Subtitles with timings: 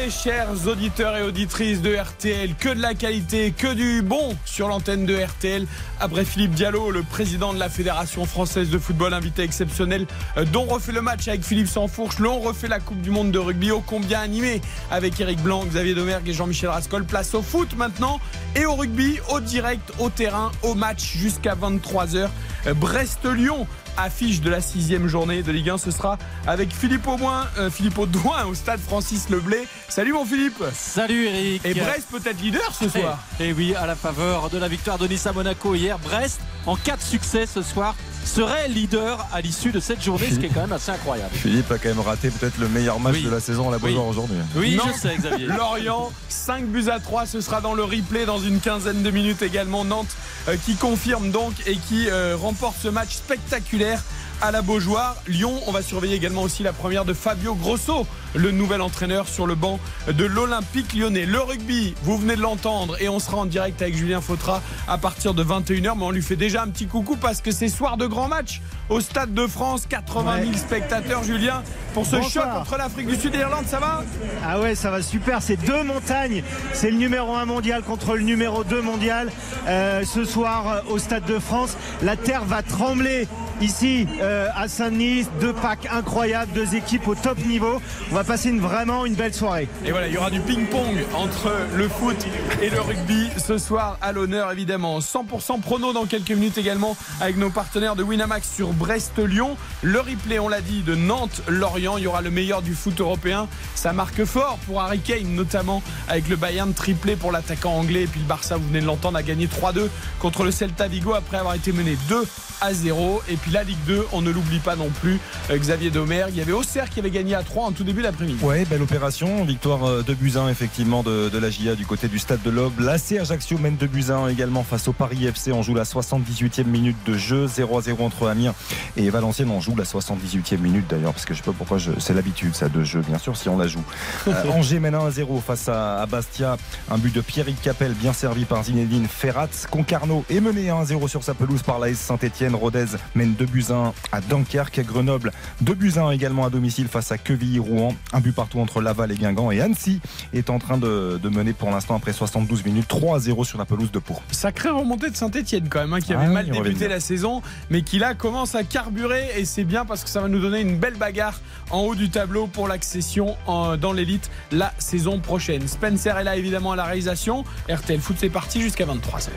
[0.00, 2.54] Soirée, chers auditeurs et auditrices de RTL.
[2.54, 5.66] Que de la qualité, que du bon sur l'antenne de RTL.
[5.98, 10.64] Après Philippe Diallo, le président de la Fédération française de football, invité exceptionnel, euh, dont
[10.64, 12.18] refait le match avec Philippe Sansfourche.
[12.18, 14.60] L'on refait la Coupe du Monde de rugby, ô combien animé
[14.90, 17.04] avec Eric Blanc, Xavier Domergue et Jean-Michel Rascol.
[17.04, 18.20] Place au foot maintenant
[18.56, 22.28] et au rugby, au direct, au terrain, au match jusqu'à 23h.
[22.66, 25.78] Euh, Brest-Lyon affiche de la sixième journée de Ligue 1.
[25.78, 29.66] Ce sera avec Philippe Audouin, euh, Philippe Audouin au stade Francis Leblé.
[29.88, 30.62] Salut mon Philippe.
[30.72, 31.64] Salut Eric.
[31.64, 33.18] Et Brest peut-être leader ce soir.
[33.38, 36.40] Et, et oui, à la faveur de la victoire de Nice à Monaco hier, Brest,
[36.66, 37.94] en cas de succès ce soir,
[38.30, 41.30] serait leader à l'issue de cette journée, ce qui est quand même assez incroyable.
[41.34, 43.24] Philippe a quand même raté peut-être le meilleur match Oui.
[43.24, 43.82] de la saison à la Oui.
[43.92, 44.36] Beaujoire aujourd'hui.
[44.56, 44.84] Oui, Non.
[44.94, 45.46] je sais Xavier.
[45.58, 49.42] Lorient, 5 buts à 3, ce sera dans le replay dans une quinzaine de minutes
[49.42, 49.84] également.
[49.84, 50.14] Nantes
[50.48, 54.02] euh, qui confirme donc et qui euh, remporte ce match spectaculaire
[54.40, 55.16] à la Beaujoire.
[55.26, 59.46] Lyon, on va surveiller également aussi la première de Fabio Grosso, le nouvel entraîneur sur
[59.46, 61.26] le banc de l'Olympique lyonnais.
[61.26, 64.98] Le rugby, vous venez de l'entendre et on sera en direct avec Julien Fautra à
[64.98, 65.96] partir de 21h.
[65.96, 68.60] Mais on lui fait déjà un petit coucou parce que c'est soir de grand match
[68.90, 69.86] au Stade de France.
[69.88, 71.62] 80 000 spectateurs, Julien,
[71.94, 72.44] pour ce Bonsoir.
[72.46, 73.66] choc entre l'Afrique du Sud et l'Irlande.
[73.66, 74.04] Ça va?
[74.44, 75.40] Ah ouais, ça va super.
[75.40, 76.42] C'est deux montagnes.
[76.74, 79.30] C'est le numéro 1 mondial contre le numéro 2 mondial.
[79.68, 83.28] Euh, ce soir euh, au Stade de France, la terre va trembler
[83.60, 85.26] ici euh, à Saint-Denis.
[85.40, 87.80] Deux packs incroyables, deux équipes au top niveau.
[88.10, 89.68] On va passer une, vraiment une belle soirée.
[89.84, 92.16] Et voilà, il y aura du ping-pong entre le foot
[92.62, 94.98] et le rugby ce soir à l'honneur évidemment.
[94.98, 99.56] 100% prono dans quelques minutes également avec nos partenaires de Winamax sur Brest-Lyon.
[99.82, 101.98] Le replay, on l'a dit, de Nantes-Lorient.
[101.98, 103.46] Il y aura le meilleur du foot européen.
[103.74, 108.04] Ça marque fort pour Harry Kane, notamment avec le Bayern triplé pour l'attaquant anglais.
[108.04, 109.88] Et puis le Barça, vous venez de l'entendre, a gagné 3-2
[110.18, 112.26] contre le Celta Vigo après avoir été mené 2
[112.60, 113.22] à 0.
[113.28, 115.18] Et puis la Ligue 2, on ne l'oublie pas non plus.
[115.50, 118.02] Euh, Xavier Domergue, il y avait Auxerre qui avait gagné à 3 en tout début
[118.02, 118.42] d'après-midi.
[118.42, 119.44] Ouais, belle opération.
[119.44, 122.80] Victoire euh, de Buzyn, effectivement, de, de la GIA du côté du stade de l'Aube.
[122.80, 125.52] L'AC Ajaccio mène de Buzyn également face au Paris FC.
[125.52, 127.46] On joue la 78e minute de jeu.
[127.46, 128.54] 0 à 0 entre Amiens
[128.96, 129.50] et Valenciennes.
[129.50, 131.90] On joue la 78e minute d'ailleurs, parce que je sais pas pourquoi je...
[131.98, 133.82] c'est l'habitude, ça, de jeu, bien sûr, si on la joue.
[134.30, 136.56] Euh, Angers mène 1 à 0 face à, à Bastia.
[136.90, 139.48] Un but de Pierrick Capel, bien servi par Zinedine Ferrat.
[139.70, 142.49] Concarneau est mené 1 à 0 sur sa pelouse par l'AS Saint-Etienne.
[142.54, 144.80] Rodez mène 2 buts à 1 à Dunkerque.
[144.84, 147.94] Grenoble 2 buts à 1 également à domicile face à Quevilly-Rouen.
[148.12, 149.50] Un but partout entre Laval et Guingamp.
[149.50, 150.00] Et Annecy
[150.32, 153.58] est en train de, de mener pour l'instant après 72 minutes 3 à 0 sur
[153.58, 154.16] la pelouse de Pau.
[154.30, 157.42] Sacrée remontée de Saint-Etienne quand même, hein, qui avait Ah oui, mal débuté la saison,
[157.70, 160.60] mais qui là commence à carburer et c'est bien parce que ça va nous donner
[160.60, 161.40] une belle bagarre
[161.70, 165.66] en haut du tableau pour l'accession dans l'élite la saison prochaine.
[165.68, 167.44] Spencer est là évidemment à la réalisation.
[167.68, 169.30] RTL Foot c'est parti jusqu'à 23h.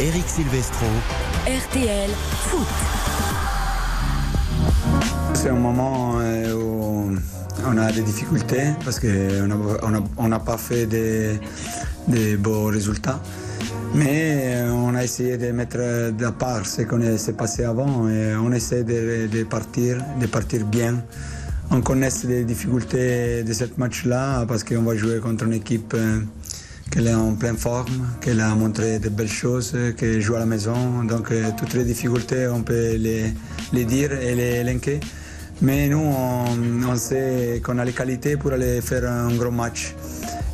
[0.00, 0.86] Eric Silvestro,
[1.44, 2.10] RTL
[2.46, 2.68] Foot.
[5.34, 7.16] C'est un moment euh, où
[7.66, 11.40] on a des difficultés parce qu'on n'a pas fait des,
[12.06, 13.20] des beaux résultats.
[13.92, 18.36] Mais euh, on a essayé de mettre de part ce qu'on s'est passé avant et
[18.36, 21.02] on essaie de, de partir, de partir bien.
[21.72, 25.96] On connaît les difficultés de ce match-là parce qu'on va jouer contre une équipe
[26.90, 30.46] qui est en pleine forme, qui a montré de belles choses, qui joue à la
[30.46, 31.04] maison.
[31.04, 33.32] Donc euh, toutes les difficultés, on peut les,
[33.72, 35.00] les dire et les linker.
[35.60, 36.44] Mais nous, on,
[36.88, 39.94] on sait qu'on a les qualités pour aller faire un gros match.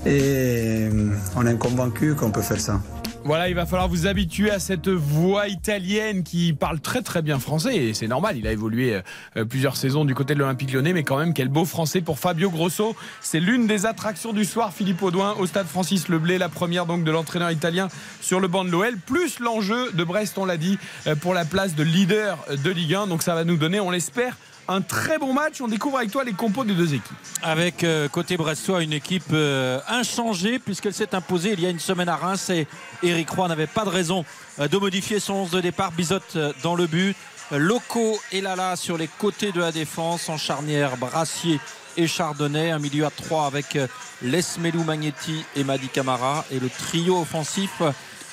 [0.06, 2.80] Et euh, on est convaincu qu'on peut faire ça.
[3.26, 7.38] Voilà, il va falloir vous habituer à cette voix italienne qui parle très très bien
[7.38, 9.00] français et c'est normal, il a évolué
[9.38, 12.18] euh, plusieurs saisons du côté de l'Olympique lyonnais mais quand même quel beau français pour
[12.18, 12.94] Fabio Grosso.
[13.22, 17.02] C'est l'une des attractions du soir Philippe Audouin au stade Francis Leblé, la première donc
[17.02, 17.88] de l'entraîneur italien
[18.20, 21.46] sur le banc de l'OL plus l'enjeu de Brest, on l'a dit, euh, pour la
[21.46, 23.06] place de leader de Ligue 1.
[23.06, 24.36] Donc ça va nous donner, on l'espère,
[24.68, 25.60] un très bon match.
[25.60, 27.16] On découvre avec toi les compos des deux équipes.
[27.42, 31.80] Avec euh, côté brestois une équipe euh, inchangée puisqu'elle s'est imposée il y a une
[31.80, 32.66] semaine à Reims et
[33.02, 34.24] Eric Roy n'avait pas de raison
[34.58, 35.92] euh, de modifier son 11 de départ.
[35.92, 37.16] Bizotte euh, dans le but.
[37.50, 41.60] Loco et Lala sur les côtés de la défense en charnière Brassier
[41.96, 42.70] et Chardonnay.
[42.70, 43.78] Un milieu à 3 avec
[44.22, 47.82] Lesmelou Magnetti et Madi Camara et le trio offensif.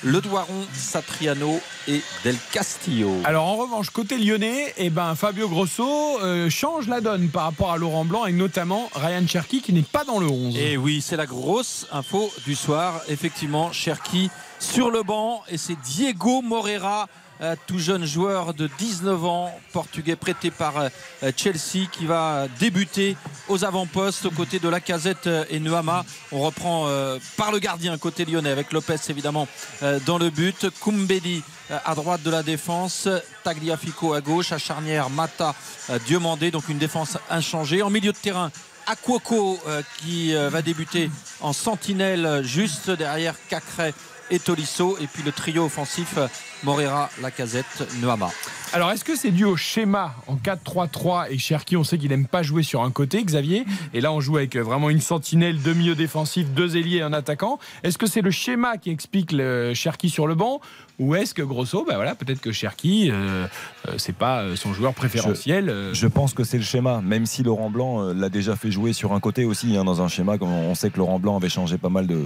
[0.04, 3.10] Le Doiron, Satriano et Del Castillo.
[3.24, 7.70] Alors en revanche, côté lyonnais, eh ben, Fabio Grosso euh, change la donne par rapport
[7.70, 10.56] à Laurent Blanc et notamment Ryan Cherky qui n'est pas dans le 11.
[10.58, 13.00] Et oui, c'est la grosse info du soir.
[13.08, 14.28] Effectivement, Cherki
[14.58, 17.06] sur le banc et c'est Diego Morera
[17.66, 23.16] tout jeune joueur de 19 ans, portugais prêté par euh, Chelsea, qui va débuter
[23.48, 26.04] aux avant-postes aux côtés de Lacazette et Nuama.
[26.30, 26.88] On reprend
[27.36, 29.48] par le gardien côté lyonnais avec Lopez évidemment
[30.06, 30.68] dans le but.
[30.80, 33.08] Koumbedi à droite de la défense,
[33.44, 35.54] Tagliafico à gauche, à charnière Mata
[36.06, 37.82] Diomandé, donc une défense inchangée.
[37.82, 38.50] En milieu de terrain,
[38.86, 39.58] Aquoco
[39.98, 41.10] qui va débuter
[41.40, 43.92] en sentinelle juste derrière Cacré
[44.32, 44.96] et Tolisso.
[45.00, 46.18] Et puis le trio offensif
[46.64, 48.30] Morera, Lacazette, Noama.
[48.72, 52.26] Alors, est-ce que c'est dû au schéma en 4-3-3 et Cherki, on sait qu'il n'aime
[52.26, 55.74] pas jouer sur un côté, Xavier, et là on joue avec vraiment une sentinelle, deux
[55.74, 57.58] milieux défensifs, deux ailiers et un attaquant.
[57.82, 60.60] Est-ce que c'est le schéma qui explique le Cherki sur le banc
[61.02, 63.46] ou est-ce que grosso, ben voilà, peut-être que Cherki, euh,
[63.88, 67.42] euh, c'est pas euh, son joueur préférentiel je, pense que c'est le schéma, même si
[67.42, 70.38] Laurent Blanc l'a déjà fait jouer sur un côté aussi, hein, dans un schéma.
[70.38, 72.20] Comme on sait que Laurent Blanc avait changé pas mal de,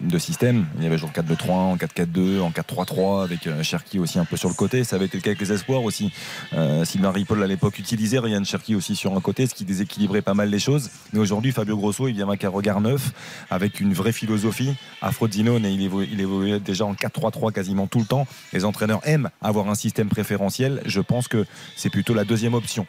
[0.00, 0.66] de systèmes.
[0.78, 4.48] Il y avait genre 4-2-3-1, en 4-4-2, en 4-3-3, avec Cherki aussi un peu sur
[4.48, 4.82] le côté.
[4.84, 6.12] Ça avait été le cas avec les espoirs aussi.
[6.54, 10.22] Euh, Sylvain Ripoll à l'époque utilisait Ryan Cherki aussi sur un côté, ce qui déséquilibrait
[10.22, 10.90] pas mal les choses.
[11.12, 13.12] Mais aujourd'hui, Fabio Grosso, il vient avec un regard neuf,
[13.50, 14.74] avec une vraie philosophie.
[15.00, 18.26] Afrodinone, il évoluait déjà en 4-3-3 quasiment tout le temps.
[18.52, 20.82] Les entraîneurs aiment avoir un système préférentiel.
[20.86, 21.46] Je pense que
[21.76, 22.88] c'est plutôt la deuxième option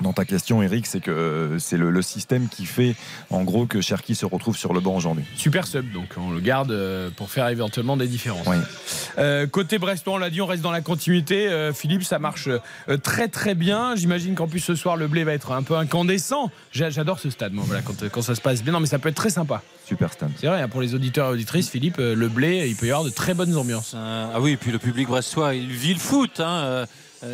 [0.00, 2.96] dans ta question, Eric, c'est que euh, c'est le, système qui fait
[3.30, 5.24] en gros que Cherki se retrouve sur le banc aujourd'hui.
[5.36, 8.46] Super sub, donc on le garde euh, pour faire éventuellement des différences.
[9.18, 11.48] Euh, côté Brestois, on l'a dit, on reste dans la continuité.
[11.74, 12.48] Philippe, ça marche
[13.02, 13.94] très très bien.
[13.96, 16.50] J'imagine qu'en plus ce soir le blé va être un peu incandescent.
[16.72, 18.72] J'adore ce stade, moi, voilà, quand, ça se passe bien.
[18.72, 19.62] Non, mais ça peut être très sympa.
[19.86, 20.30] Super stade.
[20.38, 23.04] C'est vrai, hein, pour les auditeurs et auditrices, Philippe, le blé, il peut y avoir
[23.04, 23.94] de très bonnes ambiances.
[23.96, 26.40] ah oui, et puis le public brestois, il vit le foot.
[26.40, 26.86] Hein, euh,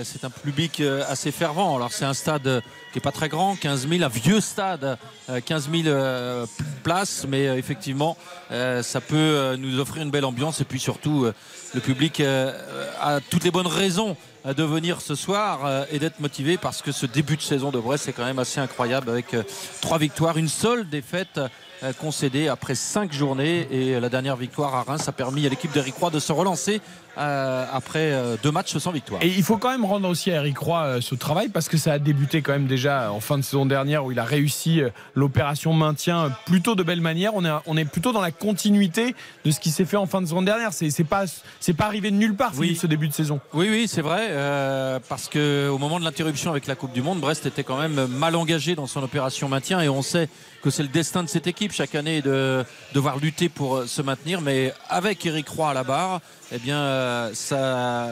[0.05, 1.77] c'est un public euh, assez fervent.
[1.77, 2.61] Alors c'est un stade euh,
[2.93, 4.99] qui n'est pas très grand, 15 000, un vieux stade,
[5.47, 6.47] 15 000
[6.83, 8.17] places, mais effectivement
[8.51, 10.61] ça peut nous offrir une belle ambiance.
[10.61, 11.27] Et puis surtout
[11.73, 16.83] le public a toutes les bonnes raisons de venir ce soir et d'être motivé parce
[16.83, 19.37] que ce début de saison de Brest c'est quand même assez incroyable avec
[19.81, 21.39] trois victoires, une seule défaite
[21.83, 23.67] euh, concédé après cinq journées.
[23.71, 26.83] Et la dernière victoire à Reims a permis à l'équipe Roy de se relancer
[27.19, 29.23] euh, après euh, deux matchs sans victoire.
[29.23, 31.93] Et il faut quand même rendre aussi à Eric Roy ce travail parce que ça
[31.93, 34.81] a débuté quand même déjà en fin de saison dernière où il a réussi
[35.15, 37.35] l'opération maintien plutôt de belle manière.
[37.35, 39.15] On est, on est plutôt dans la continuité
[39.45, 40.73] de ce qui s'est fait en fin de saison dernière.
[40.73, 41.25] C'est, c'est pas
[41.59, 42.77] c'est pas arrivé de nulle part oui.
[42.77, 43.41] ce début de saison.
[43.55, 47.21] Oui oui c'est vrai parce que au moment de l'interruption avec la Coupe du Monde,
[47.21, 50.29] Brest était quand même mal engagé dans son opération maintien et on sait
[50.63, 54.03] que c'est le destin de cette équipe chaque année de devoir lutter pour euh, se
[54.03, 54.41] maintenir.
[54.41, 56.21] Mais avec Eric Roy à la barre,
[56.53, 57.33] eh bien, euh,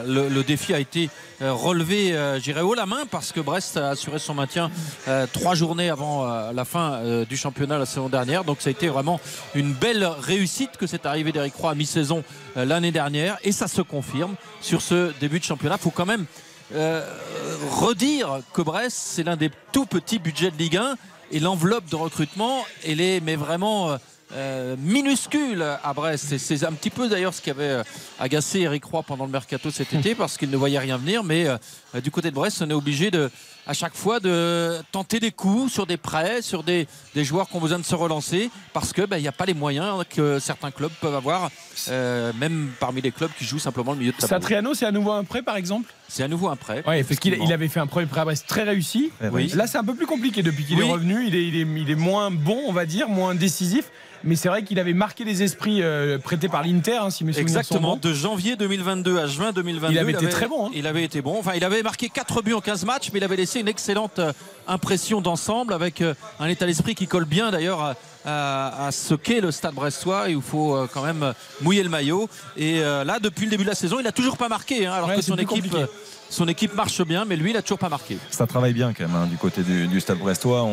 [0.06, 1.10] le, défi a été
[1.42, 4.70] euh, relevé, j'irai haut la main, parce que Brest a assuré son maintien
[5.32, 8.44] trois journées avant la fin du championnat la saison dernière.
[8.44, 9.20] Donc ça a été vraiment
[9.54, 12.22] une belle réussite que cette arrivée d'Eric Roy à mi-saison
[12.56, 13.38] l'année dernière.
[13.42, 15.76] Et ça se confirme sur ce début de championnat.
[15.78, 16.26] Il faut quand même
[16.72, 20.96] redire que Brest, c'est l'un des tout petits budgets de Ligue 1
[21.30, 23.98] et l'enveloppe de recrutement, elle est mais vraiment
[24.32, 26.36] euh, euh, minuscule à Brest.
[26.38, 27.82] C'est un petit peu d'ailleurs ce qui avait euh,
[28.18, 31.22] agacé Eric Roy pendant le mercato cet été parce qu'il ne voyait rien venir.
[31.24, 31.46] Mais
[32.02, 33.30] du côté de Brest, on est obligé de,
[33.68, 37.60] à chaque fois de tenter des coups sur des prêts, sur des, joueurs qui ont
[37.60, 40.90] besoin de se relancer parce qu'il ben, n'y a pas les moyens que certains clubs
[41.00, 41.50] peuvent avoir,
[41.88, 44.28] même parmi les clubs qui jouent simplement le milieu de tableau.
[44.28, 45.92] Satriano, c'est à nouveau un prêt par exemple?
[46.08, 46.82] C'est à nouveau un prêt.
[46.86, 49.12] Oui, parce qu'il il avait fait un premier prêt à Brest très réussi.
[49.20, 51.26] Là, c'est un peu plus compliqué depuis qu'il est revenu.
[51.26, 53.90] Il est, il, est, il est, moins bon, on va dire, moins décisif.
[54.24, 57.38] Mais c'est vrai qu'il avait marqué les esprits euh, prêtés par l'Inter, hein, si mes
[57.38, 59.94] Exactement, de janvier 2022 à juin 2022.
[59.94, 60.66] Il avait été très bon.
[60.66, 60.70] Hein.
[60.74, 61.38] Il avait été bon.
[61.38, 64.18] Enfin, il avait marqué 4 buts en 15 matchs, mais il avait laissé une excellente
[64.18, 64.32] euh,
[64.66, 69.50] impression d'ensemble avec euh, un état d'esprit qui colle bien d'ailleurs à, ce qu'est le
[69.50, 70.28] stade brestois.
[70.28, 72.28] Il faut quand même mouiller le maillot.
[72.58, 75.14] Et là, depuis le début de la saison, il n'a toujours pas marqué, hein, alors
[75.14, 75.74] que son équipe
[76.30, 78.18] son équipe marche bien, mais lui, il n'a toujours pas marqué.
[78.30, 80.68] Ça travaille bien quand même hein, du côté du, Stade Brestois.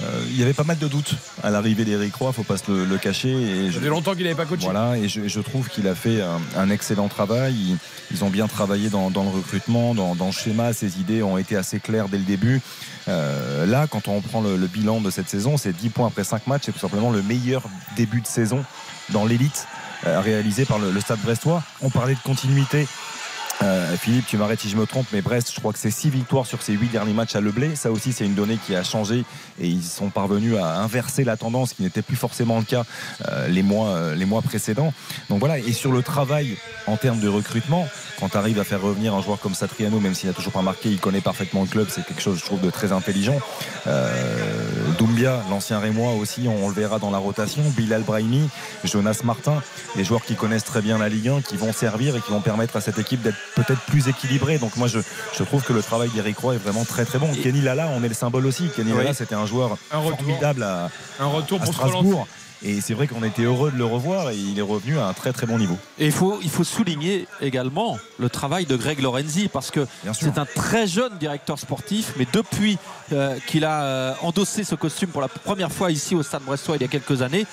[0.00, 2.70] Euh, il y avait pas mal de doutes à l'arrivée d'Eric Roy, faut pas se
[2.70, 3.30] le, cacher.
[3.30, 4.64] Et Ça fait longtemps qu'il n'avait pas coaché.
[4.64, 6.22] Voilà, et je, trouve qu'il a fait
[6.56, 7.76] un, excellent travail.
[8.10, 10.72] Ils, ont bien travaillé dans, le recrutement, dans, le schéma.
[10.72, 12.60] Ses idées ont été assez claires dès le début.
[13.08, 16.46] Euh, là, quand on prend le, bilan de cette saison, c'est 10 points après 5
[16.46, 16.62] matchs.
[16.66, 17.62] C'est tout simplement le meilleur
[17.96, 18.64] début de saison
[19.10, 19.66] dans l'élite
[20.06, 21.62] euh, réalisé par le, le Stade Brestois.
[21.82, 22.86] On parlait de continuité.
[23.64, 26.10] Euh, Philippe, tu m'arrêtes si je me trompe, mais Brest, je crois que c'est 6
[26.10, 27.76] victoires sur ces 8 derniers matchs à Leblé.
[27.76, 29.24] Ça aussi, c'est une donnée qui a changé
[29.58, 32.84] et ils sont parvenus à inverser la tendance qui n'était plus forcément le cas
[33.28, 34.92] euh, les, mois, euh, les mois précédents.
[35.30, 36.56] Donc voilà, et sur le travail
[36.86, 37.88] en termes de recrutement,
[38.20, 40.62] quand tu arrives à faire revenir un joueur comme Satriano, même s'il n'a toujours pas
[40.62, 43.38] marqué, il connaît parfaitement le club, c'est quelque chose, je trouve, de très intelligent.
[45.04, 47.62] Doumbia, l'ancien Rémois aussi, on, le verra dans la rotation.
[47.76, 48.48] Bilal Brahimi,
[48.84, 49.62] Jonas Martin,
[49.96, 52.40] des joueurs qui connaissent très bien la Ligue 1, qui vont servir et qui vont
[52.40, 54.56] permettre à cette équipe d'être peut-être plus équilibrée.
[54.56, 55.00] Donc moi, je,
[55.36, 57.30] je trouve que le travail d'Eric Roy est vraiment très très bon.
[57.34, 58.70] Kenny Lala, on est le symbole aussi.
[58.74, 60.88] Kenny Lala, c'était un joueur formidable à,
[61.20, 62.26] un retour à Strasbourg.
[62.64, 65.12] Et c'est vrai qu'on était heureux de le revoir et il est revenu à un
[65.12, 65.76] très très bon niveau.
[65.98, 70.38] Et il faut, il faut souligner également le travail de Greg Lorenzi parce que c'est
[70.38, 72.78] un très jeune directeur sportif, mais depuis
[73.12, 76.76] euh, qu'il a euh, endossé ce costume pour la première fois ici au Stade Brestois
[76.76, 77.46] il y a quelques années,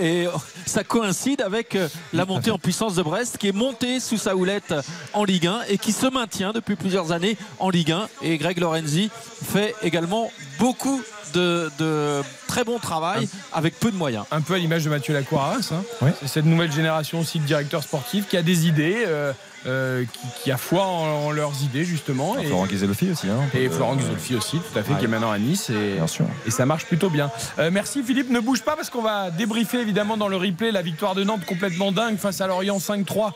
[0.00, 0.26] et
[0.66, 4.36] ça coïncide avec euh, la montée en puissance de Brest qui est montée sous sa
[4.36, 4.74] houlette
[5.12, 8.08] en Ligue 1 et qui se maintient depuis plusieurs années en Ligue 1.
[8.22, 9.10] Et Greg Lorenzi
[9.42, 11.02] fait également beaucoup
[11.34, 14.24] de, très bon travail avec peu de moyens.
[14.30, 15.56] Un peu à l'image de Mathieu Lacroix.
[15.70, 16.12] Hein.
[16.26, 19.04] cette nouvelle génération aussi de directeurs sportifs qui a des idées.
[19.06, 19.32] Euh,
[19.66, 20.04] euh,
[20.42, 22.38] qui, a foi en, leurs idées justement.
[22.38, 23.28] Et Florent Ghisolfi aussi.
[23.28, 25.70] Hein, et Florent Ghisolfi aussi, tout à fait, qui est maintenant à Nice.
[25.70, 26.26] Et, bien sûr.
[26.46, 27.30] et ça marche plutôt bien.
[27.58, 30.82] Euh, merci Philippe, ne bouge pas parce qu'on va débriefer évidemment dans le replay la
[30.82, 33.32] victoire de Nantes complètement dingue face à Lorient 5-3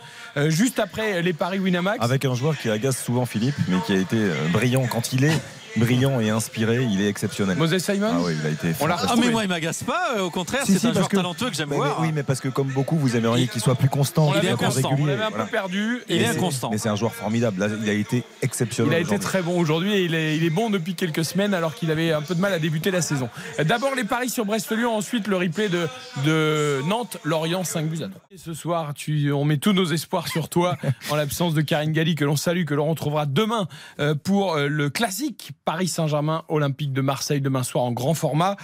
[0.49, 1.99] juste après les paris Winamax.
[2.03, 4.17] Avec un joueur qui agace souvent Philippe, mais qui a été
[4.53, 5.41] brillant quand il est
[5.77, 7.57] brillant et inspiré, il est exceptionnel.
[7.57, 8.75] Moses Simon Ah oui, il a été.
[8.81, 11.71] ah mais moi il m'agace pas, euh, au contraire, c'est un joueur talentueux que j'aime
[11.71, 12.01] voir.
[12.01, 14.97] oui, mais parce que comme beaucoup, vous aimeriez qu'il soit plus constant, il est constant.
[14.99, 16.03] On l'avait un peu perdu.
[16.09, 16.71] Il est inconstant.
[16.71, 17.61] Mais c'est un joueur formidable.
[17.61, 18.93] Là, il a été exceptionnel.
[18.93, 21.55] Il a été très bon aujourd'hui et il est, il est bon depuis quelques semaines
[21.55, 23.29] alors qu'il avait un peu de mal à débuter la saison.
[23.65, 25.89] D'abord les paris sur Brest-Lyon, ensuite le replay de,
[26.25, 28.21] de Nantes, Lorient 5 buts à 3.
[28.37, 30.77] ce soir, tu, on met tous nos espoirs sur toi
[31.11, 33.69] en l'absence de Karine Galli que l'on salue, que l'on retrouvera demain
[34.01, 38.57] euh, pour euh, le classique Paris Saint-Germain Olympique de Marseille demain soir en grand format.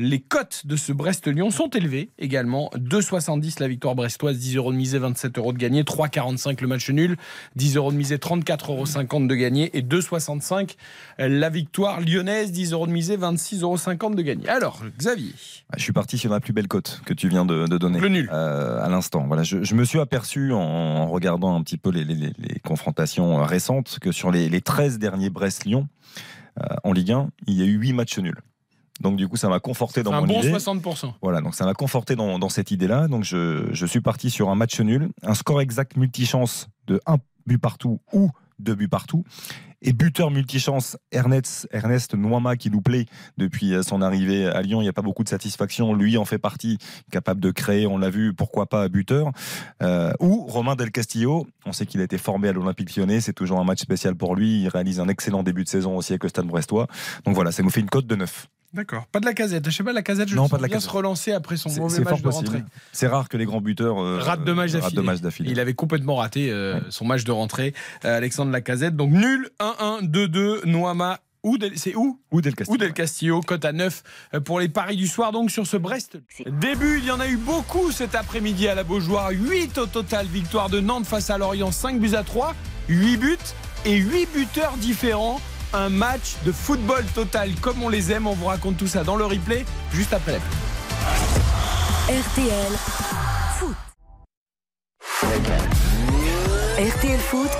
[0.00, 2.70] Les cotes de ce Brest-Lyon sont élevées également.
[2.76, 6.88] 2,70 la victoire brestoise, 10 euros de misée, 27 euros de gagné, 3,45 le match
[6.90, 7.16] nul,
[7.56, 10.76] 10 euros de misée, 34,50 euros de gagné et 2,65
[11.18, 14.48] la victoire lyonnaise, 10 euros de misée, 26,50 euros de gagné.
[14.48, 15.32] Alors, Xavier.
[15.72, 17.98] Ah, je suis parti sur la plus belle cote que tu viens de, donner.
[17.98, 18.30] Le nul.
[18.32, 19.24] Euh, à l'instant.
[19.26, 22.32] Voilà, je, me suis aperçu en regardant un petit peu les,
[22.64, 25.97] confrontations récentes que sur les, les 13 derniers Brest-Lyon, euh,
[26.84, 28.40] en Ligue 1, il y a eu 8 matchs nuls.
[29.00, 30.48] Donc du coup, ça m'a conforté dans mon idée.
[30.48, 31.12] Un bon 60%.
[31.22, 33.08] Voilà, donc ça m'a conforté dans, cette idée-là.
[33.08, 37.18] Donc je, je, suis parti sur un match nul, un score exact multichance de 1
[37.46, 39.24] but partout ou 2 buts partout.
[39.80, 43.06] Et buteur multichance, Ernest, Ernest Noima qui nous plaît
[43.36, 44.80] depuis euh, son arrivée à Lyon.
[44.80, 45.94] Il n'y a pas beaucoup de satisfaction.
[45.94, 46.78] Lui en fait partie,
[47.12, 49.30] capable de créer, on l'a vu, pourquoi pas buteur.
[49.82, 53.20] Euh, ou Romain Del Castillo, on sait qu'il a été formé à l'Olympique lyonnais.
[53.20, 54.62] C'est toujours un match spécial pour lui.
[54.62, 56.88] Il réalise un excellent début de saison aussi avec le Stade Brestois.
[57.24, 58.48] Donc voilà, ça nous fait une cote de 9.
[58.74, 59.06] D'accord.
[59.06, 59.64] Pas de la casette.
[59.68, 61.70] Je sais pas, la casette, je non, pas de la bien se relancer après son
[61.70, 62.62] mauvais match de rentrée.
[62.92, 64.72] C'est rare que les grands buteurs euh, ratent deux matchs
[65.20, 65.50] d'affilée.
[65.50, 68.94] Il avait complètement raté euh, son match de rentrée, euh, Alexandre Lacazette.
[68.94, 71.20] Donc nul, 1-1, 2-2, Noama
[71.76, 72.76] c'est où Ou Del Castillo.
[72.76, 74.02] Del Castillo, cote à 9
[74.44, 76.18] pour les paris du soir, donc sur ce Brest.
[76.46, 79.30] Début, il y en a eu beaucoup cet après-midi à la Beaujoire.
[79.30, 82.54] 8 au total, victoire de Nantes face à Lorient, 5 buts à 3,
[82.88, 83.36] 8 buts
[83.86, 85.40] et 8 buteurs différents
[85.72, 88.26] un match de football total comme on les aime.
[88.26, 90.38] On vous raconte tout ça dans le replay juste après la
[92.08, 92.72] RTL
[93.58, 93.76] Foot.
[96.78, 97.50] RTL Foot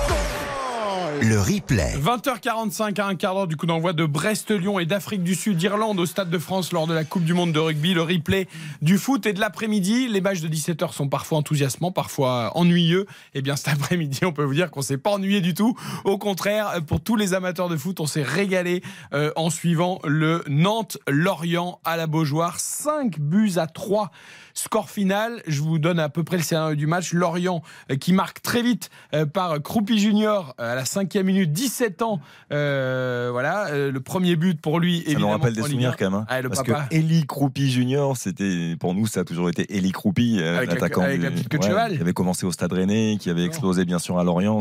[1.21, 1.95] le replay.
[1.97, 5.99] 20h45 à un quart d'heure du coup d'envoi de Brest-Lyon et d'Afrique du Sud, Irlande
[5.99, 7.93] au Stade de France lors de la Coupe du Monde de rugby.
[7.93, 8.47] Le replay
[8.81, 10.07] du foot et de l'après-midi.
[10.07, 13.05] Les matchs de 17h sont parfois enthousiasmants, parfois ennuyeux.
[13.33, 15.75] Et eh bien cet après-midi, on peut vous dire qu'on s'est pas ennuyé du tout.
[16.05, 18.81] Au contraire, pour tous les amateurs de foot, on s'est régalé
[19.13, 22.59] euh, en suivant le Nantes-Lorient à la Beaujoire.
[22.59, 24.11] 5 buts à 3
[24.53, 27.13] Score final, je vous donne à peu près le scénario du match.
[27.13, 27.61] Lorient
[27.91, 32.19] euh, qui marque très vite euh, par Croupi Junior à la cinquième minute, 17 ans.
[32.49, 35.03] voilà, le premier but pour lui.
[35.07, 36.19] Ça nous rappelle des souvenirs quand même.
[36.19, 36.25] Hein.
[36.29, 40.37] Ah, parce que Eli Croupi Junior, c'était pour nous ça a toujours été Eli Croupi,
[40.37, 41.01] l'attaquant.
[41.01, 41.95] Avec la petite cheval.
[41.95, 44.59] Qui avait commencé au Stade Rennais, qui avait explosé bien sûr à Lorient.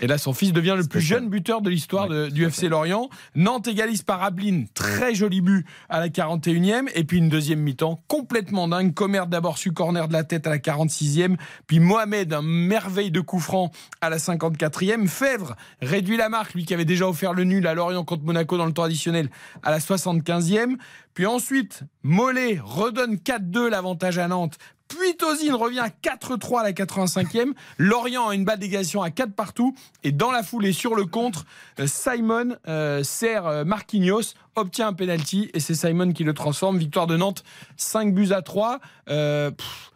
[0.00, 3.10] Et là, son fils devient le plus jeune buteur de l'histoire du FC Lorient.
[3.34, 8.02] Nantes égalise par Ablin, très joli but à la 41e, et puis une deuxième mi-temps
[8.08, 8.94] complètement dingue.
[8.94, 11.36] Commerce d'abord su corner de la tête à la 46e,
[11.66, 15.08] puis Mohamed, un merveille de coup franc à la 54e.
[15.08, 18.56] Fèvre réduit la marque, lui qui avait déjà offert le nul à Lorient contre Monaco
[18.56, 19.30] dans le temps additionnel
[19.62, 20.76] à la 75e.
[21.14, 24.58] Puis ensuite, Mollet redonne 4-2 l'avantage à Nantes.
[24.88, 27.52] Puis Tozine revient à 4-3 à la 85e.
[27.78, 29.74] Lorient a une balle d'égalisation à 4 partout.
[30.02, 31.46] Et dans la foulée, sur le contre,
[31.80, 36.78] euh, Simon euh, sert euh, Marquinhos, obtient un penalty et c'est Simon qui le transforme.
[36.78, 37.44] Victoire de Nantes,
[37.76, 38.80] 5 buts à 3.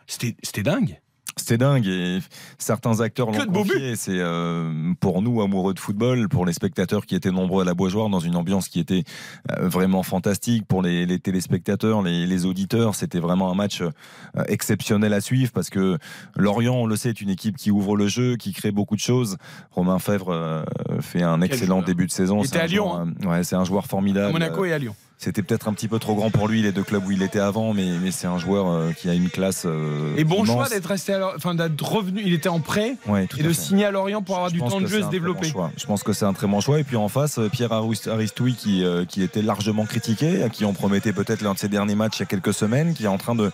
[0.07, 1.01] C'était dingue.
[1.49, 2.19] C'est dingue et
[2.59, 3.97] certains acteurs l'ont confié.
[3.97, 7.73] C'est euh, pour nous amoureux de football, pour les spectateurs qui étaient nombreux à la
[7.73, 9.05] Beaujoire dans une ambiance qui était
[9.51, 13.91] euh, vraiment fantastique, pour les, les téléspectateurs, les, les auditeurs, c'était vraiment un match euh,
[14.47, 15.97] exceptionnel à suivre parce que
[16.37, 19.01] Lorient, on le sait, est une équipe qui ouvre le jeu, qui crée beaucoup de
[19.01, 19.39] choses.
[19.71, 20.65] Romain Fèvre
[21.01, 21.87] fait un excellent joueur.
[21.87, 22.43] début de saison.
[22.43, 24.29] Il était à Lyon, joueur, ouais, c'est un joueur formidable.
[24.29, 24.95] À Monaco et à Lyon.
[25.21, 27.41] C'était peut-être un petit peu trop grand pour lui, les deux clubs où il était
[27.41, 29.65] avant, mais, mais c'est un joueur euh, qui a une classe.
[29.67, 30.47] euh, Et bon immense.
[30.55, 32.23] choix d'être resté, enfin d'être revenu.
[32.25, 33.55] Il était en prêt Ouais, et de fait.
[33.55, 35.53] signer à Lorient pour avoir Je du temps de jeu et se bon développer.
[35.77, 36.79] Je pense que c'est un très bon choix.
[36.79, 40.65] Et puis en face, euh, Pierre Aristoui qui, euh, qui était largement critiqué, à qui
[40.65, 43.09] on promettait peut-être l'un de ses derniers matchs il y a quelques semaines, qui est
[43.09, 43.51] en train de,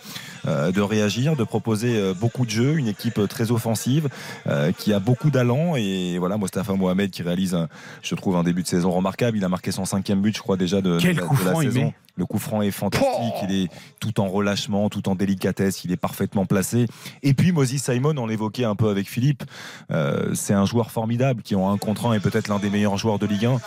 [0.47, 4.07] euh, de réagir, de proposer euh, beaucoup de jeux, une équipe très offensive,
[4.45, 5.75] euh, qui a beaucoup d'allant.
[5.75, 7.69] Et voilà, Mostafa Mohamed qui réalise, un-
[8.03, 9.35] je trouve, un début de saison remarquable.
[9.37, 11.61] Il a marqué son cinquième but, je crois, déjà de, Quel de de la franc
[11.61, 11.85] il saison.
[11.85, 11.93] met.
[12.17, 13.69] Le coup franc est fantastique, Oh il est
[13.99, 16.87] tout en relâchement, tout en délicatesse, il est parfaitement placé.
[17.23, 19.43] Et puis Moses Simon, on l'évoquait un peu avec Philippe,
[19.91, 22.97] euh, c'est un joueur formidable qui ont un contre un et peut-être l'un des meilleurs
[22.97, 23.57] joueurs de Ligue 1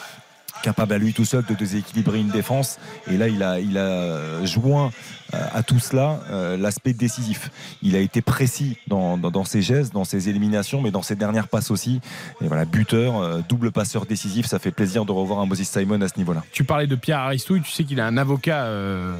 [0.62, 2.79] capable à lui tout seul de déséquilibrer une défense.
[3.11, 4.91] Et là il a, a joint
[5.35, 7.50] euh, à tout cela euh, l'aspect décisif.
[7.83, 11.71] Il a été précis dans, ses gestes dans ses éliminations mais dans ses dernières passes
[11.71, 12.00] aussi.
[12.41, 14.47] Et voilà buteur euh, double passeur décisif.
[14.47, 16.97] Ça fait plaisir de revoir un Moses Simon à ce niveau là Tu parlais de
[16.97, 19.15] Pierre Aristouille, tu sais qu'il a un avocat euh,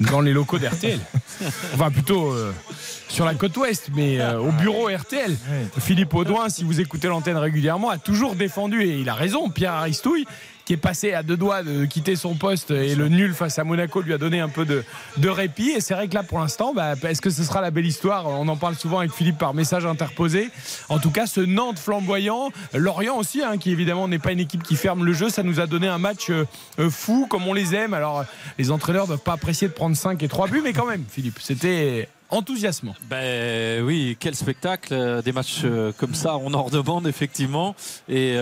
[0.00, 0.98] dans les locaux d'RTL.
[1.74, 2.52] Enfin, plutôt euh,
[3.08, 5.36] sur la côte ouest, mais euh, au bureau RTL.
[5.78, 9.72] Philippe Audouin, si vous écoutez l'antenne régulièrement, a toujours défendu, et il a raison, Pierre
[9.72, 10.26] Aristouille,
[10.66, 13.64] qui est passé à deux doigts de quitter son poste et le nul face à
[13.64, 15.70] Monaco lui a donné un peu de, répit.
[15.70, 18.26] Et c'est vrai que là, pour l'instant, bah, est-ce que ce sera la belle histoire?
[18.26, 20.50] On en parle souvent avec Philippe par message interposé.
[20.88, 24.64] En tout cas, ce Nantes flamboyant, Lorient aussi, hein, qui évidemment n'est pas une équipe
[24.64, 26.44] qui ferme le jeu, ça nous a donné un match euh,
[26.80, 27.94] euh, fou comme on les aime.
[27.94, 28.24] Alors,
[28.58, 31.04] les entraîneurs ne doivent pas apprécier de prendre 5 et 3 buts, mais quand même,
[31.08, 32.96] Philippe, c'était enthousiasmant.
[33.08, 35.62] Ben oui, quel spectacle, euh, des matchs
[35.96, 37.76] comme ça, on en redemande effectivement.
[38.08, 38.36] Et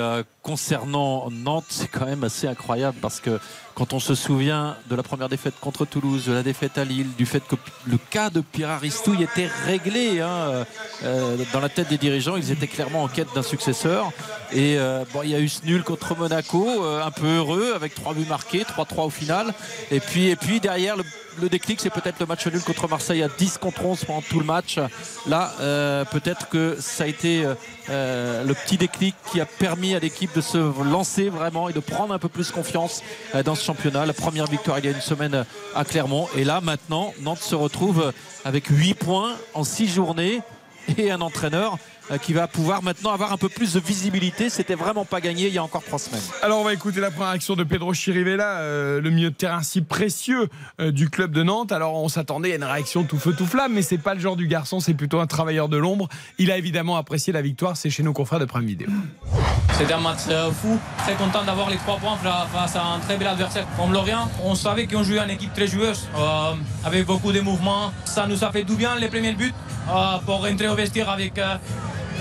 [0.45, 3.41] concernant Nantes, c'est quand même assez incroyable parce que
[3.75, 7.09] quand on se souvient de la première défaite contre Toulouse, de la défaite à Lille,
[7.17, 10.65] du fait que le cas de Pierre Aristouille était réglé hein,
[11.03, 14.13] euh, dans la tête des dirigeants, ils étaient clairement en quête d'un successeur.
[14.53, 17.73] Et euh, bon, il y a eu ce nul contre Monaco, euh, un peu heureux
[17.75, 19.53] avec trois buts marqués, 3-3 au final.
[19.91, 21.05] Et puis, et puis derrière, le,
[21.41, 24.39] le déclic, c'est peut-être le match nul contre Marseille à 10 contre 11 pendant tout
[24.39, 24.79] le match.
[25.27, 27.45] Là, euh, peut-être que ça a été
[27.91, 31.81] euh, le petit déclic qui a permis à l'équipe de se lancer vraiment et de
[31.81, 33.03] prendre un peu plus confiance
[33.35, 34.07] euh, dans ce championnat.
[34.07, 35.45] La première victoire il y a une semaine euh,
[35.75, 36.29] à Clermont.
[36.37, 38.13] Et là, maintenant, Nantes se retrouve
[38.45, 40.41] avec 8 points en 6 journées
[40.97, 41.79] et un entraîneur
[42.21, 44.51] qui va pouvoir maintenant avoir un peu plus de visibilité.
[44.51, 46.23] C'était vraiment pas gagné il y a encore 3 semaines.
[46.43, 49.63] Alors on va écouter la première action de Pedro Chirivella, euh, le milieu de terrain
[49.63, 50.49] si précieux
[50.81, 51.73] euh, du club de Nantes.
[51.73, 54.37] Alors on s'attendait à une réaction tout feu tout flamme, mais c'est pas le genre
[54.37, 56.09] du garçon, c'est plutôt un travailleur de l'ombre.
[56.39, 58.89] Il a évidemment apprécié la victoire, c'est chez nos confrères de Prime Vidéo.
[59.73, 60.79] C'était un match euh, fou.
[60.99, 64.31] Très content d'avoir les trois points face à un très bel adversaire comme Lorient.
[64.45, 66.53] On savait qu'on jouait une équipe très joueuse, euh,
[66.85, 67.93] avec beaucoup de mouvements.
[68.05, 69.53] Ça nous a fait du bien les premiers buts
[69.89, 71.57] euh, pour rentrer au vestiaire avec euh,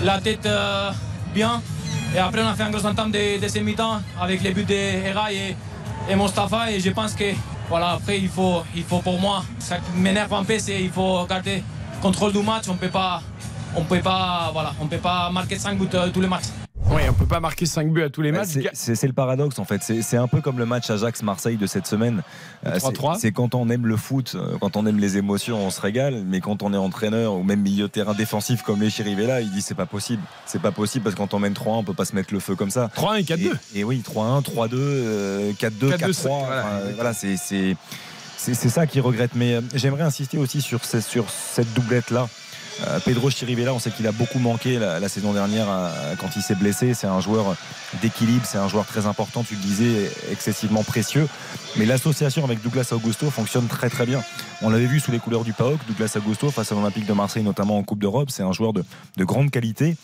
[0.04, 0.92] la tête euh,
[1.34, 1.62] bien.
[2.16, 4.74] Et après, on a fait un gros entame de deuxième mi-temps avec les buts de
[4.74, 5.56] Hera et,
[6.10, 6.72] et Mostafa.
[6.72, 7.34] Et je pense que,
[7.70, 11.26] voilà, après, il faut, il faut pour moi, ça m'énerve un peu, c'est il faut
[11.26, 11.64] garder
[12.02, 12.66] contrôle du match.
[12.70, 13.22] On peut pas,
[13.76, 16.63] on peut pas, voilà, on peut pas marquer 5 buts euh, tous les matchs.
[17.24, 18.50] Peut pas marquer 5 buts à tous les matchs.
[18.74, 19.82] C'est le paradoxe en fait.
[19.82, 22.22] C'est un peu comme le match Ajax-Marseille de cette semaine.
[22.66, 23.18] Euh, c'est- 3-3.
[23.18, 26.24] C'est quand on aime le foot, euh, quand on aime les émotions, on se régale.
[26.26, 29.52] Mais quand on est entraîneur ou même milieu de terrain défensif comme les Chirivella, il
[29.52, 30.22] dit c'est pas possible.
[30.46, 32.42] C'est pas possible parce que quand on mène 3-1, on peut pas se mettre le
[32.42, 32.90] feu comme ça.
[32.94, 33.54] 3-1 et 4-2.
[33.74, 36.46] Et, et oui, 3-1, 3-2, euh, 4-2, 4-2, 4-3.
[36.96, 37.14] voilà.
[37.14, 37.78] c'est c'est
[38.38, 39.32] c'est c'est ça qui regrette.
[39.36, 42.28] Mais euh, j'aimerais insister aussi sur, ces- sur cette doublette là.
[43.06, 46.56] Pedro Chirivella, on sait qu'il a beaucoup manqué la, saison dernière euh, quand il s'est
[46.56, 46.94] blessé.
[46.94, 47.56] C'est un joueur
[48.02, 51.28] d'équilibre, c'est un joueur très important, tu le disais, excessivement précieux.
[51.76, 54.24] Mais l'association avec Douglas Augusto fonctionne très très bien.
[54.62, 57.44] On l'avait vu sous les couleurs du PAOK, Douglas Augusto face à l'Olympique de Marseille,
[57.44, 58.30] notamment en Coupe d'Europe.
[58.30, 58.84] C'est un joueur de
[59.18, 59.96] grande qualité.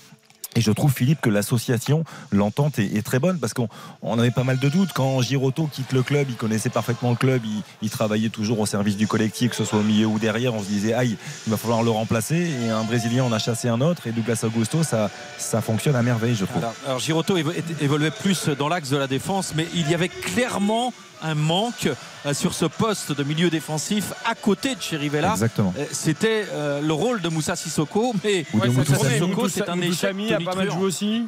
[0.56, 3.70] Et je trouve, Philippe, que l'association, l'entente est, très bonne parce qu'on
[4.02, 4.94] on avait pas mal de doutes.
[4.94, 8.66] Quand Giroto quitte le club, il connaissait parfaitement le club, il, il travaillait toujours au
[8.66, 10.54] service du collectif, que ce soit au milieu ou derrière.
[10.56, 12.52] On se disait, aïe, il va falloir le remplacer.
[12.66, 14.08] Et un Brésilien, on a chassé un autre.
[14.08, 16.64] Et Douglas Augusto, ça, ça fonctionne à merveille, je trouve.
[16.86, 17.00] Alors
[17.38, 21.90] é- évoluait plus dans l'axe de la défense, mais il y avait clairement un manque
[22.26, 25.32] euh, sur ce poste de milieu défensif à côté de Chirivella.
[25.32, 25.74] Exactement.
[25.78, 28.96] Euh, C'était euh, le rôle de Moussa Sissoko, mais Ouais, Moussa.
[28.96, 31.28] Sissoko, c'est un échec a pas mal joué aussi.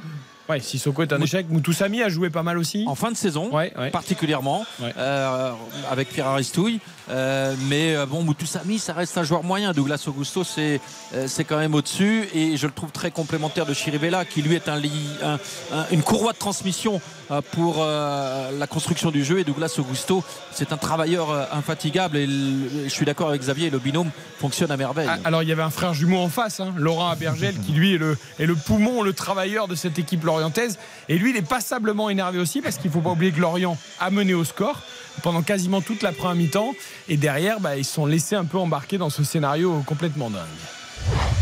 [0.49, 1.47] Ouais, Sissoko est un échec.
[1.49, 2.83] Moutoussami a joué pas mal aussi.
[2.87, 3.89] En fin de saison, Ouais, ouais.
[3.89, 4.93] particulièrement, Ouais.
[4.97, 5.51] euh,
[5.89, 6.79] avec Pierre Aristouille.
[7.09, 9.73] Euh, mais euh, bon, Moutoussami, ça reste un joueur moyen.
[9.73, 10.79] Douglas Augusto, c'est
[11.13, 12.27] euh, c'est quand même au-dessus.
[12.33, 14.69] Et je le trouve très complémentaire de Chirivella, qui lui est
[15.91, 17.01] une courroie de transmission
[17.51, 19.39] pour la construction du jeu.
[19.39, 22.17] Et Douglas Augusto, c'est un travailleur infatigable.
[22.17, 25.07] Et je suis d'accord avec Xavier, le binôme fonctionne à merveille.
[25.09, 27.95] Ah, Alors il y avait un frère jumeau en face, hein, Laurent Abergel, qui lui
[27.95, 30.77] est le, est le poumon, le travailleur de cette équipe lorientaise.
[31.09, 33.77] Et lui, il est passablement énervé aussi parce qu'il ne faut pas oublier que Lorient
[33.99, 34.81] a mené au score
[35.23, 36.73] pendant quasiment toute la première mi-temps.
[37.09, 40.45] Et derrière, bah, ils se sont laissés un peu embarquer dans ce scénario complètement dingue.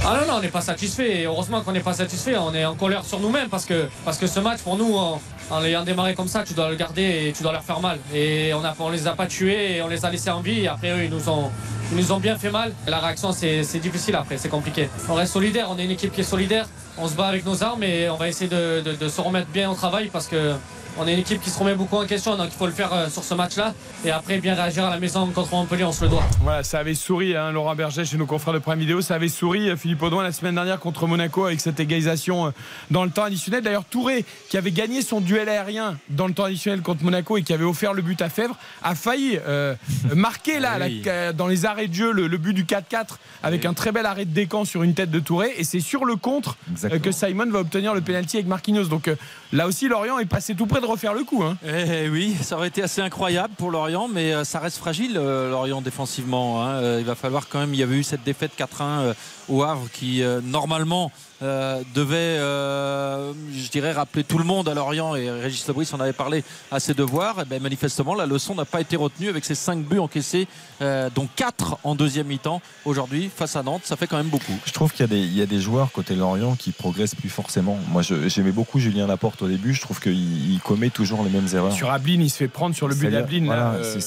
[0.06, 1.26] Ah non, non, on n'est pas satisfait.
[1.26, 2.36] Heureusement qu'on n'est pas satisfait.
[2.38, 5.20] On est en colère sur nous-mêmes parce que, parce que ce match, pour nous, en,
[5.62, 8.00] l'ayant démarré comme ça, tu dois le garder et tu dois leur faire mal.
[8.14, 10.62] Et on on les a pas tués et on les a laissés en vie.
[10.62, 11.52] Et après, eux, ils nous ont,
[11.92, 12.74] ils nous ont bien fait mal.
[12.88, 14.90] La réaction, c'est difficile après, c'est compliqué.
[15.10, 16.68] On reste solidaire, on est une équipe qui est solidaire.
[16.98, 19.76] On se bat avec nos armes et on va essayer de se remettre bien au
[19.76, 20.56] travail parce que.
[20.98, 22.92] On est une équipe qui se remet beaucoup en question, donc il faut le faire
[22.94, 23.74] euh, sur ce match-là.
[24.04, 26.24] Et après, bien réagir à la maison contre Montpellier, on se le doit.
[26.42, 29.30] Voilà, ça avait souri, hein, Laurent Berger, chez nos confrères de Prime Vidéo, ça avait
[29.30, 32.52] souri, euh, Philippe Audouin, la semaine dernière contre Monaco avec cette égalisation euh,
[32.92, 33.62] dans le temps additionnel.
[33.64, 37.44] D'ailleurs, Touré, qui avait gagné son duel aérien dans le temps additionnel contre Monaco et
[37.44, 39.76] qui avait offert le but à Fèvre, a failli euh,
[40.16, 41.02] marquer là, Oui.
[41.06, 44.06] la- dans les arrêts de jeu, le, le but du 4-4 avec un très bel
[44.06, 45.54] arrêt de décant sur une tête de Touré.
[45.58, 47.02] Et c'est sur le contre Exactement.
[47.02, 48.86] que Simon va obtenir le pénalty avec Marquinhos.
[48.86, 49.16] Donc euh,
[49.52, 51.44] là aussi, Lorient est passé tout près de refaire le coup.
[51.44, 51.58] hein.
[51.66, 55.50] Eh oui, ça aurait été assez incroyable pour Lorient, mais euh, ça reste fragile, euh,
[55.52, 56.64] Lorient défensivement.
[56.64, 56.70] hein.
[56.76, 59.14] Euh, Il va falloir quand même, il y avait eu cette défaite 4-1 euh,
[59.48, 65.16] au Havre qui, normalement, euh, devait, euh, je dirais, rappeler tout le monde à Lorient,
[65.16, 67.42] et Régis Lebris en avait parlé à ses devoirs.
[67.42, 70.48] Et ben, manifestement, la leçon n'a pas été retenue avec ces 5 buts encaissés,
[70.82, 73.82] euh, dont 4 en deuxième mi-temps aujourd'hui face à Nantes.
[73.86, 74.54] Ça fait quand même beaucoup.
[74.66, 77.16] Je trouve qu'il y, a des- il y a des joueurs côté Lorient qui progressent
[77.16, 77.78] plus forcément.
[77.90, 79.74] Moi, j'aimais beaucoup Julien Laporte au début.
[79.74, 81.72] Je trouve qu'il il commet toujours les mêmes erreurs.
[81.74, 83.46] Sur Ablin, il se fait prendre sur le but d'Ablin.
[83.46, 84.00] voilà, euh,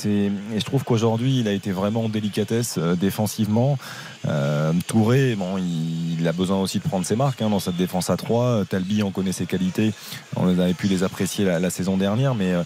[0.55, 3.79] et je trouve qu'aujourd'hui, il a été vraiment en délicatesse euh, défensivement.
[4.29, 7.77] Euh, Touré, bon, il, il a besoin aussi de prendre ses marques hein, dans cette
[7.77, 8.65] défense à 3.
[8.69, 9.93] Talbi en connaît ses qualités.
[10.37, 12.53] On avait pu les apprécier la, la saison dernière, mais.
[12.53, 12.63] euh,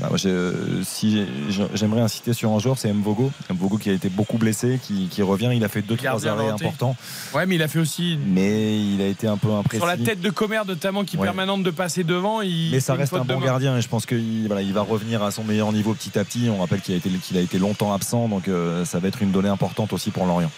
[0.00, 3.30] moi, euh, si j'ai- j'aimerais insister sur un joueur, c'est Mvogo.
[3.48, 5.50] Mvogo qui a été beaucoup blessé, qui, qui revient.
[5.54, 6.96] Il a fait deux trois arrêts importants,
[7.32, 9.76] Ouais, mais il a fait aussi mais il a été un peu imprécis.
[9.78, 11.22] sur la tête de Comer notamment qui Ouais.
[11.22, 12.40] permanente de passer devant.
[12.42, 15.22] Il Mais ça reste un bon gardien et je pense qu'il voilà, il va revenir
[15.22, 16.48] à son meilleur niveau petit à petit.
[16.50, 19.22] On rappelle qu'il a été, qu'il a été longtemps absent, donc euh, ça va être
[19.22, 20.50] une donnée importante aussi pour Lorient.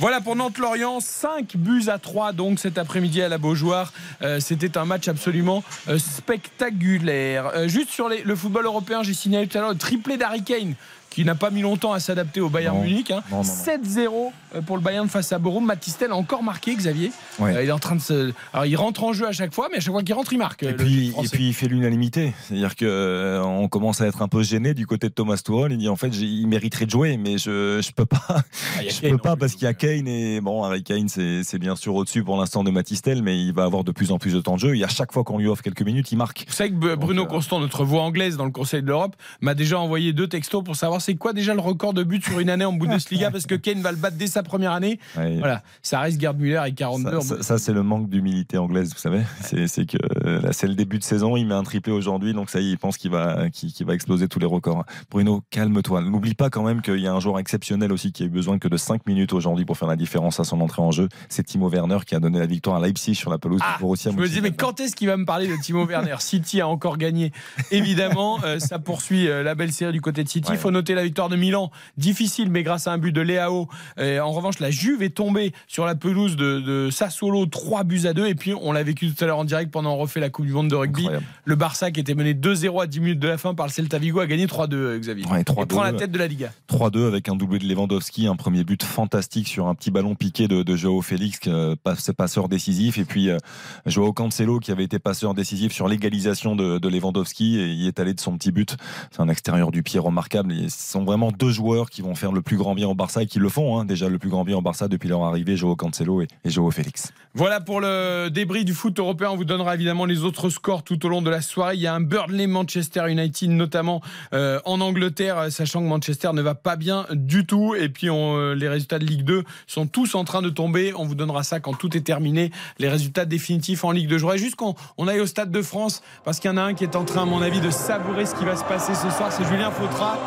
[0.00, 3.92] Voilà pour Nantes-Lorient, 5 buts à 3 donc cet après-midi à la Beaujoire.
[4.22, 7.50] Euh, C'était un match absolument euh, spectaculaire.
[7.56, 10.76] Euh, juste sur le football européen, j'ai signalé tout à l'heure le triplé d'Harry Kane
[11.18, 12.84] qui n'a pas mis longtemps à s'adapter au Bayern Non.
[12.84, 13.10] Munich.
[13.10, 13.22] hein.
[13.30, 13.42] Non, non, non.
[13.42, 15.64] 7-0 euh, pour le Bayern face à Borum.
[15.66, 17.10] Matistel a encore marqué, Xavier.
[17.40, 17.56] Ouais.
[17.56, 18.32] Euh, il est en train de se...
[18.52, 20.38] Alors il rentre en jeu à chaque fois, mais à chaque fois qu'il rentre, il
[20.38, 20.62] marque.
[20.62, 21.28] euh, Et le puis, et Français.
[21.32, 22.32] puis il fait l'unanimité.
[22.46, 25.72] C'est-à-dire que euh, on commence à être un peu gêné du côté de Thomas Tuchel.
[25.72, 28.22] Il dit en fait il mériterait de jouer, mais je je peux pas.
[28.28, 28.42] Ah,
[28.88, 31.58] je Kane peux pas parce qu'il y a euh, Kane et bon Harry Kane c'est
[31.58, 34.34] bien sûr au-dessus pour l'instant de Matistel, mais il va avoir de plus en plus
[34.34, 34.76] de temps de jeu.
[34.76, 36.44] Et à chaque fois qu'on lui offre quelques minutes, il marque.
[36.46, 39.54] Vous savez que Bruno euh, Constant, notre voix anglaise dans le Conseil de l'Europe, m'a
[39.54, 42.50] déjà envoyé deux textos pour savoir c'est quoi déjà le record de buts sur une
[42.50, 44.98] année en Bundesliga parce que Kane va le battre dès sa première année.
[45.14, 47.20] Voilà, ça reste Gerd Müller et 42.
[47.20, 49.22] Ça, ça- ça, c'est le manque d'humilité anglaise, vous savez.
[49.40, 52.50] C'est que euh, là, c'est le début de saison, il met un triplé aujourd'hui, donc
[52.50, 54.84] ça y est, il pense qu'il va, qu'il va exploser tous les records.
[55.10, 56.02] Bruno, calme-toi.
[56.02, 58.58] N'oublie pas quand même qu'il y a un joueur exceptionnel aussi qui a eu besoin
[58.58, 61.08] que de 5 minutes aujourd'hui pour faire la différence à son entrée en jeu.
[61.30, 64.10] C'est Timo Werner qui a donné la victoire à Leipzig sur la pelouse Ah, Borussia
[64.10, 66.16] Je me dis, mais quand est-ce qu'il va me parler de Timo Werner?
[66.20, 67.32] City a encore gagné,
[67.70, 68.38] évidemment.
[68.44, 70.48] euh, ça poursuit euh, la belle série du côté de City.
[70.48, 70.56] Il Ouais.
[70.58, 71.70] faut noter la victoire de Milan.
[71.96, 73.68] Difficile, mais grâce à un but de Léao.
[73.98, 78.12] En revanche, la Juve est tombée sur la pelouse de, de Sassuolo, 3 buts à
[78.12, 78.26] 2.
[78.26, 80.46] Et puis, on l'a vécu tout à l'heure en direct pendant on refait la Coupe
[80.46, 81.00] du Monde de rugby.
[81.02, 81.26] Incroyable.
[81.44, 83.98] Le Barça, qui était mené 2-0 à 10 minutes de la fin par le Celta
[83.98, 85.26] Vigo, a gagné 3-2, euh, Xavier.
[85.26, 85.66] Ouais, Et 3-2.
[85.66, 86.52] prend la tête de la Liga.
[86.70, 90.48] 3-2 avec un doublé de Lewandowski, un premier but fantastique sur un petit ballon piqué
[90.48, 93.38] de, de Joao Félix, euh, passe- passeur décisif, et puis euh,
[93.86, 97.98] Joao Cancelo qui avait été passeur décisif sur l'égalisation de, de Lewandowski et il est
[98.00, 98.76] allé de son petit but.
[99.10, 100.52] C'est un extérieur du pied remarquable.
[100.78, 103.40] Sont vraiment deux joueurs qui vont faire le plus grand bien au Barça et qui
[103.40, 106.22] le font hein, déjà le plus grand bien au Barça depuis leur arrivée, Joao Cancelo
[106.22, 107.12] et, et Joao Félix.
[107.34, 109.30] Voilà pour le débris du foot européen.
[109.32, 111.74] On vous donnera évidemment les autres scores tout au long de la soirée.
[111.74, 116.54] Il y a un Burnley-Manchester United, notamment euh, en Angleterre, sachant que Manchester ne va
[116.54, 117.74] pas bien du tout.
[117.74, 120.92] Et puis euh, les résultats de Ligue 2 sont tous en train de tomber.
[120.96, 122.52] On vous donnera ça quand tout est terminé.
[122.78, 124.18] Les résultats définitifs en Ligue 2.
[124.18, 126.62] Je voudrais juste qu'on on aille au Stade de France parce qu'il y en a
[126.62, 128.94] un qui est en train, à mon avis, de savourer ce qui va se passer
[128.94, 129.32] ce soir.
[129.32, 130.18] C'est Julien Fautra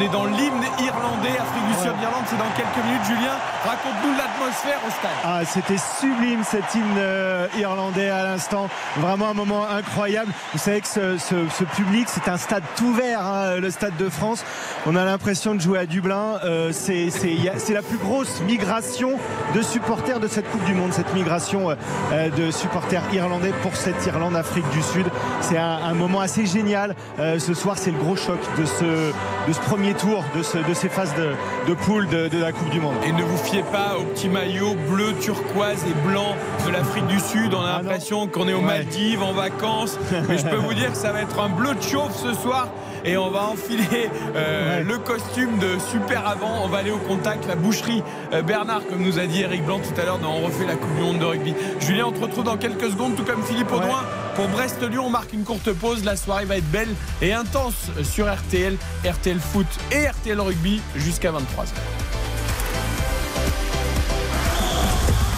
[0.00, 2.24] est dans l'hymne irlandais, Afrique du Sud, Irlande.
[2.26, 3.04] C'est dans quelques minutes.
[3.06, 5.10] Julien, raconte-nous l'atmosphère au stade.
[5.24, 8.68] Ah, c'était sublime cet hymne euh, irlandais à l'instant.
[8.98, 10.30] Vraiment un moment incroyable.
[10.52, 14.08] Vous savez que ce, ce, ce public, c'est un stade ouvert, hein, le stade de
[14.08, 14.44] France.
[14.86, 16.38] On a l'impression de jouer à Dublin.
[16.44, 19.12] Euh, c'est la plus grosse migration
[19.54, 21.70] de supporters de cette Coupe du Monde, cette migration
[22.12, 25.06] euh, de supporters irlandais pour cette Irlande-Afrique du Sud.
[25.40, 26.94] C'est un, un, moment assez génial.
[27.18, 30.74] Ce soir, c'est le gros choc de ce, de ce premier tour, de, ce, de
[30.74, 31.32] ces phases de,
[31.68, 32.96] de poule de, de, la Coupe du Monde.
[33.06, 37.20] Et ne vous fiez pas au petit maillot bleu, turquoise et blanc de l'Afrique du
[37.20, 37.54] Sud.
[37.54, 38.64] On a ah l'impression qu'on est aux ouais.
[38.64, 39.98] Maldives en vacances.
[40.28, 42.68] Mais je peux vous dire que ça va être un bleu de chauffe ce soir
[43.04, 44.84] et on va enfiler euh, ouais.
[44.84, 46.64] le costume de super avant.
[46.64, 49.80] On va aller au contact, la boucherie euh, Bernard, comme nous a dit Eric Blanc
[49.80, 51.54] tout à l'heure, on refait la Coupe du Monde de rugby.
[51.80, 53.88] Julien, on te retrouve dans quelques secondes, tout comme Philippe Audouin.
[53.88, 54.34] Ouais.
[54.36, 56.04] Pour Brest-Lyon, on marque une courte pause.
[56.04, 61.32] La soirée va être belle et intense sur RTL, RTL Foot et RTL Rugby jusqu'à
[61.32, 61.74] 23h.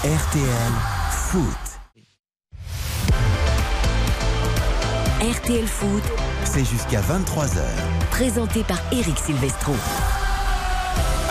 [0.02, 0.72] RTL
[1.10, 1.70] Foot.
[5.20, 6.02] RTL Foot,
[6.52, 7.60] c'est jusqu'à 23h.
[8.10, 9.72] Présenté par Eric Silvestro.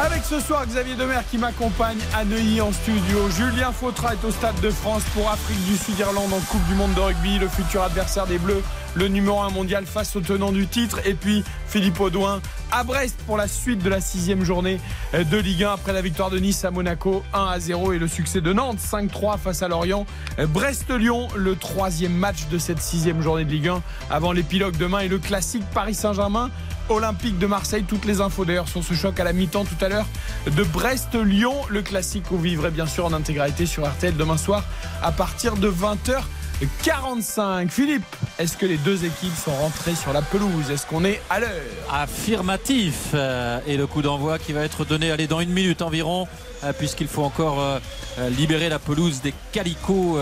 [0.01, 3.29] Avec ce soir Xavier Demer qui m'accompagne à Neuilly en studio.
[3.31, 6.93] Julien Fautra est au Stade de France pour Afrique du Sud-Irlande en Coupe du Monde
[6.93, 7.37] de rugby.
[7.37, 8.63] Le futur adversaire des Bleus,
[8.95, 11.01] le numéro 1 mondial face au tenant du titre.
[11.05, 12.39] Et puis Philippe Audouin
[12.71, 14.79] à Brest pour la suite de la sixième journée
[15.13, 18.07] de Ligue 1 après la victoire de Nice à Monaco 1 à 0 et le
[18.07, 20.05] succès de Nantes 5-3 face à Lorient.
[20.37, 25.09] Brest-Lyon, le troisième match de cette sixième journée de Ligue 1 avant l'épilogue demain et
[25.09, 26.49] le classique Paris Saint-Germain.
[26.89, 27.83] Olympique de Marseille.
[27.87, 30.07] Toutes les infos d'ailleurs sur ce choc à la mi-temps tout à l'heure
[30.45, 31.53] de Brest-Lyon.
[31.69, 34.63] Le classique vous vivrez bien sûr en intégralité sur RTL demain soir
[35.01, 36.21] à partir de 20h.
[36.83, 37.71] 45.
[37.71, 38.03] Philippe,
[38.37, 40.69] est-ce que les deux équipes sont rentrées sur la pelouse?
[40.69, 41.49] Est-ce qu'on est à l'heure?
[41.89, 43.15] Affirmatif.
[43.65, 46.27] Et le coup d'envoi qui va être donné allez, dans une minute environ,
[46.77, 47.79] puisqu'il faut encore
[48.37, 50.17] libérer la pelouse des calicots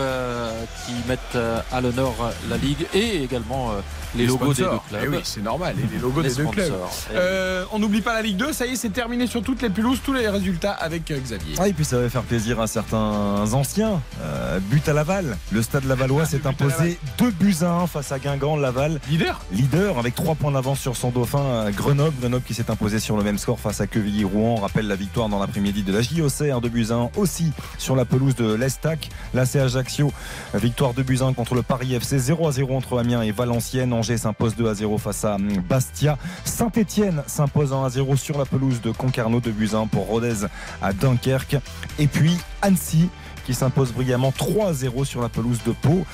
[0.86, 1.38] qui mettent
[1.72, 2.12] à l'honneur
[2.48, 3.72] la Ligue et également
[4.14, 4.84] les, les logos sponsors.
[4.90, 5.12] des deux clubs.
[5.12, 6.72] Eh oui, c'est normal, et les logos les des deux clubs.
[7.12, 9.70] Euh, on n'oublie pas la Ligue 2, ça y est, c'est terminé sur toutes les
[9.70, 11.54] pelouses, tous les résultats avec euh, Xavier.
[11.58, 14.00] Ah, et puis ça va faire plaisir à certains anciens.
[14.22, 15.36] Euh, but à Laval.
[15.52, 18.56] Le stade Lavallois ah, s'est imposé 2 buts à 1 face à Guingamp.
[18.56, 19.40] Laval, leader.
[19.52, 22.16] Leader avec 3 points d'avance sur son dauphin Grenoble.
[22.20, 24.56] Grenoble qui s'est imposé sur le même score face à Quevilly-Rouen.
[24.58, 27.96] On rappelle la victoire dans l'après-midi de la JOC, 2 buts à 1 aussi sur
[27.96, 29.10] la pelouse de l'Estac.
[29.44, 30.12] C'est Ajaccio.
[30.54, 32.18] Victoire 2 buts à 1 contre le Paris FC.
[32.18, 33.92] 0 à 0 entre Amiens et Valenciennes.
[33.92, 35.36] Angers s'impose 2 à 0 face à
[35.68, 36.18] Bastia.
[36.44, 40.46] Saint-Etienne s'impose 1 à 0 sur la pelouse de Concarneau de Buzyn pour Rodez
[40.82, 41.56] à Dunkerque.
[41.98, 43.08] Et puis Annecy
[43.48, 46.04] qui s'impose brillamment 3 à 0 sur la pelouse de Pau.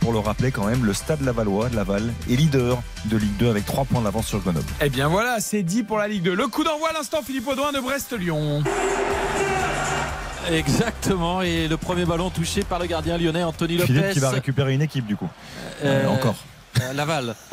[0.00, 3.48] Pour le rappeler quand même, le stade Lavallois de Laval est leader de Ligue 2
[3.48, 4.66] avec 3 points d'avance sur Grenoble.
[4.82, 6.34] Et bien voilà, c'est dit pour la Ligue 2.
[6.34, 8.62] Le coup d'envoi à l'instant, Philippe Audouin de Brest-Lyon.
[10.50, 13.92] Exactement, et le premier ballon touché par le gardien lyonnais Anthony Lopez.
[13.92, 15.28] Philippe qui va récupérer une équipe du coup.
[15.84, 16.36] Euh, euh, encore.
[16.80, 17.34] Euh, Laval.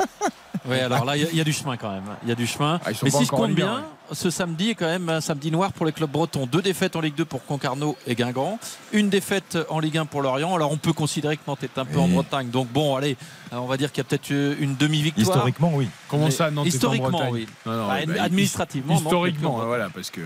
[0.68, 2.04] Oui, alors là, il y, y, a du chemin quand même.
[2.22, 2.78] Il y a du chemin.
[2.84, 5.86] Ah, Mais si je compte bien, ce samedi est quand même un samedi noir pour
[5.86, 6.46] les clubs bretons.
[6.46, 8.58] Deux défaites en Ligue 2 pour Concarneau et Guingamp.
[8.92, 10.54] Une défaite en Ligue 1 pour Lorient.
[10.54, 12.50] Alors on peut considérer que Nantes est un peu en Bretagne.
[12.50, 13.16] Donc bon, allez,
[13.52, 15.36] on va dire qu'il y a peut-être une demi-victoire.
[15.36, 15.88] Historiquement, oui.
[16.08, 17.46] Comment ça, Nantes Historiquement, oui.
[17.66, 18.96] Non, non, bah, bah, administrativement.
[18.96, 20.20] Historiquement, Nantes, voilà, parce que.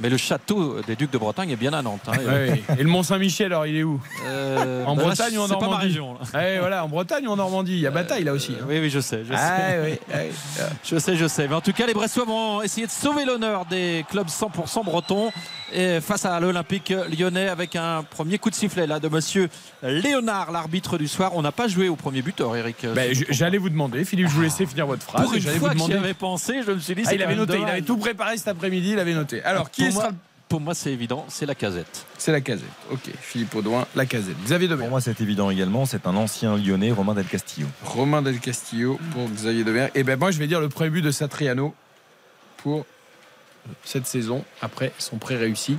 [0.00, 2.08] Mais le château des Ducs de Bretagne est bien à Nantes.
[2.08, 5.48] Hein, et le Mont-Saint-Michel, alors, il est où euh, En bah Bretagne là, ou en
[5.48, 8.24] Normandie pas ma région, ouais, voilà, en Bretagne ou en Normandie Il y a bataille
[8.24, 8.52] là aussi.
[8.52, 9.24] Euh, oui, oui, je sais.
[9.24, 9.40] Je sais.
[9.40, 10.16] Ah, oui, oui.
[10.84, 11.48] Je sais, je sais.
[11.48, 15.30] Mais en tout cas, les Bressois vont essayer de sauver l'honneur des clubs 100% bretons
[15.72, 19.50] et face à l'Olympique lyonnais avec un premier coup de sifflet là de monsieur
[19.82, 21.32] Léonard, l'arbitre du soir.
[21.34, 22.86] On n'a pas joué au premier buteur, Eric.
[22.94, 25.24] Ben, J'allais vous demander, Philippe, je vous laissais finir votre phrase.
[25.24, 25.92] Pour une fois vous demander...
[25.92, 27.02] que j'y avais pensé, je me suis dit.
[27.06, 27.68] Ah, il avait noté, dommage.
[27.68, 29.42] il avait tout préparé cet après-midi, il avait noté.
[29.42, 32.06] Alors, qui pour sera moi, Pour moi, c'est évident, c'est la casette.
[32.16, 32.64] C'est la casette.
[32.90, 34.36] Ok, Philippe Audouin, la casette.
[34.42, 34.84] Xavier Demer.
[34.84, 35.84] Pour moi, c'est évident également.
[35.84, 37.66] C'est un ancien lyonnais, Romain Del Castillo.
[37.84, 39.88] Romain Del Castillo pour Xavier Demer.
[39.94, 41.74] Et ben moi, je vais dire le premier but de Satriano
[42.58, 42.86] pour
[43.84, 45.78] cette saison après son prêt réussi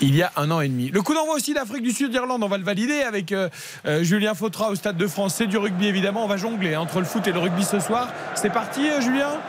[0.00, 0.90] il y a un an et demi.
[0.90, 3.48] Le coup d'envoi aussi d'Afrique du Sud d'Irlande, on va le valider avec euh,
[3.86, 5.36] euh, Julien Fautra au Stade de France.
[5.36, 8.08] C'est du rugby évidemment, on va jongler entre le foot et le rugby ce soir.
[8.34, 9.40] C'est parti euh, Julien?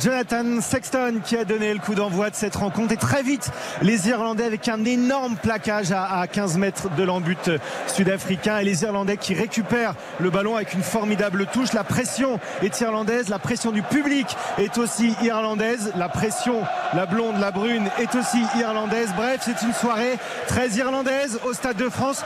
[0.00, 3.50] Jonathan Sexton qui a donné le coup d'envoi de cette rencontre et très vite
[3.82, 7.50] les Irlandais avec un énorme plaquage à, à 15 mètres de l'embut
[7.86, 11.72] sud-africain et les Irlandais qui récupèrent le ballon avec une formidable touche.
[11.72, 14.26] La pression est irlandaise, la pression du public
[14.58, 16.62] est aussi irlandaise, la pression,
[16.94, 19.10] la blonde, la brune est aussi irlandaise.
[19.16, 22.24] Bref, c'est une soirée très irlandaise au Stade de France.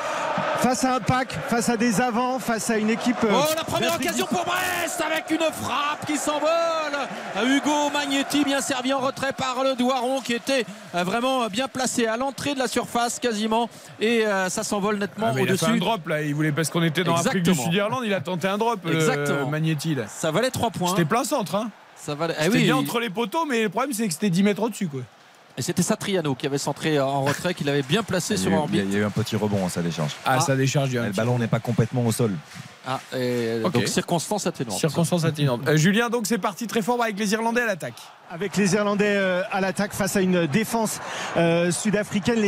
[0.61, 3.17] Face à un pack, face à des avants, face à une équipe.
[3.25, 6.49] euh, Oh, la première occasion pour Brest avec une frappe qui s'envole.
[7.45, 10.65] Hugo Magnetti bien servi en retrait par le Douaron qui était
[10.95, 13.69] euh, vraiment bien placé à l'entrée de la surface quasiment
[14.01, 15.81] et euh, ça s'envole nettement Ah, mais il a fait un au-dessus.
[15.81, 17.55] drop là, il voulait parce qu'on était dans l'Afrique du.
[17.55, 19.49] Sud-Irlande, il a tenté un drop, Exactement.
[19.49, 20.05] Magnetti là.
[20.09, 20.91] Ça valait 3 points.
[20.91, 21.71] C'était plein centre, hein.
[21.97, 22.35] Ça valait...
[22.39, 24.63] eh C'était oui, bien entre les poteaux, mais le problème c'est que c'était 10 mètres
[24.63, 25.01] au-dessus quoi.
[25.59, 28.55] Et c'était Satriano qui avait centré en retrait, qu'il avait bien placé sur eu, il
[28.55, 28.83] y a- orbite.
[28.87, 30.13] il y a eu un petit rebond à sa décharge.
[30.25, 30.41] Ah, Ah.
[30.41, 30.93] ça décharge.
[30.95, 32.33] Le ballon n'est pas complètement au sol.
[32.87, 33.61] Ah, et.
[33.73, 34.79] Donc circonstance atténuante.
[34.79, 35.63] Circonstance atténuante.
[35.67, 37.95] Euh, Julien, donc c'est parti très fort avec les Irlandais à l'attaque.
[38.31, 41.01] Avec les Irlandais euh, à l'attaque face à une défense
[41.37, 42.39] euh, sud-africaine.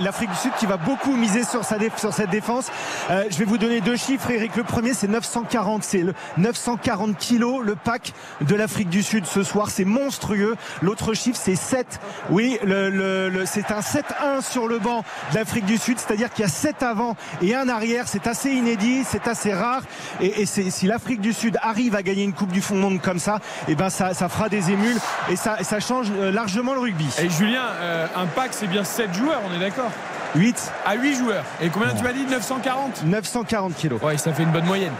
[0.00, 1.76] L'Afrique du Sud qui va beaucoup miser sur, sa
[2.10, 2.66] cette défense.
[3.10, 4.56] Euh, je vais vous donner deux chiffres, Eric.
[4.56, 5.84] Le premier, c'est 940.
[5.84, 9.70] C'est le 940 kilos, le pack de l'Afrique du Sud ce soir.
[9.70, 10.56] C'est monstrueux.
[10.82, 12.00] L'autre chiffre, c'est 7.
[12.30, 15.98] Oui, le, le- le- c'est un 7-1 sur le banc de l'Afrique du Sud.
[15.98, 18.08] C'est-à-dire qu'il y a 7 avant et un arrière.
[18.08, 19.82] C'est assez inédit, c'est assez rare.
[20.20, 23.38] Et, si l'Afrique du Sud arrive à gagner une Coupe du Monde comme ça,
[23.68, 24.96] et ben ça, ça fera des émules
[25.28, 27.08] et ça, change euh, largement le rugby.
[27.22, 29.90] Et Julien, euh, un pack c'est bien 7 joueurs, on est d'accord?
[30.34, 31.44] 8, À 8 joueurs.
[31.60, 34.00] Et combien tu m'as dit 940 940 kilos.
[34.02, 34.92] Ouais, ça fait une bonne moyenne.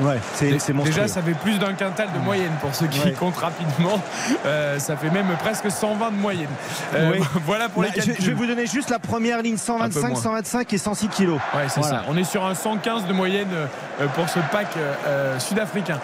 [0.00, 0.84] Ouais, c'est monstrueux.
[0.94, 3.12] Déjà, ça fait plus d'un quintal de moyenne pour ceux qui Ouais.
[3.12, 4.00] comptent rapidement.
[4.46, 6.48] Euh, ça fait même presque 120 de moyenne.
[6.94, 7.20] Euh, Oui.
[7.46, 10.00] Voilà pour Là, les je, je vais vous donner juste la première ligne Un 125,
[10.00, 10.20] peu moins.
[10.20, 11.40] 125 et 106 kilos.
[11.54, 11.98] Ouais, c'est Voilà.
[11.98, 12.04] ça.
[12.08, 14.68] On est sur un 115 de moyenne euh, pour ce pack
[15.06, 15.98] euh, sud-africain.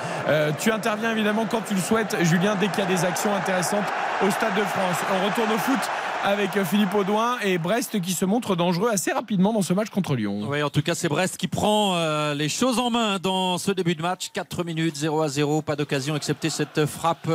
[0.58, 3.84] Tu interviens évidemment quand tu le souhaites, Julien, dès qu'il y a des actions intéressantes
[4.26, 4.96] au Stade de France.
[5.14, 5.78] On retourne au foot
[6.24, 10.16] avec Philippe Audouin et Brest qui se montre dangereux assez rapidement dans ce match contre
[10.16, 10.40] Lyon.
[10.48, 13.70] Oui, en tout cas, c'est Brest qui prend euh, les choses en main dans ce
[13.70, 14.30] début de match.
[14.32, 17.28] 4 minutes, 0 à 0, pas d'occasion, excepté cette frappe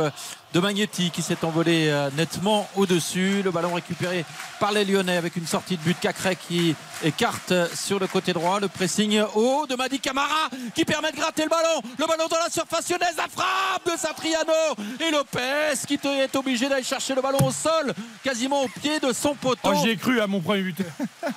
[0.52, 3.42] de Magnetti qui s'est envolée euh, nettement au-dessus.
[3.42, 4.24] Le ballon récupéré
[4.58, 8.60] par les Lyonnais avec une sortie de but Cacré qui écarte sur le côté droit.
[8.60, 11.80] Le pressing haut de Madi Camara qui permet de gratter le ballon.
[11.98, 14.52] Le ballon dans la surface lyonnaise, la frappe de Satriano
[14.98, 19.12] et Lopez qui est obligé d'aller chercher le ballon au sol, quasiment au pied de
[19.12, 19.70] son poteau.
[19.72, 20.82] Oh, J'y ai cru à mon premier but.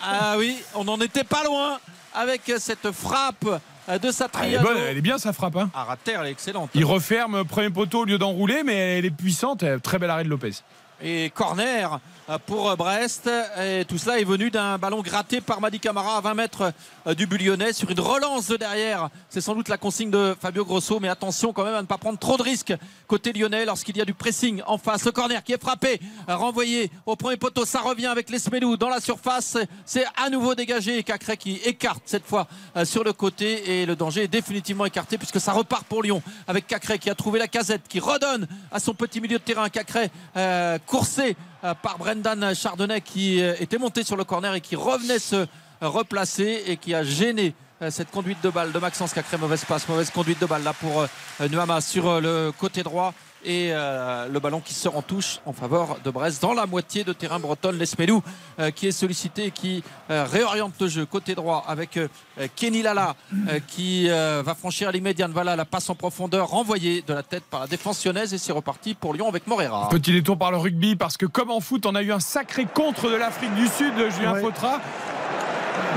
[0.03, 1.79] Ah oui, on n'en était pas loin
[2.13, 3.45] avec cette frappe
[3.87, 4.63] de Elle est, Satriano.
[4.67, 5.55] bonne, elle est bien sa frappe.
[5.57, 5.69] Hein.
[5.73, 6.69] À rater, elle est excellente.
[6.73, 9.63] Il referme premier poteau au lieu d'enrouler, mais elle est puissante.
[9.81, 10.53] Très bel arrêt de Lopez.
[11.01, 11.99] Et corner
[12.45, 13.29] pour Brest.
[13.61, 16.73] Et tout cela est venu d'un ballon gratté par Madi Camara à 20 mètres
[17.15, 19.09] du but lyonnais sur une relance de derrière.
[19.29, 21.97] C'est sans doute la consigne de Fabio Grosso, mais attention quand même à ne pas
[21.97, 22.73] prendre trop de risques
[23.07, 25.05] côté lyonnais lorsqu'il y a du pressing en face.
[25.05, 27.65] Le corner qui est frappé, renvoyé au premier poteau.
[27.65, 29.57] Ça revient avec l'Esmelou dans la surface.
[29.85, 33.81] C'est à nouveau dégagé Cacré qui écarte cette fois euh, sur le côté.
[33.81, 37.15] Et le danger est définitivement écarté puisque ça repart pour Lyon avec Cacré qui a
[37.15, 39.69] trouvé la casette, qui redonne à son petit milieu de terrain.
[39.69, 44.61] Cacré euh, coursé euh, par Brendan Chardonnay qui euh, était monté sur le corner et
[44.61, 45.47] qui revenait se
[45.81, 49.37] replacer et qui a gêné euh, cette conduite de balle de Maxence Cacré.
[49.37, 51.07] Mauvaise passe, mauvaise conduite de balle là pour euh,
[51.49, 53.13] Nuama sur euh, le côté droit.
[53.45, 57.03] Et euh, le ballon qui sort en touche en faveur de Brest dans la moitié
[57.03, 57.77] de terrain bretonne.
[57.77, 58.23] Lesmelou
[58.59, 62.07] euh, qui est sollicité et qui euh, réoriente le jeu côté droit avec euh,
[62.55, 65.27] Kenny Lala euh, qui euh, va franchir l'immédiat.
[65.31, 68.51] Voilà la passe en profondeur renvoyée de la tête par la défense lyonnaise et c'est
[68.53, 69.89] reparti pour Lyon avec Morera.
[69.89, 72.65] Petit détour par le rugby parce que comme en foot, on a eu un sacré
[72.65, 74.41] contre de l'Afrique du Sud, Julien Ouais.
[74.41, 74.79] Fautra.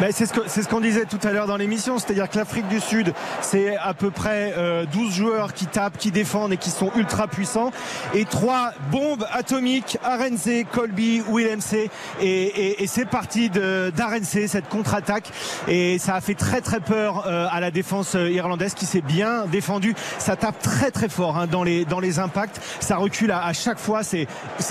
[0.00, 2.68] Ben, c'est ce c'est ce qu'on disait tout à l'heure dans l'émission, c'est-à-dire que l'Afrique
[2.68, 6.68] du Sud, c'est à peu près euh, 12 joueurs qui tapent, qui défendent et qui
[6.68, 7.70] sont ultra puissants,
[8.12, 11.88] et trois bombes atomiques, Arense, Colby, Willemse, et,
[12.20, 15.30] et, et c'est parti d'Arense, cette contre-attaque,
[15.66, 19.00] et ça a fait très très peur euh, à la défense euh, irlandaise qui s'est
[19.00, 19.94] bien défendue.
[20.18, 23.78] Ça tape très très fort hein, dans, les, dans les impacts, ça recule à, chaque
[23.78, 24.26] fois, c'est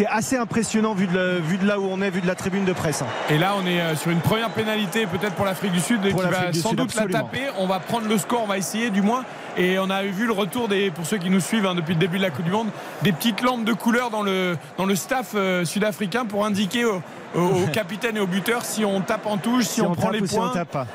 [0.08, 2.74] assez impressionnant vu de, vu de là où on est, vu de la tribune de
[2.74, 3.02] presse.
[3.02, 3.08] hein.
[3.32, 6.22] Et là, on est euh, sur une première pénalité peut-être pour l'Afrique du Sud Pour
[6.24, 7.18] qui va sans Sud, doute absolument.
[7.18, 7.44] la taper.
[7.58, 9.24] On va prendre le score, on va essayer du moins.
[9.58, 12.00] Et on a vu le retour des, pour ceux qui nous suivent hein, depuis le
[12.00, 12.68] début de la Coupe du Monde,
[13.04, 17.02] des petites lampes de couleur dans le, dans le staff euh, sud-africain pour indiquer au,
[17.36, 20.14] au- au capitaine et au buteur si on tape en touche, si, on, prend tape
[20.14, 20.50] les ou si on points.
[20.50, 20.88] tape pas.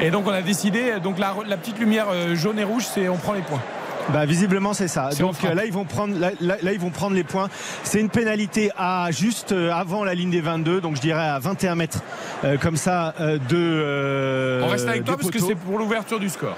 [0.00, 3.08] Et donc on a décidé, donc la, la petite lumière euh, jaune et rouge, c'est
[3.08, 3.60] on prend les points.
[4.08, 5.10] Bah visiblement c'est ça.
[5.12, 7.48] Si Donc euh, là ils vont prendre là, là- là, ils vont prendre les points.
[7.84, 11.38] C'est une pénalité à juste euh, avant la ligne des 22, donc je dirais à
[11.38, 12.00] 21 mètres
[12.44, 13.56] euh, comme ça euh, de.
[13.56, 16.56] euh, on reste avec toi parce que c'est pour l'ouverture du score.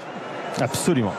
[0.59, 1.13] absolument.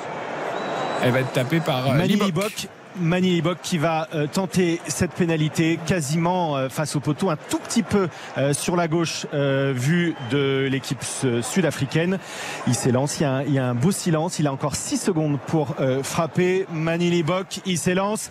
[1.03, 2.27] Elle va être tapée par euh, Mani Libok.
[2.27, 2.69] Libok.
[3.01, 7.59] Mani Libok qui va euh, tenter cette pénalité quasiment euh, face au poteau, un tout
[7.59, 11.03] petit peu euh, sur la gauche vu de l'équipe
[11.43, 12.19] sud-africaine.
[12.67, 14.77] Il s'élance, il y, a un, il y a un beau silence, il a encore
[14.77, 16.67] 6 secondes pour frapper.
[16.73, 18.31] Mani Libok, il s'élance.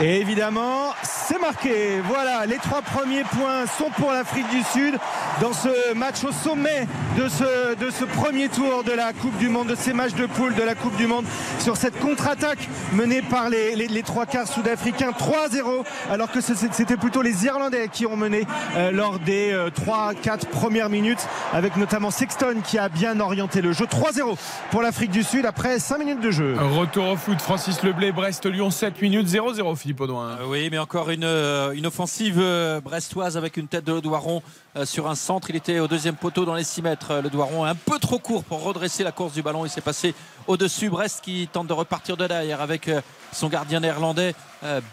[0.00, 2.00] Et évidemment, c'est marqué.
[2.08, 4.98] Voilà, les trois premiers points sont pour l'Afrique du Sud.
[5.40, 9.74] dans ce match au sommet de ce, premier tour de la Coupe du Monde, de
[9.74, 11.24] ces matchs de poule de la Coupe du Monde,
[11.58, 17.22] sur cette contre-attaque menée par les, les, trois quarts sud-africains 3-0, alors que c'était plutôt
[17.22, 22.56] les Irlandais qui ont mené euh, lors des euh, 3-4 premières minutes, avec notamment Sexton
[22.64, 23.84] qui a bien orienté le jeu.
[23.84, 24.36] 3-0
[24.70, 26.56] pour l'Afrique du Sud après 5 minutes de jeu.
[26.58, 30.38] Retour au foot, Francis Leblé, Brest-Lyon, 7 minutes, 0-0, Philippe Audouin.
[30.40, 34.42] Euh, oui, mais encore une, euh, offensive euh, brestoise avec une tête de Doiron
[34.84, 35.50] sur un centre.
[35.50, 37.20] Il était au deuxième poteau dans les 6 mètres.
[37.22, 39.66] Le Doiron un peu trop court pour redresser la course du ballon.
[39.66, 40.14] Il s'est passé
[40.46, 40.88] au-dessus.
[40.88, 42.90] Brest qui tente de repartir de derrière avec
[43.32, 44.34] son gardien néerlandais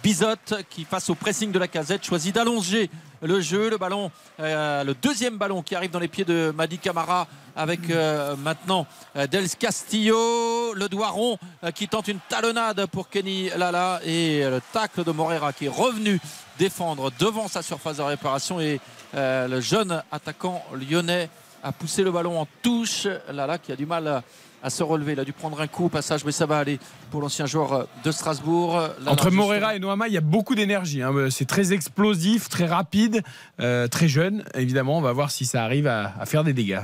[0.04, 0.36] Bizot
[0.70, 2.90] qui face au pressing de la casette choisit d'allonger
[3.22, 3.70] le jeu.
[3.70, 7.28] Le ballon, le deuxième ballon qui arrive dans les pieds de Madi Camara
[7.60, 8.88] avec euh, maintenant
[9.18, 14.62] euh, Del Castillo, le Doiron euh, qui tente une talonnade pour Kenny Lala et le
[14.72, 16.22] tacle de Morera qui est revenu
[16.58, 18.80] défendre devant sa surface de réparation et
[19.14, 21.30] le jeune attaquant lyonnais
[21.64, 23.08] a poussé le ballon en touche.
[23.32, 24.24] Lala qui a du mal
[24.62, 25.14] à se relever.
[25.14, 26.80] Il a dû prendre un coup au passage, mais ça va aller
[27.12, 28.90] pour l'ancien joueur de Strasbourg.
[29.08, 31.02] Entre Morera et Noama, il y a beaucoup d'énergie.
[31.02, 31.14] Hein.
[31.30, 33.24] C'est très explosif, très rapide,
[33.60, 34.44] euh, très jeune.
[34.54, 36.82] Évidemment, on va voir si ça arrive à, à faire des dégâts.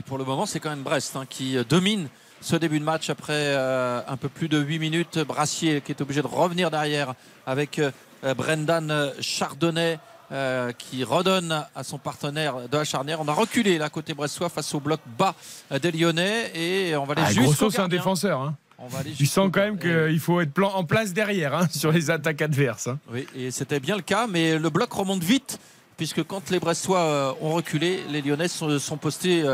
[0.00, 2.08] Et pour le moment, c'est quand même Brest hein, qui domine
[2.40, 5.18] ce début de match après euh, un peu plus de 8 minutes.
[5.18, 7.12] Brassier qui est obligé de revenir derrière
[7.46, 7.90] avec euh,
[8.34, 9.98] Brendan Chardonnay.
[10.32, 13.20] Euh, qui redonne à son partenaire de la charnière.
[13.20, 15.34] On a reculé là côté brestois face au bloc bas
[15.82, 18.40] des Lyonnais et on va aller ah, jusqu'au c'est un défenseur.
[18.40, 18.54] Hein.
[18.78, 21.90] On va aller Tu sens quand même qu'il faut être en place derrière hein, sur
[21.90, 22.86] les attaques adverses.
[22.86, 23.00] Hein.
[23.12, 25.58] Oui, et c'était bien le cas, mais le bloc remonte vite
[25.96, 29.44] puisque quand les Brestois euh, ont reculé, les Lyonnais sont, sont postés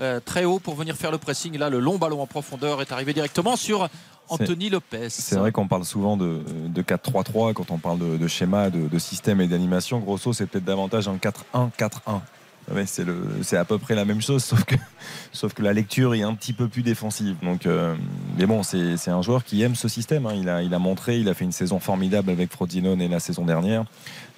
[0.00, 1.56] euh, très haut pour venir faire le pressing.
[1.58, 3.88] Là, le long ballon en profondeur est arrivé directement sur
[4.28, 5.08] Anthony Lopez.
[5.10, 8.88] C'est vrai qu'on parle souvent de, de 4-3-3 quand on parle de, de schéma, de,
[8.88, 9.98] de, système et d'animation.
[10.00, 12.20] Grosso, c'est peut-être davantage un 4-1-4-1.
[12.72, 14.74] Ouais, c'est à peu près la même chose, sauf que,
[15.32, 17.36] sauf que la lecture est un petit peu plus défensive.
[17.42, 17.94] Donc, euh,
[18.36, 20.26] mais bon, c'est un joueur qui aime ce système.
[20.26, 20.34] Hein.
[20.36, 23.44] Il, a, il a montré, il a fait une saison formidable avec Frosinone la saison
[23.44, 23.84] dernière,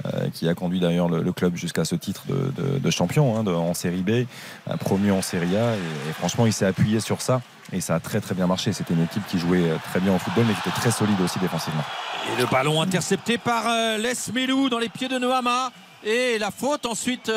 [0.07, 3.75] euh, qui a conduit d'ailleurs le, club jusqu'à ce titre de, de, champion hein, en
[3.75, 4.27] Série B,
[4.79, 5.75] promu en Série A.
[5.75, 7.43] Et, et franchement, il s'est appuyé sur ça
[7.73, 8.73] et ça a très très bien marché.
[8.73, 11.39] C'était une équipe qui jouait très bien au football, mais qui était très solide aussi
[11.39, 11.85] défensivement.
[12.33, 15.71] Et le ballon intercepté par euh, Les Melou dans les pieds de Noama.
[16.05, 17.31] Et la faute ensuite.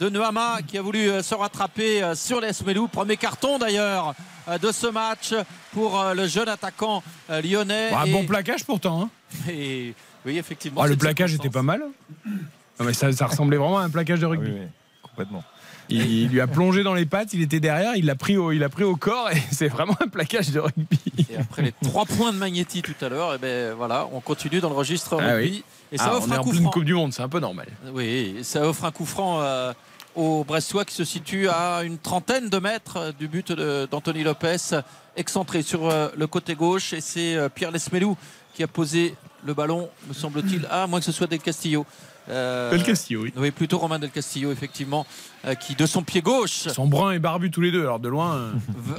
[0.00, 2.88] Euh, de Noama qui a voulu se rattraper sur les Melou.
[2.88, 4.14] Premier carton d'ailleurs
[4.62, 5.34] de ce match
[5.72, 7.90] pour le jeune attaquant lyonnais.
[7.92, 8.12] Un et...
[8.12, 9.02] bon plaquage pourtant.
[9.02, 9.10] Hein.
[9.50, 9.94] Et
[10.24, 10.82] oui, effectivement.
[10.82, 11.82] Ah, le plaquage était pas mal.
[12.26, 14.50] Non, mais ça, ça, ressemblait vraiment à un plaquage de rugby.
[14.50, 14.68] Oui, oui,
[15.02, 15.44] complètement.
[15.90, 18.52] Il, il, lui a plongé dans les pattes, il était derrière, il l'a pris au,
[18.52, 20.98] il a pris au corps et c'est vraiment un plaquage de rugby.
[21.30, 24.60] Et après les trois points de Magnetti tout à l'heure, et ben voilà, on continue
[24.60, 25.50] dans le registre ah rugby.
[25.50, 25.64] Oui.
[25.90, 26.70] Et ça ah, offre on est un en coup pleine franc.
[26.70, 27.68] Coupe du Monde, c'est un peu normal.
[27.94, 29.72] Oui, ça offre un coup franc euh,
[30.14, 34.80] aux Brestois qui se situe à une trentaine de mètres du but d'Anthony Lopez,
[35.16, 36.92] excentré sur euh, le côté gauche.
[36.92, 38.16] Et c'est euh, Pierre Lesmelou
[38.54, 41.86] qui a posé le ballon, me semble-t-il, à moins que ce soit Del Castillo.
[42.28, 43.32] Euh, Del Castillo, oui.
[43.36, 45.06] Oui, plutôt Romain Del Castillo, effectivement,
[45.46, 46.66] euh, qui de son pied gauche.
[46.66, 48.34] Ils sont bruns et barbus tous les deux, alors de loin.
[48.34, 48.52] Euh,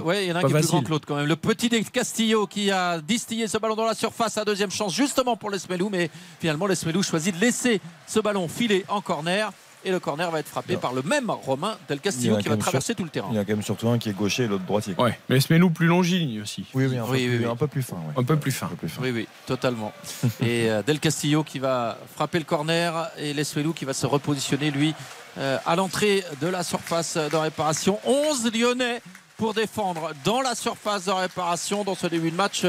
[0.03, 1.27] oui, il y en a un qui est plus grand que l'autre quand même.
[1.27, 4.93] Le petit Del Castillo qui a distillé ce ballon dans la surface à deuxième chance,
[4.93, 9.51] justement pour Lesmelou, mais finalement Lesmelou choisit de laisser ce ballon filer en corner.
[9.85, 12.87] Et le corner va être frappé par le même Romain Del Castillo qui va traverser
[12.87, 12.95] sur...
[12.97, 13.29] tout le terrain.
[13.31, 14.93] Il y a quand même surtout un qui est gaucher et l'autre droitier.
[14.97, 16.65] Ouais, mais Lesmelou plus longiligne aussi.
[16.73, 17.51] Oui, oui, un, oui, peu, oui, plus, oui.
[17.51, 17.97] un peu plus fin.
[18.17, 18.65] Un peu plus fin.
[18.65, 19.01] Un peu plus fin.
[19.01, 19.93] Oui, oui, totalement.
[20.41, 24.71] et euh, Del Castillo qui va frapper le corner et Lesmelou qui va se repositionner,
[24.71, 24.93] lui,
[25.37, 27.99] euh, à l'entrée de la surface de réparation.
[28.05, 29.01] 11 Lyonnais
[29.37, 32.65] pour défendre dans la surface de réparation dans ce début de match.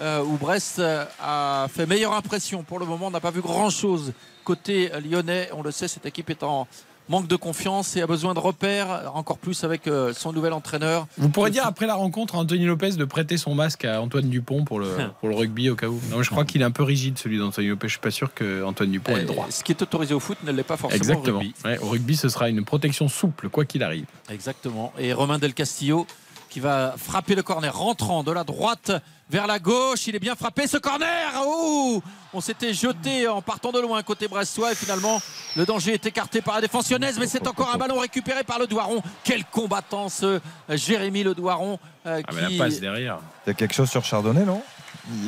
[0.00, 0.80] Euh, où Brest
[1.20, 2.62] a fait meilleure impression.
[2.62, 4.12] Pour le moment, on n'a pas vu grand-chose
[4.44, 5.50] côté lyonnais.
[5.52, 6.66] On le sait, cette équipe est en
[7.08, 11.06] manque de confiance et a besoin de repères, encore plus avec euh, son nouvel entraîneur.
[11.16, 14.28] Vous pourrez dire après la rencontre à Anthony Lopez de prêter son masque à Antoine
[14.28, 16.00] Dupont pour le, pour le rugby au cas où.
[16.10, 17.88] Non, je crois qu'il est un peu rigide celui d'Anthony Lopez.
[17.88, 19.46] Je suis pas sûr qu'Antoine Dupont ait le droit.
[19.50, 21.36] Ce qui est autorisé au foot ne l'est pas forcément Exactement.
[21.38, 21.54] au rugby.
[21.64, 24.06] Ouais, au rugby, ce sera une protection souple, quoi qu'il arrive.
[24.30, 24.92] Exactement.
[24.98, 26.06] Et Romain Del Castillo
[26.48, 28.92] qui va frapper le corner rentrant de la droite
[29.30, 30.06] vers la gauche.
[30.06, 31.30] Il est bien frappé ce corner.
[31.44, 35.20] Oh On s'était jeté en partant de loin côté brestois et finalement
[35.56, 37.18] le danger est écarté par la défense lyonnaise.
[37.18, 39.02] Mais c'est encore un ballon récupéré par le Doiron.
[39.24, 41.78] Quel combattant ce Jérémy le Doiron.
[42.06, 42.36] Euh, ah, qui...
[42.36, 43.18] mais la passe derrière.
[43.46, 44.62] Il y a quelque chose sur Chardonnay, non?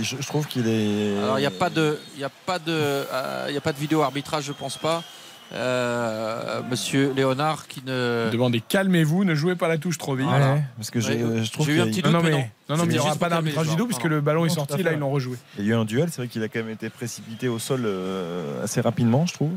[0.02, 1.18] Je, je, trouve qu'il est.
[1.18, 3.62] Alors il n'y a pas de, il y a pas de, euh, il y a
[3.62, 5.02] pas de vidéo arbitrage, je pense pas.
[5.52, 10.28] Euh, Monsieur Léonard qui ne demandez calmez-vous, ne jouez pas la touche trop vite.
[10.28, 10.58] Voilà.
[10.76, 12.38] parce que oui, je trouve qu'il eu un petit doute, non, mais, non,
[12.68, 14.92] non, non mais il n'y aura pas d'arbitrage du puisque le ballon est sorti, là
[14.92, 15.36] ils l'ont rejoué.
[15.58, 17.58] Il y a eu un duel, c'est vrai qu'il a quand même été précipité au
[17.58, 19.50] sol euh, assez rapidement, je trouve.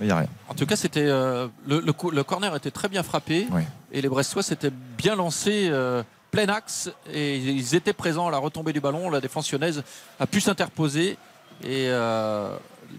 [0.00, 0.28] il n'y a rien.
[0.48, 3.62] En tout cas, c'était euh, le, le, le, corner était très bien frappé Oui.
[3.92, 6.02] et les Brestois s'étaient bien lancés euh,
[6.32, 9.08] plein axe et ils étaient présents à la retombée du ballon.
[9.08, 9.82] La défense lyonnaise
[10.20, 11.16] a pu s'interposer
[11.64, 12.54] et euh,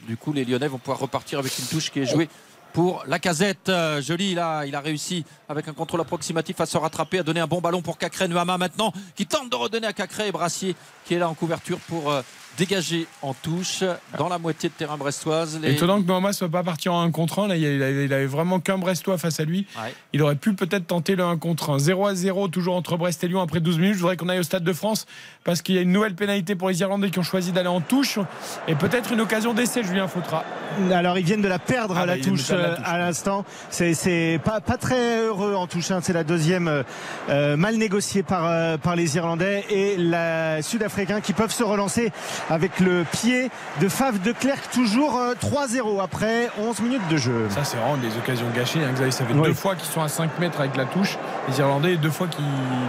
[0.07, 2.29] du coup, les Lyonnais vont pouvoir repartir avec une touche qui est jouée
[2.73, 3.69] pour la casette.
[3.69, 7.39] Euh, joli, là, il a réussi avec un contrôle approximatif à se rattraper, à donner
[7.39, 8.27] un bon ballon pour Cacré.
[8.27, 10.75] Nuama maintenant qui tente de redonner à Cacré et Brassier
[11.05, 12.13] qui est là en couverture pour
[12.57, 13.83] dégager en touche
[14.17, 15.59] dans la moitié de terrain brestoise.
[15.61, 15.73] Les...
[15.73, 17.47] Étonnant que Noama ne soit pas parti en 1 contre 1.
[17.49, 19.67] Là, il avait, vraiment qu'un Brestois face à lui.
[19.81, 19.93] Ouais.
[20.13, 21.79] Il aurait pu peut-être tenter le 1 contre 1.
[21.79, 23.95] 0 à 0, toujours entre Brest et Lyon après 12 minutes.
[23.95, 25.05] Je voudrais qu'on aille au Stade de France
[25.43, 27.81] parce qu'il y a une nouvelle pénalité pour les Irlandais qui ont choisi d'aller en
[27.81, 28.19] touche
[28.67, 30.43] et peut-être une occasion d'essai, Julien Fautra.
[30.91, 32.85] Alors ils viennent de la perdre Ah à la bah, touche la euh, touche.
[32.85, 33.45] à l'instant.
[33.69, 35.91] C'est, c'est pas, pas très heureux en touche.
[35.91, 35.99] hein.
[36.01, 36.83] C'est la deuxième euh,
[37.29, 42.11] euh, mal négociée par, euh, par les Irlandais et la Sud-Africains qui peuvent se relancer
[42.49, 43.49] avec le pied
[43.81, 47.45] de Fave de Clerc toujours euh, 3-0 après 11 minutes de jeu.
[47.49, 48.79] Ça, c'est vraiment des occasions gâchées.
[48.83, 49.41] Hein, Xavier, ça fait Oui.
[49.47, 51.17] deux fois qu'ils sont à 5 mètres avec la touche,
[51.49, 52.45] les Irlandais, et deux fois qu'ils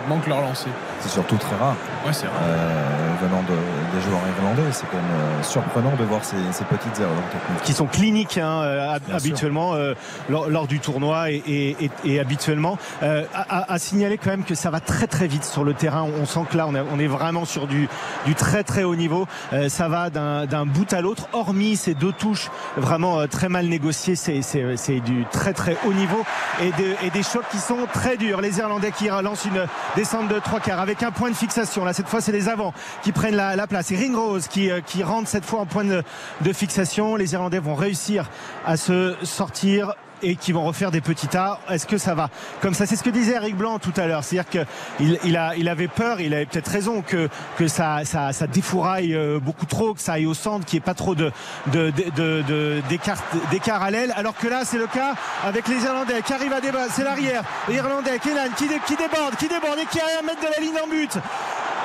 [0.08, 0.68] manquent leur lancer.
[1.00, 1.74] C'est surtout très rare
[2.06, 2.34] Ouais, c'est vrai.
[2.42, 4.70] euh, venant de- des joueurs irlandais.
[4.72, 7.62] C'est quand même euh, surprenant de voir ces, ces petites erreurs techniques.
[7.64, 9.94] qui sont cliniques hein, euh, habituellement euh,
[10.28, 12.78] lors, lors du tournoi et, et- et- et habituellement.
[13.02, 16.02] Euh, à, à- signaler quand même que ça va très très vite sur le terrain.
[16.02, 17.88] On, on sent que là on, est- on est vraiment sur du,
[18.26, 19.26] du très très haut niveau.
[19.52, 23.66] Euh, ça va d'un bout à l'autre, hormis ces deux touches vraiment euh, très mal
[23.66, 24.14] négociées.
[24.16, 26.22] C'est- C'est c'est du très très haut niveau
[26.60, 28.40] et, de- et des chocs qui sont très durs.
[28.40, 31.84] Les Irlandais qui lancent une descente de trois quarts avec un point de fixation.
[31.84, 32.72] Là cette fois c'est les avants
[33.02, 33.90] qui prennent la, la place.
[33.90, 37.16] Et Ringrose qui, euh, qui rentre cette fois en point de fixation.
[37.16, 38.28] Les Irlandais vont réussir
[38.66, 41.60] à se sortir et qui vont refaire des petits tas.
[41.70, 44.24] Est-ce que ça va Comme ça, c'est ce que disait Eric Blanc tout à l'heure.
[44.24, 44.66] C'est-à-dire
[44.98, 45.18] qu'il
[45.58, 47.28] il avait peur, il avait peut-être raison que,
[47.68, 50.94] ça, ça, défouraille euh, beaucoup trop, que ça aille au centre, qu'il n'y ait pas
[50.94, 51.30] trop de,
[51.68, 52.82] de, de, de-
[53.50, 54.12] d'écart, à l'aile.
[54.16, 55.14] Alors que là, c'est le cas
[55.44, 56.92] avec les Irlandais qui arrivent à débattre.
[56.94, 57.42] C'est l'arrière.
[57.70, 60.78] Irlandais, Kenan qui, qui déborde, qui déborde et qui arrive à mettre de la ligne
[60.84, 61.18] en but.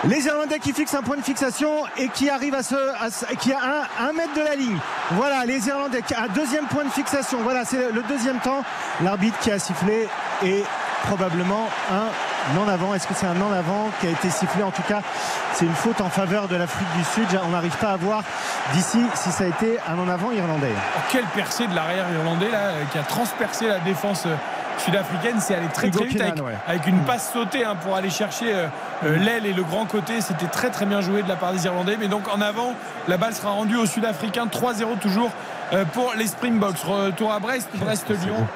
[0.06, 3.54] Les Irlandais qui fixent un point de fixation et qui arrivent à se, à qui
[3.54, 3.58] a
[4.02, 4.78] un, mètre de la ligne.
[5.12, 7.40] Voilà, les Irlandais qui un deuxième point de fixation.
[7.42, 8.64] Voilà, c'est le deuxième temps.
[9.02, 10.10] L'arbitre qui a sifflé
[10.44, 10.64] est
[11.04, 12.94] probablement un en avant.
[12.94, 14.64] Est-ce que c'est un en avant qui a été sifflé?
[14.64, 15.00] En tout cas,
[15.54, 17.40] c'est une faute en faveur de l'Afrique du Sud.
[17.46, 18.24] On n'arrive pas à voir
[18.74, 20.74] d'ici si ça a été un en avant irlandais.
[21.12, 24.28] Quelle percée de l'arrière irlandais là, qui a transpercé la défense
[24.78, 25.40] sud-africaine.
[25.40, 26.54] C'est allé très très vite avec, ouais.
[26.68, 28.68] avec une passe sautée hein, pour aller chercher euh,
[29.06, 30.22] euh, l'aile et le grand côté.
[30.22, 31.98] C'était très très bien joué de la part des Irlandais.
[32.00, 32.74] Mais donc en avant,
[33.08, 35.32] la balle sera rendue aux Sud-Africains 3-0 toujours
[35.74, 36.80] euh, pour les Springboks.
[36.80, 38.48] Retour à Brest, Brest-Lyon.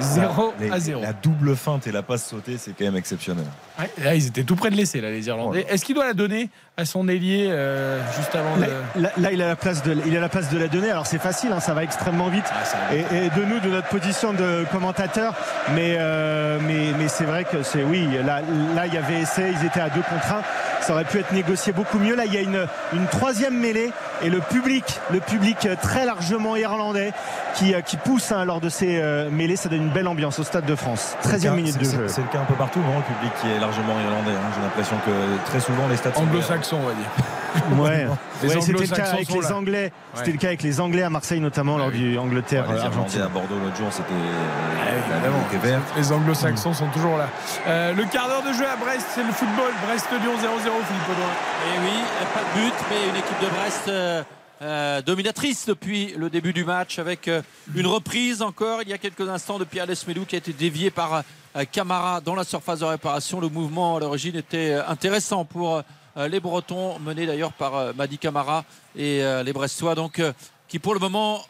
[0.00, 1.00] 0 Les- à 0.
[1.02, 3.44] La double feinte et la passe sautée, c'est quand même exceptionnel.
[3.78, 5.66] Ouais, là, ils étaient tout près de laisser là, les Irlandais.
[5.68, 8.66] Est-ce qu'il doit la donner à son ailier euh, juste avant Là,
[8.96, 9.02] de.
[9.02, 10.90] là- là, il a la place de, il a la place de la donner.
[10.90, 12.44] Alors c'est facile, hein, ça va extrêmement vite.
[12.50, 12.96] Ah, va.
[12.96, 15.34] et, et de nous, de notre position de commentateur.
[15.74, 18.08] Mais, euh, mais, mais c'est vrai que c'est oui.
[18.24, 18.40] Là,
[18.74, 20.42] là, il y avait essai, ils étaient à deux contre un.
[20.82, 22.14] Ça aurait pu être négocié beaucoup mieux.
[22.14, 26.56] Là, il y a une, une troisième mêlée et le public, le public très largement
[26.56, 27.12] irlandais
[27.54, 29.56] qui, euh, qui pousse hein, lors de ces euh, mêlées.
[29.56, 31.16] Ça donne une belle ambiance au Stade de France.
[31.24, 32.08] 13e minute de jeu.
[32.08, 34.32] C'est le cas un peu partout, non Le public qui est largement irlandais.
[34.36, 34.50] hein.
[34.56, 37.10] J'ai l'impression que très souvent les stats sont Anglo-saxon, on va dire.
[37.78, 38.06] Ouais,
[38.40, 39.56] c'était le Anglo-Saxons cas avec les là.
[39.56, 39.92] Anglais.
[40.14, 43.20] C'était le cas avec les Anglais à Marseille notamment lors Ouais, du Angleterre les Irlandais
[43.20, 45.82] à Bordeaux l'autre jour, c'était verte.
[45.96, 47.28] Les anglo-saxons sont toujours là.
[47.66, 49.70] Euh, le quart d'heure de jeu à Brest, c'est le football.
[49.86, 51.32] Brest-Lyon 0-0, Audouin.
[51.66, 52.02] Et oui,
[52.32, 54.22] pas de but, mais une équipe de Brest euh,
[54.62, 57.42] euh, dominatrice depuis le début du match avec euh,
[57.74, 60.90] une reprise encore il y a quelques instants de Pierre Lesmelou qui a été dévié
[60.90, 61.24] par
[61.72, 63.38] Camara dans la surface de réparation.
[63.38, 65.82] Le mouvement à l'origine était intéressant pour
[66.16, 68.64] les Bretons, menés d'ailleurs par Madi Camara
[68.96, 69.94] et les Brestois.
[69.94, 70.22] Donc,
[70.68, 71.42] qui pour le moment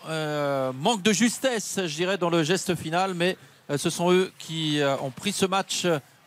[0.75, 3.37] manquent de justesse, je dirais, dans le geste final, mais
[3.77, 5.87] ce sont eux qui ont pris ce match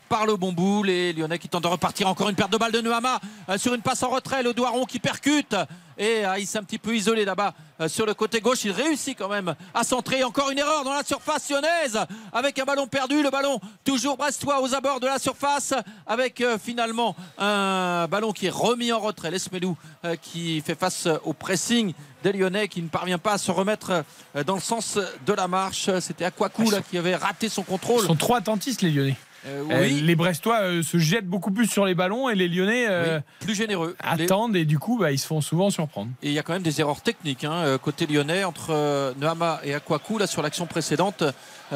[0.09, 0.83] par le bon bout.
[0.83, 2.07] Les Lyonnais qui tentent de repartir.
[2.07, 4.43] Encore une perte de balle de Nuama euh, sur une passe en retrait.
[4.43, 5.55] Le Douaron qui percute.
[5.97, 8.65] Et euh, il s'est un petit peu isolé là-bas euh, sur le côté gauche.
[8.65, 10.23] Il réussit quand même à centrer.
[10.23, 11.99] Encore une erreur dans la surface lyonnaise
[12.33, 13.23] avec un ballon perdu.
[13.23, 15.73] Le ballon toujours brestois aux abords de la surface
[16.05, 19.31] avec finalement un ballon qui est remis en retrait.
[19.31, 19.77] Lesmelou
[20.21, 21.93] qui fait face au pressing
[22.23, 24.03] des Lyonnais qui ne parvient pas à se remettre
[24.45, 25.89] dans le sens de la marche.
[25.99, 28.01] C'était Aquacu là qui avait raté son contrôle.
[28.03, 29.17] Ils sont trop attentistes, les Lyonnais.
[29.47, 32.47] Euh, Euh, oui, les Brestois euh, se jettent beaucoup plus sur les ballons et les
[32.47, 33.95] Lyonnais oui, plus généreux.
[34.17, 36.09] Les- attendent et du coup, bah, ils se font souvent surprendre.
[36.23, 39.73] Et il y a quand même des erreurs techniques hein, côté lyonnais entre Noama et
[39.73, 41.23] Akwaku là sur l'action précédente.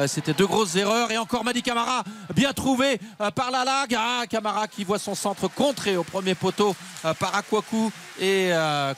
[0.06, 2.04] C'était deux grosses erreurs et encore Madi Camara
[2.34, 2.98] bien trouvé
[3.34, 3.96] par la lague.
[3.98, 6.74] Ah, Camara qui voit son centre contré au premier poteau
[7.18, 7.90] par Akwaku
[8.20, 8.50] et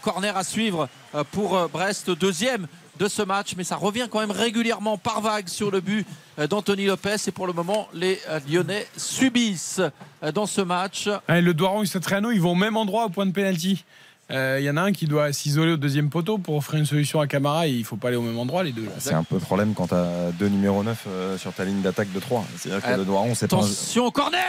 [0.03, 0.89] corner à suivre
[1.31, 2.67] pour Brest, deuxième
[2.99, 6.07] de ce match, mais ça revient quand même régulièrement par vague sur le but
[6.39, 7.17] euh, d'Anthony Lopez.
[7.27, 9.81] Et pour le moment, les euh, Lyonnais subissent
[10.23, 11.09] euh, dans ce match.
[11.29, 13.85] Allez, le Doiron et Satriano, ils vont au même endroit au point de pénalty.
[14.31, 16.87] Euh, Il y en a un qui doit s'isoler au deuxième poteau pour offrir une
[16.87, 18.87] solution à Camara et il faut pas aller au même endroit les deux.
[18.99, 21.81] C'est un peu le problème quand tu as deux numéros 9 euh, sur ta ligne
[21.83, 22.45] d'attaque de 3.
[22.57, 23.57] C'est-à-dire que Euh, le Doiron, c'est pas.
[23.57, 24.41] un- Attention, corner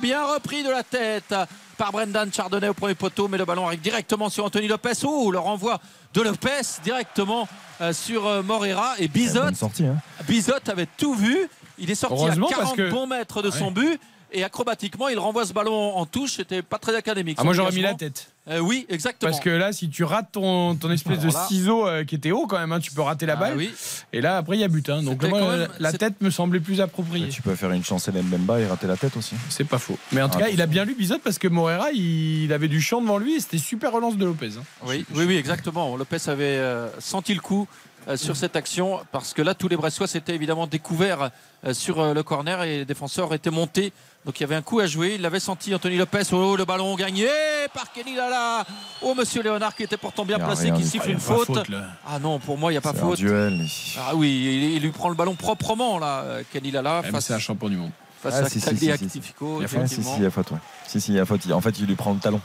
[0.00, 1.34] Bien repris de la tête
[1.78, 4.92] par Brendan Chardonnay au premier poteau, mais le ballon arrive directement sur Anthony Lopez.
[5.04, 5.80] Oh, le renvoi
[6.12, 7.48] de Lopez directement
[7.80, 8.94] euh, sur euh, Morera.
[8.98, 9.86] Et Bizot, sortie.
[9.86, 9.96] Hein.
[10.26, 11.48] Bizot avait tout vu.
[11.78, 13.98] Il est sorti à Heureusement, 40 parce que- bons mètres de son but.
[14.30, 16.32] Et acrobatiquement, il renvoie ce ballon en touche.
[16.36, 17.38] C'était pas très académique.
[17.40, 18.30] Ah, moi j'aurais mis la tête.
[18.50, 19.30] Euh, oui, exactement.
[19.30, 22.14] Parce que là, si tu rates ton, ton espèce Alors de là- ciseau euh, qui
[22.14, 23.56] était haut quand même, hein, tu peux rater la Ah balle.
[23.56, 23.70] oui.
[24.12, 24.88] Et là, après, il y a but.
[24.88, 25.02] hein.
[25.02, 27.28] Donc moi, même- la tête me semblait plus Mais appropriée.
[27.28, 29.34] tu peux faire une chance Hélène Mbemba et rater la tête aussi.
[29.50, 29.98] C'est pas faux.
[30.12, 32.52] Mais en tout Ah, cas, il a bien lu Bizot parce que Morera, il, il
[32.52, 34.52] avait du champ devant lui et c'était super relance de Lopez.
[34.58, 34.62] hein.
[34.86, 35.96] Oui, oui, oui, exactement.
[35.96, 39.76] Lopez avait euh, senti le coup euh, sur cette action parce que là, tous les
[39.76, 41.30] Bressois s'étaient évidemment découverts
[41.64, 43.92] euh, sur euh, le corner et les défenseurs étaient montés.
[44.24, 45.14] Donc il y avait un coup à jouer.
[45.16, 46.22] Il l'avait senti, Anthony Lopez.
[46.32, 47.28] Oh, le ballon gagné
[47.74, 48.64] par Kenny Lala.
[49.02, 51.58] Oh, monsieur Léonard qui était pourtant bien placé, qui siffle Ah, une faute.
[52.06, 53.18] Ah non, pour moi, il n'y a pas un faute.
[53.18, 53.64] duel.
[53.98, 57.34] Ah oui, il, lui prend le ballon proprement, là, euh, Kenny Lala, mais face, c'est
[57.34, 57.90] un champion du monde.
[58.22, 59.60] face Ah, à si, si, si, si, Actifico.
[59.60, 60.14] Il y a Ouais, si, si, effectivement.
[60.18, 60.50] il y a faute.
[60.50, 60.58] Ouais.
[60.86, 61.50] Si, si, il y a faute.
[61.50, 62.40] En fait, il lui prend le talon.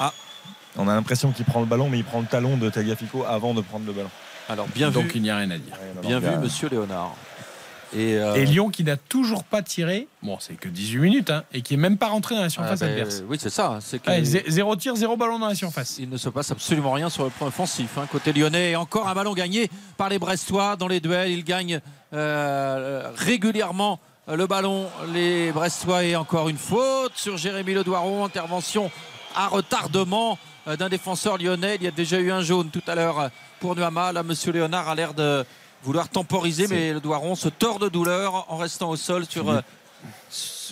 [0.00, 0.12] Ah.
[0.76, 3.54] On a l'impression qu'il prend le ballon, mais il prend le talon de Tagliafico avant
[3.54, 4.10] de prendre le ballon.
[4.48, 5.74] Alors, bien Donc vu, il n'y a rien à dire.
[6.02, 7.14] bien vu, monsieur Léonard.
[7.94, 11.44] Et, euh, Et Lyon qui n'a toujours pas tiré, bon, c'est que 18 minutes, hein,
[11.54, 13.22] et qui est même pas rentré dans la ah, surface ben, adverse.
[13.26, 13.78] oui, c'est ça.
[13.80, 15.96] C'est que- Allez, zé- zéro tir, zéro ballon dans la surface.
[15.98, 17.96] Il ne se passe absolument rien sur le plan offensif.
[17.96, 18.06] hein.
[18.12, 21.30] Côté lyonnais, encore un ballon gagné par les Brestois dans les duels.
[21.30, 21.80] Ils gagnent
[22.12, 26.04] euh, régulièrement le ballon, les Brestois.
[26.04, 28.26] Et encore une faute sur Jérémy Ledoiron.
[28.26, 28.90] Intervention
[29.34, 31.76] à retardement euh, d'un défenseur lyonnais.
[31.76, 33.30] Il y a déjà eu un jaune tout à l'heure
[33.60, 34.12] pour Nuama.
[34.12, 35.44] Là, monsieur Léonard a l'air de
[35.82, 39.50] vouloir temporiser, mais le Doiron se tord de douleur en restant au sol sur.
[39.50, 39.60] euh,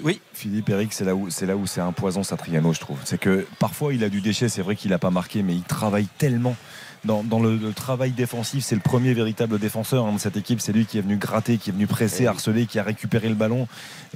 [0.04, 2.98] oui, Philippe Eric, c'est là où c'est là où c'est un poison Satriano, je trouve.
[3.04, 5.62] C'est que parfois il a du déchet, c'est vrai qu'il n'a pas marqué, mais il
[5.62, 6.54] travaille tellement.
[7.04, 10.60] Dans, dans le, le travail défensif, c'est le premier véritable défenseur hein, de cette équipe.
[10.60, 13.28] C'est lui qui est venu gratter, qui est venu presser, Et- harceler, qui a récupéré
[13.28, 13.68] le ballon.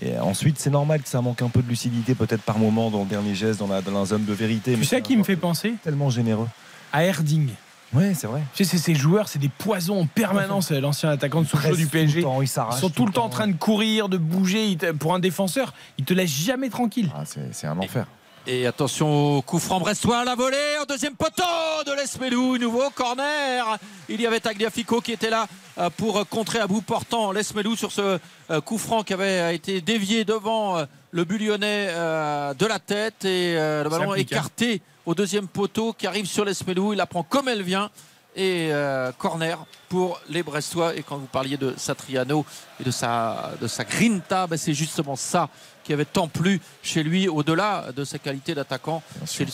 [0.02, 3.00] Et ensuite, c'est normal que ça manque un peu de lucidité, peut-être par moment, dans
[3.00, 4.72] le dernier geste, dans la, dans la zone de vérité.
[4.72, 5.74] Tu mais sais qui me fait penser?
[5.84, 6.48] tellement généreux.
[6.92, 7.50] À Erding.
[7.92, 8.42] Ouais, c'est vrai.
[8.54, 10.70] Tu sais, ces joueurs, c'est des poisons en permanence.
[10.70, 12.22] L'ancien attaquant de Sochaux du Presse tout le PSG.
[12.22, 14.76] temps, il Ils sont tout le temps en train de courir, de bouger.
[14.98, 17.10] Pour un défenseur, ils te laissent jamais tranquille.
[17.14, 18.06] Ah, c'est un enfer.
[18.46, 21.42] Et attention au coup franc brestois, la volée en deuxième poteau
[21.86, 23.78] de l'Esmelou, nouveau corner.
[24.08, 27.92] Il y avait Tagliafico qui était là euh, pour contrer à bout portant l'Esmelou sur
[27.92, 28.18] ce
[28.50, 33.56] euh, coup franc qui avait été dévié devant euh, le euh, de la tête et
[33.56, 34.16] euh, le ballon hein.
[34.16, 36.92] écarté au deuxième poteau qui arrive sur l'Esmelou.
[36.92, 37.90] Il la prend comme elle vient
[38.36, 40.94] et euh, corner pour les Brestois.
[40.94, 42.44] Et quand vous parliez de Satriano
[42.78, 45.48] et de sa, de sa grinta, ben c'est justement ça
[45.82, 49.02] qui avait tant plu chez lui, au-delà de sa qualité d'attaquant.
[49.24, 49.48] C'est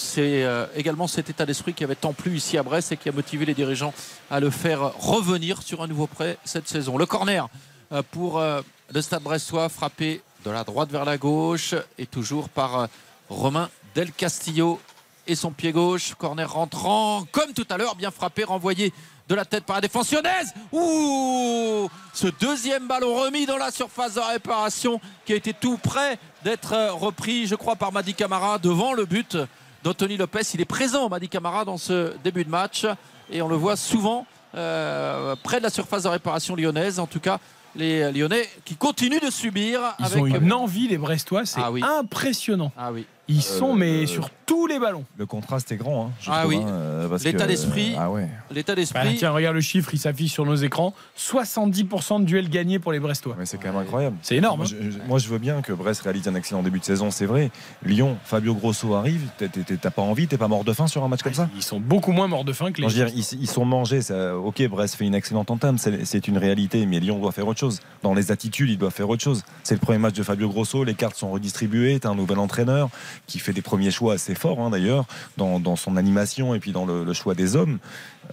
[0.44, 3.12] euh, également cet état d'esprit qui avait tant plu ici à Brest et qui a
[3.12, 3.94] motivé les dirigeants
[4.30, 6.98] à le faire revenir sur un nouveau prêt cette saison.
[6.98, 7.48] Le corner
[7.92, 12.88] euh, pour le stade brestois, frappé de la droite vers la gauche et toujours par
[13.28, 14.78] Romain Del Castillo
[15.26, 16.14] et son pied gauche.
[16.18, 18.92] Corner rentrant, comme tout à l'heure, bien frappé, renvoyé
[19.28, 20.52] de la tête par la défense lyonnaise.
[20.72, 26.18] Ouh Ce deuxième ballon remis dans la surface de réparation qui a été tout près
[26.44, 29.36] d'être euh, repris, je crois, par Madi Camara devant le but
[29.82, 30.42] d'Anthony Lopez.
[30.54, 32.86] Il est présent, Madi Camara, dans ce début de match
[33.30, 37.00] et on le voit souvent euh, près de la surface de réparation lyonnaise.
[37.00, 37.40] En tout cas,
[37.74, 40.22] les Lyonnais qui continuent de subir Ils avec.
[40.22, 41.82] ont une envie, les Brestois, c'est Ah oui.
[41.82, 42.70] impressionnant.
[42.78, 43.04] Ah oui.
[43.28, 45.04] Ils Euh, sont, mais le- sur tous les ballons.
[45.18, 46.06] Le contraste est grand.
[46.06, 46.60] hein, je Ah trouve, oui.
[46.62, 47.94] hein, euh, L'état d'esprit.
[47.98, 48.28] Ah ouais.
[48.52, 49.16] L'état Bah, d'esprit.
[49.18, 50.94] tiens, regarde le chiffre, il s'affiche sur nos écrans.
[51.16, 53.34] 70% de duels gagnés pour les Brestois.
[53.38, 54.16] Mais c'est quand même incroyable.
[54.22, 54.58] C'est énorme.
[54.60, 54.76] Moi hein.
[54.80, 57.26] je, je- moi, je veux bien que Brest réalise un excellent début de saison, c'est
[57.26, 57.50] vrai.
[57.84, 59.22] Lyon, Fabio Grosso arrive.
[59.38, 61.80] T'as pas envie, t'es pas mort de faim sur un match comme ça Ils sont
[61.80, 62.82] beaucoup moins morts de faim que les.
[62.84, 64.02] Non, je veux dire, ils, ils sont mangés.
[64.02, 67.48] ça- ok, Brest fait une excellente entame, c'est c'est une réalité, mais Lyon doit faire
[67.48, 67.80] autre chose.
[68.02, 69.42] Dans les attitudes, il doit faire autre chose.
[69.64, 71.98] C'est le premier match de Fabio Grosso, les cartes sont redistribuées.
[72.00, 72.88] T'as un nouvel entraîneur
[73.26, 75.06] qui fait des premiers choix assez forts, hein, d'ailleurs,
[75.36, 77.78] dans, son animation et puis dans le choix des hommes.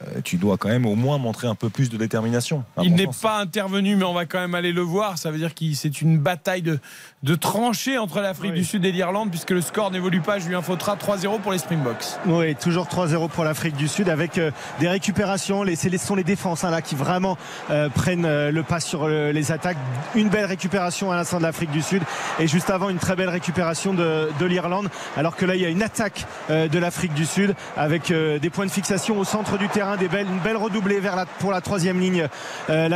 [0.02, 2.64] Euh, tu dois quand même au moins montrer un peu plus de détermination.
[2.82, 5.18] Il n'est pas intervenu, mais on va quand même aller le voir.
[5.18, 6.80] Ça veut dire que c'est une bataille de,
[7.22, 8.60] de tranchées entre l'Afrique Oui.
[8.60, 10.40] du Sud et l'Irlande, puisque le score n'évolue pas.
[10.40, 12.06] Julien Fautra, 3-0 pour les Springboks.
[12.26, 15.64] Oui, toujours 3-0 pour l'Afrique du Sud avec euh, des récupérations.
[15.64, 17.38] Les, ce sont les défenses hein, là qui vraiment
[17.70, 19.78] euh, prennent euh, le pas sur euh, les attaques.
[20.16, 22.02] Une belle récupération à l'instant de l'Afrique du Sud
[22.40, 24.54] et juste avant une très belle récupération de, de l'Irlande.
[24.64, 24.90] l'Irlande.
[25.18, 28.40] Alors que là, il y a une attaque euh, de l'Afrique du Sud avec euh,
[28.40, 31.00] des points de fixation au centre du terrain, belles, une belle redoublée
[31.40, 32.28] pour la troisième ligne,
[32.70, 32.88] euh,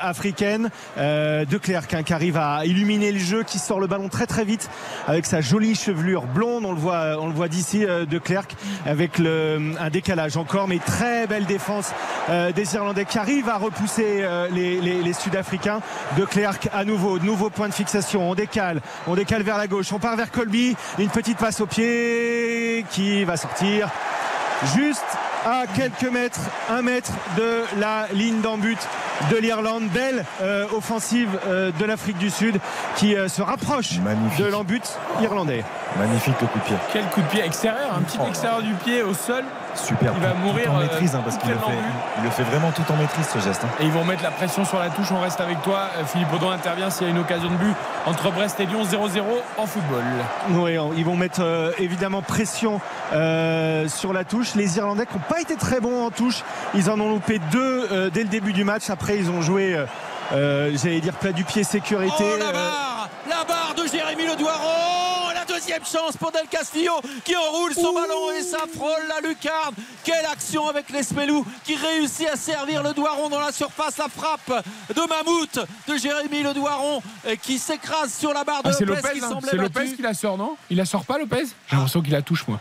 [0.00, 0.70] africaine.
[0.98, 4.26] Euh, de Clerc hein, qui arrive à illuminer le jeu, qui sort le ballon très
[4.26, 4.68] très vite
[5.06, 6.64] avec sa jolie chevelure blonde.
[6.64, 8.46] On le voit, voit d'ici euh, de Clerc
[8.86, 9.18] avec
[9.78, 11.92] un décalage encore, mais très belle défense
[12.30, 15.80] euh, des Irlandais qui arrivent à repousser euh, les, les- les Sud-Africains.
[16.16, 18.30] De Clerc à nouveau, nouveau point de fixation.
[18.30, 20.76] On décale, on décale vers la gauche, on part vers Colby.
[20.98, 23.88] Une petite passe au pied qui va sortir
[24.76, 25.04] juste
[25.46, 28.78] à quelques mètres, un mètre de la ligne d'en but
[29.30, 29.84] de l'Irlande.
[29.90, 32.58] Belle euh, offensive euh, de l'Afrique du Sud
[32.96, 34.44] qui euh, se rapproche Magnifique.
[34.44, 34.82] de l'embut
[35.22, 35.64] irlandais.
[35.96, 36.76] Magnifique le coup de pied.
[36.92, 38.26] Quel coup de pied extérieur, un petit Oh.
[38.28, 39.44] extérieur du pied au sol.
[39.76, 40.12] Super.
[40.16, 41.76] Il va mourir, tout en euh, maîtrise hein, parce qu'il le, fait, vu.
[42.18, 43.62] il le fait vraiment tout en maîtrise ce geste.
[43.64, 43.68] hein.
[43.80, 45.08] Et ils vont mettre la pression sur la touche.
[45.12, 45.88] On reste avec toi.
[45.98, 47.74] Euh, Philippe Audon intervient s'il y a une occasion de but
[48.06, 49.20] entre Brest et Lyon 0-0
[49.58, 50.02] en football.
[50.50, 52.80] Oui, ils vont mettre euh, évidemment pression
[53.12, 54.54] euh, sur la touche.
[54.54, 56.42] Les Irlandais qui n'ont pas été très bons en touche,
[56.74, 58.90] ils en ont loupé deux euh, dès le début du match.
[58.90, 59.76] Après, ils ont joué,
[60.32, 62.14] j'allais dire, plat du pied sécurité.
[62.34, 64.54] Oh la Euh, barre La barre de Jérémy Le Doiron
[65.66, 66.92] deuxième chance pour Del Castillo
[67.24, 69.74] qui enroule son ballon et ça frôle la lucarne.
[70.04, 73.96] Quelle action avec l'Espelou qui réussit à servir le Doiron dans la surface.
[73.98, 74.64] La frappe
[74.94, 75.58] de Mammouth
[75.88, 77.02] de Jérémy Le Doiron
[77.42, 79.28] qui s'écrase sur la barre de Ah, c'est Lopez, Lopez, qui hein.
[79.28, 79.56] semblait c'est.
[79.56, 80.56] Lopez qui la sort, non?
[80.70, 81.46] Il la sort pas, Lopez?
[81.68, 82.60] J'ai l'impression qu'il la touche, moi.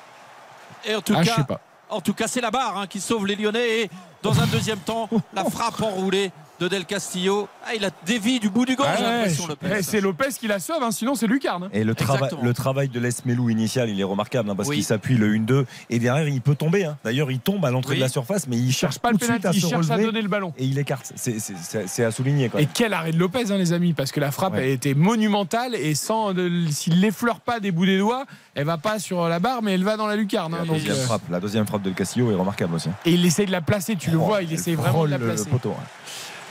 [0.83, 1.61] Et en tout Ah, je cas, sais pas.
[1.89, 3.81] En tout cas, c'est la barre hein, qui sauve les Lyonnais.
[3.81, 3.89] Et
[4.23, 7.47] dans un deuxième temps, la frappe enroulée de Del Castillo.
[7.65, 9.67] Ah, il a dévié du bout du gant, Ouais, j'ai l'impression, je- Lopez.
[9.79, 11.63] eh, c'est Lopez qui la sauve, hein, sinon c'est Lucarne.
[11.65, 11.69] hein.
[11.73, 12.41] Et le, Exactement.
[12.43, 14.75] le travail de Melou initial, il est remarquable hein, parce Oui.
[14.77, 16.85] qu'il s'appuie le 1-2 et derrière il peut tomber.
[16.85, 16.97] hein.
[17.03, 17.97] D'ailleurs, il tombe à l'entrée Oui.
[17.97, 19.89] de la surface, mais il cherche pas tout le de suite pénalty, à il cherche
[19.89, 20.53] à donner le ballon.
[20.57, 21.11] et il écarte.
[21.15, 22.49] C'est- à souligner.
[22.49, 24.65] Quand Et quel arrêt de Lopez, hein, les amis, parce que la frappe Ouais.
[24.65, 28.77] elle était monumentale et sans, de- s'il l'effleure pas des bouts des doigts, elle va
[28.77, 30.53] pas sur la barre, mais elle va dans la lucarne.
[30.53, 32.89] hein, la, donc, deuxième euh, frappe, la deuxième frappe de Castillo est remarquable aussi.
[33.05, 35.09] et il essaye de la placer, tu le Oh, vois, il elle essaye vraiment de
[35.11, 35.49] la frôle le placer.
[35.49, 35.75] poteau.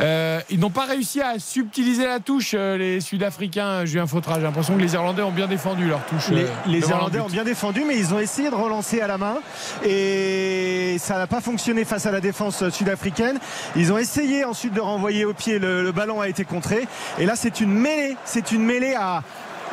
[0.00, 3.84] Euh, ils n'ont pas réussi à subtiliser la touche, euh, les Sud-Africains.
[3.84, 6.30] Julien Fautra, j'ai l'impression que les Irlandais ont bien défendu leur touche.
[6.30, 9.36] Les, euh, Irlandais ont bien défendu, mais ils ont essayé de relancer à la main
[9.84, 13.38] et ça n'a pas fonctionné face à la défense sud-africaine.
[13.76, 16.86] Ils ont essayé ensuite de renvoyer au pied, le, le ballon a été contré.
[17.18, 19.22] Et là, c'est une mêlée, c'est une mêlée à.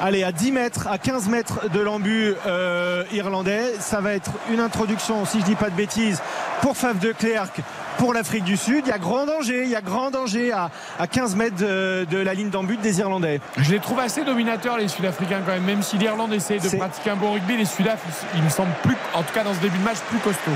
[0.03, 3.73] Allez, à 10 mètres, à 15 mètres de l'embut euh, irlandais.
[3.79, 6.23] Ça va être une introduction, si je dis pas de bêtises,
[6.61, 7.61] pour Faf de Klerk,
[7.97, 8.83] pour l'Afrique du Sud.
[8.85, 10.69] Il y a grand danger, il y a grand danger à,
[10.99, 13.39] à 15 mètres de, de la ligne d'embut des Irlandais.
[13.57, 15.63] Je les trouve assez dominateurs, les Sud-Africains, quand même.
[15.63, 17.99] Même si l'Irlande essaie de pratiquer un bon rugby, les Sud-Af,
[18.33, 20.51] ils, ils me semblent plus, en tout cas dans ce début de match, plus costauds.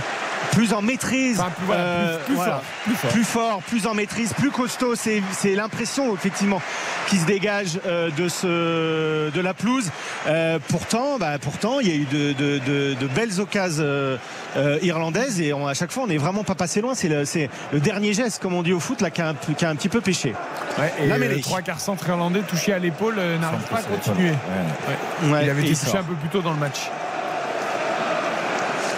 [0.55, 1.39] Plus en maîtrise.
[1.39, 2.51] Enfin, plus, voilà, plus- Euh, plus voilà.
[2.53, 3.11] fort, plus fort.
[3.11, 4.95] plus fort, plus en maîtrise, plus costaud.
[4.95, 6.61] C'est, c'est l'impression effectivement
[7.07, 9.89] qui se dégage euh, de, ce, de la pelouse.
[10.27, 14.17] Euh, pourtant, bah, pourtant, il y a eu de, de- de- de belles occasions euh,
[14.57, 16.95] euh, irlandaises et on- à chaque fois, on n'est vraiment pas passé loin.
[16.95, 19.33] C'est le, c'est le dernier geste, comme on dit au foot, là, qui a un,
[19.33, 20.33] peu- qui a un petit peu pêché.
[20.79, 21.35] Ouais, et La mêlée.
[21.35, 24.29] le trois quarts centre irlandais touché à l'épaule euh, n'arrive pas à continuer.
[24.31, 25.29] Ouais.
[25.31, 25.99] Ouais, Il avait été touché sort.
[25.99, 26.89] un peu plus tôt dans le match.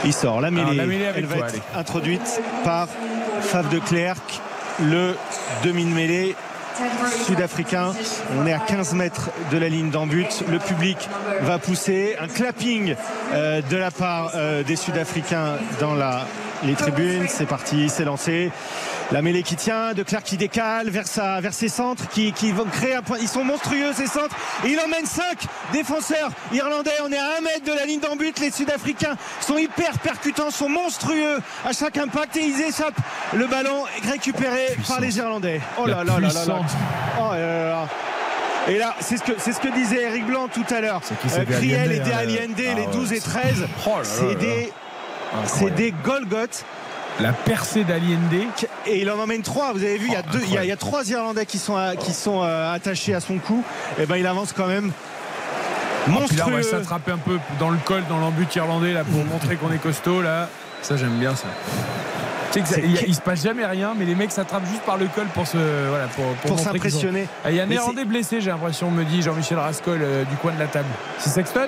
[0.06, 0.42] Il sort.
[0.42, 2.88] La mêlée, Alors, la mêlée avec elle va être introduite par
[3.42, 4.42] Faf de Klerk,
[4.82, 5.16] le
[5.64, 6.36] demi de mêlée
[7.26, 7.94] sud-africain.
[8.38, 10.44] On est à 15 mètres de la ligne d'embut.
[10.50, 10.98] Le public
[11.42, 12.96] va pousser un clapping
[13.34, 16.26] euh, de la part euh, des Sud-Africains dans la,
[16.64, 17.26] les tribunes.
[17.28, 18.52] C'est parti, c'est lancé.
[19.12, 22.52] La mêlée qui tient, de Clerc qui décale vers, sa, vers ses centres, qui, qui
[22.52, 23.18] vont créer un point.
[23.22, 24.36] Ils sont monstrueux ces centres.
[24.66, 25.24] Et il emmène 5
[25.72, 26.92] défenseurs irlandais.
[27.06, 28.34] On est à 1 mètre de la ligne d'embut.
[28.42, 33.00] Les Sud-Africains sont hyper percutants, sont monstrueux à chaque impact et ils échappent.
[33.34, 35.62] Le ballon est récupéré par les Irlandais.
[35.80, 36.60] Oh là là là là là.
[37.20, 37.88] Oh là là là.
[38.70, 41.00] Et là, c'est ce que c'est ce que disait Eric Blanc tout à l'heure.
[41.02, 43.66] C'est qui, c'est Euh, Criel et hein, Allende, ah les ouais, 12 et c'est- 13,
[43.88, 44.74] Oh c'est des
[45.46, 46.64] c'est des Golgoth
[47.20, 48.32] La percée d'Aliende.
[48.86, 49.74] et il en emmène trois.
[49.74, 51.08] Vous avez vu, il y a Oh, deux, il y a, il y a trois
[51.10, 53.64] Irlandais qui sont à- qui sont euh, attachés à son cou.
[54.00, 54.92] Et ben il avance quand même
[56.06, 56.64] Puis là, on va monstrueux.
[56.64, 60.22] s'attraper un peu dans le col, dans l'embut irlandais, là, pour montrer qu'on est costaud,
[60.22, 60.48] là.
[60.82, 61.48] Ça, j'aime bien ça.
[62.52, 64.84] Tu sais que ça- C'est- il, se passe jamais rien, mais les mecs s'attrapent juste
[64.84, 65.58] par le col pour se,
[65.90, 66.06] voilà,
[66.46, 67.28] pour, s'impressionner.
[67.44, 70.24] Ah, Il y a un Mais Néerlandais blessé, j'ai l'impression, me dit Jean-Michel Rascol euh,
[70.24, 70.88] du coin de la table.
[71.20, 71.68] C'est Sexton?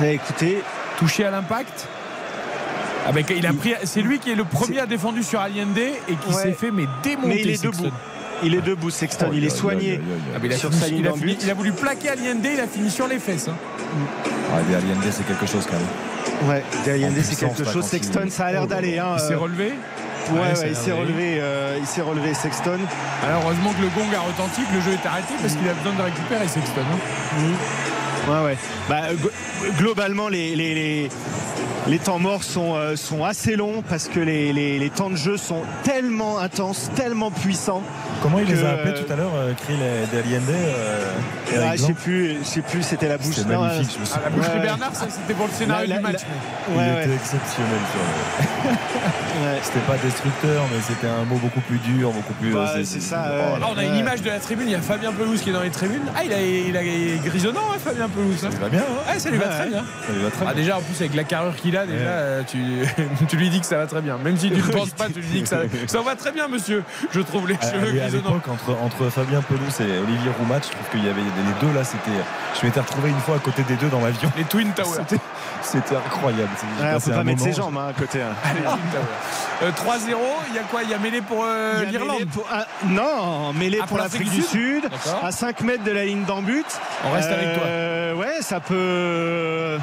[0.00, 0.62] Mais écoutez,
[0.98, 1.86] touché à l'impact?
[3.12, 5.94] Ben, il a pris, c'est lui qui est le premier à défendu sur Allende et
[6.14, 6.42] qui Ouais.
[6.42, 7.28] s'est fait mais démonter.
[7.28, 7.82] mais il est Sexton.
[7.84, 7.94] debout.
[8.42, 9.30] Il est debout, Sexton.
[9.32, 10.00] Il est soigné.
[10.34, 11.08] Ah, il, a Sur sa ligne
[11.46, 13.48] il voulu plaquer Allende, il a fini sur les fesses.
[13.48, 13.54] hein.
[14.52, 16.48] Ah, Allende, c'est quelque chose quand même.
[16.50, 17.84] Ouais, En c'est quelque chose.
[17.84, 18.98] Sexton, ça a l'air Oh, d'aller.
[18.98, 19.72] hein, Il s'est euh, relevé.
[20.32, 22.78] Ouais, Ouais, il s'est relevé, euh, il s'est relevé Sexton.
[23.22, 25.74] Alors heureusement que le gong a retenti, que le jeu est arrêté parce qu'il a
[25.74, 26.80] besoin de récupérer Sexton.
[26.80, 28.30] hein.
[28.32, 28.56] Ouais, ouais.
[28.88, 29.02] Bah,
[29.78, 31.08] globalement, les, les, les,
[31.98, 35.62] temps morts sont, euh, sont assez longs parce que les, les, temps de jeu sont
[35.82, 37.82] tellement intenses, tellement puissants.
[38.22, 39.32] Comment il les a appelés tout à l'heure,
[39.62, 40.42] Krill et Aliende
[41.56, 43.34] ah, Je sais plus, je sais plus, c'était la bouche.
[43.34, 43.98] C'était magnifique.
[44.14, 46.20] Ah, la bouche de Bernard, c'était pour le scénario du match.
[46.74, 47.80] il était exceptionnel.
[49.62, 52.54] C'était pas destructeur, mais c'était un mot beaucoup plus dur, beaucoup plus.
[52.84, 53.24] c'est ça.
[53.30, 54.66] Oh, on a une image de la tribune.
[54.68, 56.02] Il y a Fabien Pelouse qui est dans les tribunes.
[56.14, 56.82] Ah, il a, il a
[57.24, 58.38] grisonnant, hein, Fabien Pelouse.
[58.40, 58.80] Ça lui va bien.
[58.82, 59.18] Hein.
[59.18, 59.84] ça lui va très bien.
[60.06, 62.58] Ça lui va très ah, déjà, en plus, avec la carrure qu'il a, déjà, tu,
[63.28, 64.18] tu, lui dis que ça va très bien.
[64.18, 66.48] Même si tu ne penses pas, tu lui dis que ça, ça va très bien,
[66.48, 66.82] monsieur.
[67.10, 68.36] Je trouve les cheveux grisonnants.
[68.36, 71.84] Entre, entre Fabien Pelouse et Olivier Roumat, je trouve qu'il y avait les deux là,
[71.84, 72.10] c'était.
[72.60, 74.30] Je m'étais retrouvé une fois à côté des deux dans l'avion.
[74.36, 75.04] Les Twin Towers.
[75.62, 76.50] C'était incroyable.
[76.80, 78.18] On peut pas mettre ses jambes hein, à côté.
[78.18, 78.78] 3-0, hein.
[79.62, 79.70] Euh,
[80.48, 80.82] il y a quoi?
[80.82, 82.26] Il y a mêlé pour euh, l'Irlande?
[82.86, 84.84] Non, mêlé pour, l'Afrique du Sud,
[85.22, 86.66] à 5 mètres de la ligne d'en but.
[87.04, 87.66] On reste avec toi.
[87.66, 89.78] Euh, ouais, ça peut.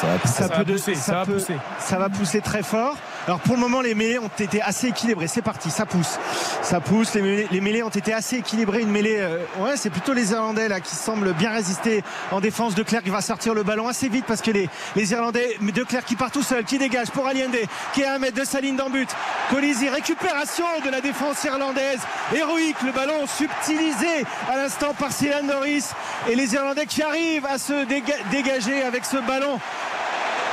[0.00, 1.56] ça, va, ça, peut pousser, ça, va pousser.
[1.78, 2.96] Ça va pousser très fort.
[3.26, 5.28] Alors pour le moment, les mêlées ont été assez équilibrées.
[5.28, 6.18] C'est parti, ça pousse.
[6.60, 7.14] Ça pousse.
[7.14, 8.82] Les mêlées, ont été assez équilibrées.
[8.82, 12.74] Une mêlée, euh, ouais, c'est plutôt les Irlandais là qui semblent bien résister en défense.
[12.74, 16.04] De Clerc va sortir le ballon assez vite parce que les, les Irlandais, De Clerc
[16.04, 17.56] qui part tout seul, qui dégage pour Allende,
[17.94, 19.08] qui est à un mètre de sa ligne d'en but.
[19.48, 22.00] Colisi, récupération de la défense irlandaise.
[22.34, 25.84] Héroïque, le ballon subtilisé à l'instant par Silan Norris.
[26.28, 27.86] Et les Irlandais qui arrivent à se
[28.30, 29.58] dégager avec ce ballon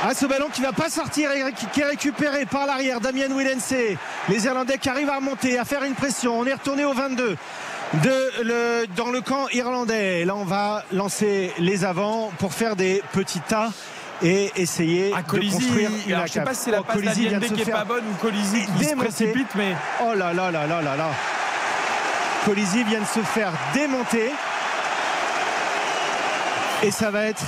[0.04, 1.30] ah, ce ballon qui va pas sortir
[1.72, 3.72] qui est récupéré par l'arrière Damien Willense.
[4.28, 6.40] Les Irlandais qui arrivent à remonter, à faire une pression.
[6.40, 7.36] On est retourné au 22
[8.02, 10.24] de le, dans le camp irlandais.
[10.24, 13.70] Là, on va lancer les avants pour faire des petits tas
[14.22, 17.26] et essayer ah, de construire une Je sais pas si c'est la oh, passe qui
[17.26, 20.96] est pas bonne ou Colisi qui se précipite, mais oh là là là là là
[20.96, 21.10] là.
[22.44, 24.32] Colisi vient de se faire démonter
[26.82, 27.44] et ça va être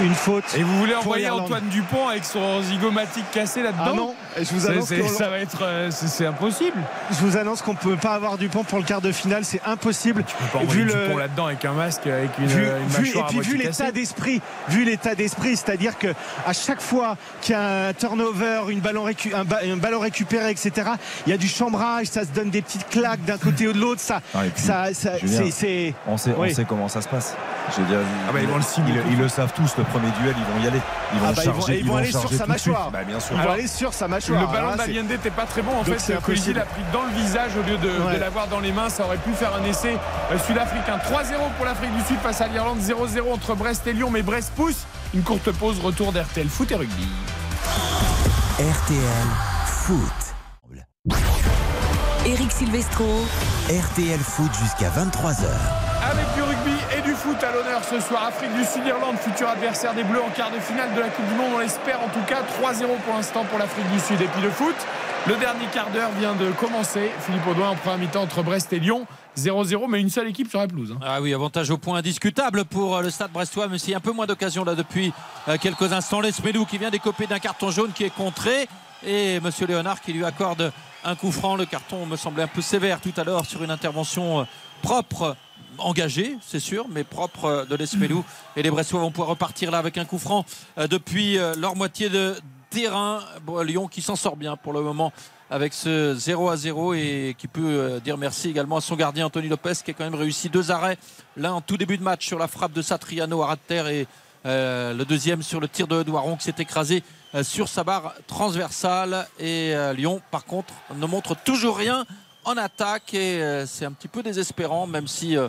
[0.00, 0.44] une faute.
[0.56, 4.66] Et vous voulez envoyer Antoine Dupont avec son zygomatique cassé là-dedans Ah non, je vous
[4.66, 6.76] annonce que ça va être euh, c'est impossible.
[7.10, 10.24] Je vous annonce qu'on peut pas avoir Dupont pour le quart de finale, c'est impossible.
[10.24, 13.56] Tu peux pas vu Dupont là-dedans avec un masque avec une, vu, Et puis vu
[13.56, 16.08] l'état d'esprit, vu l'état d'esprit, c'est-à-dire que
[16.46, 20.90] à chaque fois qu'il y a un turnover, une ballon un, ballon récupéré, etc.
[21.26, 23.80] Il y a du chambrage, ça se donne des petites claques d'un côté ou de
[23.80, 24.00] l'autre.
[24.00, 27.36] Ça, ah, ça, c'est, on sait, on sait comment ça se passe.
[27.70, 29.76] Je veux dire, ah bah, ils, le ils, le savent tous.
[29.78, 30.80] Le premier duel, ils vont y aller.
[31.14, 31.78] Ils vont ah bah, charger.
[31.78, 32.90] Ils vont, aller sur sa mâchoire.
[32.90, 33.36] Bah, bien sûr.
[33.36, 34.21] Ils vont aller sur sa mâchoire.
[34.28, 35.72] Le ballon d'Aliende n'était pas très bon.
[35.76, 38.88] En fait, Colisi l'a pris dans le visage au lieu de, l'avoir dans les mains.
[38.88, 39.96] Ça aurait pu faire un essai
[40.30, 40.98] euh, sud-africain.
[40.98, 42.78] 3-0 pour l'Afrique du Sud face à l'Irlande.
[42.80, 44.10] 0-0 entre Brest et Lyon.
[44.10, 44.86] Mais Brest pousse.
[45.14, 45.80] Une courte pause.
[45.80, 47.08] Retour d'RTL Foot et Rugby.
[48.58, 49.28] RTL
[49.66, 50.32] Foot.
[52.24, 53.26] Eric Silvestro.
[53.68, 55.46] RTL Foot jusqu'à 23h.
[56.08, 56.26] Avec
[57.32, 58.26] foot à l'honneur ce soir.
[58.26, 61.34] Afrique du Sud-Irlande, futur adversaire des Bleus en quart de finale de la Coupe du
[61.34, 61.52] Monde.
[61.54, 62.42] On l'espère en tout cas.
[62.42, 64.20] 3-0 pour l'instant pour l'Afrique du Sud.
[64.20, 64.74] Et puis le foot,
[65.26, 67.10] le dernier quart d'heure vient de commencer.
[67.20, 69.06] Philippe Audouin en première mi-temps entre Brest et Lyon.
[69.38, 70.92] 0-0, mais une seule équipe sur la pelouse.
[70.94, 71.00] Hein.
[71.02, 74.12] Ah oui, avantage au point indiscutable pour euh, le stade brestois, mais s'il un peu
[74.12, 75.12] moins d'occasion là depuis
[75.48, 76.20] euh, quelques instants.
[76.20, 78.68] Lesmedou qui vient d'écoper d'un carton jaune qui est contré
[79.06, 80.70] et Monsieur Léonard qui lui accorde
[81.04, 81.56] un coup franc.
[81.56, 84.44] Le carton me semblait un peu sévère tout à l'heure sur une intervention euh,
[84.82, 85.36] propre
[85.78, 88.24] engagé, c'est sûr, mais propre euh, de l'Espelou.
[88.56, 90.44] Et les Bressois vont pouvoir repartir là avec un coup franc
[90.78, 92.34] euh, depuis euh, leur moitié de
[92.70, 93.20] terrain.
[93.64, 95.12] Lyon qui s'en sort bien pour le moment
[95.50, 99.48] avec ce 0 à 0 et qui peut dire merci également à son gardien Anthony
[99.48, 100.96] Lopez qui a quand même réussi deux arrêts.
[101.36, 104.06] L'un en tout début de match sur la frappe de Satriano à et
[104.46, 107.02] le deuxième sur le tir de Douaron qui s'est écrasé
[107.42, 109.28] sur sa barre transversale.
[109.38, 112.06] Et Lyon, par contre, ne montre toujours rien
[112.44, 115.48] en attaque et euh, c'est un petit peu désespérant, même si euh,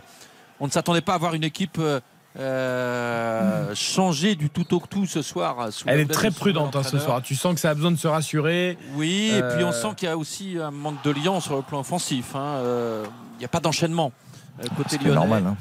[0.59, 1.79] on ne s'attendait pas à avoir une équipe
[2.39, 5.69] euh, changée du tout au tout ce soir.
[5.85, 7.21] Elle est très prudente hein, ce soir.
[7.21, 8.77] Tu sens que ça a besoin de se rassurer.
[8.95, 11.61] Oui, et puis on sent qu'il y a aussi un manque de lien sur le
[11.61, 12.35] plan offensif.
[12.35, 12.59] Hein.
[13.35, 14.11] Il n'y a pas d'enchaînement
[14.77, 15.15] côté lyonnais.
[15.15, 15.43] normal.
[15.47, 15.57] Hein.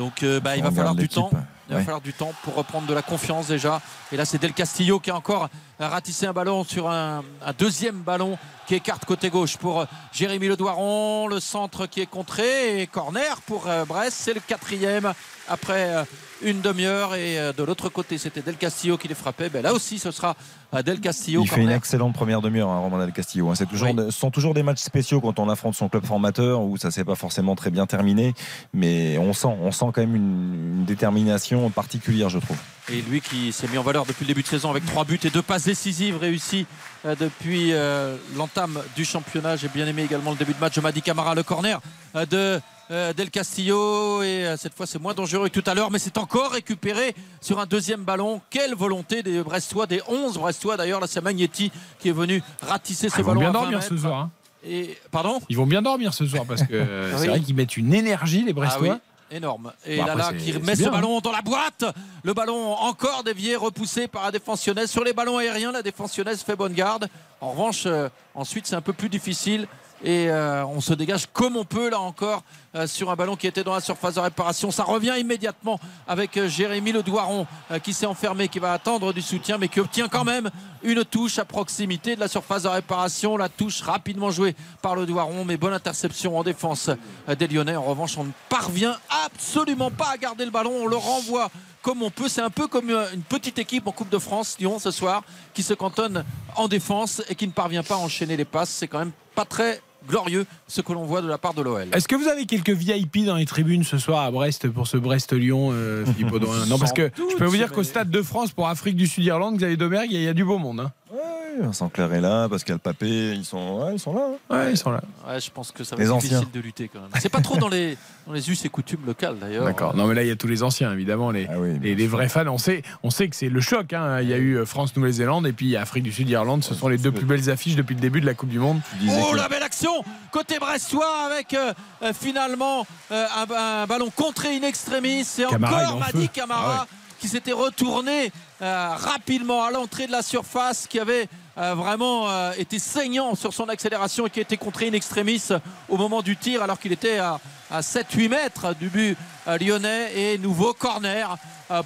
[0.00, 1.30] Donc bah, il va falloir du temps.
[1.68, 3.82] Il va falloir du temps pour reprendre de la confiance déjà.
[4.12, 7.22] Et là, c'est Del Castillo qui a encore ratissé un ballon sur un,
[7.58, 11.28] deuxième ballon qui écarte côté gauche pour Jérémy Ledoiron.
[11.28, 14.16] Le centre qui est contré et corner pour euh, Brest.
[14.18, 15.12] C'est le quatrième
[15.48, 16.04] après euh,
[16.42, 17.14] une demi-heure.
[17.14, 19.48] Et euh, de l'autre côté, c'était Del Castillo qui les frappait.
[19.48, 20.36] Ben, là aussi, ce sera
[20.84, 21.42] Del Castillo.
[21.42, 23.50] Il fait une excellente première demi-heure, hein, Romain Del Castillo.
[23.50, 23.54] Hein.
[23.54, 26.76] C'est toujours, ce sont toujours des matchs spéciaux quand on affronte son club formateur où
[26.76, 28.34] ça s'est pas forcément très bien terminé.
[28.72, 32.56] Mais on sent, on sent quand même une, détermination particulière, je trouve.
[32.88, 35.20] Et lui qui s'est mis en valeur depuis le début de saison avec trois buts
[35.22, 36.66] et deux passes décisives réussies
[37.04, 39.56] euh, depuis euh, l'entame du championnat.
[39.56, 41.80] J'ai bien aimé également le début de match de Madi Camara, le corner
[42.14, 42.60] de euh,
[42.90, 46.18] Del Castillo et euh, cette fois c'est moins dangereux que tout à l'heure mais c'est
[46.18, 51.06] encore récupéré sur un deuxième ballon quelle volonté des Brestois des 11 Brestois d'ailleurs là
[51.06, 51.70] c'est Magnetti
[52.00, 54.18] qui est venu ratisser ce Ah, Ils vont ballon bien à 20 dormir ce soir.
[54.18, 54.30] hein.
[54.66, 55.40] et pardon?
[55.48, 58.42] Ils vont bien dormir ce soir parce que euh, c'est vrai qu'ils mettent une énergie
[58.42, 58.80] les Ah Brestois.
[58.88, 59.72] oui, énorme.
[59.86, 60.92] Et là, c'est- qui remet ce bien, hein.
[60.92, 61.84] ballon dans la boîte.
[62.24, 64.90] Le ballon encore dévié, repoussé par la défense lyonnaise.
[64.90, 67.06] Sur les ballons aériens, la défense lyonnaise fait bonne garde.
[67.40, 69.68] En revanche, euh, ensuite, c'est un peu plus difficile.
[70.02, 72.42] Et euh, on se dégage comme on peut, là encore,
[72.74, 74.70] euh, sur un ballon qui était dans la surface de réparation.
[74.70, 75.78] Ça revient immédiatement
[76.08, 77.46] avec euh, Jérémy Le Douaron
[77.82, 80.50] qui s'est enfermé, qui va attendre du soutien, mais qui obtient quand même
[80.82, 83.36] une touche à proximité de la surface de réparation.
[83.36, 86.90] La touche rapidement jouée par Le Douaron, mais bonne interception en défense
[87.38, 87.76] des Lyonnais.
[87.76, 88.96] En revanche, on ne parvient
[89.26, 90.72] absolument pas à garder le ballon.
[90.82, 91.50] On le renvoie
[91.82, 92.28] comme on peut.
[92.28, 95.22] C'est un peu comme une petite équipe en Coupe de France, Lyon, ce soir,
[95.54, 96.24] qui se cantonne
[96.56, 98.70] en défense et qui ne parvient pas à enchaîner les passes.
[98.70, 101.86] C'est quand même pas très glorieux ce que l'on voit de la part de l'OL.
[101.92, 104.96] Est-ce que vous avez quelques VIP dans les tribunes ce soir à Brest pour ce
[104.96, 106.66] Brest-Lyon, euh, Philippe Audouin?
[106.66, 109.56] Non, parce que je peux vous dire qu'au Stade de France pour Afrique du Sud-Irlande,
[109.56, 110.80] Xavier Domergue, il y, a- il y a du beau monde.
[110.80, 110.92] hein.
[111.12, 114.28] Ouais, Vincent Clair est là, Pascal Papé, ils sont, ouais, ils sont là.
[114.48, 114.56] hein.
[114.56, 115.00] Ouais, ils sont là.
[115.26, 116.38] Ouais, je pense que ça va Les être anciens.
[116.38, 117.08] difficile de lutter quand même.
[117.18, 117.98] C'est pas trop dans les,
[118.28, 119.64] dans les us et coutumes locales d'ailleurs.
[119.64, 119.96] D'accord.
[119.96, 121.94] Non, mais là, il y a tous les anciens, évidemment, les, Ah oui, bien les,
[121.96, 122.12] les sûr.
[122.16, 122.46] vrais fans.
[122.46, 123.92] On sait, on sait que c'est le choc.
[123.92, 124.20] hein.
[124.20, 126.62] Il y a eu euh, France-Nouvelle-Zélande et puis il y a Afrique du Sud-Irlande.
[126.62, 128.80] Ce sont les deux plus belles affiches depuis le début de la Coupe du Monde.
[128.92, 129.90] Tu disais Oh que- la belle action
[130.30, 131.72] côté brestois avec euh,
[132.04, 135.98] euh, finalement euh, un, un ballon contré in extremis et Camara, il est encore en
[136.00, 136.30] Madi feu.
[136.32, 136.86] Camara Ah ouais.
[137.20, 142.52] Qui s'était retourné euh, rapidement à l'entrée de la surface qui avait euh, vraiment euh,
[142.58, 145.42] été saignant sur son accélération et qui a été contré in extremis
[145.88, 147.38] au moment du tir alors qu'il était à,
[147.70, 149.16] à 7-8 mètres du but
[149.60, 151.36] lyonnais et nouveau corner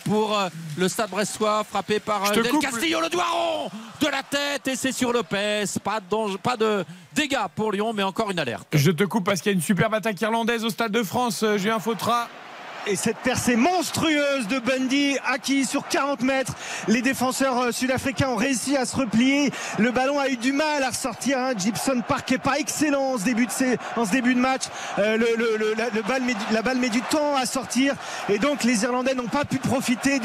[0.04, 0.38] pour
[0.76, 2.62] le stade brestois frappé par Del coupe.
[2.62, 3.70] Castillo le Doiron
[4.00, 7.92] de la tête et c'est sur Lopez pas de, danger- pas de dégâts pour Lyon
[7.94, 10.64] mais encore une alerte Je te coupe parce qu'il y a une superbe attaque irlandaise
[10.64, 11.44] au Stade de France.
[11.56, 12.28] Julien Fautra.
[12.86, 16.52] Et cette percée monstrueuse de Bundy acquis sur 40 mètres.
[16.86, 19.50] Les défenseurs euh, sud-africains ont réussi à se replier.
[19.78, 21.38] Le ballon a eu du mal à ressortir.
[21.38, 21.52] hein.
[21.56, 23.52] Gibson Park est pas excellent en ce début de,
[23.96, 24.64] en ce début de match.
[24.98, 27.94] Euh, le, le- le- la, le balle met la balle met du temps à sortir.
[28.28, 30.20] Et donc les Irlandais n'ont pas pu profiter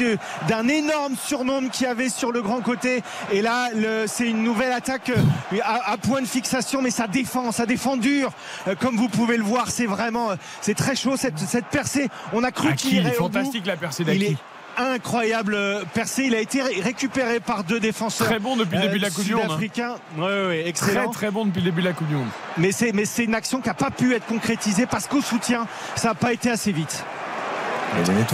[0.46, 3.02] d'un énorme surnombre qu'il y avait sur le grand côté.
[3.32, 3.68] Et là,
[4.06, 7.96] c'est une nouvelle attaque euh, à, à point de fixation, mais ça défend, ça défend
[7.96, 8.32] dur.
[8.68, 10.28] Euh, comme vous pouvez le voir, c'est vraiment,
[10.60, 12.10] c'est très chaud cette, cette percée.
[12.50, 13.32] Cru Aki, qu'il irait au bout.
[13.34, 14.24] fantastique la percée Il d'Aki.
[14.32, 14.36] est
[14.82, 16.24] incroyable euh, percé.
[16.24, 18.26] Il a été ré- récupéré par deux défenseurs.
[18.26, 19.42] Très bon depuis le début de la Coupe du Monde.
[19.44, 19.48] hein.
[19.48, 19.96] Sud-africains.
[20.16, 21.10] Ouais, ouais, ouais, Très excellent.
[21.10, 22.28] très bon depuis le début de la Coupe du Monde.
[22.56, 25.66] Mais c'est mais c'est une action qui n'a pas pu être concrétisée parce qu'au soutien,
[25.96, 27.04] ça n'a pas été assez vite.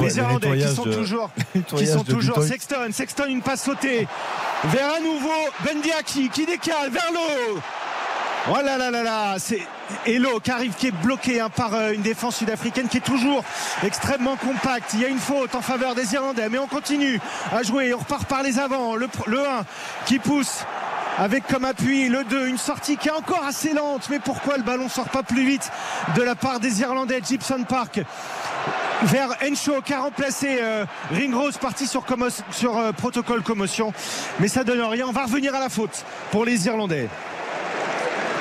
[0.03, 1.31] Les, Irlandais qui sont de- toujours,
[1.77, 2.43] qui sont toujours.
[2.43, 4.07] Sexton, Sexton une passe sautée
[4.64, 5.31] vers un nouveau
[5.64, 7.59] Bendiaki qui décale vers l'eau.
[8.51, 9.62] Oh là là là là, c'est
[10.07, 13.45] Elo qui arrive, qui est bloqué hein, par euh, une défense sud-africaine qui est toujours
[13.84, 14.91] extrêmement compacte.
[14.95, 17.20] Il y a une faute en faveur des Irlandais, mais on continue
[17.53, 17.95] à jouer.
[17.95, 18.95] On repart par les avants.
[18.97, 19.64] Le, pr- le 1
[20.07, 20.64] qui pousse
[21.18, 24.09] avec comme appui le 2, une sortie qui est encore assez lente.
[24.11, 25.70] Mais pourquoi le ballon sort pas plus vite
[26.14, 27.20] de la part des Irlandais?
[27.26, 28.01] Gibson Park
[29.03, 32.05] vers Encho qui a remplacé euh, Ringrose parti sur
[32.78, 33.93] euh, protocole commotion
[34.41, 37.07] mais ça donne rien on va revenir à la faute pour les Irlandais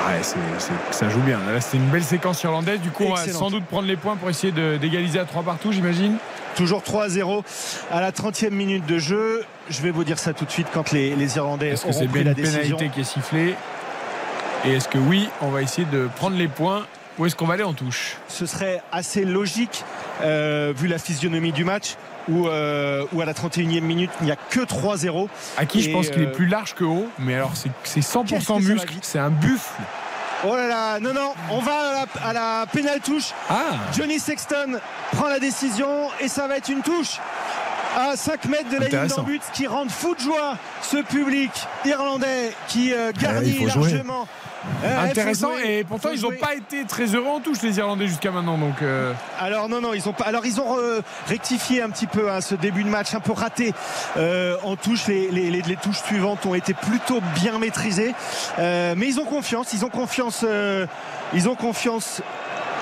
[0.07, 1.39] Ouais, c'est- c'est- ça joue bien.
[1.39, 2.79] Là, c'était une belle séquence irlandaise.
[2.79, 5.71] Du coup, on va sans doute prendre les points pour essayer d'égaliser à 3 partout,
[5.71, 6.17] j'imagine.
[6.55, 7.43] toujours 3 à 0
[7.91, 10.91] à la 30e minute de jeu je vais vous dire ça tout de suite quand
[10.91, 13.55] les, les Irlandais Est-ce que c'est bien la une décision pénalité qui est sifflée
[14.63, 16.85] Et est-ce que oui, on va essayer de prendre les points
[17.19, 18.15] Ou est-ce qu'on va aller en touche?
[18.29, 19.83] Ce serait assez logique
[20.21, 21.95] euh, vu la physionomie du match
[22.29, 25.91] où, euh, où à la 31e minute il n'y a que 3-0 À qui je
[25.91, 28.43] pense qu'il est euh, plus large que haut, mais alors c'est- c'est Qu'est-ce 100% que
[28.43, 29.81] ça va muscle, c'est un buffle.
[30.45, 34.19] oh là là non non on va à la, à la pénale touche Ah Johnny
[34.19, 34.79] Sexton
[35.13, 37.19] prend la décision et ça va être une touche
[37.97, 41.51] à 5 mètres de la ligne d'en but qui rend fou de joie ce public
[41.85, 44.01] irlandais qui euh, garnit il faut jouer.
[44.83, 47.77] Il faut Intéressant, jouer, et pourtant ils n'ont pas été très heureux en touche les
[47.77, 48.57] Irlandais jusqu'à maintenant.
[48.57, 50.25] Donc euh, Alors non non ils ont pas.
[50.25, 53.31] Alors ils ont euh, rectifié un petit peu hein, ce début de match un peu
[53.31, 53.73] raté
[54.17, 55.07] euh, en touche.
[55.07, 58.13] Les, les- les- les touches suivantes ont été plutôt bien maîtrisées,
[58.59, 59.73] Euh, mais ils ont confiance.
[59.73, 60.45] Ils ont confiance.
[61.33, 62.21] ils ont confiance.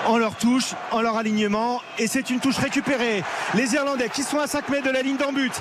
[0.05, 3.23] En leur touche, en leur alignement, et c'est une touche récupérée.
[3.53, 5.53] Les Irlandais qui sont à 5 mètres de la ligne d'en but.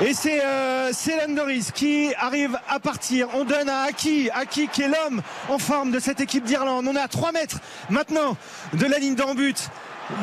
[0.00, 0.90] Et c'est euh,
[1.20, 3.28] Landoris qui arrive à partir.
[3.34, 6.86] On donne à Aki, Aki qui est l'homme en forme de cette équipe d'Irlande.
[6.88, 7.58] On est à 3 mètres
[7.90, 8.36] maintenant
[8.72, 9.68] de la ligne d'en but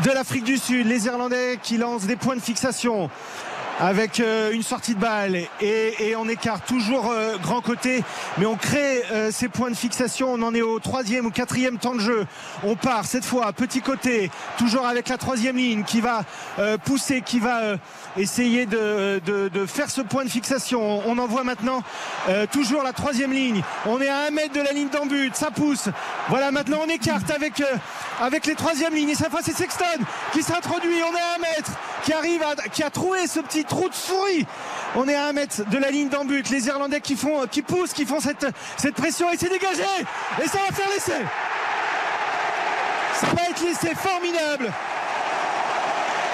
[0.04, 0.88] de l'Afrique du Sud.
[0.88, 3.10] Les Irlandais qui lancent des points de fixation.
[3.80, 8.04] Avec euh, une sortie de balle et, on écarte toujours euh, grand côté,
[8.38, 10.34] mais on crée euh, ces points de fixation.
[10.34, 12.26] On en est au troisième ou quatrième temps de jeu.
[12.64, 16.24] On part cette fois petit côté, toujours avec la troisième ligne qui va
[16.84, 17.78] pousser, qui va
[18.18, 21.02] essayer de, faire ce point de fixation.
[21.08, 21.84] On envoie maintenant
[22.28, 23.62] euh, toujours la troisième ligne.
[23.86, 25.90] On est à un mètre de la ligne d'en but, ça pousse.
[26.28, 27.62] Voilà, maintenant on écarte avec,
[28.46, 29.10] les troisièmes lignes.
[29.10, 29.86] Et cette fois c'est Sexton
[30.34, 31.02] qui s'introduit.
[31.04, 31.72] On est à un mètre,
[32.04, 34.46] qui arrive, à, qui a trouvé ce petit trou de souris.
[34.96, 36.50] On est à un mètre de la ligne d'en but.
[36.50, 39.84] Les Irlandais qui font, qui poussent, qui font cette, pression et c'est dégagé.
[40.44, 41.24] Et ça va faire l'essai.
[43.14, 44.72] Ça va être l'essai formidable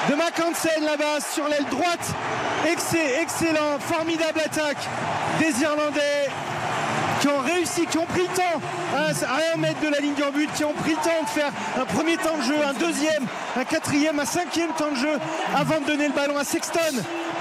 [0.09, 2.13] de Mackensen là-bas sur l'aile droite.
[2.67, 4.87] Excellent, excellent, formidable attaque
[5.39, 6.29] des Irlandais
[7.21, 8.61] qui ont réussi, qui ont pris le temps
[8.93, 11.29] à, à un mètre de la ligne en but, qui ont pris le temps de
[11.29, 13.25] faire un premier temps de jeu, un deuxième,
[13.57, 15.19] un quatrième, un cinquième temps de jeu
[15.55, 16.79] avant de donner le ballon à Sexton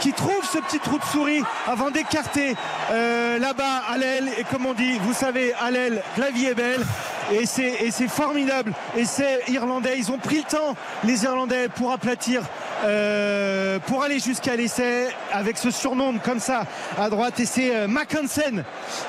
[0.01, 2.57] qui trouve ce petit trou de souris avant d'écarter
[2.90, 3.97] euh, là-bas à
[4.38, 6.84] et comme on dit, vous savez, à l'aile, la vie est belle.
[7.32, 8.72] Et c'est formidable.
[8.97, 12.42] Et c'est irlandais, ils ont pris le temps les Irlandais pour aplatir
[12.84, 16.66] euh, pour aller jusqu'à l'essai avec ce surnom comme ça
[16.99, 17.40] à droite.
[17.40, 18.64] Et c'est euh, Mackensen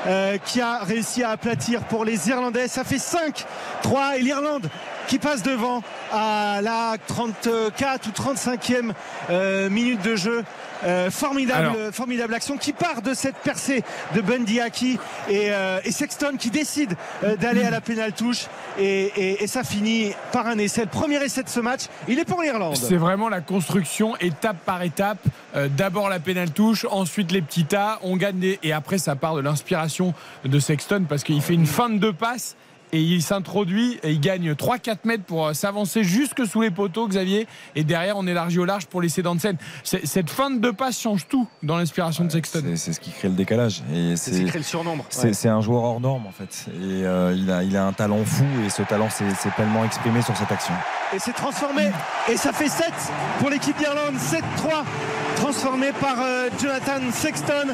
[0.07, 2.67] euh, qui a réussi à aplatir pour les Irlandais.
[2.67, 4.69] Ça fait 5-3 et l'Irlande
[5.07, 8.91] qui passe devant à la 34 ou 35e
[9.29, 10.43] euh, minute de jeu
[10.83, 11.93] Euh, formidable, Alors.
[11.93, 14.99] formidable action qui part de cette percée de Bundy Aki
[15.29, 18.47] et, euh, et Sexton qui décide euh, d'aller à la pénale touche
[18.77, 20.81] et, et- et ça finit par un essai.
[20.81, 22.75] Le premier essai de ce match, il est pour l'Irlande.
[22.75, 25.19] C'est vraiment la construction étape par étape.
[25.77, 28.59] D'abord la pénale touche, ensuite les petits tas, on gagne des...
[28.61, 30.13] et après ça part de l'inspiration
[30.43, 32.57] de Sexton parce qu'il fait une fin de deux passes
[32.95, 37.07] et il s'introduit et il gagne 3-4 mètres pour euh, s'avancer jusque sous les poteaux
[37.07, 39.57] Xavier et derrière on élargit au large pour laisser dans le scène.
[39.83, 42.63] Cette fin de deux passes change tout dans l'inspiration de Sexton.
[42.75, 43.83] C'est ce qui crée le décalage.
[43.93, 45.05] Et C'est ce qui crée le surnombre.
[45.09, 45.33] C'est Ouais.
[45.33, 46.67] c'est un joueur hors norme en fait.
[46.69, 49.83] Et euh, il, a, il a un talent fou et ce talent s'est s'est pleinement
[49.83, 50.73] exprimé sur cette action.
[51.13, 51.89] et c'est transformé
[52.31, 52.85] et ça fait 7
[53.39, 54.83] pour l'équipe d'Irlande 7-3
[55.35, 57.67] transformé par euh, Jonathan Sexton.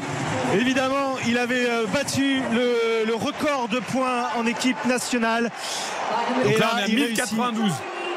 [0.54, 5.50] Évidemment il avait euh, battu le, le record de points en équipe nationale.
[6.44, 7.34] Donc Et là, on est à il réussit.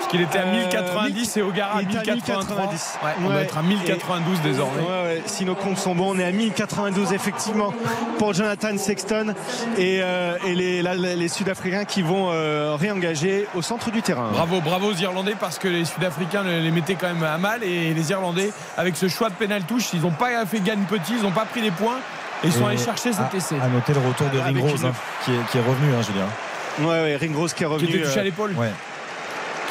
[0.04, 0.06] 1092.
[0.06, 2.56] Parce qu'il était à Euh, 1090 et Ogara à il était à 1083.
[2.56, 2.98] 1090.
[3.02, 3.32] Ouais, on Ouais.
[3.32, 4.80] doit être à 1092 désormais.
[4.82, 7.72] Ouais, ouais, si nos comptes sont bons, on est à 1092 effectivement
[8.18, 9.34] pour Jonathan Sexton
[9.78, 14.02] et, euh, et les, la- la- les Sud-Africains qui vont euh, réengager au centre du
[14.02, 14.28] terrain.
[14.32, 17.94] Bravo, bravo aux Irlandais parce que les Sud-Africains les mettaient quand même à mal et
[17.94, 21.22] les Irlandais, avec ce choix de pénal touche, ils n'ont pas fait gagne petit, ils
[21.22, 21.98] n'ont pas pris les points
[22.42, 23.56] et ils sont Et allés chercher cet à- essai.
[23.62, 24.92] À noter le retour de Ringrose une- hein,
[25.24, 26.88] qui, est, qui est revenu, hein, Julien.
[26.90, 27.88] Ouais, ouais, Ringrose qui est Qui revenu.
[27.88, 28.70] était touché euh, à l'épaule, Ouais.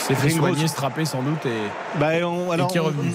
[0.04, 1.46] S'est fait soigner, strapper sans doute.
[1.46, 2.00] Et...
[2.00, 3.14] bah, on- alors, qui est revenu.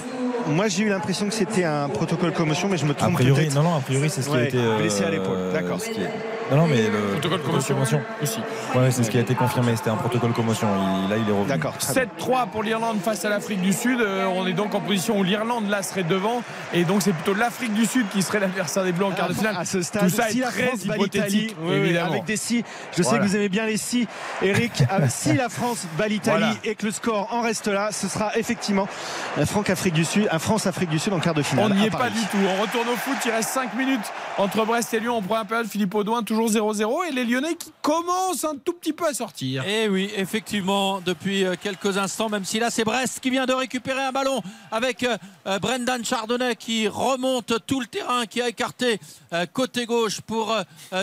[0.49, 3.41] Moi j'ai eu l'impression que c'était un protocole commotion, mais je me A trompe priori,
[3.43, 3.55] peut-être.
[3.55, 4.57] non, non, a priori, c'est ce qui a été.
[4.57, 5.51] euh, blessé à l'épaule.
[5.53, 5.79] D'accord.
[5.85, 5.99] est-
[6.51, 7.77] Non, non, mais le Protocole commotion
[8.23, 8.39] aussi.
[8.75, 9.75] Ouais, c'est ce qui a été confirmé.
[9.75, 10.67] C'était un protocole commotion.
[11.03, 11.47] Il- là, il est revenu.
[11.47, 11.77] D'accord.
[11.77, 12.03] très bien.
[12.17, 14.01] 7-3 pour l'Irlande face à l'Afrique du Sud.
[14.01, 16.41] Euh, on est donc en position où l'Irlande là serait devant
[16.73, 19.33] et donc c'est plutôt l'Afrique du Sud qui serait l'adversaire des Blancs en quart de
[19.35, 19.55] finale.
[19.59, 22.11] À ce stade, Tout ça si est la très France bat hypothétique, oui, évidemment.
[22.13, 23.19] avec des si, je sais Voilà.
[23.19, 24.07] que vous aimez bien les si,
[24.41, 24.83] Eric.
[24.89, 26.55] ah, si la France bat l'Italie Voilà.
[26.63, 28.87] et que le score en reste là, ce sera effectivement
[29.39, 31.69] un France-Afrique du Sud, un France-Afrique du Sud en quart de finale.
[31.69, 32.37] On n'y est pas du tout.
[32.37, 33.17] On retourne au foot.
[33.25, 33.99] Il reste 5 minutes
[34.37, 35.67] entre Brest et Lyon en première période.
[35.67, 37.09] Philippe Audouin, toujours 0-0.
[37.09, 39.65] Et les Lyonnais qui commencent un tout petit peu à sortir.
[39.67, 43.45] Et Eh oui, effectivement, depuis euh, quelques instants, même si là c'est Brest qui vient
[43.45, 48.41] de récupérer un ballon avec euh, euh, Brendan Chardonnay qui remonte tout le terrain, qui
[48.41, 48.99] a écarté
[49.53, 50.55] côté gauche pour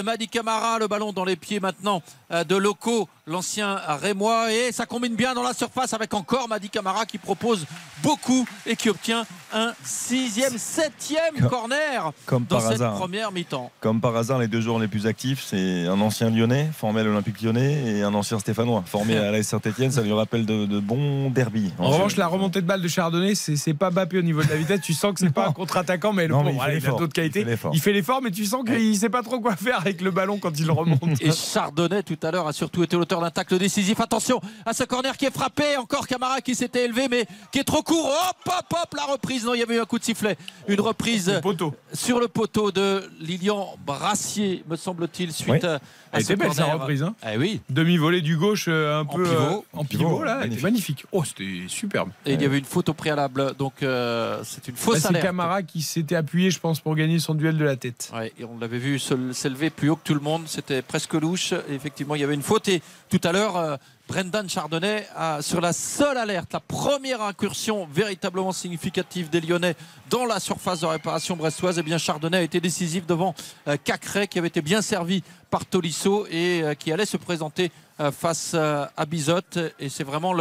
[0.05, 5.15] Madi Camara, le ballon dans les pieds maintenant de Loco, l'ancien Rémois, et ça combine
[5.15, 7.67] bien dans la surface avec encore Madi Camara qui propose
[8.03, 9.25] beaucoup et qui obtient
[9.55, 12.95] un sixième, septième Comme- corner Comme dans par cette hasard.
[12.97, 13.71] première mi-temps.
[13.81, 17.05] Comme par hasard, les deux joueurs les plus actifs, c'est un ancien lyonnais formé à
[17.05, 19.91] l'Olympique lyonnais et un ancien stéphanois formé à la Saint-Etienne.
[19.93, 21.73] Ça lui rappelle de, de bons derbies.
[21.79, 24.49] En revanche, la remontée de balle de Chardonnay, c'est c'est pas Bappé au niveau de
[24.49, 24.81] la vitesse.
[24.83, 26.75] Tu sens que c'est pas un contre-attaquant, mais le Non, pauvre, mais il il a
[26.75, 26.99] l'effort.
[26.99, 27.47] d'autres qualités.
[27.73, 28.21] Il fait l'effort.
[28.23, 30.73] Mais tu sens qu'il sait pas trop quoi faire avec le ballon quand il le
[30.73, 31.01] remonte.
[31.21, 34.01] Et Chardonnay tout à l'heure a surtout été l'auteur d'un tacle décisif.
[34.01, 35.77] Attention à ce corner qui est frappé.
[35.77, 38.07] Encore Camara qui s'était élevé mais qui est trop court.
[38.07, 39.45] Hop, hop, hop, la reprise.
[39.45, 40.37] Non, il y avait eu un coup de sifflet.
[40.69, 41.75] Une reprise Le poteau.
[41.93, 45.69] sur le poteau de Lilian Brassier, me semble-t-il, suite Oui.
[45.69, 45.81] à,
[46.13, 47.03] Elle était belle sa reprise.
[47.03, 47.15] Hein.
[47.31, 47.61] Eh oui.
[47.71, 49.35] Demi-volée du gauche, euh, un peu pivot.
[49.37, 50.63] euh, en pivot, Pivot, là, magnifique.
[50.63, 51.05] magnifique.
[51.13, 52.11] Oh, c'était superbe.
[52.25, 53.55] Et il y avait une faute au préalable.
[53.59, 55.25] Donc euh, c'est une fausse c'est alerte.
[55.25, 58.11] Camara qui s'était appuyé, je pense, pour gagner son duel de la tête.
[58.15, 61.53] Ouais, et on l'avait vu s'élever plus haut que tout le monde, c'était presque louche.
[61.69, 62.69] Et effectivement, il y avait une faute.
[62.69, 63.77] Et tout à l'heure, euh,
[64.09, 65.05] Brendan Chardonnay
[65.41, 69.75] sur la seule alerte, la première incursion véritablement significative des Lyonnais
[70.11, 71.79] dans la surface de réparation brestoise.
[71.79, 73.35] Eh bien Chardonnay a été décisif devant
[73.67, 77.73] euh, Cacré qui avait été bien servi par Tolisso et euh, qui allait se présenter
[77.99, 79.41] euh, face à Bizot.
[79.81, 80.33] Et c'est vraiment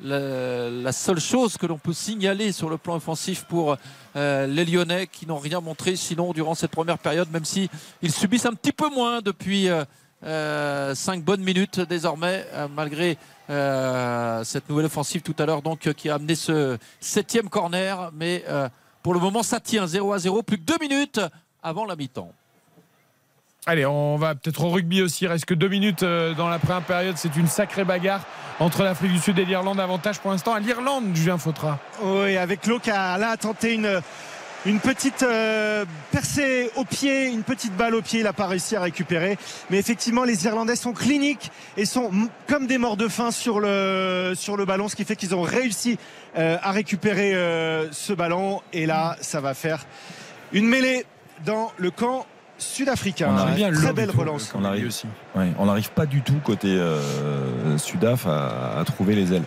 [0.00, 3.76] la seule chose que l'on peut signaler sur le plan offensif pour
[4.14, 7.68] les Lyonnais qui n'ont rien montré sinon durant cette première période, même s'ils
[8.08, 9.86] subissent un petit peu moins depuis 5
[10.24, 13.18] euh, bonnes minutes désormais, euh, malgré
[13.50, 18.10] euh, cette nouvelle offensive tout à l'heure donc qui a amené ce septième corner.
[18.14, 18.44] Mais
[19.02, 20.42] pour le moment, ça tient 0 à 0.
[20.42, 21.20] Plus que 2 minutes
[21.62, 22.32] avant la mi-temps.
[23.64, 25.24] Allez, on va peut-être au rugby aussi.
[25.24, 27.16] Il reste que 2 minutes dans la première période.
[27.16, 28.24] C'est une sacrée bagarre
[28.58, 29.78] entre l'Afrique du Sud et l'Irlande.
[29.78, 31.78] Avantage pour l'instant à l'Irlande, Julien Fautra.
[32.02, 34.00] Oui, avec l'eau qui a là tenté une
[34.64, 38.76] une petite euh, percée au pied, une petite balle au pied, il n'a pas réussi
[38.76, 39.36] à récupérer.
[39.70, 42.10] Mais effectivement, les Irlandais sont cliniques et sont
[42.46, 45.42] comme des morts de faim sur le, sur le ballon, ce qui fait qu'ils ont
[45.42, 45.98] réussi
[46.38, 48.60] euh, à récupérer euh, ce ballon.
[48.72, 49.84] Et là, ça va faire
[50.52, 51.06] une mêlée
[51.44, 52.26] dans le camp
[52.58, 53.34] sud-africain.
[53.36, 54.52] On bien Très belle relance.
[55.58, 56.80] On n'arrive pas du tout côté
[57.78, 59.42] Sudaf à, à trouver les ailes.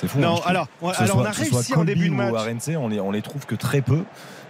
[0.00, 0.18] C'est fou.
[0.18, 2.34] Non, hein, alors, alors on a réussi en début de match.
[2.78, 4.04] on les, on les trouve que très peu.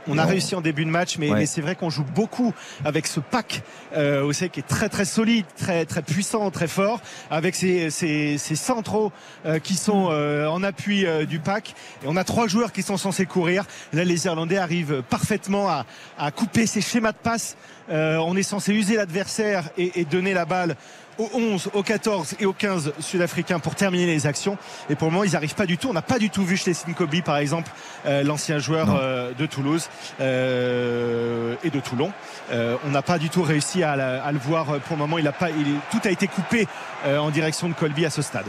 [0.08, 2.54] On a réussi en début de match, mais, c'est vrai qu'on joue beaucoup
[2.84, 3.62] avec ce pack
[3.96, 7.00] euh, aussi qui est très très solide, très très puissant, très fort,
[7.30, 9.12] avec ces, ces, centraux
[9.44, 11.74] euh, qui sont euh, en appui euh, du pack.
[12.02, 13.64] Et on a trois joueurs qui sont censés courir.
[13.92, 15.84] Là, les Irlandais arrivent parfaitement à,
[16.18, 17.56] à couper ces schémas de passe.
[17.90, 20.76] on est censé user l'adversaire et, et donner la balle
[21.20, 24.56] au 11, au 14 et au 15 sud-africains pour terminer les actions.
[24.88, 25.88] Et pour le moment, ils n'arrivent pas du tout.
[25.88, 27.70] On n'a pas du tout vu Schleswig Kobe, par exemple,
[28.06, 29.88] euh, l'ancien joueur euh, de Toulouse
[30.20, 32.12] euh, et de Toulon.
[32.50, 35.18] on n'a pas du tout réussi à, le voir pour le moment.
[35.18, 36.66] Il a pas, il, tout a été coupé
[37.06, 38.46] en direction de Colby à ce stade.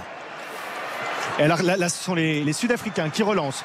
[1.39, 3.63] Et alors là, ce sont les, les Sud-Africains qui relancent.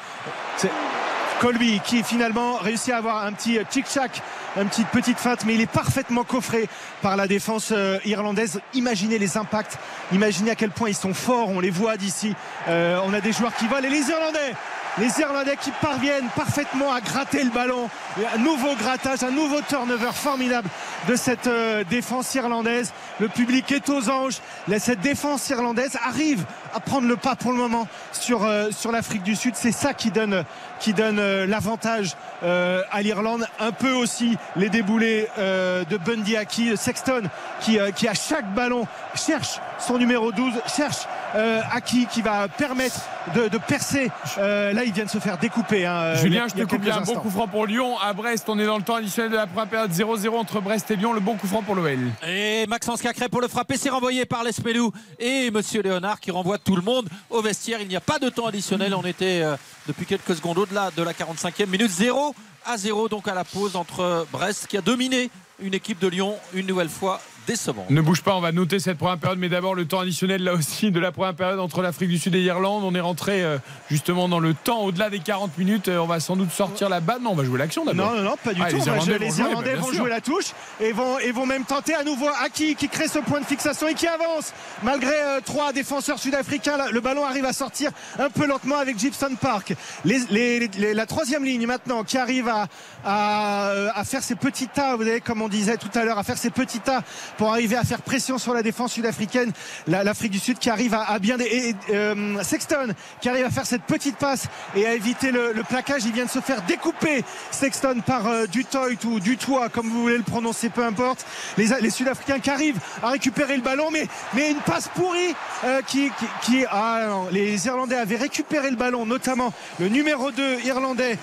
[1.39, 4.21] Colby qui finalement réussit à avoir un petit tic-tac
[4.61, 6.67] une petite petite feinte, mais il est parfaitement coffré
[7.01, 8.59] par la défense euh, irlandaise.
[8.73, 9.77] Imaginez les impacts,
[10.11, 12.33] imaginez à quel point ils sont forts, on les voit d'ici.
[12.67, 14.55] Euh, on a des joueurs qui volent et les Irlandais
[14.99, 17.89] les Irlandais qui parviennent parfaitement à gratter le ballon.
[18.33, 20.67] Un nouveau grattage, un nouveau turnover formidable
[21.07, 22.93] de cette euh, défense irlandaise.
[23.19, 24.37] Le public est aux anges.
[24.79, 26.43] Cette défense irlandaise arrive
[26.73, 29.55] à prendre le pas pour le moment sur, sur l'Afrique du Sud.
[29.55, 30.43] C'est ça qui donne,
[30.79, 33.47] qui donne l'avantage à l'Irlande.
[33.59, 37.23] Un peu aussi les déboulés euh, de Bundy Aki, Sexton
[37.61, 42.47] qui, euh, qui à chaque ballon cherche son numéro 12, cherche euh, Aki qui va
[42.47, 43.01] permettre
[43.35, 44.09] de, percer.
[44.37, 45.85] là, il vient de se faire découper.
[45.85, 47.97] Hein, Julien, je te coupe un bon coup franc pour Lyon.
[47.99, 50.89] À Brest, on est dans le temps additionnel de la première période 0-0 entre Brest
[50.91, 51.13] et Lyon.
[51.13, 51.99] Le bon coup franc pour l'OL.
[52.27, 56.57] Et Maxence Cacré pour le frapper, c'est renvoyé par l'Espelou et Monsieur Léonard qui renvoie
[56.57, 57.79] tout le monde au vestiaire.
[57.81, 58.93] Il n'y a pas de temps additionnel.
[58.95, 59.43] On était
[59.87, 61.89] depuis quelques secondes au-delà de la 45e minute.
[61.89, 65.29] 0 à 0 donc à la pause entre Brest qui a dominé
[65.59, 67.85] une équipe de Lyon une nouvelle fois décevant.
[67.89, 70.53] Ne bouge pas, on va noter cette première période, mais d'abord le temps additionnel là
[70.53, 72.83] aussi de la première période entre l'Afrique du Sud et l'Irlande.
[72.83, 73.57] On est rentré euh,
[73.89, 75.87] justement dans le temps au-delà des 40 minutes.
[75.87, 77.21] Euh, on va sans doute sortir la balle.
[77.21, 78.11] Non, on va jouer l'action d'abord.
[78.11, 78.67] Non, non, non, pas du tout.
[78.75, 80.51] Les Irlandais, vont, jouer, la touche
[80.81, 83.87] et vont, et vont même tenter à nouveau Aki qui crée ce point de fixation
[83.87, 84.53] et qui avance.
[84.83, 89.35] Malgré euh, trois défenseurs sud-africains, le ballon arrive à sortir un peu lentement avec Gibson
[89.39, 89.73] Park.
[90.03, 92.67] Les, la troisième ligne maintenant qui arrive à,
[93.07, 96.37] à, faire ses petits tas, vous savez, comme on disait tout à l'heure, à faire
[96.37, 97.03] ses petits tas
[97.37, 99.51] pour arriver à faire pression sur la défense sud-africaine.
[99.87, 101.37] L'Afrique du Sud qui arrive à, bien.
[101.39, 102.89] Et, euh, Sexton
[103.21, 106.03] qui arrive à faire cette petite passe et à éviter le, plaquage.
[106.05, 109.87] Il vient de se faire découper Sexton par euh, du Toit ou du Toit, comme
[109.87, 111.25] vous voulez le prononcer, peu importe.
[111.57, 116.11] Les, Sud-Africains qui arrivent à récupérer le ballon, mais, mais une passe pourrie euh, qui,
[116.41, 121.17] qui, ah, les Irlandais avaient récupéré le ballon, notamment le numéro 2 irlandais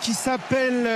[0.00, 0.86] qui s'appelle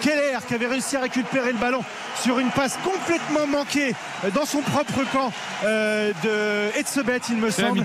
[0.00, 1.82] Keller, qui avait réussi à récupérer le ballon
[2.20, 3.94] sur une passe complètement manquée
[4.34, 5.32] dans son propre camp
[5.64, 7.84] euh, de Etzebet, il me semble.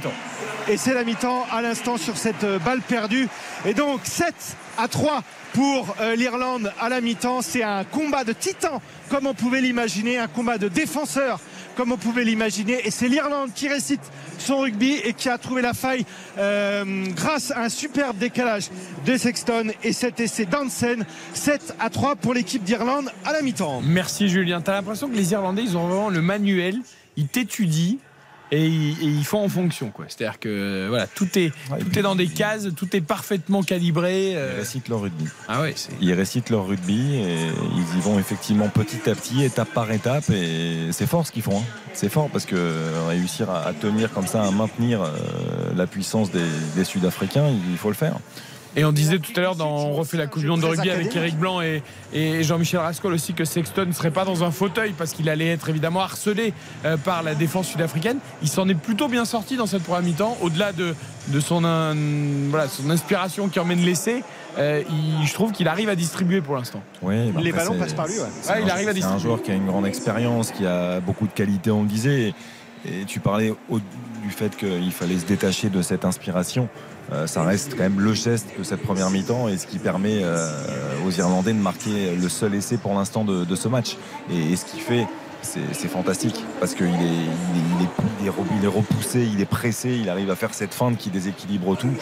[0.68, 3.28] Et c'est la mi-temps à l'instant sur cette euh, balle perdue.
[3.66, 4.36] Et donc 7
[4.78, 5.24] à 3
[5.54, 7.42] pour euh, l'Irlande à la mi-temps.
[7.42, 11.40] C'est un combat de titans, comme on pouvait l'imaginer, un combat de défenseurs,
[11.78, 12.86] comme on pouvait l'imaginer.
[12.86, 14.02] Et c'est l'Irlande qui récite
[14.40, 16.06] son rugby et qui a trouvé la faille
[16.38, 18.70] euh, grâce à un superbe décalage
[19.06, 21.06] de Sexton et cet essai d'Ansen.
[21.34, 23.82] 7 à 3 pour l'équipe d'Irlande à la mi-temps.
[23.86, 24.60] Merci Julien.
[24.62, 26.82] Tu as l'impression que les Irlandais, ils ont vraiment le manuel,
[27.16, 27.98] ils t'étudient
[28.52, 29.90] et ils, et ils font en fonction.
[29.90, 30.06] quoi.
[30.08, 34.32] C'est-à-dire que voilà, tout est, Ouais, tout est dans des cases, tout est parfaitement calibré.
[34.32, 35.26] Ils euh, récitent leur rugby.
[35.48, 35.76] ah ouais.
[36.02, 37.36] Ils récitent leur rugby et
[37.76, 40.30] ils y vont effectivement petit à petit, étape par étape.
[40.30, 41.60] Et c'est fort ce qu'ils font.
[41.60, 41.64] hein.
[41.94, 42.56] C'est fort parce que
[43.08, 45.10] réussir à, à tenir comme ça, à maintenir euh,
[45.76, 46.46] la puissance des,
[46.76, 48.16] des Sud-Africains, il faut le faire.
[48.80, 50.92] Et on disait tout à l'heure, dans on refait la Coupe du Monde de rugby
[50.92, 51.16] avec.
[51.16, 51.82] Eric Blanc et,
[52.14, 55.48] et Jean-Michel Rascol aussi que Sexton ne serait pas dans un fauteuil parce qu'il allait
[55.48, 56.54] être évidemment harcelé
[56.86, 58.20] euh, par la défense sud-africaine.
[58.44, 60.94] Il s'en est plutôt bien sorti dans cette première mi-temps, au-delà de,
[61.30, 61.62] de son,
[62.52, 64.24] voilà, son inspiration qui emmène l'essai.
[64.60, 66.84] euh, il- je trouve qu'il arrive à distribuer pour l'instant.
[67.02, 68.26] Oui, bah Les ballons passent par lui, ouais.
[68.44, 69.22] c'est Ouais, il un- arrive à C'est un distribuer.
[69.24, 72.34] joueur qui a une grande expérience, qui a beaucoup de qualité, on le disait.
[72.86, 76.70] Et, et tu parlais au- du fait qu'il fallait se détacher de cette inspiration.
[77.12, 80.20] Euh, ça reste quand même le geste de cette première mi-temps et ce qui permet
[80.24, 80.50] euh,
[81.06, 83.98] aux Irlandais de marquer le seul essai pour l'instant de, ce match.
[84.32, 85.08] Et, ce qu'il fait,
[85.42, 87.90] c'est fantastique parce qu'il est, il est,
[88.22, 91.10] il est, il est repoussé, il est pressé, il arrive à faire cette feinte qui
[91.10, 91.94] déséquilibre tout.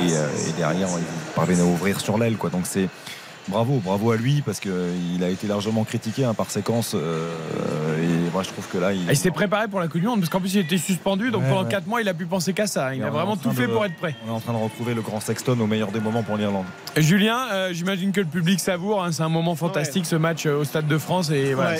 [0.00, 2.36] Et, euh, et derrière, il parvient à ouvrir sur l'aile.
[2.36, 2.88] Donc c'est
[3.48, 6.92] bravo, bravo à lui parce qu'il a été largement critiqué hein, par séquence.
[6.94, 7.32] euh,
[8.00, 10.30] et moi, je trouve que là, il, s'est préparé pour la Coupe du Monde parce
[10.30, 11.68] qu'en plus il était suspendu, donc Ouais, pendant ouais.
[11.70, 12.94] 4 mois il a pu penser qu'à ça.
[12.94, 14.14] Il Et a vraiment en tout fait de- pour être prêt.
[14.26, 16.66] on est en train de retrouver le grand Sexton au meilleur des moments pour l'Irlande.
[16.96, 19.02] Julien, euh, j'imagine que le public savoure.
[19.04, 21.76] hein, c'est un moment fantastique ce match euh, au Stade de France et voilà.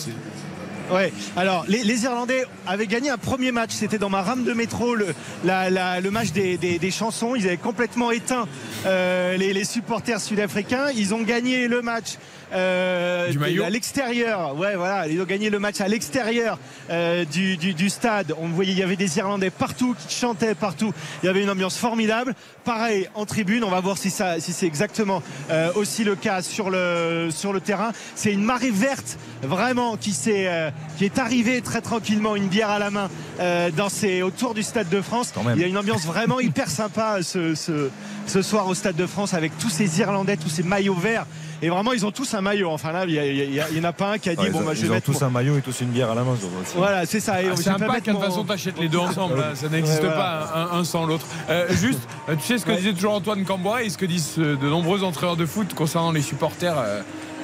[0.90, 1.12] Ouais.
[1.36, 4.94] alors les, les Irlandais avaient gagné un premier match, c'était dans ma rame de métro,
[4.94, 5.06] le,
[5.44, 7.34] la- la- le match des, des- des chansons.
[7.34, 8.46] Ils avaient complètement éteint
[8.86, 10.86] euh, les, les supporters sud-africains.
[10.94, 12.14] Ils ont gagné le match.
[12.52, 16.58] euh, Du de- maillot à l'extérieur, ouais, voilà, ils ont gagné le match à l'extérieur
[16.90, 18.34] euh, du, du- du stade.
[18.38, 20.92] On voyait, il y avait des Irlandais partout qui chantaient partout.
[21.22, 22.34] Il y avait une ambiance formidable.
[22.64, 26.40] Pareil en tribune, on va voir si ça, si c'est exactement euh, aussi le cas
[26.42, 27.92] sur le sur le terrain.
[28.14, 32.70] C'est une marée verte vraiment qui s'est euh, qui est arrivée très tranquillement, une bière
[32.70, 33.08] à la main
[33.40, 35.32] euh, dans ces autour du stade de France.
[35.54, 37.90] Il y a une ambiance vraiment hyper sympa ce, ce
[38.26, 41.24] ce soir au stade de France avec tous ces Irlandais, tous ces maillots verts.
[41.62, 42.68] Et vraiment, ils ont tous un maillot.
[42.70, 44.28] Enfin là, il y, a- il y a- il y en a pas un qui
[44.28, 45.30] a dit Ouais, bon ils bah ont, je ils vais ont mettre tous mon- un
[45.30, 46.36] maillot et tous une bière à la main.
[46.76, 47.42] Voilà, c'est ça.
[47.42, 49.38] Et Ah, c'est un pas pack, de toute mon- façon, t'achètes les deux ensemble.
[49.38, 49.54] là.
[49.54, 51.26] Ça n'existe Ouais, pas un, un sans l'autre.
[51.48, 54.56] Euh, juste, tu sais ce que disait toujours Antoine Camboire et ce que disent euh,
[54.56, 56.76] de nombreux entraîneurs de foot concernant les supporters.
[56.78, 57.00] euh,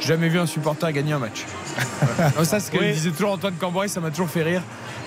[0.07, 1.45] jamais vu un supporter gagner un match.
[2.39, 2.93] Non, ça, ce que Oui.
[2.93, 4.63] disait toujours Antoine Camboire, ça m'a toujours fait rire.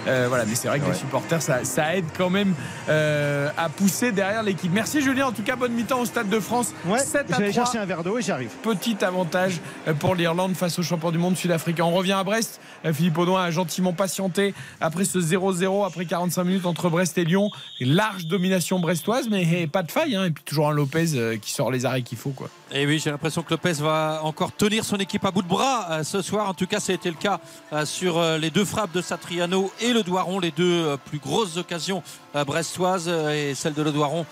[0.08, 0.92] Euh, voilà, mais c'est vrai que Ouais.
[0.92, 2.54] les supporters, ça, ça aide quand même
[2.90, 4.72] euh, à pousser derrière l'équipe.
[4.74, 6.72] Merci Julien, en tout cas, bonne mi-temps au Stade de France.
[6.86, 8.50] Ouais, 7 je à vais aller 3 chercher un verre d'eau et j'arrive.
[8.64, 11.84] petit avantage euh, pour l'Irlande face aux champions du monde sud-africain.
[11.84, 12.60] On revient à Brest.
[12.94, 17.50] Philippe Audouin a gentiment patienté après ce 0-0, après 45 minutes entre Brest et Lyon.
[17.80, 20.16] Large domination brestoise, mais eh, pas de faille.
[20.16, 20.26] hein.
[20.26, 22.34] Et puis toujours un Lopez euh, qui sort les arrêts qu'il faut.
[22.72, 25.88] Et oui, j'ai l'impression que Lopez va encore tenir son équipe à bout de bras
[25.92, 26.50] euh, ce soir.
[26.50, 27.40] En tout cas, ça a été le cas
[27.74, 32.04] euh, sur les deux frappes de Satriano et le Doiron, les deux plus grosses occasions
[32.46, 33.08] brestoises.
[33.08, 34.26] Et celle de le Doiron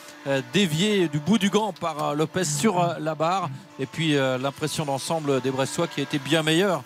[0.53, 3.49] déviée du bout du gant par Lopez sur la barre.
[3.79, 6.83] Et puis l'impression d'ensemble des Brestois qui a été bien meilleure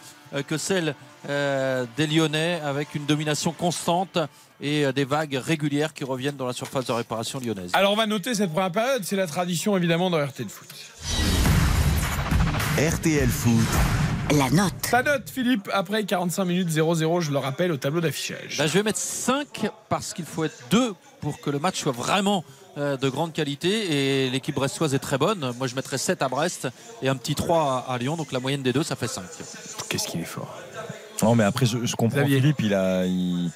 [0.48, 0.96] que celle
[1.28, 4.18] euh, des Lyonnais avec une domination constante
[4.62, 7.72] et euh, des vagues régulières qui reviennent dans la surface de réparation lyonnaise.
[7.74, 9.04] Alors on va noter cette première période.
[9.04, 10.70] C'est la tradition évidemment dans RTL Foot.
[12.78, 14.74] RTL Foot, La note.
[14.90, 18.58] Ta note, Philippe, après 45 minutes 0-0, je le rappelle, au tableau d'affichage.
[18.58, 21.92] Là, je vais mettre 5 parce qu'il faut être 2 pour que le match soit
[21.92, 25.54] vraiment euh, de grande qualité et l'équipe brestoise est très bonne.
[25.58, 26.68] Moi, je mettrais 7 à Brest
[27.02, 28.16] et un petit 3 à, Lyon.
[28.16, 29.24] Donc la moyenne des deux, ça fait 5.
[29.90, 30.56] Qu'est-ce qu'il est fort.
[31.22, 32.40] Non, mais après, je, je comprends Xavier.
[32.40, 32.62] Philippe.
[32.62, 33.52] Il a, il-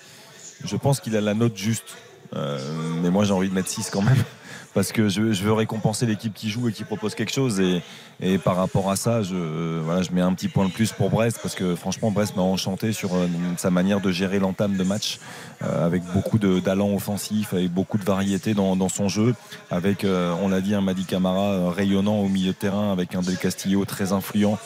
[0.66, 1.98] je pense qu'il a la note juste.
[2.36, 2.58] Euh,
[3.02, 4.24] mais moi, j'ai envie de mettre 6 quand même.
[4.74, 7.60] Parce que je, je veux récompenser l'équipe qui joue et qui propose quelque chose.
[7.60, 7.84] Et,
[8.26, 11.10] et par rapport à ça, je, euh, je mets un petit point de plus pour
[11.10, 11.40] Brest.
[11.42, 13.28] Parce que franchement, Brest m'a enchanté sur euh,
[13.58, 15.20] sa manière de gérer l'entame de match.
[15.62, 19.36] euh, avec beaucoup d'allant offensif, avec beaucoup de variété dans, son jeu.
[19.72, 22.92] Avec, on l'a dit, un Madi Camara rayonnant au milieu de terrain.
[22.92, 24.58] Avec un Del Castillo très influent.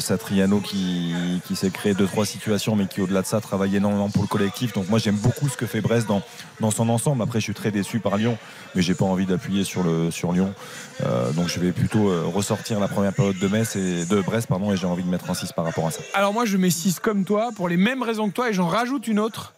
[0.00, 1.14] Satriano qui,
[1.54, 4.72] s'est créé deux trois situations mais qui au-delà de ça travaille énormément pour le collectif
[4.74, 7.70] donc moi j'aime beaucoup ce que fait Brest dans, son ensemble après je suis très
[7.70, 8.36] déçu par Lyon
[8.74, 10.54] mais j'ai pas envie d'appuyer sur Lyon
[11.04, 14.48] Euh, donc je vais plutôt euh, ressortir la première période de, Metz et, de Brest
[14.48, 16.56] pardon, et j'ai envie de mettre un 6 par rapport à ça Alors moi je
[16.56, 19.54] mets 6 comme toi pour les mêmes raisons que toi et j'en rajoute une autre.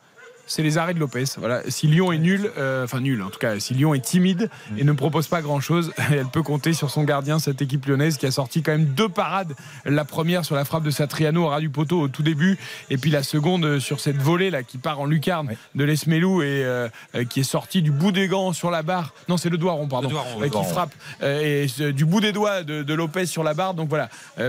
[0.47, 1.25] C'est les arrêts de Lopez.
[1.39, 1.63] Voilà.
[1.69, 4.85] Si Lyon est nul, euh, enfin nul en tout cas, si Lyon est timide et
[4.85, 8.27] ne propose pas grand chose, elle peut compter sur son gardien, cette équipe lyonnaise qui
[8.27, 9.55] a sorti quand même deux parades.
[9.85, 12.59] La première sur la frappe de Satriano au ras du poteau au tout début,
[12.91, 15.57] et puis la seconde sur cette volée là qui part en lucarne Oui.
[15.75, 19.15] de Lesmelou et euh, euh, qui est sortie du bout des gants sur la barre.
[19.29, 20.93] Non, c'est le Doiron, pardon, Le Doiron, euh, le qui frappe
[21.23, 23.75] et du bout des doigts de, de Lopez sur la barre.
[23.75, 24.09] Donc voilà,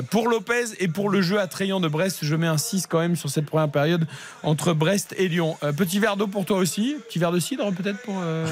[0.10, 3.16] pour Lopez et pour le jeu attrayant de Brest, je mets un 6 quand même
[3.16, 4.06] sur cette première période
[4.44, 5.56] entre Brest et Lyon.
[5.86, 6.95] Petit verre d'eau pour toi aussi.
[7.07, 8.16] Petit verre de cidre peut-être pour.
[8.22, 8.45] euh,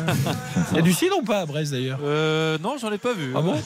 [0.71, 1.99] Il y a du cidre ou pas à Brest d'ailleurs?
[2.03, 3.33] Euh, non, j'en ai pas vu.
[3.35, 3.61] Ah bon?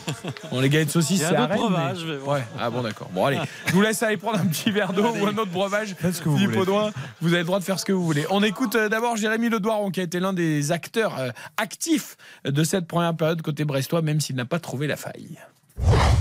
[0.52, 2.18] Bon, les gars de saucisses, c'est un breuvage, mais-.
[2.18, 2.44] Ouais.
[2.60, 3.10] Ah bon, d'accord.
[3.14, 5.96] Bon, allez, je vous laisse aller prendre un petit verre d'eau ou un autre breuvage.
[6.00, 6.62] Faites ce que vous Philippe voulez.
[6.62, 6.92] Audouin,
[7.22, 8.26] vous avez le droit de faire ce que vous voulez.
[8.30, 12.64] On écoute euh, d'abord Jérémy Ledoiron, qui a été l'un des acteurs euh, actifs de
[12.64, 15.38] cette première période côté brestois, même s'il n'a pas trouvé la faille.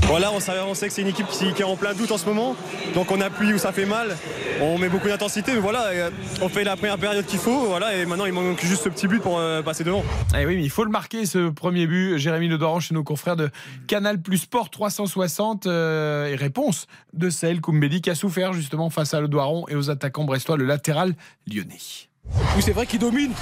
[0.03, 2.12] Voilà, on, savait, on sait que c'est une équipe qui, qui est en plein doute
[2.12, 2.55] en ce moment.
[2.95, 4.16] Donc on appuie où ça fait mal.
[4.61, 6.11] On met beaucoup d'intensité, mais voilà, euh,
[6.41, 7.66] on fait la première période qu'il faut.
[7.66, 10.05] Voilà, et maintenant il manque juste ce petit but pour euh, passer devant.
[10.39, 12.19] Eh oui, mais il faut le marquer, ce premier but.
[12.19, 13.51] Jérémy Ledoiron chez nos confrères de
[13.89, 15.66] Canal Plus Sport 360.
[15.66, 19.91] euh, et réponse de Sahel Koumbedi qui a souffert justement face à Ledoiron et aux
[19.91, 21.15] attaquants brestois, le latéral
[21.53, 21.78] lyonnais.
[22.57, 23.33] Oui, c'est vrai qu'il domine.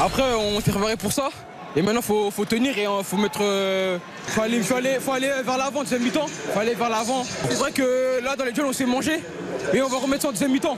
[0.00, 1.30] Après, on s'est préparé pour ça.
[1.78, 3.38] Et maintenant, faut, faut tenir et il faut mettre.
[3.40, 6.26] euh, faut, aller, faut, aller, faut aller vers l'avant, deuxième mi-temps.
[6.26, 7.22] faut aller vers l'avant.
[7.22, 9.20] C'est vrai que là, dans les duels, on s'est mangé.
[9.72, 10.76] Et on va remettre ça en deuxième mi-temps.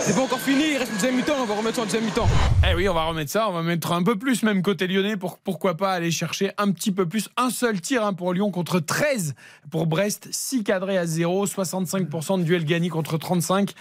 [0.00, 2.04] C'est pas encore fini, il reste une deuxième mi-temps, on va remettre ça en deuxième
[2.04, 2.26] mi-temps.
[2.70, 5.16] Eh oui, on va remettre ça, on va mettre un peu plus même côté lyonnais
[5.18, 7.28] pour pourquoi pas aller chercher un petit peu plus.
[7.36, 9.34] Un seul tir hein, pour Lyon contre 13
[9.70, 13.72] pour Brest, 6 cadrés à 0, 65% de duel gagné contre 35.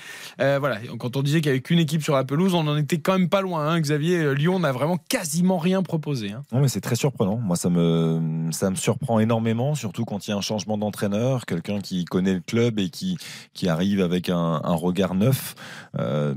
[0.41, 2.77] Euh, voilà, quand on disait qu'il n'y avait qu'une équipe sur la pelouse, on en
[2.77, 3.65] était quand même pas loin.
[3.69, 6.31] hein, Xavier, Euh, Lyon n'a vraiment quasiment rien proposé.
[6.31, 6.43] hein.
[6.61, 7.37] Mais c'est très surprenant.
[7.37, 11.45] Moi, ça me, ça me surprend énormément, surtout quand il y a un changement d'entraîneur,
[11.45, 13.17] quelqu'un qui connaît le club et qui,
[13.67, 15.55] arrive avec un, un regard neuf.
[15.99, 16.33] Euh,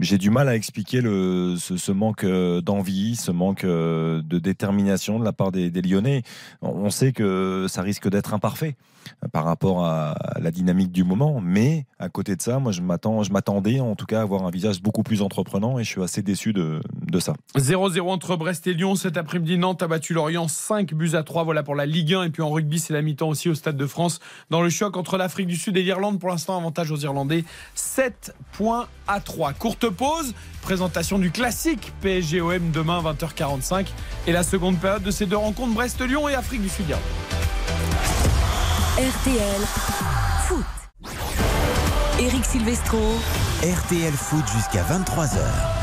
[0.00, 4.38] J'ai du mal à expliquer le, ce, ce manque euh, d'envie, ce manque euh, de
[4.38, 6.22] détermination de la part des, des Lyonnais.
[6.60, 8.76] On sait que ça risque d'être imparfait
[9.24, 12.82] euh, par rapport à la dynamique du moment, mais à côté de ça, moi, je
[12.82, 15.88] m'attends, je m'attendais en tout cas à avoir un visage beaucoup plus entreprenant et je
[15.88, 17.34] suis assez déçu de, de ça.
[17.56, 19.56] 0-0 entre Brest et Lyon cet après-midi.
[19.56, 21.44] Nantes a battu Lorient 5 buts à 3.
[21.44, 22.24] Voilà pour la Ligue 1.
[22.24, 24.20] Et puis en rugby, c'est la mi-temps aussi au Stade de France.
[24.50, 27.44] Dans le choc entre l'Afrique du Sud et l'Irlande, pour l'instant, avantage aux Irlandais.
[27.74, 29.52] 7 points à 3.
[29.54, 30.34] Courte pause.
[30.62, 33.86] Présentation du classique PSG-OM demain 20h45.
[34.26, 36.86] Et la seconde période de ces deux rencontres Brest-Lyon et Afrique du Sud.
[38.96, 39.60] RTL
[40.46, 40.64] Foot.
[42.18, 42.98] Eric Silvestro.
[43.62, 45.75] RTL Foot jusqu'à 23h.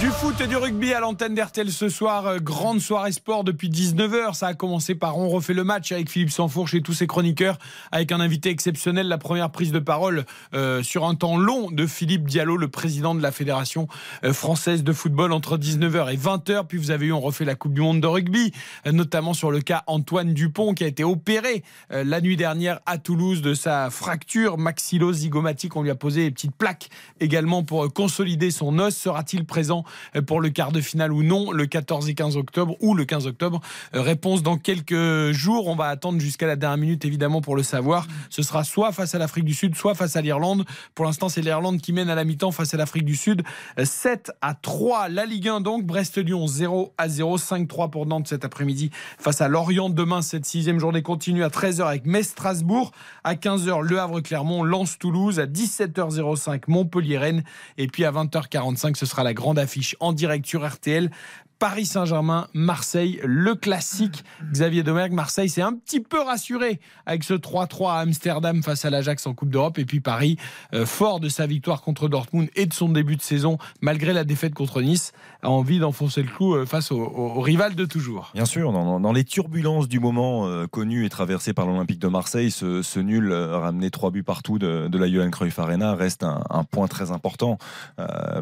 [0.00, 2.26] Du foot et du rugby à l'antenne d'RTL ce soir.
[2.26, 4.34] Euh, Grande soirée sport depuis 19h.
[4.34, 7.58] Ça a commencé par On refait le match avec Philippe Sansfourche et tous ses chroniqueurs.
[7.92, 11.86] Avec un invité exceptionnel, la première prise de parole euh, sur un temps long de
[11.86, 13.88] Philippe Diallo, le président de la Fédération
[14.22, 16.66] euh, française de football entre 19h et 20h.
[16.66, 18.52] Puis vous avez eu On refait la Coupe du Monde de rugby,
[18.86, 22.98] euh, notamment sur le cas Antoine Dupont qui a été opéré la nuit dernière à
[22.98, 25.74] Toulouse de sa fracture maxillo-zygomatique.
[25.74, 28.94] On lui a posé des petites plaques également pour consolider son os.
[28.94, 29.85] Sera-t-il présent
[30.26, 33.26] pour le quart de finale ou non le 14 et 15 octobre ou le 15
[33.26, 33.60] octobre
[33.94, 35.66] Euh, Réponse dans quelques jours.
[35.66, 38.06] On va attendre jusqu'à la dernière minute évidemment pour le savoir.
[38.30, 40.64] Ce sera soit face à l'Afrique du Sud, soit face à l'Irlande.
[40.94, 43.42] Pour l'instant, c'est l'Irlande qui mène à la mi-temps face à l'Afrique du Sud.
[43.78, 45.08] Euh, 7 à 3.
[45.08, 45.84] La Ligue 1 donc.
[45.84, 47.36] Brest-Lyon 0 à 0.
[47.38, 49.90] 5-3 pour Nantes cet après-midi face à Lorient.
[49.90, 52.92] Demain, cette sixième journée continue à 13h avec Metz-Strasbourg.
[53.24, 55.40] À 15h, Le Havre-Clermont, Lens-Toulouse.
[55.40, 57.44] À 17h05, Montpellier-Rennes.
[57.78, 61.10] Et puis à 20h45, ce sera la grande affiche en direct sur RTL.
[61.58, 64.24] Paris Saint-Germain, Marseille, le classique.
[64.52, 68.90] Xavier Domergue, Marseille s'est un petit peu rassuré avec ce 3-3 à Amsterdam face à
[68.90, 69.78] l'Ajax en Coupe d'Europe.
[69.78, 70.36] Et puis Paris,
[70.74, 74.24] euh, fort de sa victoire contre Dortmund et de son début de saison, malgré la
[74.24, 75.12] défaite contre Nice,
[75.42, 78.32] a envie d'enfoncer le clou euh, face au, rival de toujours.
[78.34, 82.50] Bien sûr, dans, les turbulences du moment euh, connues et traversées par l'Olympique de Marseille,
[82.50, 87.10] ce, nul ramené trois buts partout de, la Johan Cruyff Arena reste un, point très
[87.10, 87.58] important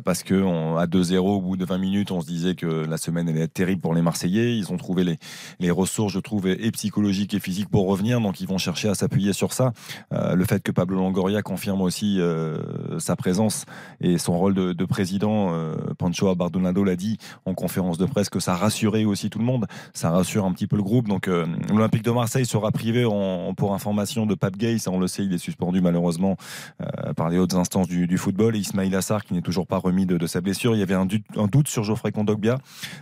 [0.04, 0.34] parce que
[0.78, 3.54] à 2-0 au bout de 20 minutes, on se disait que la semaine allait être
[3.54, 4.56] terrible pour les Marseillais.
[4.56, 5.04] Ils ont trouvé
[5.60, 8.94] les, ressources, je trouve, et psychologiques et physiques pour revenir, donc ils vont chercher à
[8.94, 9.72] s'appuyer sur ça.
[10.12, 13.64] Euh, le fait que Pablo Longoria confirme aussi euh, sa présence
[14.00, 18.28] et son rôle de, de président, euh, Pancho Bardonado l'a dit en conférence de presse
[18.28, 21.08] que ça rassurait aussi tout le monde ça rassure un petit peu le groupe.
[21.08, 23.04] Donc l'Olympique de Marseille sera privé
[23.56, 26.36] pour information de Pape Gay, ça on le sait, il est suspendu malheureusement
[27.16, 28.56] par les hautes instances du, football.
[28.56, 30.74] Et Ismail Assar qui n'est toujours pas remis de, sa blessure.
[30.74, 32.58] Il y avait un doute sur Geoffrey Kondogbia,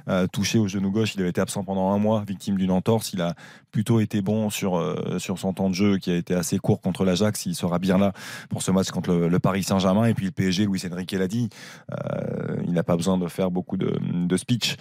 [0.08, 1.14] euh, touché au genou gauche.
[1.14, 3.12] Il avait été absent pendant un mois, victime d'une entorse.
[3.12, 3.34] Il a
[3.70, 6.80] plutôt été bon sur, euh, sur son temps de jeu qui a été assez court
[6.80, 7.46] contre l'Ajax.
[7.46, 8.12] Il sera bien là
[8.48, 10.06] pour ce match contre le, Paris Saint-Germain.
[10.06, 11.48] Et puis le PSG, Luis Enrique l'a dit,
[11.90, 14.76] euh, il n'a pas besoin de faire beaucoup de, de speech.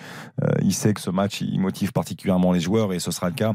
[0.61, 3.53] Il sait que ce match, il motive particulièrement les joueurs et ce sera le cas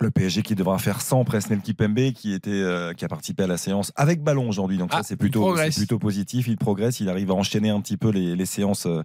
[0.00, 3.46] Le PSG qui devra faire 100 Presnel Kipembe qui était euh, qui a participé à
[3.46, 4.78] la séance avec ballon aujourd'hui.
[4.78, 6.46] Donc Ah, ça c'est plutôt c'est plutôt positif.
[6.46, 7.00] Il progresse.
[7.00, 9.02] Il arrive à enchaîner un petit peu les, les séances euh,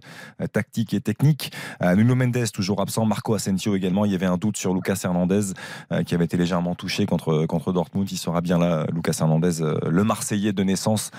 [0.52, 1.52] tactiques et techniques.
[1.82, 3.04] Euh, Nuno Mendes toujours absent.
[3.06, 4.04] Marco Asensio également.
[4.04, 5.52] Il y avait un doute sur Lucas Hernandez
[5.92, 8.10] euh, qui avait été légèrement touché contre contre Dortmund.
[8.10, 11.10] Il sera bien là Lucas Hernandez le Marseillais de naissance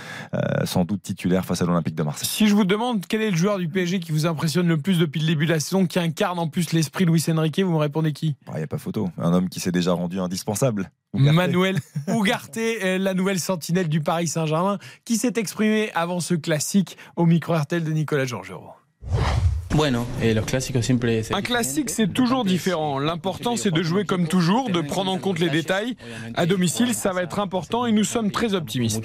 [0.63, 2.27] sans doute titulaire face à l'Olympique de Marseille.
[2.27, 4.99] Si je vous demande quel est le joueur du PSG qui vous impressionne le plus
[4.99, 7.71] depuis le début de la saison, qui incarne en plus l'esprit de Luis Enrique, vous
[7.71, 8.35] me répondez qui?
[8.53, 9.09] Il n'y a pas photo.
[9.17, 10.91] Un homme qui s'est déjà rendu indispensable.
[11.13, 11.79] Manuel
[12.83, 17.55] euh, la nouvelle sentinelle du Paris Saint-Germain, qui s'est exprimé avant ce classique au micro
[17.55, 18.73] RTL de Nicolas Georgerot.
[21.33, 22.97] Un classique, c'est toujours différent.
[22.97, 25.97] L'important, c'est de jouer comme toujours, de prendre en compte les détails.
[26.35, 28.95] À domicile, ça va être important et nous sommes très optimistes.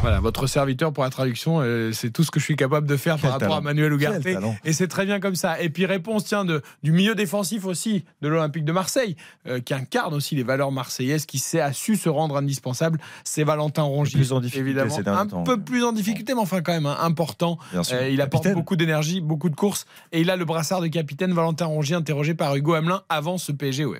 [0.00, 2.96] Voilà, votre serviteur pour la traduction, euh, c'est tout ce que je suis capable de
[2.96, 3.60] faire Quel par rapport talent.
[3.60, 4.26] à Manuel Ugarte.
[4.64, 5.60] Et c'est très bien comme ça.
[5.60, 9.16] Et puis réponse, tiens, de, du milieu défensif aussi de l'Olympique de Marseille,
[9.46, 12.98] euh, qui incarne aussi les valeurs marseillaises, qui sait, a su se rendre indispensable.
[13.24, 15.42] C'est Valentin Rongier, Plus en difficulté évidemment, un temps.
[15.42, 17.58] peu plus en difficulté, mais enfin quand même hein, important.
[17.72, 17.96] Bien sûr.
[17.96, 18.60] Euh, il apporte Capitaine.
[18.60, 19.73] beaucoup d'énergie, beaucoup de courses,
[20.12, 23.52] et il a le brassard de capitaine Valentin Rongier interrogé par Hugo Hamelin avant ce
[23.52, 23.96] PSG-OM.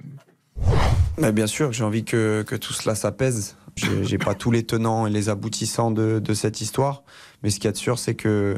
[1.18, 3.56] Mais bien sûr, j'ai envie que, que tout cela s'apaise.
[4.02, 7.02] J'ai pas tous les tenants et les aboutissants de, de cette histoire,
[7.42, 8.56] mais ce qu'il y a de sûr, c'est que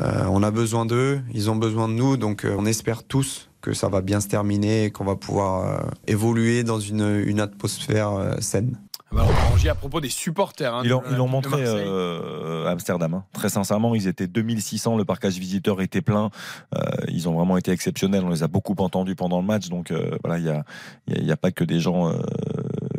[0.00, 3.48] euh, on a besoin d'eux, ils ont besoin de nous, donc euh, on espère tous
[3.60, 7.40] que ça va bien se terminer et qu'on va pouvoir euh, évoluer dans une, une
[7.40, 8.76] atmosphère saine.
[9.10, 10.74] Valentin Rongier à propos des supporters.
[10.74, 13.14] hein, Ils l'ont montré euh, à Amsterdam.
[13.14, 13.24] hein.
[13.32, 16.30] Très sincèrement, ils étaient 2600, le parcage visiteur était plein.
[16.74, 18.24] Euh, ils ont vraiment été exceptionnels.
[18.24, 19.68] On les a beaucoup entendus pendant le match.
[19.68, 20.64] Donc euh, voilà, il n'y a,
[21.08, 22.08] y a- il y a pas que des gens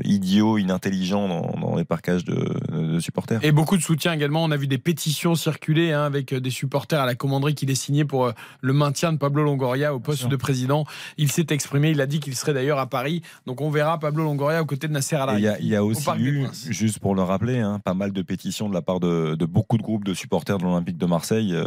[0.06, 3.40] idiots, inintelligents dans, dans les parcages de, de supporters.
[3.44, 4.44] Et beaucoup de soutien également.
[4.44, 7.66] On a vu des pétitions circuler hein, avec euh, des supporters à la commanderie qui
[7.66, 10.86] les signaient pour euh, le maintien de Pablo Longoria au poste de président.
[11.18, 11.92] Il s'est exprimé.
[11.92, 13.22] Il a dit qu'il serait d'ailleurs à Paris.
[13.46, 16.10] Donc on verra Pablo Longoria aux côtés de Nasser Al Il y a, y aussi
[16.18, 19.46] eu, juste pour le rappeler, hein, pas mal de pétitions de la part de, de
[19.46, 21.66] beaucoup de groupes de supporters de l'Olympique de Marseille euh,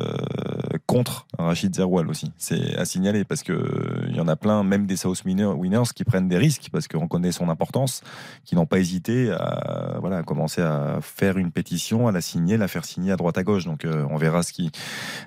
[0.86, 2.32] contre Rachid Zerwal aussi.
[2.38, 5.90] C'est à signaler parce que il y en a plein, même des South Winner- Winners,
[5.94, 8.02] qui prennent des risques parce qu'on connaît son importance,
[8.44, 12.56] qui n'ont pas hésité à, voilà, à commencer à faire une pétition, à la signer,
[12.56, 13.64] la faire signer à droite à gauche.
[13.64, 14.70] Donc euh, on verra ce qui,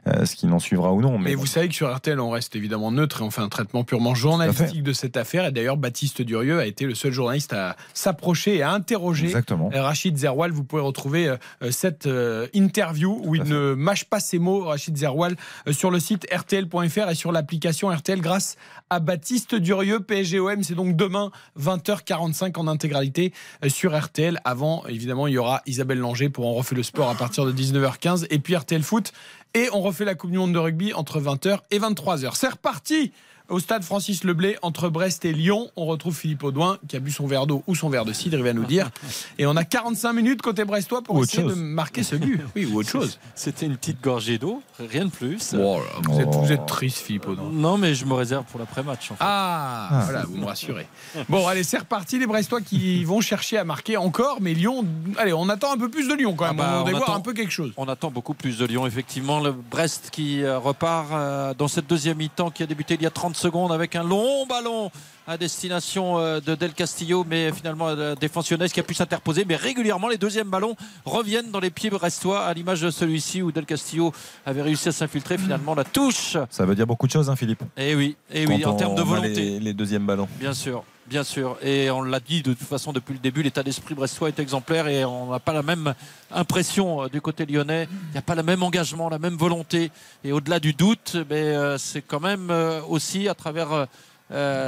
[0.07, 1.17] euh, ce qui n'en suivra ou non.
[1.17, 3.83] Mais vous savez que sur RTL, on reste évidemment neutre et on fait un traitement
[3.83, 5.45] purement journalistique de cette affaire.
[5.45, 9.69] Et d'ailleurs, Baptiste Durieux a été le seul journaliste à s'approcher et à interroger exactement.
[9.73, 11.35] Euh, Rachid Zerwal, vous pouvez retrouver
[11.69, 12.07] cette
[12.53, 15.35] interview où il ne mâche pas ses mots, Rachid Zerwal,
[15.71, 18.55] sur le site rtl.fr et sur l'application RTL grâce
[18.91, 20.63] à Baptiste Durieux, PSGOM.
[20.63, 24.39] C'est donc demain, 20h45 en intégralité euh, sur RTL.
[24.43, 27.53] Avant, évidemment, il y aura Isabelle Langer pour On refait le sport à partir de
[27.53, 29.13] 19h15 et puis RTL Foot.
[29.53, 32.35] Et on refait la Coupe du Monde de rugby entre 20h et 23h.
[32.35, 33.13] C'est reparti
[33.51, 35.69] au stade Francis Leblay entre Brest et Lyon.
[35.75, 38.37] On retrouve Philippe Audouin qui a bu son verre d'eau ou son verre de cidre,
[38.37, 38.89] il va nous dire.
[39.37, 42.41] Et on a 45 minutes côté brestois pour de marquer ce but.
[42.55, 43.19] Oui, ou autre chose.
[43.35, 45.53] C'était une petite gorgée d'eau, rien de plus.
[45.57, 47.49] Oh là, vous, êtes, vous êtes triste, Philippe Audouin.
[47.51, 49.11] Non, mais je me réserve pour l'après-match.
[49.11, 49.23] en fait.
[49.23, 50.87] Ah, voilà, vous me rassurez.
[51.29, 54.85] Bon, allez, c'est reparti, les Brestois qui vont chercher à marquer encore, mais Lyon,
[55.17, 56.55] allez, on attend un peu plus de Lyon quand même.
[56.59, 57.71] Ah bah, on on va voir attend- un peu quelque chose.
[57.77, 59.39] On attend beaucoup plus de Lyon, effectivement.
[59.39, 63.07] Le Brest qui euh, repart euh, dans cette deuxième mi-temps qui a débuté il y
[63.07, 64.91] a 30 secondes avec un long ballon
[65.27, 69.45] à destination euh, de Del Castillo, mais finalement euh, défensionnaise qui a pu s'interposer.
[69.45, 73.51] Mais régulièrement, les deuxièmes ballons reviennent dans les pieds brestois, à l'image de celui-ci où
[73.51, 74.13] Del Castillo
[74.45, 75.37] avait réussi à s'infiltrer.
[75.37, 76.37] Finalement, la touche.
[76.49, 77.63] Ça veut dire beaucoup de choses, hein, Philippe.
[77.77, 79.35] Et oui, et oui, Quand en termes de volonté.
[79.35, 80.27] Les, les deuxièmes ballons.
[80.39, 81.57] Bien sûr, bien sûr.
[81.61, 84.87] Et on l'a dit de toute façon depuis le début, l'état d'esprit brestois est exemplaire
[84.87, 85.93] et on n'a pas la même
[86.31, 87.89] impression euh, du côté lyonnais.
[87.91, 89.91] Il n'y a pas le même engagement, la même volonté.
[90.23, 93.87] Et au-delà du doute, mais, euh, c'est quand même euh, aussi à travers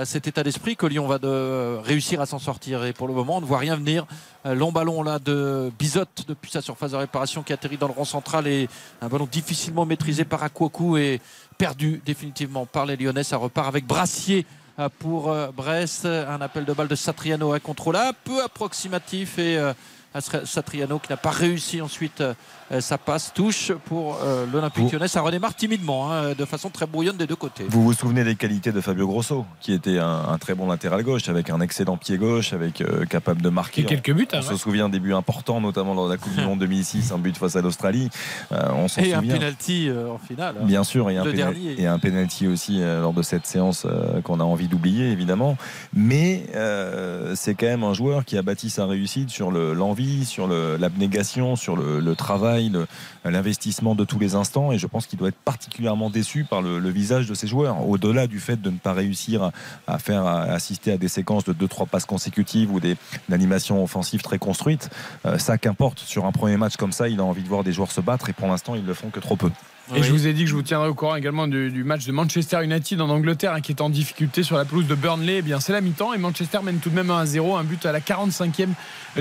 [0.03, 1.20] cet état d'esprit que Lyon va
[1.82, 2.84] réussir à s'en sortir.
[2.84, 4.06] Et pour le moment, on ne voit rien venir.
[4.44, 8.03] Long ballon là de Bizotte depuis sa surface de réparation qui atterrit dans le rond
[8.03, 8.68] central et
[9.02, 11.22] un ballon difficilement maîtrisé par Akwaku et
[11.57, 13.24] perdu définitivement par les Lyonnais.
[13.24, 14.45] Ça repart avec Brassier
[14.99, 16.05] pour euh, Brest.
[16.05, 19.73] Un appel de balle de Satriano incontrôlable, peu approximatif et euh,
[20.45, 22.33] Satriano qui n'a pas réussi ensuite euh,
[22.80, 25.07] sa passe touche pour euh, l'Olympique lyonnais.
[25.07, 27.65] Ça redémarre timidement, hein, de façon très brouillonne des deux côtés.
[27.69, 31.03] Vous vous souvenez des qualités de Fabio Grosso, qui était un, un très bon latéral
[31.03, 33.81] gauche, avec un excellent pied gauche, avec euh, capable de marquer.
[33.81, 34.57] Et quelques buts, On hein, se ouais.
[34.57, 37.56] souvient des buts importants, notamment lors de la Coupe du Monde 2006, un but face
[37.56, 38.10] à l'Australie.
[38.52, 39.34] Euh, on s'en Et un souvient.
[39.35, 40.56] penalty euh, en finale.
[40.61, 40.65] hein.
[40.65, 41.81] Bien sûr, et un, Le pénal- dernier.
[41.81, 45.57] et un penalty aussi euh, lors de cette séance euh, qu'on a envie d'oublier, évidemment.
[45.94, 50.26] Mais euh, c'est quand même un joueur qui a bâti sa réussite sur le- l'envie
[50.26, 52.52] sur le- l'abnégation, sur le, le travail,
[53.25, 54.71] l'investissement de tous les instants.
[54.71, 57.88] Et je pense qu'il doit être particulièrement déçu par le, visage de ses joueurs.
[57.88, 59.51] Au-delà du fait de ne pas réussir
[59.88, 62.95] à, faire assister à des séquences de 2-3 passes consécutives ou des
[63.31, 64.89] animations offensives très construites,
[65.25, 65.99] euh, ça qu'importe.
[65.99, 68.30] Sur un premier match comme ça, il a envie de voir des joueurs se battre
[68.30, 69.49] et pour l'instant, ils le font que trop peu.
[69.93, 72.05] Et je vous ai dit que je vous tiendrai au courant également du, du match
[72.05, 75.38] de Manchester United en Angleterre hein, qui est en difficulté sur la pelouse de Burnley.
[75.39, 77.91] Eh bien, c'est la mi-temps et Manchester mène tout de même 1-0, un but à
[77.91, 78.69] la 45e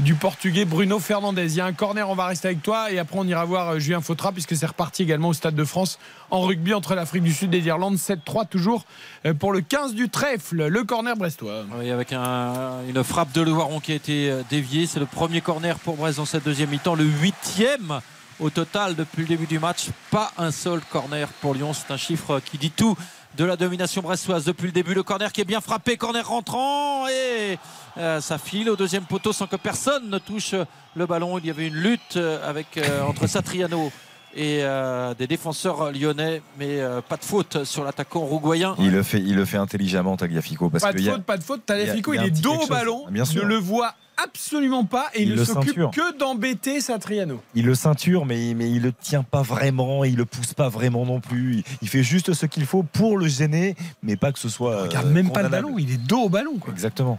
[0.01, 1.47] du Portugais Bruno Fernandez.
[1.53, 3.71] Il y a un corner, on va rester avec toi et après on ira voir
[3.71, 5.99] euh, Julien Fautra puisque c'est reparti également au Stade de France
[6.31, 7.97] en rugby entre l'Afrique du Sud et l'Irlande.
[7.97, 8.85] 7-3 toujours
[9.27, 11.65] euh, pour le 15 du trèfle, le corner brestois.
[11.79, 14.87] Oui, avec un- une frappe de Lewaron qui a été euh, déviée.
[14.87, 18.01] C'est le premier corner pour Brest dans cette deuxième mi-temps, le huitième
[18.43, 19.87] au total depuis le début du match.
[20.11, 21.73] Pas un seul corner pour Lyon.
[21.73, 22.97] C'est un chiffre qui dit tout
[23.37, 24.93] de la domination brestoise depuis le début.
[24.95, 27.59] Le corner qui est bien frappé, corner rentrant et
[27.97, 30.55] euh, ça file au deuxième poteau sans que personne ne touche
[30.95, 31.39] le ballon.
[31.39, 33.91] Il y avait une lutte euh, avec, euh, entre Satriano
[34.35, 38.75] et euh, des défenseurs lyonnais, mais euh, pas de faute sur l'attaquant uruguayen.
[38.79, 40.71] Il le fait, il le fait intelligemment, Tagliafico.
[40.71, 41.67] Parce Pas de qu'il y a- faute, pas de faute.
[41.67, 43.05] Tagliafico, il est dos au ballon.
[43.11, 43.43] Bien sûr.
[43.43, 47.41] Ne le voit absolument pas et il, Il ne s'occupe que d'embêter Satriano.
[47.55, 51.05] Il le ceinture, mais, mais il le tient pas vraiment, il le pousse pas vraiment
[51.07, 51.57] non plus.
[51.57, 54.83] Il, il fait juste ce qu'il faut pour le gêner, mais pas que ce soit.
[54.83, 56.57] Regarde euh, même pas le ballon, il est dos au ballon.
[56.59, 56.73] Quoi.
[56.73, 57.19] Exactement.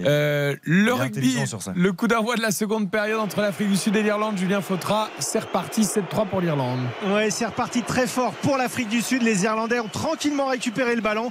[0.00, 1.72] Euh, le Il rugby, intelligent sur ça.
[1.76, 5.10] le coup d'envoi de la seconde période entre l'Afrique du Sud et l'Irlande, Julien Fautra,
[5.18, 6.80] c'est reparti 7-3 pour l'Irlande.
[7.08, 9.22] Ouais, c'est reparti très fort pour l'Afrique du Sud.
[9.22, 11.30] Les Irlandais ont tranquillement récupéré le ballon.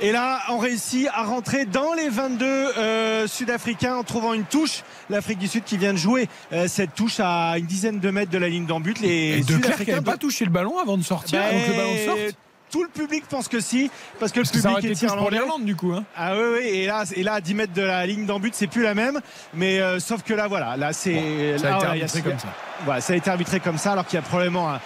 [0.00, 4.82] Et là, ont réussi à rentrer dans les 22 euh, Sud-Africains en trouvant une touche.
[5.08, 8.30] L'Afrique du Sud qui vient de jouer euh, cette touche à une dizaine de mètres
[8.32, 8.98] de la ligne d'en but.
[9.00, 11.70] Les Et De Sud-Africains n'avait pas touché le ballon avant de sortir, Ben, avant que
[11.70, 12.36] le ballon sorte.
[12.70, 13.88] Tout le public pense que si,
[14.18, 15.36] parce que Parce le public est touche pour irlandais.
[15.36, 15.92] l'Irlande du coup.
[15.92, 16.02] Hein.
[16.16, 18.52] Ah oui, oui, et là, et là, à 10 mètres de la ligne d'en but,
[18.52, 19.20] c'est plus la même.
[19.52, 21.56] Mais euh, sauf que là, voilà, là, c'est.
[21.58, 22.48] ça a été arbitré comme ça.
[22.84, 24.80] Voilà, ça a été arbitré comme ça, alors qu'il y a probablement un,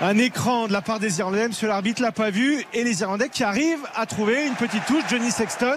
[0.00, 1.48] un écran de la part des Irlandais.
[1.48, 2.64] Monsieur l'arbitre l'a pas vu.
[2.72, 5.04] Et les Irlandais qui arrivent à trouver une petite touche.
[5.08, 5.76] Johnny Sexton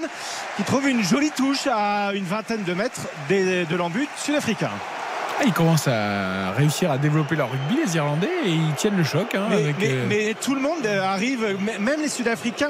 [0.56, 4.72] qui trouve une jolie touche à une vingtaine de mètres de l'embut sud-africain.
[5.40, 9.04] Ah, ils commencent à réussir à développer leur rugby, les Irlandais, et ils tiennent le
[9.04, 9.36] choc.
[9.36, 12.70] hein, Mais, avec, mais- euh, mais tout le monde euh, arrive, même les Sud-Africains.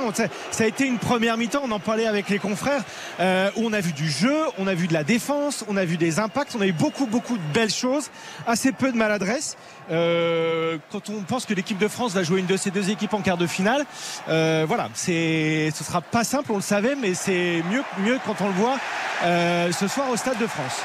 [0.52, 2.82] Ça, a été une première mi-temps, on en parlait avec les confrères,
[3.22, 5.86] euh, où on a vu du jeu, on a vu de la défense, on a
[5.86, 8.10] vu des impacts, on a eu beaucoup, beaucoup de belles choses,
[8.46, 9.56] assez peu de maladresse.
[9.90, 13.14] Euh, quand on pense que l'équipe de France va jouer une de ces deux équipes
[13.14, 13.86] en quart de finale,
[14.28, 18.48] euh, voilà, ce sera pas simple, on le savait, mais c'est mieux, mieux quand on
[18.48, 18.76] le voit
[19.24, 20.82] euh, ce soir au Stade de France.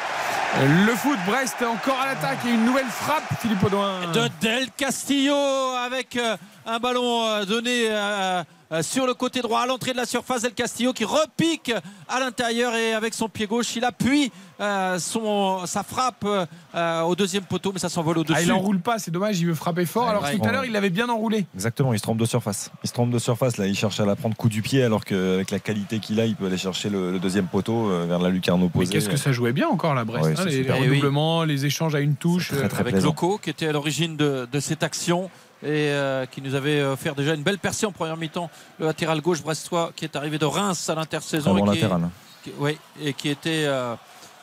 [0.61, 4.13] Le foot, Brest encore à l'attaque et une nouvelle frappe, Philippe Audouin.
[4.13, 8.43] de Del Castillo avec euh, un ballon euh, donné euh,
[8.81, 11.73] sur le côté droit à l'entrée de la surface Del Castillo qui repique
[12.09, 16.25] à l'intérieur et avec son pied gauche il appuie euh, son, sa frappe
[16.75, 18.39] euh, au deuxième poteau mais ça s'envole au-dessus.
[18.39, 20.05] Ah, il enroule pas, c'est dommage, il veut frapper fort.
[20.05, 21.45] Ouais, alors tout à l'heure, il l'avait bien enroulé.
[21.55, 22.71] Exactement, il se trompe de surface.
[22.83, 23.57] Il se trompe de surface.
[23.59, 26.27] Là, il cherche à la prendre coup du pied, alors qu'avec la qualité qu'il a,
[26.27, 28.93] il peut aller chercher le, le deuxième poteau euh, vers la lucarne Mais opposée.
[28.93, 31.47] qu'est-ce que ça jouait bien encore là, Brest Ouais, hein, Les, les oui.
[31.47, 32.49] les échanges à une touche.
[32.49, 33.09] Très, très avec plaisant.
[33.09, 35.29] Loco qui était à l'origine de, de cette action
[35.63, 38.51] et euh, qui nous avait offert déjà une belle percée en première mi-temps.
[38.79, 41.51] Le latéral gauche brestois qui est arrivé de Reims à l'intersaison.
[41.57, 42.11] Avant et qui est- latéral.
[42.45, 43.95] qui- oui, et qui était euh,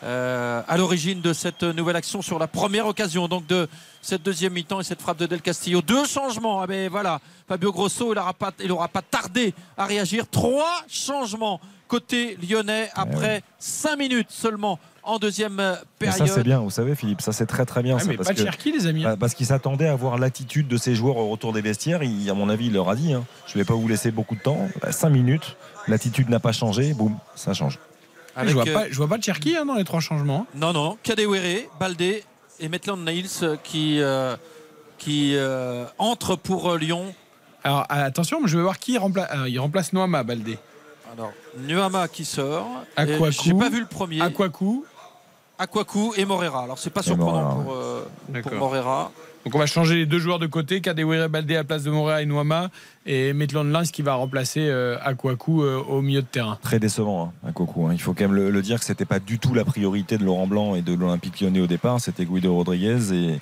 [0.04, 3.68] euh, à l'origine de cette nouvelle action sur la première occasion donc de
[4.02, 5.82] cette deuxième mi-temps et cette frappe de Del Castillo.
[5.82, 6.62] Deux changements.
[6.62, 7.20] Ah ben voilà,
[7.50, 10.26] Fabio Grosso, il n'aura pas, il aura pas tardé à réagir.
[10.32, 11.60] Trois changements
[11.90, 16.28] côté lyonnais après cinq minutes seulement en deuxième euh, Et ça, période.
[16.36, 17.96] c'est bien, vous savez, Philippe, ça, c'est très très bien.
[17.98, 19.04] Ah, ça, mais parce pas de que- Cherki, les amis.
[19.06, 19.12] hein.
[19.12, 22.04] Bah, Parce qu'il s'attendait à voir l'attitude de ses joueurs au retour des vestiaires.
[22.04, 24.12] Il, à mon avis, il leur a dit hein, je ne vais pas vous laisser
[24.12, 24.68] beaucoup de temps.
[24.90, 25.56] 5 minutes,
[25.88, 26.94] l'attitude n'a pas changé.
[26.94, 27.80] Boum, ça change.
[28.36, 30.46] Avec, je, vois euh, pas, je vois pas de Cherki hein, dans les trois changements.
[30.56, 32.24] Non, non, Kadewere, Baldé
[32.60, 34.36] et Maitland Niles euh, qui, euh,
[34.98, 37.14] qui euh, entrent pour euh, Lyon.
[37.64, 39.30] Alors attention, je vais voir qui remplace.
[39.48, 40.58] il remplace Noama Baldé.
[41.12, 42.68] Alors, Nuama qui sort.
[42.96, 43.26] Akwaku.
[43.26, 44.22] Et J'ai pas vu le premier.
[44.22, 44.86] Akwaku.
[45.60, 46.64] Akwaku et Morera.
[46.64, 48.54] Alors, c'est pas surprenant Morera, pour, euh, pour.
[48.54, 49.12] Morera.
[49.46, 51.92] Donc on va changer les deux joueurs de côté, Kadewere Baldé à la place de
[51.92, 52.70] Morea et Noama
[53.06, 56.58] et Maitland Lins qui va remplacer euh, Akwaku euh, au milieu de terrain.
[56.62, 57.90] Très décevant, hein, hein.
[57.94, 60.26] Il faut quand même le, le dire que c'était pas du tout la priorité de
[60.26, 62.02] Laurent Blanc et de l'Olympique lyonnais au départ.
[62.02, 63.40] C'était Guido Rodriguez et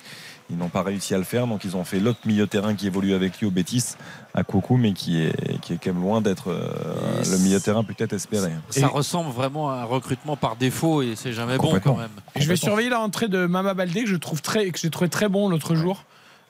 [0.50, 1.46] ils n'ont pas réussi à le faire.
[1.46, 3.94] Donc ils ont fait l'autre milieu terrain qui évolue avec lui au Bétis,
[4.34, 7.84] à Coco, mais qui est, qui est quand même loin d'être euh, le milieu terrain
[7.84, 8.50] peut-être espéré.
[8.70, 12.10] Ça ressemble vraiment à un recrutement par défaut et c'est jamais bon quand même.
[12.36, 15.28] Je vais surveiller l'entrée de Mama Baldé que je trouve très, que j'ai trouvé très
[15.28, 16.04] bon l'autre jour,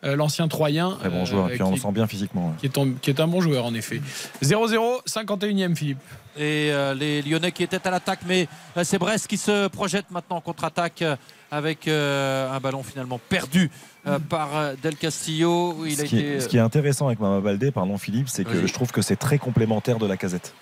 [0.04, 0.96] Euh, l'ancien Troyen.
[1.00, 1.50] Très bon euh, joueur.
[1.50, 2.54] Et puis on le qui, sent bien physiquement.
[2.58, 4.00] qui est un, qui est un bon joueur en effet.
[4.42, 5.98] 0-0, 51e Philippe.
[6.36, 8.20] et euh, les Lyonnais qui étaient à l'attaque.
[8.26, 8.46] Mais
[8.76, 11.02] euh, c'est Brest qui se projette maintenant en contre-attaque
[11.50, 13.70] avec euh, un ballon finalement perdu
[14.06, 15.84] euh, par Del Castillo.
[15.84, 16.28] Il ce, a qui été...
[16.34, 19.02] est, ce qui est intéressant avec Mama Baldé, pardon Philippe, c'est que je trouve que
[19.02, 20.54] c'est très complémentaire de la casette.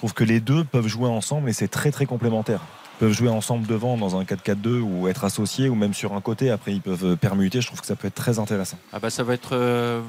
[0.00, 2.62] Je trouve que les deux peuvent jouer ensemble et c'est très très complémentaire.
[2.96, 6.22] Ils peuvent jouer ensemble devant dans un 4-4-2 ou être associés ou même sur un
[6.22, 6.48] côté.
[6.48, 7.60] Après, ils peuvent permuter.
[7.60, 8.78] Je trouve que ça peut être très intéressant.
[8.94, 10.00] Ah bah ça va être euh,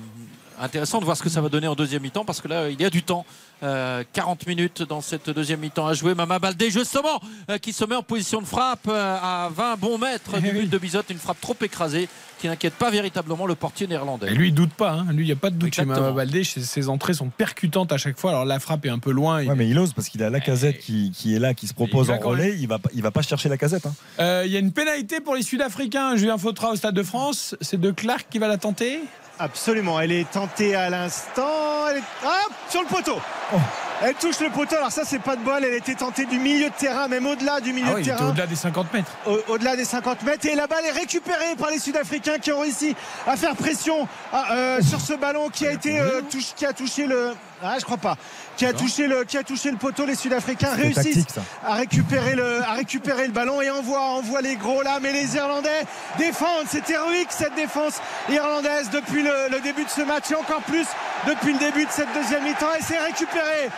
[0.61, 2.79] intéressant de voir ce que ça va donner en deuxième mi-temps parce que là il
[2.79, 3.25] y a du temps.
[3.63, 6.15] Euh, 40 minutes dans cette deuxième mi-temps à jouer.
[6.15, 9.97] Mama Baldé justement euh, qui se met en position de frappe euh, à 20 bons
[9.97, 11.01] mètres du but de Bizot.
[11.09, 12.09] Une frappe trop écrasée
[12.41, 14.27] qui n'inquiète pas véritablement le portier néerlandais.
[14.31, 14.91] Et lui, il doute pas.
[14.93, 15.05] hein.
[15.13, 16.11] Lui, il n'y a pas de doute chez Exactement.
[16.11, 16.43] Baldé.
[16.43, 18.31] Ses entrées sont percutantes à chaque fois.
[18.31, 19.41] Alors la frappe est un peu loin.
[19.41, 21.67] Il- Ouais, mais il ose parce qu'il a la casette qui, qui est là, qui
[21.67, 22.55] se propose en relais.
[22.59, 23.85] Il va, pas- il va pas chercher la casette.
[23.85, 23.93] hein.
[24.19, 26.15] Euh, Il y a une pénalité pour les Sud-Africains.
[26.15, 27.55] Julien Fautra au Stade de France.
[27.61, 28.99] C'est de Clark qui va la tenter.
[29.43, 31.87] Absolument, elle est tentée à l'instant.
[31.89, 32.03] Elle est...
[32.23, 33.19] Hop, sur le poteau.
[33.53, 33.57] Oh.
[34.03, 34.75] Elle touche le poteau.
[34.75, 35.63] Alors ça, c'est pas de bol.
[35.63, 38.29] Elle était tentée du milieu de terrain, même au-delà du milieu Ah de oui, terrain.
[38.29, 39.11] au-delà des 50 mètres.
[39.27, 42.59] Au- au-delà des 50 mètres et la balle est récupérée par les Sud-Africains qui ont
[42.61, 42.95] réussi
[43.27, 46.73] à faire pression à, euh, sur ce ballon qui a été euh, touche- qui a
[46.73, 48.17] touché le ah je crois pas
[48.57, 52.35] qui a touché le qui a touché le poteau les Sud-Africains réussissent tactique, à récupérer
[52.35, 55.83] le à récupérer le ballon et envoie envoie les gros là mais les Irlandais
[56.17, 60.61] défendent c'est héroïque cette défense irlandaise depuis le, le début de ce match et encore
[60.61, 60.87] plus
[61.27, 63.69] depuis le début de cette deuxième mi-temps et c'est récupéré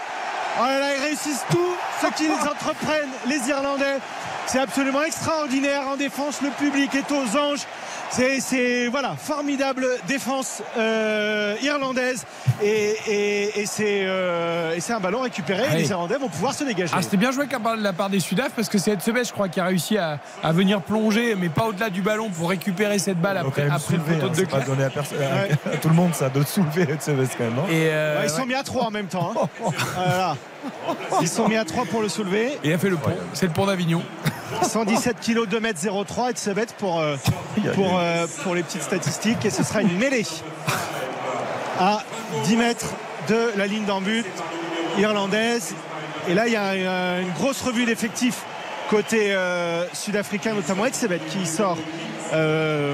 [0.59, 3.97] Oh là là, ils réussissent tout ce qu'ils entreprennent, les Irlandais.
[4.45, 6.41] C'est absolument extraordinaire en défense.
[6.41, 7.65] Le public est aux anges.
[8.13, 8.39] C'est,
[8.89, 12.25] voilà, formidable défense euh, irlandaise
[12.61, 15.63] et, et- et c'est, euh, et c'est un ballon récupéré.
[15.63, 15.81] Allez.
[15.81, 16.93] Les Irlandais vont pouvoir se dégager.
[16.95, 19.49] Ah, c'était bien joué de la part des Sudaf parce que c'est Edsebet, je crois,
[19.49, 23.19] qui a réussi à, à venir plonger, mais pas au-delà du ballon pour récupérer cette
[23.19, 25.89] balle après, après le poteau hein, de c'est pas donné à, personne- à- à tout
[25.89, 27.55] le monde ça de soulever veste quand même.
[27.55, 29.33] non Et, euh, Ouais, ils sont mis à 3 en même temps.
[29.35, 29.47] hein.
[29.95, 30.35] Voilà.
[31.21, 32.53] Ils sont mis à 3 pour le soulever.
[32.63, 33.11] et il a fait le pont.
[33.33, 34.03] C'est le pont d'Avignon.
[34.61, 35.73] 117 kg 2 m
[36.05, 37.15] 03 et de se mettre pour, euh,
[37.73, 40.25] pour, euh, pour les petites statistiques et ce sera une mêlée
[41.79, 42.03] à
[42.45, 42.87] 10 mètres
[43.29, 44.25] de la ligne d'en but
[44.97, 45.73] irlandaise.
[46.27, 48.43] Et là il y a une grosse revue d'effectifs
[48.89, 51.77] côté euh, sud-africain notamment Edsebet qui sort
[52.33, 52.93] euh,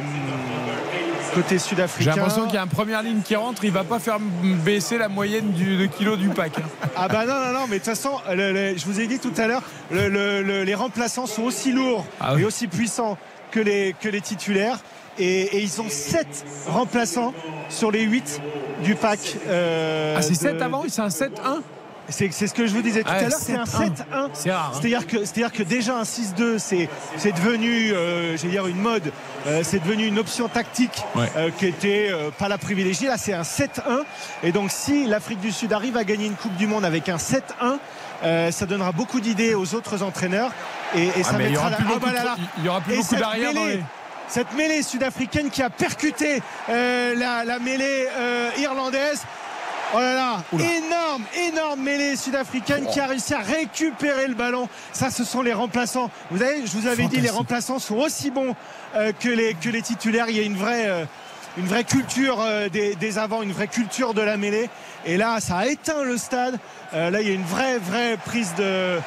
[1.30, 4.00] côté J'ai sud-africain l'impression qu'il y a une première ligne qui rentre, il va pas
[4.00, 4.18] faire
[4.64, 6.60] baisser la moyenne du, de kilos du pack.
[6.60, 6.88] hein.
[6.96, 9.20] Ah bah non, non, non, mais de toute façon, le- le- je vous ai dit
[9.20, 12.42] tout à l'heure, le- le- le- les remplaçants sont aussi lourds Ah oui.
[12.42, 13.18] et aussi puissants
[13.52, 14.80] que les, que les titulaires.
[15.22, 17.34] Et, et ils ont 7 remplaçants
[17.68, 18.42] sur les 8
[18.84, 19.20] du pack.
[19.48, 21.62] euh, Ah, c'est de- 7 avant, c'est un 7-1
[22.10, 23.68] C'est ce que je vous disais tout Ah, à l'heure, c'est un 7-1.
[23.68, 24.30] 7-1.
[24.34, 24.72] C'est rare.
[24.74, 24.78] hein.
[24.80, 29.12] C'est-à-dire que, que déjà un 6-2, c'est, c'est devenu, euh, j'allais dire une mode,
[29.48, 31.30] euh, c'est devenu une option tactique Ouais.
[31.38, 33.08] euh, qui était euh, pas la privilégiée.
[33.08, 34.04] Là, c'est un 7-1.
[34.44, 37.18] Et donc, si l'Afrique du Sud arrive à gagner une Coupe du Monde avec un
[37.18, 37.78] 7-1,
[38.24, 40.52] euh, ça donnera beaucoup d'idées aux autres entraîneurs.
[40.96, 42.36] Et, et ça Ah, y mettra la- Ah, bah là là.
[42.58, 43.84] il y aura plus Et beaucoup d'arrière dans mêlée- les.
[44.28, 49.24] Cette mêlée sud-africaine qui a percuté euh, la, la mêlée euh, irlandaise.
[49.96, 54.70] Oh là là, énorme, énorme mêlée sud-africaine qui a réussi à récupérer le ballon.
[54.94, 56.12] Ça, ce sont les remplaçants.
[56.30, 58.56] Vous savez, je vous avais dit, les remplaçants sont aussi bons
[58.96, 60.26] euh, que, les, que les titulaires.
[60.30, 61.06] Il y a une vraie, euh,
[61.58, 64.70] une vraie culture euh, des, des avants, une vraie culture de la mêlée.
[65.08, 66.60] Et là, ça a éteint le stade.
[66.94, 68.98] Là, il y a une vraie, vraie prise de.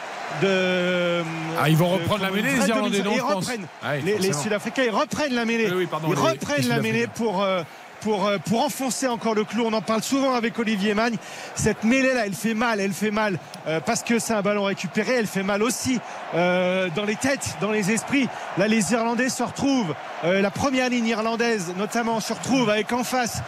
[0.40, 1.22] de
[1.60, 3.66] Ah, ils vont reprendre la mêlée, les Irlandais, non, Ils reprennent.
[4.04, 4.32] Les.
[4.32, 5.68] Sud-Africains, ils reprennent la mêlée.
[5.70, 7.42] Oui, oui, pardon, ils les- reprennent les la mêlée pour.
[7.42, 7.62] euh,
[8.02, 11.16] pour, euh, pour enfoncer encore le clou, on en parle souvent avec Olivier Magne.
[11.54, 14.64] Cette mêlée là, elle fait mal, elle fait mal euh, parce que c'est un ballon
[14.64, 16.00] récupéré, elle fait mal aussi
[16.34, 18.28] euh, dans les têtes, dans les esprits.
[18.58, 23.04] Là, les Irlandais se retrouvent, euh, la première ligne irlandaise notamment se retrouve avec en
[23.04, 23.42] face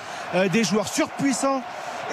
[0.52, 1.62] des joueurs surpuissants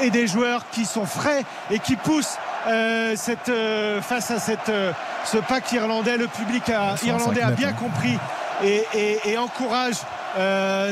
[0.01, 2.37] et des joueurs qui sont frais et qui poussent
[2.67, 4.91] euh, cette, euh, face à cette, euh,
[5.25, 6.17] ce pack irlandais.
[6.17, 7.73] Le public a- 105 irlandais a bien hein.
[7.73, 8.17] compris
[8.63, 9.95] et, et- et encourage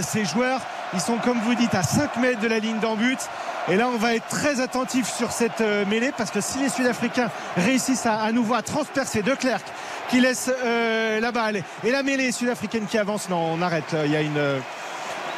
[0.01, 0.59] ces joueurs.
[0.93, 3.19] Ils sont, comme vous dites, à 5 mètres de la ligne d'en but.
[3.67, 6.69] Et là, on va être très attentif sur cette euh, mêlée parce que si les
[6.69, 9.63] Sud-Africains réussissent à, nouveau à transpercer De Klerk
[10.09, 13.95] qui laisse euh, la balle et la mêlée sud-africaine qui avance, non, on arrête.
[14.05, 14.41] Il y a une,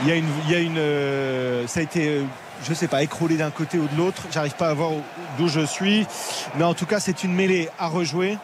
[0.02, 2.22] il y a une, il y a une, euh, ça a été,
[2.64, 4.22] je sais pas, écroulé d'un côté ou de l'autre.
[4.32, 5.02] J'arrive pas à voir où-
[5.38, 6.07] d'où je suis,
[6.56, 8.38] mais en tout cas, c'est une mêlée à rejouer.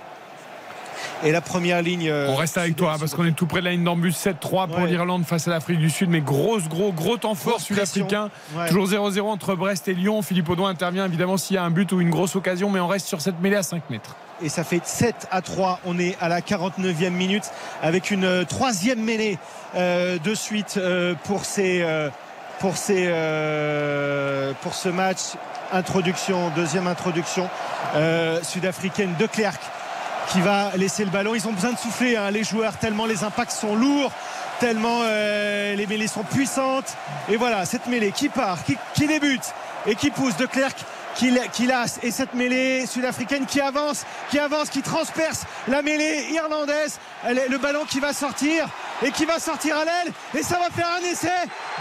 [1.24, 2.10] Et la première ligne.
[2.10, 4.68] euh, On reste avec toi parce qu'on est tout près de la ligne d'embut 7-3
[4.68, 4.88] pour Ouais.
[4.88, 8.30] l'Irlande face à l'Afrique du Sud mais grosse gros gros temps fort sud-africain.
[8.56, 8.68] Ouais.
[8.70, 11.92] toujours 0-0 entre Brest et Lyon Philippe Audouin intervient évidemment s'il y a un but
[11.92, 14.64] ou une grosse occasion mais on reste sur cette mêlée à 5 mètres et ça
[14.64, 15.80] fait 7 à 3.
[15.86, 17.46] On est à la 49e minute
[17.82, 19.40] avec une euh, troisième mêlée
[19.76, 21.82] euh, de suite euh, pour ces.
[21.82, 22.10] euh,
[22.60, 23.06] pour, ces,
[24.62, 25.20] pour ce match,
[25.72, 27.48] introduction, deuxième introduction
[28.42, 29.60] sud-africaine de Clerc
[30.32, 31.36] qui va laisser le ballon.
[31.36, 34.12] Ils ont besoin de souffler, hein, les joueurs, tellement les impacts sont lourds,
[34.60, 36.96] tellement euh, les mêlées sont puissantes.
[37.30, 39.54] Et voilà, cette mêlée qui part, qui, débute
[39.86, 40.74] et qui pousse de Clerc
[41.16, 47.00] qui, lasse et cette mêlée sud-africaine qui avance, qui avance, qui transperce la mêlée irlandaise.
[47.24, 48.68] Elle le ballon qui va sortir
[49.04, 51.30] et qui va sortir à l'aile et ça va faire un essai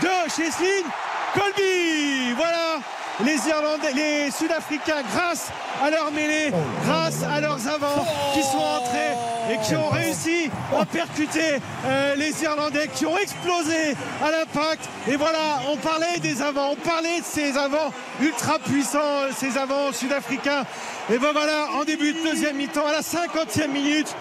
[0.01, 0.89] de Cheslin
[1.35, 2.33] Colby.
[2.35, 2.81] Voilà.
[3.25, 5.49] Les Irlandais, les Sud-Africains, grâce
[5.83, 6.53] à leur mêlée,
[6.85, 9.15] grâce à leurs avants qui sont entrés
[9.51, 11.57] et qui ont réussi à percuter
[11.87, 14.85] euh, les Irlandais, qui ont explosé à l'impact.
[15.09, 15.39] Et voilà,
[15.73, 17.91] on parlait des avants, on parlait de ces avants
[18.21, 20.65] ultra puissants, euh, ces avants sud-africains.
[21.11, 24.15] Et ben voilà, en début de deuxième mi-temps, à la 50e minute,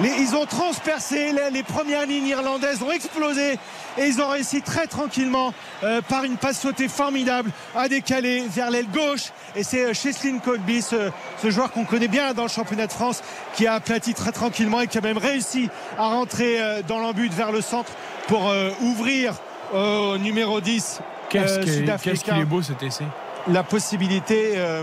[0.00, 3.58] les- ils ont transpercé les, les premières lignes irlandaises, ont explosé
[3.98, 5.52] et ils ont réussi très tranquillement
[5.84, 9.32] euh, par une passe sautée formidable à décaler vers l'aile gauche.
[9.54, 11.10] Et c'est euh, Cheslin Colby, ce,
[11.42, 13.22] ce joueur qu'on connaît bien dans le championnat de France,
[13.54, 15.68] qui a aplati très tranquillement et qui a même réussi
[15.98, 17.92] à rentrer euh, dans l'embut vers le centre
[18.28, 19.34] pour euh, ouvrir
[19.74, 21.64] au numéro 10 Qu'est-ce euh,
[21.98, 23.04] qu'il est- beau cet essai.
[23.48, 24.82] la possibilité euh,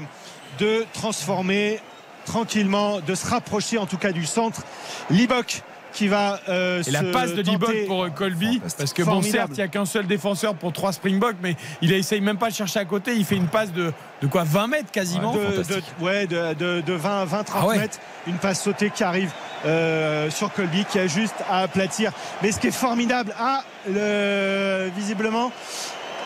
[0.60, 1.80] de transformer
[2.26, 4.62] tranquillement, de se rapprocher en tout cas du centre.
[5.10, 5.62] Libok
[5.94, 9.22] qui va euh, Et la se passe de Dibok pour euh, Colby, parce que bon,
[9.22, 12.50] certes, il n'y a qu'un seul défenseur pour trois Springboks, mais il essaye même pas
[12.50, 13.14] de chercher à côté.
[13.16, 15.34] Il fait une passe de, de quoi 20 mètres quasiment.
[15.36, 15.86] de, Fantastique.
[16.00, 17.78] de- ouais, de, de- de 20, 20 30 Ah ouais.
[17.78, 18.00] mètres.
[18.28, 19.32] Une passe sautée qui arrive
[19.66, 22.12] euh, sur Colby qui a juste à aplatir.
[22.42, 25.52] Mais ce qui est formidable, ah, le- visiblement,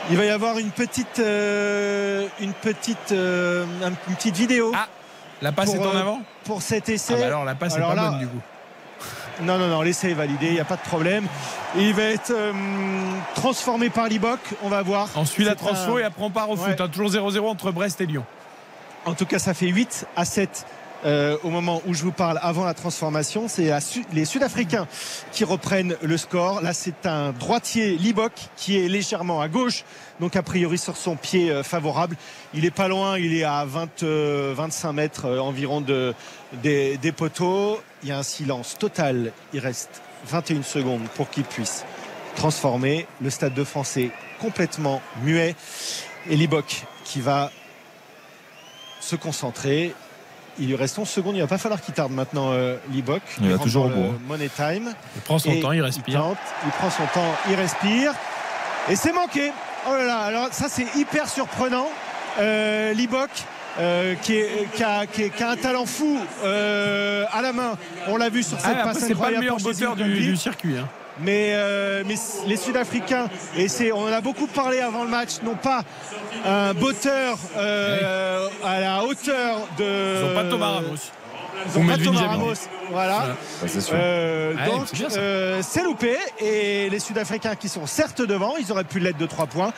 [0.09, 4.71] il va y avoir une petite, euh, une petite, une petite vidéo.
[4.75, 4.87] Ah,
[5.41, 7.13] la passe est en avant Pour cet essai.
[7.15, 8.39] Ah bah alors la passe Alors est pas là, bonne du coup.
[9.41, 11.25] Non, non, non, l'essai est validé, il n'y a pas de problème.
[11.77, 12.51] Il va être euh,
[13.35, 15.09] transformé par Libok, on va voir.
[15.15, 16.71] On suit la transfo un- et après on part au Ouais.
[16.71, 16.81] foot.
[16.81, 16.87] hein.
[16.87, 18.25] Toujours 0-0 entre Brest et Lyon.
[19.05, 20.65] En tout cas, ça fait 8 à 7
[21.05, 23.47] euh, au moment où je vous parle avant la transformation.
[23.47, 23.71] C'est
[24.11, 24.87] les Sud-Africains
[25.31, 26.61] qui reprennent le score.
[26.61, 29.85] Là, c'est un droitier Libok qui est légèrement à gauche,
[30.19, 32.17] donc a priori sur son pied euh, favorable.
[32.55, 36.15] Il est pas loin, il est à 20, euh, 25 mètres environ de,
[36.63, 37.79] des, des poteaux.
[38.03, 39.31] Il y a un silence total.
[39.53, 41.83] Il reste 21 secondes pour qu'il puisse
[42.35, 43.07] transformer.
[43.21, 45.55] Le stade de France est complètement muet.
[46.29, 47.51] Et Libok qui va
[48.99, 49.93] se concentrer.
[50.59, 51.35] Il lui reste 11 secondes.
[51.35, 53.21] Il va pas falloir qu'il tarde maintenant, euh, Libok.
[53.41, 54.19] Il va toujours au bout, hein.
[54.27, 54.93] Money time.
[55.15, 56.19] Il prend son Et temps, il respire.
[56.19, 58.13] tente, il prend son temps, il respire.
[58.89, 59.51] Et c'est manqué.
[59.87, 61.87] Oh là là, alors ça c'est hyper surprenant.
[62.39, 63.29] Euh, Libok.
[63.79, 67.53] Euh, qui, est- qui a, qui est- qui a un talent fou euh, à la
[67.53, 67.77] main.
[68.07, 70.19] On l'a vu sur Ah, cette après, passe c'est pas le incroyable meilleur botteur du,
[70.19, 70.77] du circuit.
[70.77, 70.87] hein.
[71.19, 72.13] Mais, euh, mais
[72.45, 75.81] les Sud-Africains, et c'est, on en a beaucoup parlé avant le match, n'ont pas
[76.45, 79.83] un botteur euh, à la hauteur de.
[80.21, 80.95] Ils n'ont pas Thomas Ramos.
[81.75, 82.21] Ils n'ont pas Thomas.
[82.27, 82.53] Ramos.
[82.91, 83.19] Voilà.
[83.61, 83.93] Ouais, c'est sûr.
[83.97, 88.71] Euh, Ouais, donc c'est euh, c'est loupé et les Sud-Africains qui sont certes devant, ils
[88.71, 89.71] auraient pu l'être de 3 points.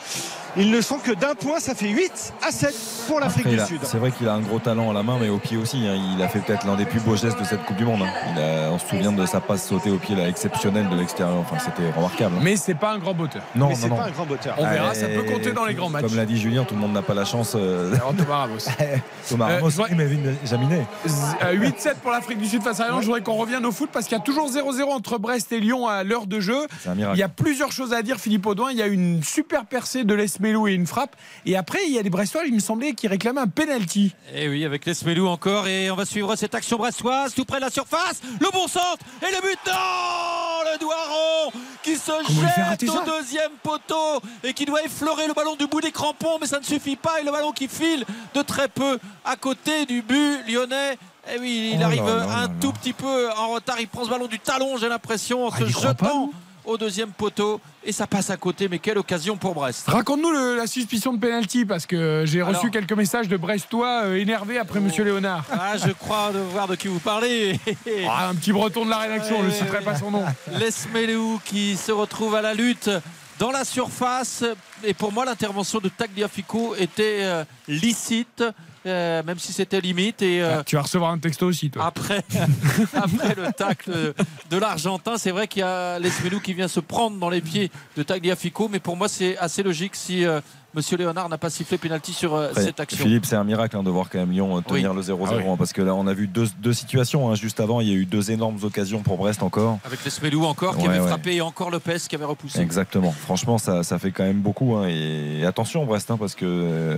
[0.56, 2.74] Ils ne sont que d'un point, ça fait 8 à 7
[3.06, 3.80] pour l'Afrique du a- Sud.
[3.84, 5.86] C'est vrai qu'il a un gros talent à la main, mais au pied aussi.
[5.86, 5.94] hein.
[6.16, 8.02] Il a fait peut-être l'un des plus beaux gestes de cette Coupe du Monde.
[8.02, 8.10] hein.
[8.34, 11.36] Il a- on se souvient de sa passe sautée au pied là, exceptionnelle de l'extérieur.
[11.38, 12.34] Enfin, c'était remarquable.
[12.36, 12.40] hein.
[12.42, 13.42] Mais c'est pas un grand botteur.
[13.54, 13.96] Non, Mais non, c'est non.
[13.96, 14.54] pas un grand botteur.
[14.58, 16.02] On verra, ça peut compter dans les grands matchs.
[16.04, 17.52] Comme l'a dit Julien, tout le monde n'a pas la chance.
[17.56, 18.58] euh, Alors, Thomas Ramos.
[19.28, 20.84] Thomas Euh, Ramos Melvin Jaminet.
[21.06, 21.12] Z-
[21.44, 22.99] euh, 8-7 pour l'Afrique du Sud face à Lyon.
[23.00, 25.60] Je voudrais qu'on revienne au foot parce qu'il y a toujours 0-0 entre Brest et
[25.60, 26.66] Lyon à l'heure de jeu.
[26.86, 28.70] Il y a plusieurs choses à dire, Philippe Audouin.
[28.72, 31.16] Il y a une super percée de Lesmelou et une frappe.
[31.46, 34.14] Et après, il y a les Brestois, il me semblait, qui réclamaient un penalty.
[34.34, 35.66] Et oui, avec les Smelou encore.
[35.66, 38.20] Et on va suivre cette action brestoise, tout près de la surface.
[38.40, 39.58] Le bon centre et le but.
[39.66, 41.52] Non Le doigt rond
[41.82, 45.92] qui se jette au deuxième poteau et qui doit effleurer le ballon du bout des
[45.92, 46.38] crampons.
[46.40, 47.20] Mais ça ne suffit pas.
[47.20, 48.04] Et le ballon qui file
[48.34, 50.98] de très peu à côté du but lyonnais.
[51.34, 52.48] Et oui, il Oh arrive là là un là.
[52.60, 53.76] tout petit peu en retard.
[53.80, 56.30] Il prend ce ballon du talon, j'ai l'impression, en Ah, se jetant
[56.66, 57.60] au deuxième poteau.
[57.84, 58.68] Et ça passe à côté.
[58.68, 59.88] Mais quelle occasion pour Brest.
[59.88, 64.58] Raconte-nous la suspicion de penalty parce que j'ai reçu quelques messages de Brestois euh, énervés
[64.58, 65.44] après Monsieur Léonard.
[65.50, 67.58] Ah, je crois de voir de qui vous parlez.
[68.08, 70.24] Ah, un petit breton de la rédaction, je ne citerai ouais, pas son nom.
[70.58, 72.90] Lesmelou qui se retrouve à la lutte
[73.38, 74.44] dans la surface.
[74.84, 78.44] Et pour moi, l'intervention de Tagliafico était euh, licite,
[78.86, 80.22] euh, même si c'était limite.
[80.22, 81.84] Et euh, Ah, tu vas recevoir un texto aussi, toi.
[81.86, 82.22] après,
[82.94, 84.14] après le tacle
[84.50, 87.70] de l'Argentin, c'est vrai qu'il y a Lesmelou qui vient se prendre dans les pieds
[87.96, 88.68] de Tagliafico.
[88.68, 90.40] Mais pour moi, c'est assez logique si euh,
[90.74, 93.04] Monsieur Léonard n'a pas sifflé pénalty sur euh, cette action.
[93.04, 94.96] Philippe, c'est un miracle hein, de voir quand même Lyon euh, tenir Oui.
[94.96, 95.26] le 0-0.
[95.28, 95.42] Ah oui.
[95.48, 97.30] hein, parce que là, on a vu deux, deux situations.
[97.30, 97.34] hein.
[97.34, 99.78] Juste avant, il y a eu deux énormes occasions pour Brest encore.
[99.84, 101.06] Avec Lesmelou encore qui avait ouais.
[101.08, 102.60] frappé et encore Lopez qui avait repoussé.
[102.60, 103.10] Exactement.
[103.12, 104.76] Franchement, ça, ça fait quand même beaucoup.
[104.76, 104.86] hein.
[104.88, 106.96] Et attention, Brest, hein, parce que.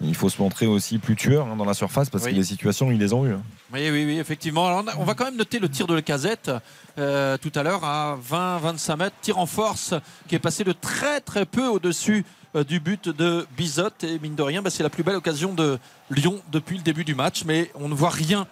[0.00, 2.30] Il faut se montrer aussi plus tueur hein, dans la surface parce Oui.
[2.32, 3.32] que les situations, ils les ont eues.
[3.34, 3.42] hein.
[3.72, 4.66] Oui, oui, oui, effectivement.
[4.66, 6.50] Alors, on, a- on va quand même noter le tir de la casette
[6.98, 9.16] euh, tout à l'heure à 20-25 mètres.
[9.20, 9.94] Tir en force
[10.28, 12.24] qui est passé de très très peu au-dessus
[12.56, 13.88] euh, du but de Bizot.
[14.02, 15.78] Et mine de rien, bah, c'est la plus belle occasion de
[16.10, 17.44] Lyon depuis le début du match.
[17.44, 18.46] Mais on ne voit rien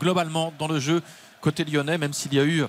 [0.00, 1.02] globalement dans le jeu
[1.40, 2.64] côté lyonnais, même s'il y a eu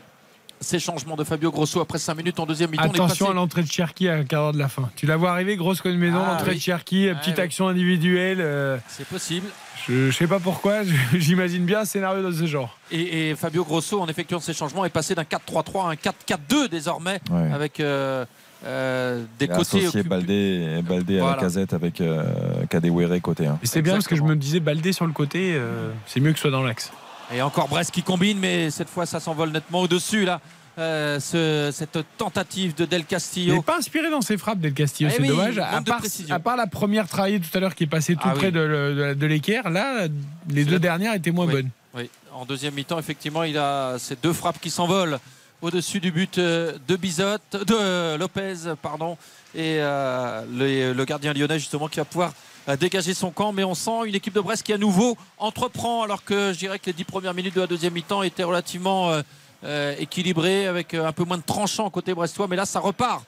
[0.61, 2.83] ces changements de Fabio Grosso après 5 minutes en deuxième mi-temps.
[2.83, 4.89] Attention passé- à l'entrée de Cherki à un quart d'heure de la fin.
[4.95, 6.55] Tu la vois arriver, grosse comme une maison, Ah, l'entrée oui.
[6.57, 7.43] de Cherki, Ah, petite oui.
[7.43, 8.39] action individuelle.
[8.41, 9.47] euh, C'est possible.
[9.87, 10.81] je, je sais pas pourquoi,
[11.13, 12.77] j'imagine bien un scénario de ce genre.
[12.91, 16.67] Et, et Fabio Grosso, en effectuant ces changements, est passé d'un 4-3-3 à un 4-4-2
[16.69, 17.51] désormais, Ouais.
[17.53, 18.25] avec euh,
[18.65, 19.61] euh, des côtés.
[19.61, 22.23] associé occup- Baldé, Baldé à la casette avec euh,
[22.69, 23.47] Kadewere côté.
[23.47, 23.57] hein.
[23.63, 26.31] Et c'est bien parce que je me disais Baldé sur le côté, euh, c'est mieux
[26.33, 26.91] que ce soit dans l'axe.
[27.33, 30.41] Et encore Brest qui combine, mais cette fois ça s'envole nettement au-dessus là.
[30.77, 33.55] Euh, ce- cette tentative de Del Il Castillo.
[33.55, 35.57] n'est pas inspiré dans ses frappes, Del Castillo, Eh c'est oui, dommage.
[35.57, 36.33] À part, précision.
[36.33, 38.51] à part la première travaillée tout à l'heure qui est passée tout Ah près oui.
[38.53, 40.07] de, l'équerre, là,
[40.49, 41.51] les deux la- dernières étaient moins Oui.
[41.53, 41.69] bonnes.
[41.95, 45.19] Oui, en deuxième mi-temps, effectivement, il a ces deux frappes qui s'envolent
[45.61, 49.17] au-dessus du but euh, de Bizot, de Lopez, pardon,
[49.53, 52.31] et euh, le, le gardien lyonnais justement qui va pouvoir
[52.77, 53.51] dégager son camp.
[53.51, 56.79] Mais on sent une équipe de Brest qui à nouveau entreprend, alors que je dirais
[56.79, 59.21] que les dix premières minutes de la deuxième mi-temps étaient relativement euh,
[59.63, 62.47] euh, équilibrées, avec euh, un peu moins de tranchant côté brestois.
[62.47, 63.23] Mais là, ça repart.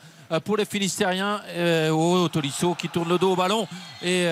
[0.46, 1.42] Pour les Finistériens,
[1.92, 3.68] au Tolisso qui tourne le dos au ballon
[4.02, 4.30] et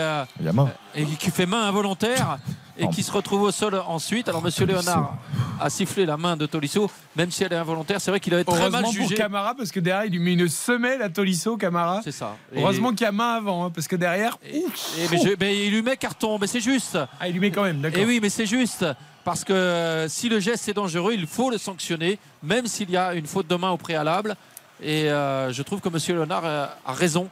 [1.19, 2.37] qui fait main involontaire
[2.79, 4.27] et qui se retrouve au sol ensuite.
[4.29, 5.13] Alors Monsieur Léonard
[5.61, 7.99] a sifflé la main de Tolisso, même si elle est involontaire.
[7.99, 9.15] C'est vrai qu'il avait très mal Heureusement pour jugé.
[9.15, 12.01] Camara, parce que derrière, il lui met une semelle à Tolisso, Camara.
[12.03, 12.35] C'est ça.
[12.53, 14.37] Et- Heureusement qu'il y a main avant, hein, parce que derrière.
[14.47, 14.63] Et-
[15.11, 16.97] mais, je- mais il lui met carton, mais c'est juste.
[17.19, 17.99] Ah, il lui met quand même, d'accord.
[17.99, 18.85] Et oui, mais c'est juste.
[19.25, 23.13] Parce que si le geste est dangereux, il faut le sanctionner, même s'il y a
[23.13, 24.35] une faute de main au préalable.
[24.81, 25.97] Et euh, je trouve que M.
[26.07, 27.27] Léonard euh, a raison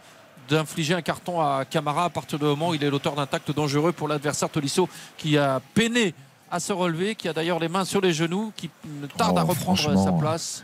[0.50, 3.52] d'infliger un carton à Camara à partir du moment où il est l'auteur d'un acte
[3.52, 4.88] dangereux pour l'adversaire Tolisso
[5.18, 6.14] qui a peiné
[6.50, 8.70] à se relever, qui a d'ailleurs les mains sur les genoux, qui
[9.18, 10.64] tarde à Oh, reprendre sa place.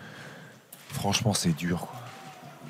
[0.89, 1.80] Franchement, c'est dur.
[1.81, 1.99] quoi.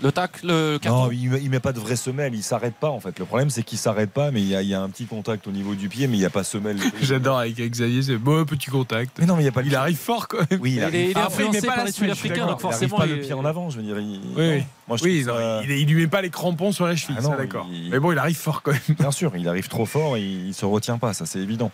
[0.04, 1.06] Le tacle, le carton.
[1.06, 3.18] Non, il met, il met pas de vraie semelle, il s'arrête pas en fait.
[3.20, 5.06] Le problème, c'est qu'il s'arrête pas, mais il y, a, il y a un petit
[5.06, 6.78] contact au niveau du pied, mais il n'y a pas semelle.
[7.02, 9.18] J'adore avec Xavier, c'est beau petit contact.
[9.20, 10.60] Mais non, mais il y a pas le Il arrive fort quand même.
[10.62, 10.96] Oui, il il, arrive.
[10.96, 12.98] est, il est Ah, après, il met pas par la les Sud-Africains, donc Il forcément.
[12.98, 13.98] pas le il- pied en avant, je veux dire.
[14.00, 14.64] il- Oui, oui.
[14.90, 17.16] Moi, je Oui, non, ça- il, il lui met pas les crampons sur les chevilles,
[17.20, 17.66] Ah non, d'accord.
[17.72, 18.82] il- Mais bon, il arrive fort quand même.
[19.00, 21.72] Bien sûr, il arrive trop fort et il se retient pas, ça c'est évident.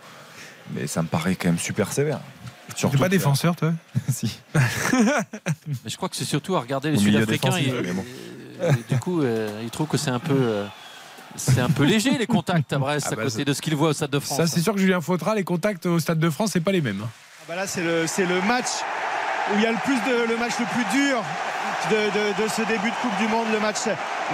[0.76, 2.20] Mais ça me paraît quand même super sévère.
[2.74, 3.72] Tu Surtout pas défenseur, toi
[4.12, 4.40] si.
[4.54, 4.60] Mais
[5.86, 7.50] je crois que c'est surtout à regarder les Sud-Africains.
[7.94, 8.04] bon.
[8.62, 10.34] et du coup, euh, il trouve que c'est un peu.
[10.36, 10.66] euh,
[11.36, 13.76] c'est un peu léger les contacts à Brest Ah à côté ça- de ce qu'il
[13.76, 14.36] voit au Stade de France.
[14.36, 16.80] Ça, c'est sûr que Julien Fautras, les contacts au Stade de France, c'est pas les
[16.80, 17.00] mêmes.
[17.04, 17.08] hein.
[17.42, 18.66] Ah bah là, c'est le, c'est le match
[19.52, 21.22] où il y a le plus de, le match le plus dur
[21.90, 23.78] de, de- de ce début de Coupe du Monde, le match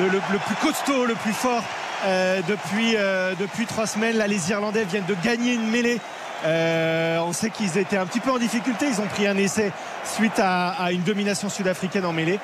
[0.01, 1.63] le, le- le plus costaud, le plus fort
[2.07, 4.17] euh, depuis, euh, depuis trois semaines.
[4.17, 6.01] Là, les Irlandais viennent de gagner une mêlée.
[6.45, 8.87] Euh, on sait qu'ils étaient un petit peu en difficulté.
[8.93, 9.73] Ils ont pris un essai
[10.05, 12.39] suite à, à une domination sud-africaine en mêlée.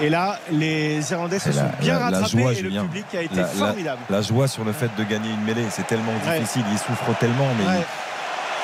[0.00, 3.06] Et là, les Irlandais se sont la- bien la- la rattrapés joie, et le public
[3.14, 4.00] a été formidable.
[4.10, 6.38] La joie sur le fait de gagner une mêlée, c'est tellement Ouais.
[6.40, 7.84] difficile, ils souffrent tellement, mais Ouais.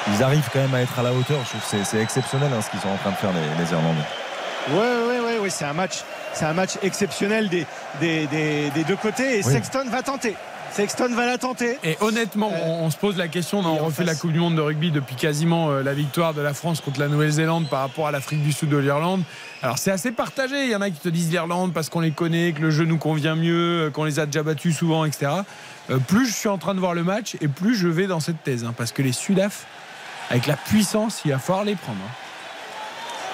[0.06, 1.39] ils, ils arrivent quand même à être à la hauteur.
[1.44, 3.70] Je trouve que c'est- exceptionnel hein, ce qu'ils sont en train de faire les, les
[3.73, 4.01] Irlandais.
[4.70, 6.05] Ouais, ouais, ouais, c'est un match,
[6.35, 7.66] c'est un match exceptionnel des,
[8.01, 9.40] des, des- des deux côtés.
[9.40, 9.52] Et Oui.
[9.52, 10.36] Sexton va tenter.
[10.74, 11.78] Sexton va la tenter.
[11.84, 14.60] Et honnêtement, on, on se pose la question, on refait la Coupe du Monde de
[14.60, 18.10] rugby depuis quasiment euh, la victoire de la France contre la Nouvelle-Zélande par rapport à
[18.10, 19.22] l'Afrique du Sud de l'Irlande.
[19.62, 22.10] Alors c'est assez partagé, il y en a qui te disent l'Irlande parce qu'on les
[22.10, 25.30] connaît, que le jeu nous convient mieux, euh, qu'on les a déjà battus souvent, etc.
[25.90, 28.18] Euh, plus je suis en train de voir le match et plus je vais dans
[28.20, 29.66] cette thèse, hein, parce que les Sudaf,
[30.28, 31.98] avec la puissance, il va falloir les prendre.
[32.05, 32.23] hein.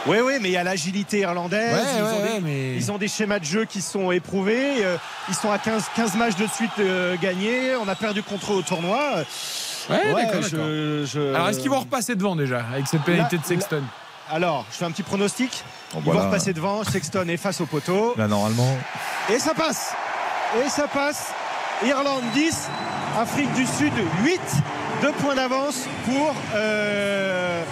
[0.06, 1.74] Oui, oui, mais il y a l'agilité irlandaise.
[1.74, 4.10] Ouais, ils, ouais, ont ouais, des, mais- ils ont des schémas de jeu qui sont
[4.10, 4.82] éprouvés.
[4.84, 4.96] Euh,
[5.28, 7.76] Ils sont à 15, 15 matchs de suite euh, gagnés.
[7.76, 9.24] On a perdu contre eux au tournoi.
[9.88, 13.82] Je- je- Alors est-ce qu'ils vont repasser devant déjà avec cette pénalité de Sexton
[14.30, 15.64] Alors, je fais un petit pronostic.
[15.92, 16.20] Bon, Ils voilà.
[16.20, 16.84] vont repasser devant.
[16.84, 18.14] Sexton est face au poteau.
[18.16, 18.76] Là, normalement,
[19.28, 19.92] Et ça passe.
[20.64, 21.32] Et ça passe.
[21.84, 22.68] Irlande 10,
[23.20, 23.92] Afrique du Sud
[24.24, 24.40] 8.
[25.02, 27.62] Deux points d'avance pour, euh,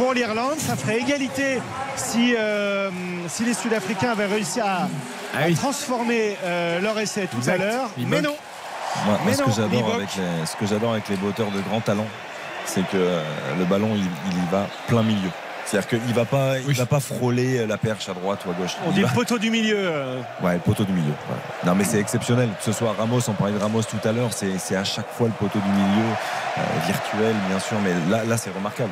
[0.00, 0.58] pour l'Irlande.
[0.58, 1.60] Ça ferait égalité
[1.94, 2.90] si, euh,
[3.28, 4.88] si les Sud-Africains avaient réussi à,
[5.34, 7.60] Ah à transformer euh, leur essai tout Exact.
[7.60, 7.90] à l'heure.
[7.98, 8.34] Mais non.
[9.04, 11.60] moi, Mais ce, non, que j'adore avec les, ce que j'adore avec les batteurs de
[11.60, 12.06] grand talent,
[12.64, 13.22] c'est que euh,
[13.58, 14.00] le ballon, il,
[14.32, 15.28] il y va plein milieu.
[15.66, 16.74] C'est-à-dire qu'il ne va, pas- il Oui.
[16.74, 18.76] va pas frôler la perche à droite ou à gauche.
[18.86, 19.76] On Il dit va- le poteau du milieu.
[19.78, 21.10] euh, Ouais, le poteau du milieu.
[21.12, 21.36] ouais.
[21.66, 22.48] Non, mais c'est exceptionnel.
[22.58, 25.10] Que ce soit Ramos, on parlait de Ramos tout à l'heure, c'est c'est à chaque
[25.16, 26.08] fois le poteau du milieu,
[26.58, 28.90] euh, virtuel, bien sûr, mais là, là c'est remarquable.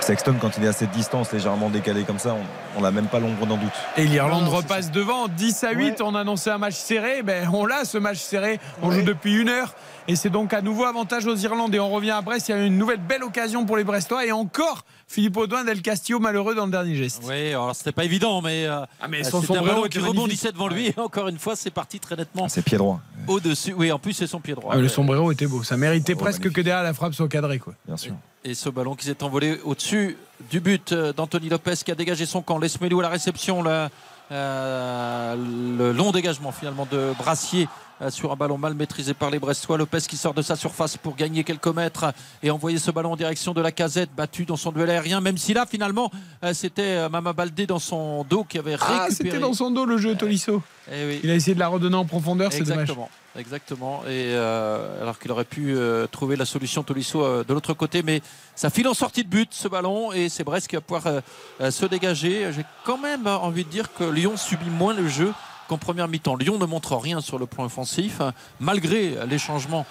[0.00, 2.36] Sexton, quand il est à cette distance légèrement décalé comme ça,
[2.76, 3.72] on n'a même pas l'ombre d'un doute.
[3.96, 6.00] Et l'Irlande repasse devant 10 à 8.
[6.00, 7.22] On annonçait un match serré.
[7.22, 8.58] Ben, on l'a ce match serré.
[8.82, 9.74] On joue depuis une heure.
[10.08, 11.78] Et c'est donc à nouveau avantage aux Irlandais.
[11.78, 12.48] On revient à Brest.
[12.48, 14.26] Il y a une nouvelle belle occasion pour les Brestois.
[14.26, 17.22] Et encore Philippe Audouin d'El Castillo malheureux dans le dernier geste.
[17.26, 20.52] Oui, alors c'était pas évident, mais, euh, ah, mais son sombrero un ballon qui rebondissait
[20.52, 20.88] devant lui.
[20.88, 22.48] Et encore une fois, c'est parti très nettement.
[22.48, 23.00] C'est pied droit.
[23.26, 23.74] Au-dessus.
[23.76, 24.72] Oui, en plus, c'est son pied droit.
[24.74, 25.62] Ah, le sombrero était beau.
[25.62, 27.58] Ça méritait oh, presque que derrière la frappe soit cadrée.
[27.58, 27.74] Quoi.
[27.86, 28.14] Bien sûr.
[28.44, 30.16] Et ce ballon qui s'est envolé au-dessus
[30.50, 32.58] du but d'Anthony Lopez qui a dégagé son camp.
[32.58, 33.62] Laisse Melou à la réception.
[33.62, 33.90] Là,
[34.32, 35.36] euh,
[35.76, 39.76] le long dégagement finalement de Brassier euh, sur un ballon mal maîtrisé par les Brestois.
[39.76, 42.12] Lopez qui sort de sa surface pour gagner quelques mètres
[42.42, 45.36] et envoyer ce ballon en direction de la casette, battu dans son duel aérien, même
[45.36, 46.10] si là finalement
[46.44, 49.00] euh, c'était Mama Baldé dans son dos qui avait récupéré.
[49.02, 50.62] Ah, c'était dans son dos le jeu Tolisso.
[50.90, 52.92] Eh Il a essayé de la redonner en profondeur, c'est dommage.
[53.36, 54.02] Exactement.
[54.06, 58.02] Et euh, alors qu'il aurait pu euh, trouver la solution Tolisso euh, de l'autre côté,
[58.02, 58.22] mais
[58.56, 61.22] ça file en sortie de but ce ballon et c'est Brest qui va pouvoir
[61.70, 62.50] se dégager.
[62.52, 65.32] J'ai quand même envie de dire que Lyon subit moins le jeu
[65.70, 66.34] qu'en première mi-temps.
[66.34, 68.20] Lyon ne montre rien sur le plan offensif,
[68.58, 69.86] malgré les changements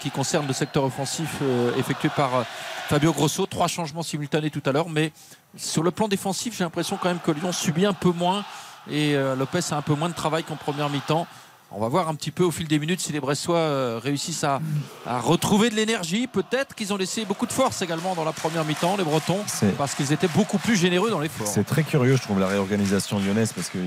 [0.00, 1.42] qui concernent le secteur offensif
[1.76, 2.46] effectué par
[2.88, 3.44] Fabio Grosso.
[3.44, 5.12] Trois changements simultanés tout à l'heure, mais
[5.54, 8.42] sur le plan défensif, j'ai l'impression quand même que Lyon subit un peu moins
[8.90, 11.26] et Lopez a un peu moins de travail qu'en première mi-temps.
[11.74, 14.44] On va voir un petit peu au fil des minutes si les Bressois euh, réussissent
[14.44, 14.60] à,
[15.06, 16.26] retrouver de l'énergie.
[16.26, 19.40] Peut-être qu'ils ont laissé beaucoup de force également dans la première mi-temps, les Bretons,
[19.78, 21.46] parce qu'ils étaient beaucoup plus généreux dans l'effort.
[21.46, 23.80] C'est très curieux, je trouve, la réorganisation lyonnaise, parce qu'il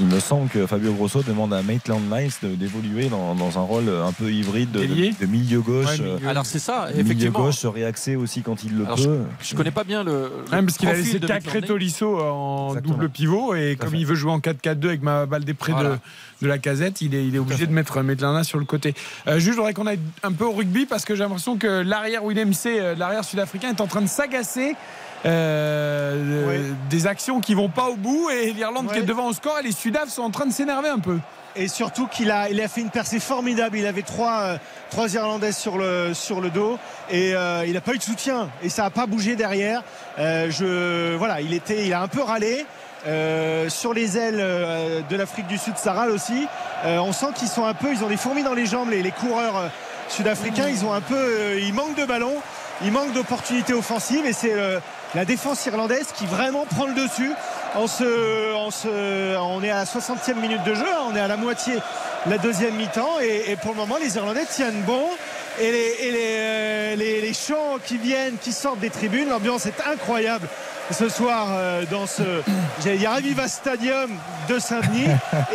[0.00, 4.12] il me semble que Fabio Grosso demande à Maitland Nice d'évoluer dans, un rôle un
[4.12, 6.00] peu hybride de, milieu gauche.
[6.26, 7.14] Alors c'est ça, effectivement.
[7.14, 9.24] Milieu gauche, réaxé aussi quand il le peut.
[9.40, 10.30] Je, ne connais pas bien le.
[10.50, 14.38] parce qu'il a laissé Cacreto Lisso en double pivot, et comme il veut jouer en
[14.38, 15.98] 4-4-2 avec ma balle des près de,
[16.42, 18.94] de la casette, il est, obligé de mettre Medlana sur le côté.
[19.26, 21.82] Euh, juste, je voudrais qu'on aille un peu au rugby parce que j'ai l'impression que
[21.82, 24.76] l'arrière William C, euh, l'arrière sud-africain, est en train de s'agacer.
[25.26, 29.58] Euh, des actions qui vont pas au bout et l'Irlande qui est devant au score
[29.58, 31.18] et les Sudaf sont en train de s'énerver un peu
[31.56, 33.76] et surtout qu'il a, il a fait une percée formidable.
[33.76, 34.58] Il avait trois,
[34.90, 36.78] trois Irlandaises sur le, sur le dos
[37.10, 39.82] et il n'a pas eu de soutien et ça n'a pas bougé derrière.
[40.18, 42.64] je, voilà, il, était, il a un peu râlé.
[43.06, 46.46] Euh, sur les ailes euh, de l'Afrique du Sud, râle aussi.
[46.84, 49.10] Euh, on sent qu'ils sont un peu, ils ont des fourmis dans les jambes, les,
[49.12, 49.70] coureurs
[50.08, 50.68] sud-africains.
[50.68, 52.34] Ils ont un peu, ils manquent de ballon,
[52.82, 54.54] ils manquent d'opportunités offensives et c'est
[55.14, 57.32] la défense irlandaise qui vraiment prend le dessus.
[57.76, 61.06] On, est à la 60e minute de jeu, hein.
[61.10, 61.74] on est à la moitié
[62.26, 65.04] la deuxième mi-temps et, pour le moment les Irlandais tiennent bon
[65.60, 65.70] et,
[66.96, 70.48] les, chants qui viennent, qui sortent des tribunes, l'ambiance est incroyable
[70.90, 72.22] ce soir euh, dans ce
[73.20, 74.10] Viva Stadium
[74.48, 75.08] de Saint-Denis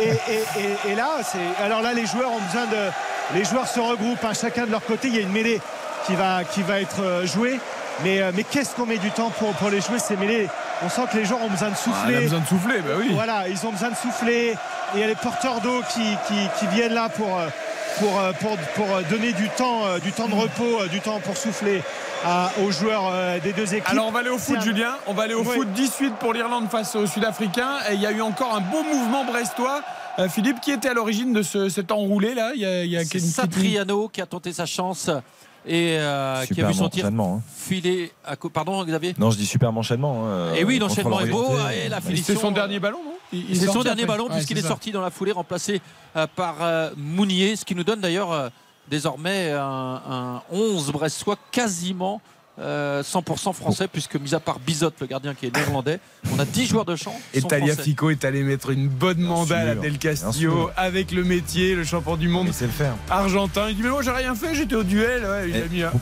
[0.88, 2.90] et, là c'est alors là les joueurs ont besoin de
[3.34, 5.60] les joueurs se regroupent hein, chacun de leur côté il y a une mêlée
[6.06, 7.58] qui va qui va être euh, jouée
[8.02, 10.48] mais, euh, mais qu'est-ce qu'on met du temps pour, pour les jouer ces mêlées?
[10.82, 12.16] On sent que les joueurs ont besoin de souffler.
[12.16, 13.10] Ah, besoin de souffler, bah oui.
[13.12, 14.48] Voilà, ils ont besoin de souffler.
[14.48, 14.56] Et
[14.94, 16.02] il y a les porteurs d'eau qui,
[16.58, 17.40] qui, viennent là pour,
[18.00, 21.84] pour, pour, pour, donner du temps, du temps de repos, du temps pour souffler
[22.64, 23.88] aux joueurs euh, des deux équipes.
[23.88, 24.96] Alors on va aller au foot, Julien.
[25.06, 27.78] On va aller au foot 18 pour l'Irlande face aux Sud-Africains.
[27.90, 29.82] Et il y a eu encore un beau mouvement brestois.
[30.18, 32.52] Euh, Philippe, qui était à l'origine de ce, cet enroulé là?
[32.54, 35.10] Il y a, Satriano qui a tenté sa chance
[35.66, 37.40] et euh, qui a vu son tir hein.
[37.56, 39.14] filer à pardon Xavier?
[39.18, 42.50] Non je dis super enchaînement hein, et oui l'enchaînement est beau et la c'est son
[42.50, 43.38] dernier ballon non?
[43.54, 45.80] C'est son dernier ballon puisqu'il est, sorti dans la foulée remplacé
[46.36, 46.56] par
[46.98, 48.50] Mounier ce qui nous donne d'ailleurs
[48.88, 52.20] désormais un, un 11 brestois quasiment
[52.60, 55.98] 100% euh, français, puisque mis à part Bizot, le gardien qui est néerlandais,
[56.32, 57.14] on a 10 joueurs de champ.
[57.32, 61.74] Et Talia Fico est allé mettre une bonne mandale à Del Castillo avec le métier,
[61.74, 62.94] le champion du monde le faire.
[63.10, 63.68] argentin.
[63.68, 65.22] Il dit Mais moi, j'ai rien fait, j'étais au duel.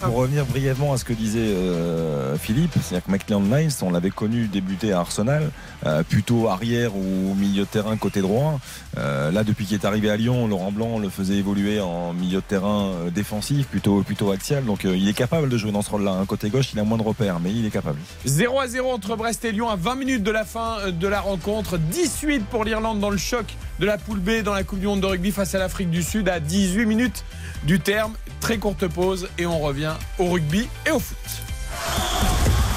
[0.00, 4.10] pour, revenir brièvement à ce que disait euh, Philippe, c'est-à-dire que McLean Niles, on l'avait
[4.10, 5.50] connu débuter à Arsenal,
[5.86, 8.60] euh, plutôt arrière ou milieu de terrain côté droit.
[8.96, 12.44] là, depuis qu'il est arrivé à Lyon, Laurent Blanc le faisait évoluer en milieu de
[12.44, 14.64] terrain défensif, plutôt, plutôt axial.
[14.64, 16.12] Donc, il est capable de jouer dans ce rôle-là.
[16.12, 17.98] Hein, côté gauche, il a moins de repères, mais il est capable.
[18.24, 21.08] 0 à 0 entre Brest et Lyon à 20 minutes de la fin euh, de
[21.08, 21.78] la rencontre.
[21.78, 23.46] 18 pour l'Irlande dans le choc
[23.78, 26.02] de la poule B dans la Coupe du Monde de rugby face à l'Afrique du
[26.02, 27.24] Sud à 18 minutes
[27.64, 28.14] du terme.
[28.40, 31.16] Très courte pause et on revient au rugby et au foot.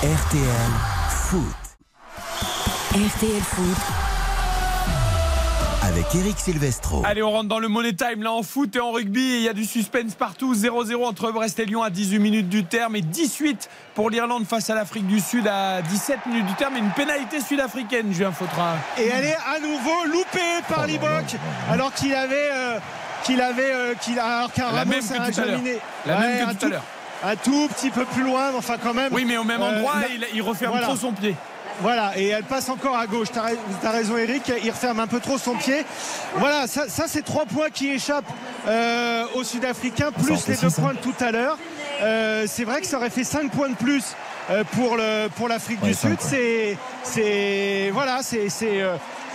[0.03, 0.71] RTL
[1.09, 1.41] Foot.
[2.93, 4.14] RTL Foot
[5.95, 7.03] avec Eric Silvestro.
[7.05, 9.37] Allez, on rentre dans le Money Time là en foot et en rugby.
[9.37, 10.53] Il y a du suspense partout.
[10.53, 14.69] 0-0 entre Brest et Lyon à 18 minutes du terme et 18 pour l'Irlande face
[14.69, 16.75] à l'Afrique du Sud à 17 minutes du terme.
[16.75, 18.73] Et une pénalité sud-africaine, Julien Fautra.
[18.97, 21.37] Et elle est à nouveau loupée par oh, Liboc
[21.71, 22.49] alors qu'il avait.
[22.53, 22.77] Euh,
[23.23, 23.71] qu'il avait.
[23.71, 25.59] Euh, qu'il a, alors qu'un La même que tout à l'heure.
[26.05, 26.83] La même que tout à l'heure
[27.23, 29.11] un tout petit peu plus loin, enfin quand même.
[29.11, 31.33] Oui, mais au même endroit, il, il, referme trop son pied.
[31.81, 33.29] Voilà, et elle passe encore à gauche.
[33.31, 34.51] Tu as, raison, Eric.
[34.63, 35.85] Il referme un peu trop son pied.
[36.35, 38.31] Voilà, ça, c'est trois points qui échappent
[38.67, 41.57] euh, aux Sud-Africains, plus les deux points de tout à l'heure.
[42.01, 44.03] Euh, c'est vrai que ça aurait fait 5 points de plus
[44.49, 46.17] euh, pour le pour l'Afrique du Sud.
[46.19, 48.83] C'est c'est voilà, c'est c'est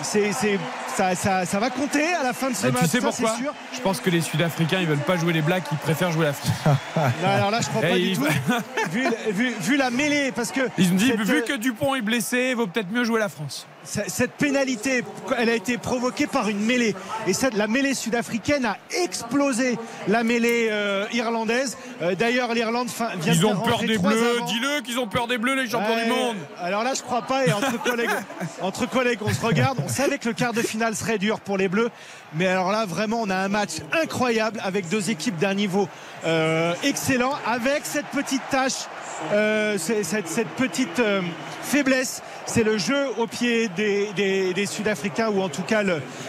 [0.02, 2.82] ça, ça, ça, va compter à la fin de ce match.
[2.82, 3.36] Tu sais pourquoi
[3.72, 6.52] Je pense que les Sud-Africains ils veulent pas jouer les Blacks, ils préfèrent jouer l'Afrique.
[7.24, 8.27] alors là, je crois pas du tout.
[9.60, 12.66] vu, la mêlée, parce que ils me disent vu que Dupont est blessé, il vaut
[12.66, 15.05] peut-être mieux jouer la France cette pénalité,
[15.39, 16.94] elle a été provoquée par une mêlée.
[17.27, 19.78] Et cette, la mêlée sud-africaine a explosé
[20.09, 21.77] la mêlée euh, irlandaise.
[22.02, 22.89] Euh, d'ailleurs, l'Irlande
[23.20, 25.97] vient Ils de ont peur des bleus, dis-le qu'ils ont peur des bleus, les champions
[25.97, 26.36] du monde.
[26.59, 27.47] Alors là, je crois pas.
[27.47, 28.11] Et entre collègues,
[28.61, 29.78] entre collègues, on se regarde.
[29.85, 31.90] On savait que le quart de finale serait dur pour les bleus.
[32.35, 35.89] Mais alors là, vraiment, on a un match incroyable avec deux équipes d'un niveau
[36.24, 38.86] euh, excellent, avec cette petite tâche,
[39.79, 41.03] cette, cette, petite
[41.63, 45.83] faiblesse c'est le jeu au pied des, Sud-Africains ou en tout cas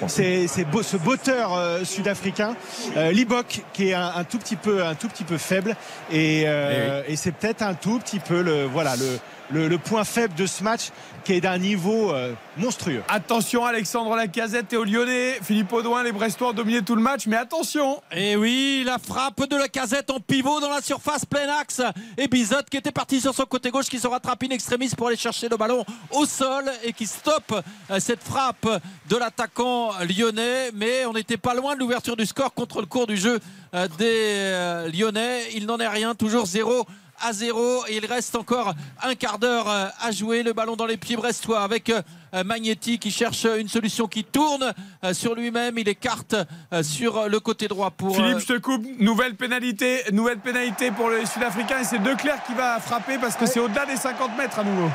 [0.07, 2.55] c'est ce botteur euh, sud-africain
[2.95, 5.75] euh, Libok qui est un, tout petit peu un tout petit peu faible.
[6.11, 9.19] Et, euh, eh et c'est peut-être un tout petit peu le voilà le
[9.53, 10.89] le, point faible de ce match
[11.23, 13.03] qui est d'un niveau euh, monstrueux.
[13.07, 17.27] Attention Alexandre Lacazette et au Lyonnais, Philippe Audouin, les Brestois ont dominé tout le match,
[17.27, 21.81] mais attention Et oui, la frappe de Lacazette en pivot dans la surface plein axe.
[22.17, 25.07] Et Bizot qui était parti sur son côté gauche qui se rattrape in extremis pour
[25.07, 27.53] aller chercher le ballon au sol et qui stoppe
[27.91, 28.67] euh, cette frappe
[29.09, 30.71] de l'attaquant lyonnais.
[30.73, 33.39] Mais on n'était pas loin de l'ouverture du score contre le cours du jeu
[33.73, 35.43] euh, des Lyonnais.
[35.55, 36.85] Il n'en est rien, toujours 0
[37.23, 40.43] à 0 et il reste encore un quart d'heure euh, à jouer.
[40.43, 42.01] Le ballon dans les pieds brestois avec euh,
[42.43, 44.73] Magnetti qui cherche une solution qui tourne
[45.03, 45.77] euh, sur lui-même.
[45.77, 46.35] Il écarte
[46.81, 48.15] sur le côté droit pour.
[48.15, 48.85] Philippe, je te coupe.
[48.99, 53.45] Nouvelle pénalité, nouvelle pénalité pour les Sud-Africains et c'est Declerc qui va frapper parce que
[53.45, 54.89] c'est au-delà des 50 mètres à nouveau.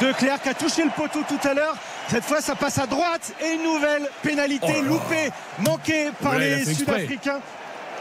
[0.00, 1.76] Declerc qui a touché le poteau tout à l'heure.
[2.08, 5.30] Cette fois, ça passe à droite et une nouvelle pénalité oh loupée,
[5.60, 7.40] manquée par les Sud-Africains.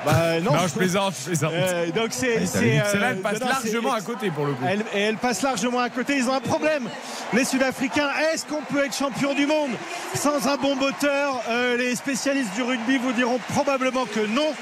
[0.06, 1.52] Bah, non, je plaisante, je plaisante.
[1.54, 4.64] Euh, donc c'est c'est là elle euh, passe largement à côté pour le coup.
[4.68, 6.18] Elle, et elle passe largement à côté.
[6.18, 6.90] Ils ont un problème.
[7.34, 9.72] Les Sud-Africains, est-ce qu'on peut être champion du monde
[10.16, 14.54] sans un bon moteur euh, Les spécialistes du rugby vous diront probablement que non.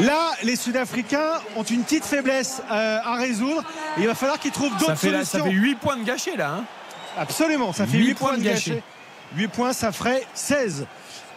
[0.00, 3.62] Là, les Sud-Africains ont une petite faiblesse à résoudre.
[3.98, 5.24] il va falloir qu'ils trouvent d'autres solutions.
[5.24, 6.56] ça fait 8 points de gâchés là.
[6.58, 6.64] Hein
[7.18, 8.82] Absolument, ça fait 8, points de gâchés.
[9.36, 10.86] 8 points, ça ferait 16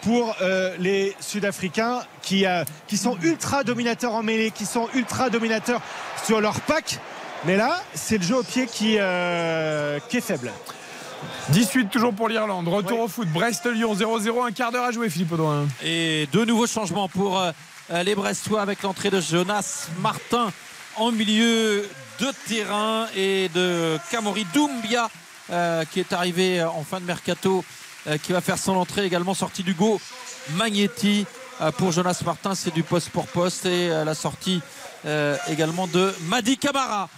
[0.05, 5.31] pour euh, les Sud-Africains qui, euh, qui sont ultra dominateurs en mêlée, qui sont ultra
[5.31, 5.81] dominateurs
[6.23, 6.99] sur leur pack.
[7.45, 10.51] Mais là, c'est le jeu au pied qui, euh, qui est faible.
[11.49, 12.67] 18 toujours pour l'Irlande.
[12.67, 13.27] Retour au foot.
[13.29, 15.65] Brest-Lyon 0-0, un quart d'heure à jouer, Philippe Audouin.
[15.83, 17.41] Et deux nouveaux changements pour
[17.91, 20.51] les Brestois avec l'entrée de Jonas Martin
[20.97, 21.87] en milieu
[22.19, 25.09] de terrain et de Kamori Doumbia
[25.91, 27.63] qui est arrivé en fin de mercato
[28.21, 29.99] qui va faire son entrée également sortie d'Hugo
[30.51, 31.25] Magnetti
[31.61, 34.61] euh, pour Jonas Martin c'est du poste pour poste et euh, la sortie
[35.47, 37.09] également de Madi Camara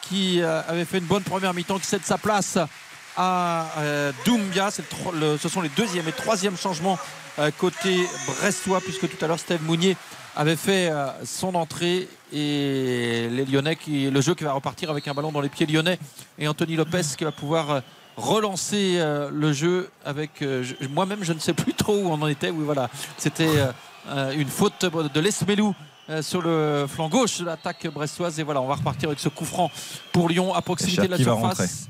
[0.00, 2.58] qui avait fait une bonne première mi-temps qui cède sa place
[3.16, 3.66] à
[4.24, 4.70] Doumbia.
[4.72, 6.98] Ce sont les deuxième et troisième changements
[7.58, 9.96] côté brestois puisque tout à l'heure Steve Mounier
[10.34, 10.90] avait fait
[11.24, 15.40] son entrée et les Lyonnais qui le jeu qui va repartir avec un ballon dans
[15.40, 16.00] les pieds lyonnais
[16.40, 17.82] et Anthony Lopez qui va pouvoir
[18.18, 22.26] relancer euh, le jeu avec euh, moi-même je ne sais plus trop où on en
[22.26, 22.50] était.
[22.50, 22.90] Oui voilà.
[23.16, 23.48] C'était
[24.10, 25.74] euh, une faute de Lesmelou
[26.22, 28.40] sur le flanc gauche de l'attaque brestoise.
[28.40, 29.70] Et voilà on va repartir avec ce coup franc
[30.12, 31.88] pour Lyon à proximité de la surface.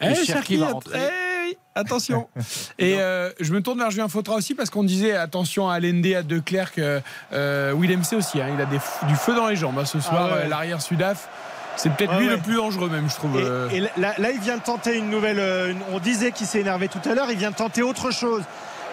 [0.00, 0.12] et
[0.50, 0.98] eh, va rentrer.
[0.98, 2.28] eh attention.
[2.78, 2.96] Et
[3.38, 6.72] je me tourne vers Julien Fautra aussi parce qu'on disait attention à Lende, à Declerc,
[6.78, 8.40] euh, Willem C aussi.
[8.40, 11.28] Hein, il a du feu dans les jambes hein, ce soir, ah l'arrière Sudaf.
[11.76, 13.38] C'est peut-être lui le plus dangereux même, je trouve.
[13.38, 13.86] Et, euh.
[13.96, 15.38] là, il vient de tenter une nouvelle.
[15.38, 17.30] Euh, on disait qu'il s'est énervé tout à l'heure.
[17.30, 18.42] Il vient de tenter autre chose.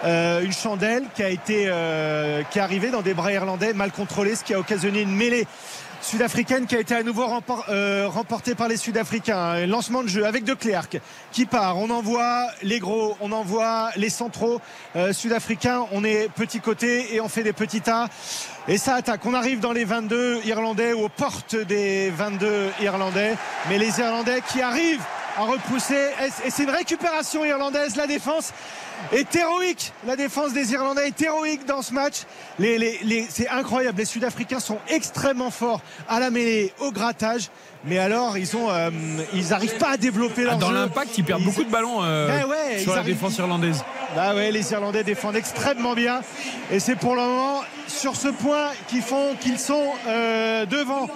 [0.04, 1.70] Euh, une chandelle qui a été
[2.50, 5.46] qui est arrivée dans des bras irlandais mal contrôlés, ce qui a occasionné une mêlée
[6.04, 7.24] sud-africaine qui a été à nouveau
[7.70, 9.66] euh, remportée par les Sud-Africains.
[9.66, 10.98] Lancement de jeu avec De Klerk
[11.32, 11.78] qui part.
[11.78, 14.60] On envoie les gros, on envoie les centraux
[14.96, 15.86] euh, sud-africains.
[15.92, 18.08] On est petit côté et on fait des petits tas.
[18.66, 19.26] Et ça attaque.
[19.26, 23.36] On arrive dans les 22 Irlandais ou aux portes des 22 Irlandais.
[23.68, 25.04] Mais les Irlandais qui arrivent
[25.36, 26.08] à repousser.
[26.46, 27.94] Et c'est une récupération irlandaise.
[27.96, 28.54] La défense
[29.12, 29.92] est héroïque.
[30.06, 32.22] La défense des Irlandais est héroïque dans ce match.
[32.58, 33.98] c'est incroyable.
[33.98, 37.50] Les Sud-Africains sont extrêmement forts à la mêlée, au grattage.
[37.86, 38.90] Mais alors, ils ont, euh,
[39.34, 42.78] ils n'arrivent pas à développer leur Dans l'impact, ils perdent beaucoup de ballons euh, ben
[42.78, 43.84] sur la défense irlandaise.
[44.16, 46.20] Bah ouais, les Irlandais défendent extrêmement bien.
[46.70, 51.08] Et c'est pour le moment sur ce point qu'ils font qu'ils sont euh, devant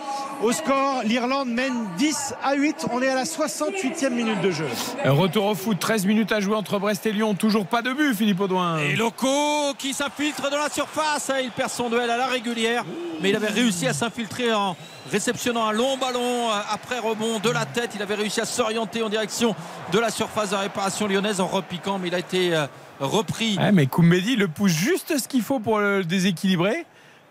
[0.43, 1.03] au score.
[1.05, 2.87] L'Irlande mène 10 à 8.
[2.93, 4.67] On est à la 68e minute de jeu.
[5.05, 7.35] Retour au foot, 13 minutes à jouer entre Brest et Lyon.
[7.35, 8.79] Toujours pas de but, Philippe Audouin.
[8.79, 11.31] Et Loco qui s'infiltre dans la surface.
[11.43, 12.85] Il perd son duel à la régulière,
[13.23, 14.77] mais il avait réussi à s'infiltrer en
[15.11, 17.93] réceptionnant un long ballon après rebond de la tête.
[17.95, 19.55] Il avait réussi à s'orienter en direction
[19.93, 22.67] de la surface de réparation lyonnaise en repiquant, mais il a été euh,
[23.01, 23.59] repris.
[23.59, 26.87] Ouais, mais Koumbedi le pousse juste ce qu'il faut pour le déséquilibrer.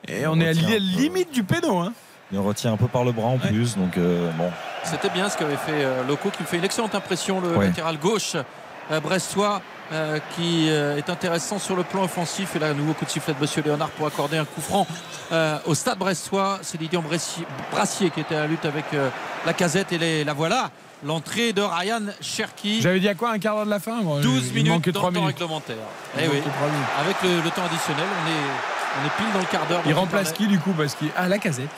[0.07, 1.79] Et on, est à la limite du péno.
[1.79, 1.93] Hein.
[2.31, 3.77] Il retient un peu par le bras en plus.
[3.77, 4.51] Donc euh, bon.
[4.83, 7.97] C'était bien ce qu'avait fait euh, Loco qui me fait une excellente impression, le latéral
[7.97, 8.35] gauche
[9.03, 9.61] brestois.
[10.35, 12.55] Qui est intéressant sur le plan offensif.
[12.55, 14.85] Et là, un nouveau coup de sifflet de Monsieur Léonard pour accorder un coup franc
[15.65, 16.59] au stade brestois.
[16.61, 16.99] C'est Didier
[17.71, 18.85] Brassier qui était à la lutte avec
[19.45, 20.71] la casette et la voilà
[21.03, 22.81] l'entrée de Ryan Cherki.
[22.81, 25.25] J'avais dit à quoi un quart d'heure de la fin 12 minutes dans le temps
[25.25, 25.75] réglementaire.
[26.17, 26.33] Eh avec
[27.23, 29.81] le, temps additionnel, on est, on est pile dans le quart d'heure.
[29.85, 30.71] Il remplace qui du coup?
[30.71, 31.69] Parce qu'il Ah, la casette.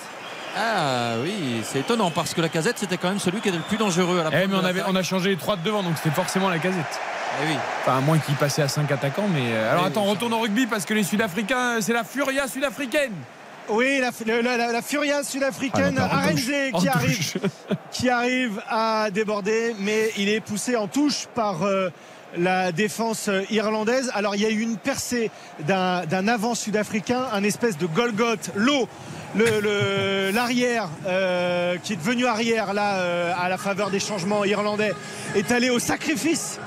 [0.57, 3.63] Ah oui, c'est étonnant parce que la casette c'était quand même celui qui était le
[3.63, 5.83] plus dangereux à la eh, mais on, avait, on a changé les trois de devant
[5.83, 6.99] donc c'était forcément la casette.
[7.41, 7.57] Eh oui.
[7.81, 9.53] Enfin, à moins qu'il passait à 5 attaquants, mais.
[9.53, 12.47] Euh, alors eh attends, on retourne au rugby parce que les Sud-Africains, c'est la furia
[12.47, 13.13] sud-africaine.
[13.69, 16.23] Oui, la, Furia sud-africaine, ah,
[16.79, 17.33] qui arrive,
[17.91, 21.89] qui arrive à déborder, mais il est poussé en touche par euh,
[22.37, 24.11] la défense irlandaise.
[24.15, 25.29] Alors il y a eu une percée
[25.59, 28.87] d'un avant sud-africain, un espèce de Golgoth, l'eau.
[29.35, 34.93] L'arrière euh, qui est devenu arrière là euh, à la faveur des changements irlandais
[35.35, 36.59] est allé au sacrifice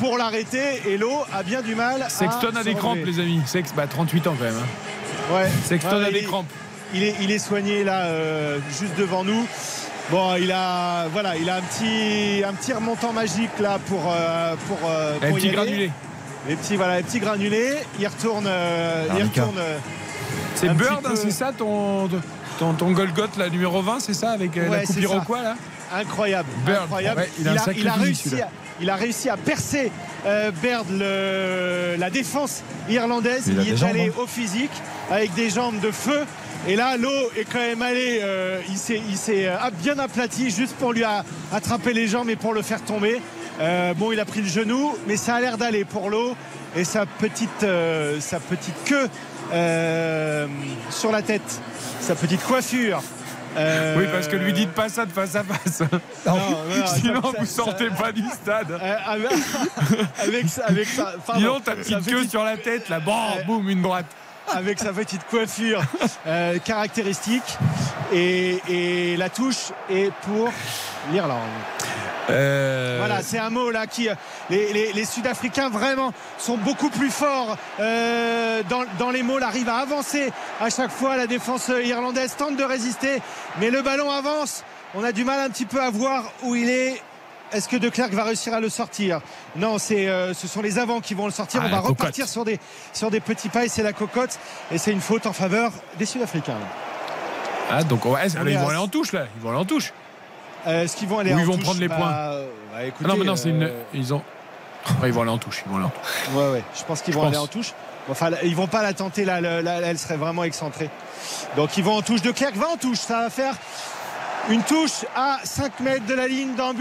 [0.00, 2.06] pour l'arrêter et l'eau a bien du mal.
[2.08, 3.42] Sexton a des crampes les amis.
[3.46, 4.54] Sex, bah, 38 ans quand même.
[4.56, 5.34] Hein.
[5.34, 5.48] Ouais.
[5.64, 6.46] Sexton a des crampes.
[6.94, 9.46] Il est, il est soigné là, euh, juste devant nous.
[10.10, 14.54] Bon, il a, voilà, il a un petit, un petit remontant magique là pour, euh,
[14.66, 15.90] pour, euh, pour un petit granulé.
[16.48, 17.74] Les petits, voilà, les petits granulés.
[17.98, 18.48] Il retourne,
[19.18, 19.60] il retourne.
[20.54, 22.08] C'est Bird, hein, c'est ça ton,
[22.58, 25.54] ton, ton Golgoth, la numéro 20, c'est ça avec la coupe Iroquois là?
[25.94, 26.48] Incroyable.
[26.66, 27.26] incroyable.
[27.40, 28.48] il, a, il, a, réussi à,
[28.80, 29.90] il, a, réussi à, percer
[30.26, 30.50] euh,
[30.90, 33.44] le, la défense irlandaise.
[33.48, 34.20] Il, est allé hein.
[34.22, 34.70] au physique
[35.10, 36.24] avec des jambes de feu.
[36.66, 38.20] Et là, l'eau est quand même allé.
[38.22, 41.04] Euh, il s'est euh, bien aplati juste pour lui
[41.52, 43.20] attraper les jambes et pour le faire tomber.
[43.60, 46.36] Euh, bon, il a pris le genou, mais ça a l'air d'aller pour l'eau.
[46.76, 47.64] Et sa petite,
[48.20, 49.08] sa petite queue
[50.90, 51.60] sur la tête,
[52.00, 53.02] sa petite coiffure.
[53.96, 55.82] Oui, parce que lui dites pas ça de face à face.
[56.96, 58.78] Sinon, vous sortez pas du stade.
[59.06, 59.30] avec,
[60.64, 61.14] avec, ça.
[61.34, 63.14] Sinon, ta petite queue sur la tête, là, bon,
[63.46, 64.06] boum, une droite
[64.54, 65.82] avec sa petite coiffure
[66.26, 67.58] euh, caractéristique.
[68.12, 70.50] Et, la touche est pour
[71.12, 71.40] l'Irlande.
[72.30, 74.08] Euh, voilà, c'est un mot là qui.
[74.50, 78.62] Les, Sud-Africains vraiment sont beaucoup plus forts euh,
[78.98, 80.30] dans, les mots, arrivent à avancer
[80.60, 81.16] à chaque fois.
[81.16, 83.20] La défense irlandaise tente de résister,
[83.60, 84.64] mais le ballon avance.
[84.94, 87.02] On a du mal un petit peu à voir où il est
[87.52, 89.20] est-ce que De Klerk va réussir à le sortir?
[89.56, 91.60] Non, c'est, euh, ce sont les avants qui vont le sortir.
[91.62, 92.58] Ah, On va repartir sur des,
[92.92, 94.38] sur des petits pas et c'est la cocotte.
[94.70, 96.58] Et c'est une faute en faveur des Sud-Africains.
[97.70, 99.26] Ah, donc ils vont aller en touche là.
[99.36, 99.92] Ils vont aller en touche.
[100.66, 103.24] Euh, est-ce qu'ils vont aller Ou ils vont prendre les bah, points bah, Non, mais
[103.24, 103.70] non, c'est une.
[103.94, 104.22] Ils ont.
[105.04, 105.62] ils vont aller en touche.
[105.66, 106.34] Ils vont aller en touche.
[106.34, 106.64] Ouais, ouais.
[106.76, 107.72] Je pense qu'ils vont aller en touche.
[108.10, 110.88] Enfin, ils vont pas la tenter là, là, elle serait vraiment excentrée.
[111.56, 112.22] Donc ils vont en touche.
[112.22, 112.98] De Klerk va en touche.
[112.98, 113.54] Ça va faire
[114.50, 116.72] une touche à 5 mètres de la ligne d'un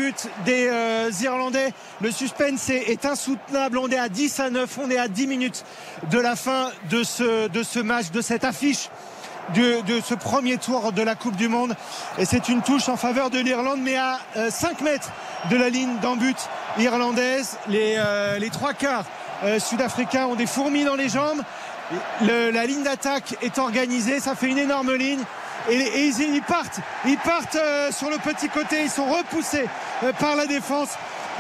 [0.46, 1.74] des euh, Irlandais.
[2.02, 3.78] Le suspense est, insoutenable.
[3.78, 4.78] On est à 10 à 9.
[4.82, 5.66] On est à 10 minutes
[6.10, 8.90] de la fin de ce, match, de cette affiche.
[9.56, 11.76] De, ce premier tour de la Coupe du Monde.
[12.18, 14.20] Et c'est une touche en faveur de l'Irlande, mais à
[14.50, 15.12] 5 euh, mètres
[15.50, 16.38] de la ligne d'un but
[16.78, 17.58] irlandaise.
[17.70, 19.06] Les, euh, les trois quarts
[19.60, 21.42] sud-africains ont des fourmis dans les jambes.
[22.22, 25.24] la ligne d'attaque est organisée, ça fait une énorme ligne
[25.70, 29.66] et, ils, partent, ils partent euh, sur le petit côté, ils sont repoussés
[30.04, 30.90] euh, par la défense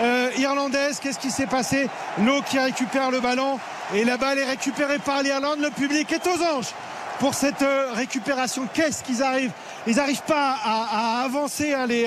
[0.01, 0.99] euh, irlandaise.
[1.01, 1.89] Qu'est-ce qui s'est passé?
[2.19, 3.59] L'eau qui récupère le ballon
[3.93, 5.59] et la balle est récupérée par l'Irlande.
[5.59, 6.73] Le public est aux anges
[7.19, 8.67] pour cette récupération.
[8.73, 9.51] Qu'est-ce qu'ils arrivent?
[9.85, 12.05] Ils n'arrivent pas à, avancer, hein, les,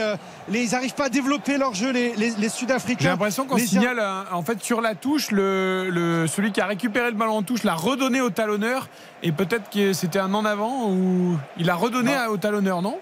[0.53, 3.05] ils n'arrivent pas à développer leur jeu, les, Sud-Africains.
[3.05, 4.01] J'ai l'impression qu'on signale
[4.33, 7.75] en fait sur la touche, le, celui qui a récupéré le ballon en touche l'a
[7.75, 8.89] redonné au talonneur.
[9.23, 12.99] Et peut-être que c'était un en avant ou il a redonné au talonneur, non?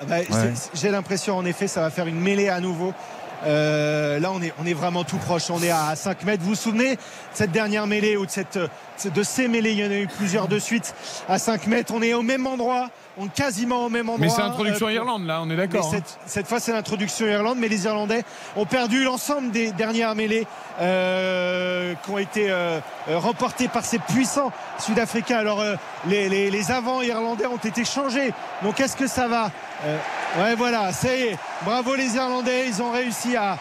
[0.00, 0.16] Ah bah,
[0.74, 2.94] J'ai l'impression en effet ça va faire une mêlée à nouveau
[3.46, 5.50] Euh, là, on est, on est vraiment tout proche.
[5.50, 6.42] On est à 5 mètres.
[6.42, 7.00] Vous vous souvenez de
[7.32, 8.58] cette dernière mêlée ou de, cette,
[9.04, 9.72] de ces mêlées?
[9.72, 10.94] Il y en a eu plusieurs de suite
[11.28, 11.92] à 5 mètres.
[11.94, 12.88] On est au même endroit.
[13.16, 14.26] On est quasiment au même endroit.
[14.26, 15.92] Mais c'est l'introduction euh, Irlande, là, on est d'accord.
[15.94, 16.00] Hein.
[16.26, 17.58] Cette, fois, c'est l'introduction Irlande.
[17.60, 18.24] Mais les Irlandais
[18.56, 20.46] ont perdu l'ensemble des dernières mêlées
[20.80, 25.38] euh, qui ont été euh, remportées par ces puissants Sud-Africains.
[25.38, 25.62] Alors,
[26.06, 28.32] les, les, les avants irlandais ont été changés.
[28.62, 29.50] Donc, est-ce que ça va
[30.36, 31.38] Ouais, voilà, ça y est.
[31.64, 33.58] Bravo les Irlandais, ils ont réussi à,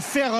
[0.00, 0.32] faire,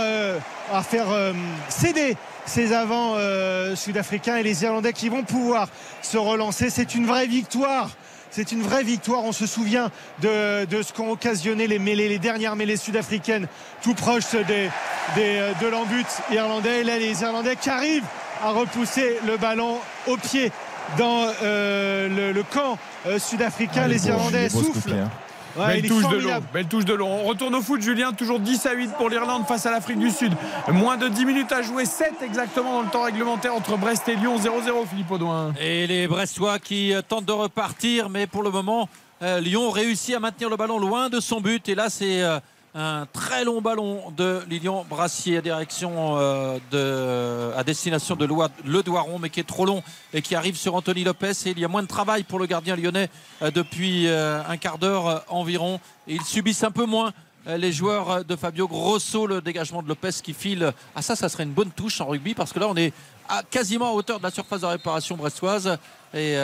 [0.73, 1.33] à faire euh, euh,
[1.69, 2.17] céder
[2.47, 5.69] ces avants euh, sud-africains et les Irlandais qui vont pouvoir
[6.01, 6.71] se relancer.
[6.71, 7.91] C'est une vraie victoire.
[8.31, 9.25] C'est une vraie victoire.
[9.25, 9.91] On se souvient
[10.23, 13.47] de, ce qu'ont occasionné les mêlées, les dernières mêlées sud-africaines,
[13.83, 14.71] tout proche des,
[15.17, 16.81] de l'embut irlandais.
[16.81, 18.07] Et là, les Irlandais qui arrivent
[18.43, 19.77] à repousser le ballon
[20.07, 20.51] au pied
[20.97, 22.79] dans le, camp
[23.19, 23.87] sud-africain.
[23.87, 24.95] les Irlandais soufflent.
[24.95, 25.11] Hein.
[25.57, 27.07] Belle, touche de l'eau, belle touche de l'eau.
[27.07, 28.13] On retourne au foot, Julien.
[28.13, 30.33] Toujours 10 à 8 pour l'Irlande face à l'Afrique du Sud.
[30.69, 34.17] Moins de 10 minutes à jouer, 7 exactement dans le temps réglementaire entre Brest et
[34.17, 34.37] Lyon.
[34.39, 35.53] 0-0, Philippe Audouin.
[35.61, 38.89] Et les Brestois qui euh, tentent de repartir, mais pour le moment,
[39.23, 41.69] euh, Lyon réussit à maintenir le ballon loin de son but.
[41.69, 42.39] Et là, c'est euh,
[42.75, 48.27] un très long ballon de Lilian Brassier à direction euh, à destination de
[48.65, 49.83] Le Doiron mais qui est trop long
[50.15, 51.33] et qui arrive sur Anthony Lopez.
[51.47, 53.11] Et il y a moins de travail pour le gardien lyonnais
[53.43, 55.81] euh, depuis euh, un quart d'heure environ.
[56.09, 57.13] Et ils subissent un peu moins
[57.45, 59.27] les joueurs de Fabio Grosso.
[59.27, 60.73] Le dégagement de Lopez qui file.
[60.95, 62.93] Ah ça ça serait une bonne touche en rugby parce que là on est
[63.29, 65.77] à, quasiment à hauteur de la surface de réparation brestoise.
[66.15, 66.37] Et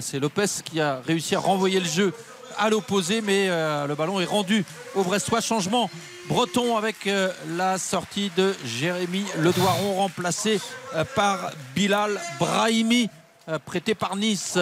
[0.00, 2.12] c'est Lopez qui a réussi à renvoyer le jeu
[2.58, 4.64] à l'opposé, mais euh, le ballon est rendu
[4.94, 5.40] au Brestois.
[5.40, 5.90] Changement
[6.28, 10.60] breton avec euh, la sortie de Jérémy Ledoiron, remplacé
[10.94, 13.08] euh, par Bilal Brahimi,
[13.64, 14.58] prêté par Nice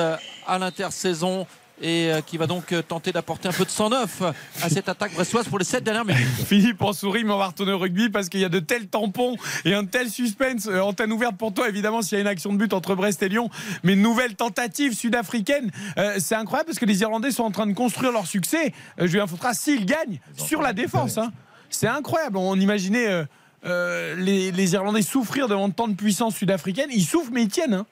[0.47, 1.47] à l'intersaison
[1.81, 4.23] et euh, qui va donc euh, tenter d'apporter un peu de sang neuf
[4.63, 6.27] à cette attaque brestoise pour les 7 dernières minutes.
[6.47, 8.87] Philippe en sourit, mais on va retourner au rugby parce qu'il y a de tels
[8.87, 10.67] tampons et un tel suspense.
[10.67, 13.23] Euh, antenne ouverte pour toi, évidemment, s'il y a une action de but entre Brest
[13.23, 13.51] et Lyon.
[13.83, 15.71] Mais une nouvelle tentative sud-africaine.
[16.19, 18.73] c'est incroyable parce que les Irlandais sont en train de construire leur succès.
[18.99, 21.19] Julien Fautra, s'ils gagnent sur la défense.
[21.19, 21.33] Hein.
[21.71, 22.37] C'est incroyable.
[22.37, 23.25] On imaginait
[23.65, 26.89] les, Irlandais souffrir devant tant de puissance sud-africaine.
[26.93, 27.75] Ils souffrent, mais ils tiennent.
[27.75, 27.87] Hein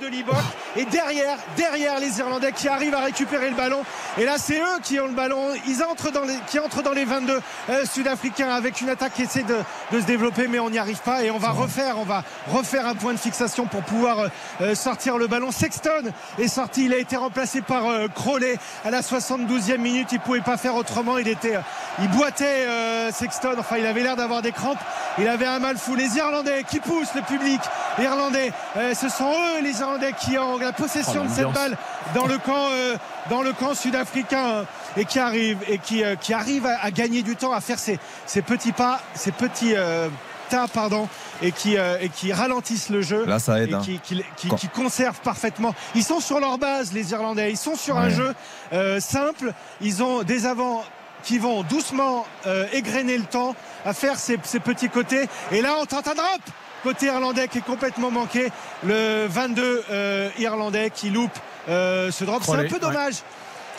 [0.00, 0.36] de Libok
[0.76, 3.82] et derrière derrière les Irlandais qui arrivent à récupérer le ballon.
[4.18, 5.52] Et là c'est eux qui ont le ballon.
[5.66, 7.40] Ils entrent dans les qui entrent dans les 22
[7.70, 9.56] euh, sud-africains avec une attaque qui essaie de,
[9.92, 11.22] se développer mais on n'y arrive pas.
[11.22, 14.28] Et on va refaire on va refaire un point de fixation pour pouvoir euh,
[14.60, 15.50] euh, sortir le ballon.
[15.50, 16.84] Sexton est sorti.
[16.84, 17.84] Il a été remplacé par
[18.14, 18.56] Crowley.
[18.84, 21.18] À la 72e minute il pouvait pas faire autrement.
[21.18, 21.58] Il était
[22.00, 22.66] il boitait
[23.12, 23.54] Sexton.
[23.58, 24.78] Enfin il avait l'air d'avoir des crampes.
[25.18, 25.94] Il avait un mal fou.
[25.94, 27.60] Les Irlandais qui poussent le public.
[27.98, 28.52] Irlandais
[28.94, 31.76] ce sont eux les Irlandais qui ont la possession oh, de cette balle
[32.14, 32.96] dans le camp, euh,
[33.30, 34.64] dans le camp sud-africain
[34.96, 37.98] et qui arrive et qui, euh, qui arrive à, gagner du temps, à faire ces,
[38.42, 40.08] petits pas, ces petits euh,
[40.48, 41.08] tas, pardon,
[41.42, 43.24] et qui, et qui ralentissent le jeu.
[43.26, 43.70] Là, ça aide.
[43.70, 43.82] Et hein.
[43.84, 44.00] qui,
[44.36, 45.74] qui, conservent parfaitement.
[45.94, 47.50] Ils sont sur leur base, les Irlandais.
[47.50, 48.34] Ils sont sur un jeu
[48.98, 49.52] simple.
[49.80, 50.84] Ils ont des avants
[51.22, 52.26] qui vont doucement
[52.72, 55.28] égrener le temps à faire ces petits côtés.
[55.52, 56.40] Et là, on tente un drop
[56.82, 58.50] côté irlandais qui est complètement manqué.
[58.84, 61.36] Le 22 euh, irlandais qui loupe
[61.68, 62.42] euh, ce drop.
[62.44, 63.14] C'est un peu dommage.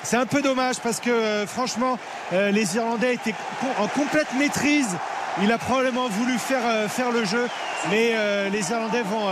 [0.04, 1.98] C'est un peu dommage parce que euh, franchement,
[2.32, 3.36] les Irlandais étaient
[3.80, 4.96] en complète maîtrise.
[5.42, 7.48] Il a probablement voulu faire, faire le jeu,
[7.90, 8.14] mais
[8.50, 9.28] les Irlandais vont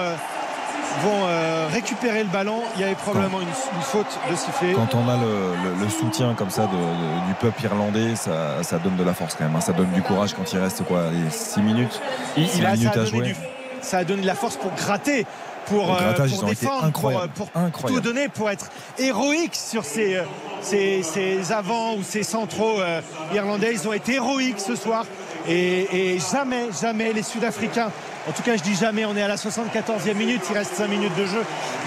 [1.04, 1.28] vont
[1.72, 2.62] récupérer le ballon.
[2.76, 3.48] Il y avait probablement une,
[3.82, 4.74] faute de siffler.
[4.74, 9.36] Quand on a le, soutien comme ça du peuple irlandais, ça, donne de la force
[9.36, 9.56] quand même.
[9.56, 9.62] Hein.
[9.62, 12.02] Ça donne du courage quand il reste quoi, 6 minutes,
[12.36, 13.36] 6 minutes à jouer
[13.82, 15.26] ça a donné de la force pour gratter
[15.68, 16.14] pour, euh,
[16.46, 20.24] défendre, pour, tout donner, pour être héroïque sur ces, euh,
[20.62, 23.02] ces, avants ou ces centraux euh,
[23.34, 23.72] irlandais.
[23.74, 25.06] Ils ont été héroïques ce soir.
[25.50, 27.90] Et, jamais, jamais les Sud-Africains,
[28.28, 30.90] en tout cas je dis jamais, on est à la 74e minute, il reste 5
[30.90, 31.42] minutes de jeu,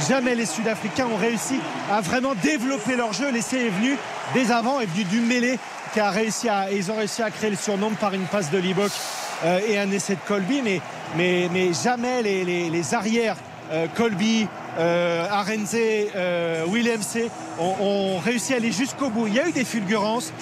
[0.08, 1.60] jamais les Sud-Africains ont réussi
[1.92, 3.30] à vraiment développer leur jeu.
[3.30, 3.98] L'essai est venu
[4.32, 5.58] des avants, est venu du mêlée
[5.92, 8.56] qui a réussi à, ils ont réussi à créer le surnom par une passe de
[8.56, 8.92] Libok
[9.68, 10.80] et un essai de Colby, mais
[11.16, 13.36] mais, mais jamais les, les, les arrières
[13.72, 17.18] euh, Colby, euh, Arenze, euh, Williams
[17.58, 19.28] ont, réussi à aller jusqu'au bout.
[19.28, 20.32] Il y a eu des fulgurances,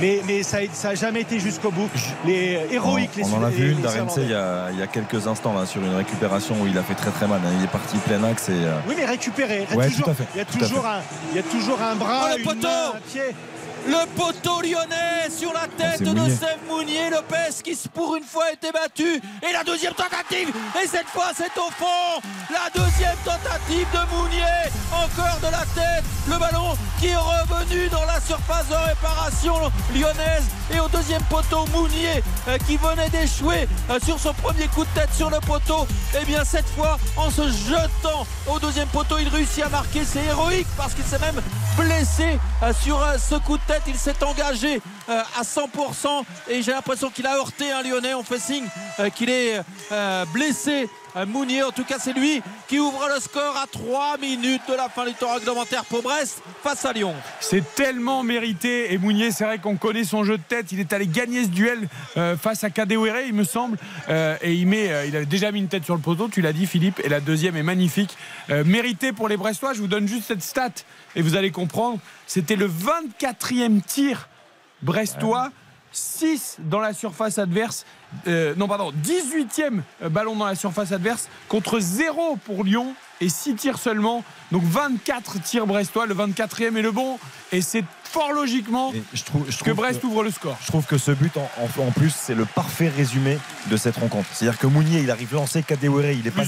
[0.00, 1.88] mais, mais ça n'a jamais été jusqu'au bout.
[2.26, 4.82] Les héroïques, on, les On en a vu une d'Arenze il, y a, il y
[4.82, 7.40] a quelques instants là, sur une récupération où il a fait très très mal.
[7.44, 7.52] Hein.
[7.56, 8.50] Il est parti plein axe.
[8.88, 9.64] Oui, mais récupérer.
[9.70, 11.00] Il y a, toujours, il y a toujours, un,
[11.30, 13.34] il y a toujours un bras, oh, une main, un pied.
[13.86, 16.51] le poteau lyonnais sur la tête de Steve
[16.92, 17.10] Mounier.
[17.10, 19.20] Lopez qui pour une fois a été battu.
[19.42, 20.48] Et la deuxième tentative.
[20.82, 22.20] Et cette fois c'est au fond.
[22.50, 24.70] La deuxième tentative de Mounier.
[24.92, 26.04] Encore de la tête.
[26.28, 29.54] Le ballon qui est revenu dans la surface de réparation
[29.94, 30.44] lyonnaise.
[30.72, 34.90] Et au deuxième poteau, Mounier euh, qui venait d'échouer euh, sur son premier coup de
[34.94, 35.86] tête sur le poteau.
[36.14, 40.04] Et eh bien cette fois, en se jetant au deuxième poteau, il réussit à marquer.
[40.04, 41.40] C'est héroïque parce qu'il s'est même
[41.76, 43.82] blessé euh, sur ce coup de tête.
[43.86, 48.14] Il s'est engagé à 100% et j'ai l'impression qu'il a heurté un Lyonnais.
[48.14, 48.66] On fait signe
[49.14, 49.60] qu'il est
[50.32, 50.88] blessé
[51.26, 51.62] Mounier.
[51.62, 55.06] En tout cas, c'est lui qui ouvre le score à 3 minutes de la fin
[55.06, 57.14] du temps réglementaire pour Brest face à Lyon.
[57.40, 58.92] C'est tellement mérité.
[58.92, 60.72] Et Mounier, c'est vrai qu'on connaît son jeu de tête.
[60.72, 63.78] Il est allé gagner ce duel euh, face à Kadewere, il me semble.
[64.08, 66.40] Euh, et il, met, euh, il a déjà mis une tête sur le poteau, tu
[66.40, 67.00] l'as dit, Philippe.
[67.04, 68.16] Et la deuxième est magnifique.
[68.48, 69.74] mérité pour les Brestois.
[69.74, 70.70] Je vous donne juste cette stat
[71.16, 71.98] et vous allez comprendre.
[72.26, 74.28] C'était le 24e tir
[74.82, 75.50] brestois.
[75.92, 77.84] 6 dans la surface adverse.
[78.26, 83.54] Euh, non, pardon, 18e ballon dans la surface adverse contre 0 pour Lyon et 6
[83.54, 84.24] tirs seulement.
[84.50, 86.06] Donc 24 tirs brestois.
[86.06, 87.18] Le 24e est le bon.
[87.52, 90.58] Et c'est fort logiquement je trouve, que Brest ouvre le score.
[90.60, 93.38] Je trouve que ce but, en, plus, c'est le parfait résumé
[93.70, 94.28] de cette rencontre.
[94.32, 96.44] C'est-à-dire que Mounier, il arrive lancé, Kadewere, il est pas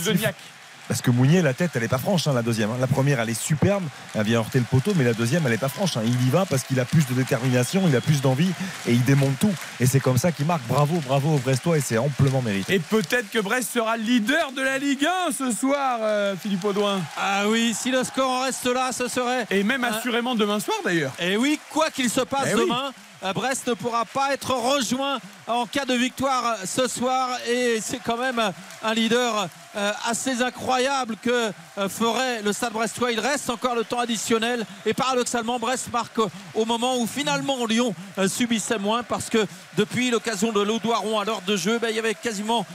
[0.88, 2.70] parce que Mounier, la tête, elle n'est pas franche, hein, la deuxième.
[2.70, 2.76] Hein.
[2.80, 3.84] La première, elle est superbe,
[4.14, 5.96] elle vient heurter le poteau, mais la deuxième, elle n'est pas franche.
[5.96, 6.02] Hein.
[6.04, 8.50] Il y va parce qu'il a plus de détermination, il a plus d'envie
[8.86, 9.52] et il démonte tout.
[9.80, 10.62] Et c'est comme ça qu'il marque.
[10.68, 12.74] Bravo, bravo au Brestois et c'est amplement mérité.
[12.74, 17.00] Et peut-être que Brest sera leader de la Ligue 1 ce soir, euh, Philippe Audouin.
[17.16, 19.46] Ah oui, si le score reste là, ce serait.
[19.50, 21.12] Et même assurément demain soir d'ailleurs.
[21.18, 22.92] Et oui, quoi qu'il se passe eh demain.
[23.32, 28.18] Brest ne pourra pas être rejoint en cas de victoire ce soir et c'est quand
[28.18, 28.52] même
[28.82, 33.12] un leader euh, assez incroyable que euh, ferait le Stade Brestois.
[33.12, 36.20] Il reste encore le temps additionnel et paradoxalement Brest marque
[36.54, 39.46] au moment où finalement Lyon euh, subissait moins parce que
[39.76, 42.66] depuis l'occasion de l'Audoiron à l'heure de jeu, ben, il y avait quasiment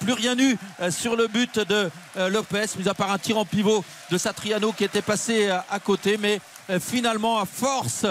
[0.00, 0.56] plus rien eu
[0.90, 1.90] sur le but de
[2.28, 6.16] Lopez, mis à part un tir en pivot de Satriano qui était passé à côté.
[6.16, 6.40] Mais
[6.80, 8.06] finalement, à force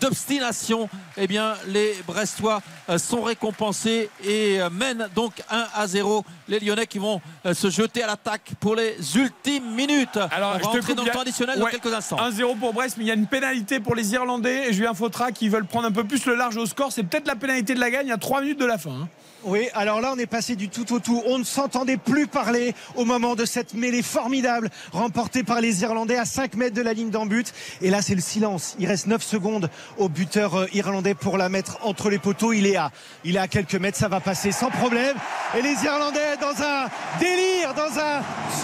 [0.00, 2.62] d'obstination, eh bien, les Brestois
[2.98, 8.02] sont récompensés et mènent donc 1 à 0 les Lyonnais qui vont euh, se jeter
[8.02, 10.18] à l'attaque pour les ultimes minutes.
[10.32, 12.16] Alors, On va je dans le temps additionnel dans quelques instants.
[12.16, 15.32] 1-0 pour Brest, mais il y a une pénalité pour les Irlandais et Julien Fautra
[15.32, 16.92] qui veulent prendre un peu plus le large au score.
[16.92, 18.90] C'est peut-être la pénalité de la gagne à 3 minutes de la fin.
[18.90, 19.08] Hein.
[19.44, 21.22] Oui, alors là, on est passé du tout au tout.
[21.24, 26.18] On ne s'entendait plus parler au moment de cette mêlée formidable remportée par les Irlandais
[26.18, 27.54] à 5 mètres de la ligne d'en but.
[27.80, 28.76] Et là, c'est le silence.
[28.78, 32.52] Il reste 9 secondes au buteur euh, irlandais pour la mettre entre les poteaux.
[32.52, 32.90] Il est à,
[33.24, 33.96] il est quelques mètres.
[33.96, 35.16] Ça va passer sans problème.
[35.56, 36.88] Et les Irlandais, dans un
[37.18, 37.74] délire,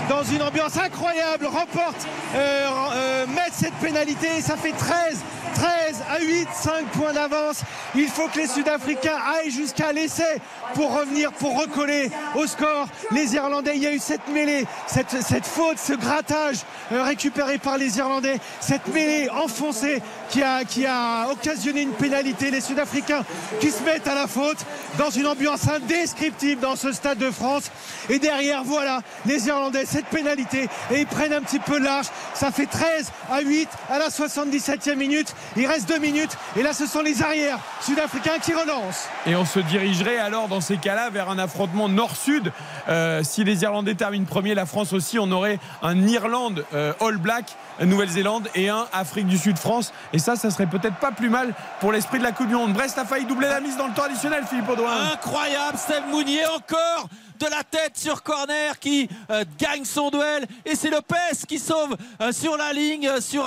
[0.08, 4.42] dans une ambiance incroyable, remportent, euh, euh, mettent cette pénalité.
[4.42, 5.20] Ça fait 13
[5.56, 7.62] 13 à 8, 5 points d'avance.
[7.94, 10.40] Il faut que les Sud-Africains aillent jusqu'à l'essai
[10.74, 12.86] pour revenir, pour recoller au score.
[13.10, 16.58] Les Irlandais, il y a eu cette mêlée, cette, faute, ce grattage
[16.92, 22.50] euh, récupéré par les Irlandais, cette mêlée enfoncée qui a, occasionné une pénalité.
[22.50, 23.24] Les Sud-Africains
[23.60, 24.58] qui se mettent à la faute
[24.98, 27.70] dans une ambiance indescriptible dans ce stade de France.
[28.08, 30.68] Et derrière, voilà, les Irlandais, cette pénalité.
[30.90, 32.06] Et ils prennent un petit peu large.
[32.34, 35.34] Ça fait 13 à 8 à la 77e minute.
[35.56, 36.36] Il reste deux minutes.
[36.56, 39.08] Et là, ce sont les arrières sud-africains qui relancent.
[39.26, 42.52] Et on se dirigerait alors dans ces cas-là vers un affrontement nord-sud.
[42.88, 47.16] Euh, si les Irlandais terminent premier, la France aussi, on aurait un Irlande euh, All
[47.18, 49.92] Black, Nouvelle-Zélande et un Afrique du Sud-France.
[50.12, 52.72] Et ça, ça serait peut-être pas plus mal pour l'esprit de la Coupe du Monde.
[52.72, 55.12] Brest a failli doubler la mise dans le temps additionnel, Philippe Audouin.
[55.12, 57.08] Incroyable, Steve Mounier encore
[57.38, 61.96] de la tête sur corner qui euh, gagne son duel et c'est Lopez qui sauve
[62.20, 63.46] euh, sur la ligne euh, sur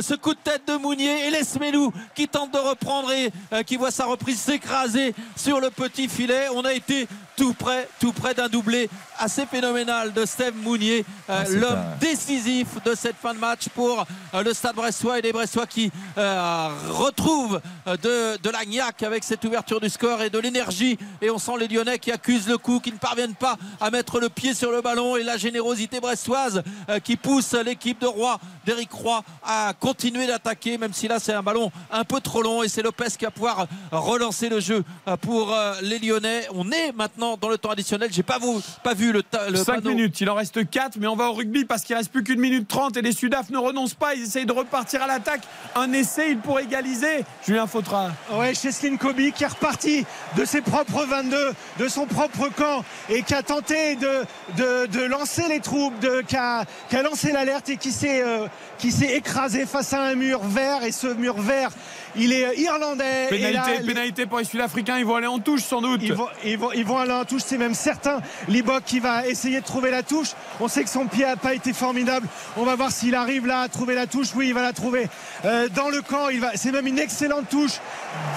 [0.00, 3.32] ce coup de tête de Mounier et Lesmelou qui tente de reprendre et
[3.64, 6.48] qui voit sa reprise s'écraser sur le petit filet.
[6.54, 7.08] On a été
[7.40, 12.94] tout près, tout près d'un doublé assez phénoménal de Steve Mounier, ah, l'homme décisif de
[12.94, 18.50] cette fin de match pour le Stade Bressois et les Bressois qui retrouvent de, de
[18.50, 21.98] la gnaque avec cette ouverture du score et de l'énergie et on sent les Lyonnais
[21.98, 25.16] qui accusent le coup, qui ne parviennent pas à mettre le pied sur le ballon
[25.16, 30.78] et la générosité brestoise euh, qui pousse l'équipe de Roy, d'Eric Roy, à continuer d'attaquer,
[30.78, 33.30] même si là c'est un ballon un peu trop long et c'est Lopez qui va
[33.30, 36.46] pouvoir relancer le jeu euh, pour euh, les Lyonnais.
[36.54, 38.10] On est maintenant dans le temps additionnel.
[38.12, 38.38] J'ai pas,
[38.82, 41.64] pas vu le, le 5 minutes, il en reste 4, mais on va au rugby
[41.64, 44.14] parce qu'il reste plus qu'une minute 30 et les Sudaf ne renoncent pas.
[44.14, 45.42] Ils essayent de repartir à l'attaque.
[45.74, 47.24] Un essai, il pourrait égaliser.
[47.46, 48.10] Julien Fautra.
[48.32, 50.04] Ouais, Cheslin Kobe qui est reparti
[50.36, 51.36] de ses propres 22,
[51.78, 56.36] de son propre camp et qui a tenté de, de, lancer les troupes, de, qui,
[56.36, 56.64] a,
[57.02, 58.46] lancé l'alerte et qui s'est euh,
[58.78, 61.70] qui s'est écrasé face à un mur vert et ce mur vert
[62.16, 63.28] il est irlandais.
[63.28, 64.98] Pénalité, pénalité pour les Sud-Africains.
[64.98, 66.00] Ils vont aller en touche sans doute.
[66.02, 68.20] Ils vont, ils vont, ils vont aller en touche, c'est même certain.
[68.48, 70.28] Libok qui va essayer de trouver la touche.
[70.60, 72.26] On sait que son pied n'a pas été formidable.
[72.56, 74.28] On va voir s'il arrive là à trouver la touche.
[74.34, 75.08] Oui, il va la trouver
[75.44, 76.28] euh, dans le camp.
[76.54, 77.80] C'est même une excellente touche.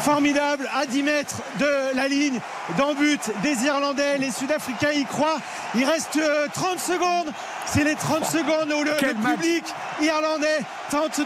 [0.02, 2.40] Formidable à 10 mètres de la ligne
[2.78, 4.18] dans but des Irlandais.
[4.18, 5.40] Les Sud-Africains y croient.
[5.76, 6.20] Il reste
[6.54, 7.34] 30 euh, secondes.
[7.66, 9.64] C'est les 30 secondes où le, public
[10.02, 11.24] irlandais tente de,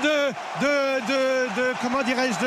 [0.61, 0.99] de,
[1.55, 2.37] de, comment dirais-je,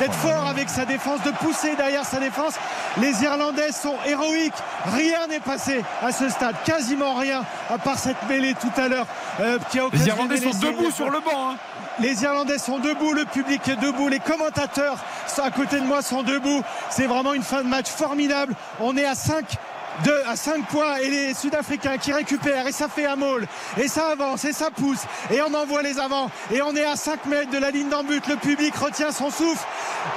[0.00, 2.54] d'être fort avec sa défense, de pousser derrière sa défense.
[3.00, 4.54] Les Irlandais sont héroïques.
[4.94, 9.06] Rien n'est passé à ce stade, quasiment rien, à part cette mêlée tout à l'heure.
[9.40, 9.58] Euh,
[9.92, 11.50] les Irlandais sont debout sur le banc.
[11.50, 11.56] Hein.
[12.00, 14.98] Les Irlandais sont debout, le public est debout, les commentateurs
[15.40, 16.62] à côté de moi sont debout.
[16.90, 18.54] C'est vraiment une fin de match formidable.
[18.80, 19.44] On est à 5
[20.04, 23.46] 2 à 5 points et les Sud-Africains qui récupèrent et ça fait un maul
[23.76, 25.00] et ça avance et ça pousse
[25.30, 28.02] et on envoie les avants et on est à 5 mètres de la ligne d'en
[28.02, 29.64] le public retient son souffle.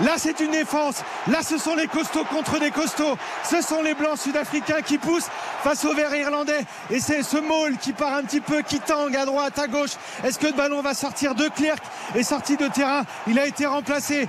[0.03, 1.03] Là c'est une défense.
[1.28, 3.18] Là ce sont les costauds contre des costauds.
[3.44, 5.30] Ce sont les blancs sud-africains qui poussent
[5.64, 6.66] face au vert irlandais.
[6.90, 9.91] Et c'est ce maul qui part un petit peu qui tangue à droite à gauche.
[10.24, 11.78] Est-ce que le ballon va sortir de Clerc
[12.16, 13.03] est sorti de terrain.
[13.28, 14.28] Il a été remplacé.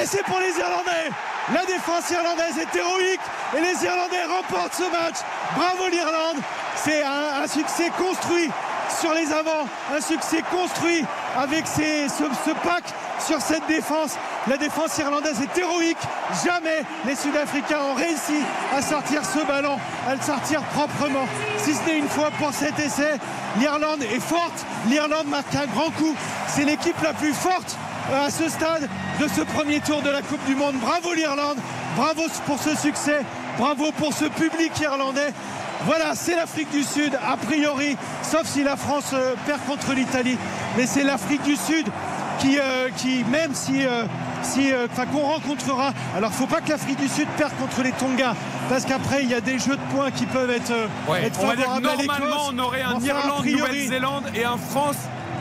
[0.00, 1.10] Et c'est pour les Irlandais
[1.52, 3.20] la défense irlandaise est héroïque
[3.56, 5.16] et les Irlandais remportent ce match.
[5.54, 6.38] Bravo l'Irlande.
[6.76, 8.50] C'est un, succès construit
[9.00, 11.04] sur les avants, un succès construit
[11.36, 12.84] avec ce, pack
[13.18, 14.16] sur cette défense.
[14.46, 15.98] La défense irlandaise est héroïque.
[16.44, 18.42] Jamais les Sud-Africains ont réussi
[18.74, 21.26] à sortir ce ballon, à le sortir proprement.
[21.58, 23.18] Si ce n'est une fois pour cet essai,
[23.58, 24.64] l'Irlande est forte.
[24.88, 26.14] L'Irlande marque un grand coup.
[26.48, 27.76] C'est l'équipe la plus forte
[28.12, 28.88] à ce stade
[29.20, 30.74] de ce premier tour de la Coupe du Monde.
[30.80, 31.58] Bravo l'Irlande,
[31.96, 33.20] bravo pour ce succès,
[33.58, 35.32] bravo pour ce public irlandais.
[35.86, 40.38] Voilà, c'est l'Afrique du Sud, a priori, sauf si la France euh, perd contre l'Italie.
[40.76, 41.86] Mais c'est l'Afrique du Sud
[42.38, 44.04] qui, euh, qui même si, euh,
[44.42, 44.72] si
[45.12, 45.92] qu'on rencontrera.
[46.16, 48.34] Alors, il ne faut pas que l'Afrique du Sud perde contre les Tonga,
[48.68, 51.56] parce qu'après, il y a des jeux de points qui peuvent être, être on va
[51.56, 54.96] dire normalement, on aurait un Irlande, Nouvelle-Zélande et un France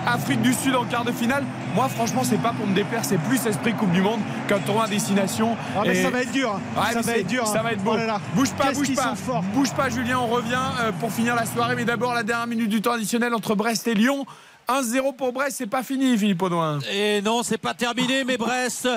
[0.05, 1.43] Afrique du Sud en quart de finale.
[1.75, 4.85] Moi, franchement, c'est pas pour me déplaire, c'est plus esprit Coupe du Monde qu'un tournoi
[4.85, 5.55] à destination.
[5.75, 6.59] Ah, mais ça va être dur.
[6.75, 7.47] ça va être dur.
[7.47, 7.95] Ça va être beau.
[7.95, 9.13] Oh bouge pas, bouge pas.
[9.53, 10.19] Bouge pas, Julien.
[10.19, 11.75] On revient euh, pour finir la soirée.
[11.75, 14.25] Mais d'abord, la dernière minute du temps additionnel entre Brest et Lyon.
[14.69, 16.79] 1-0 pour Brest, c'est pas fini, Philippe Audouin.
[16.91, 18.87] Et non, c'est pas terminé, mais Brest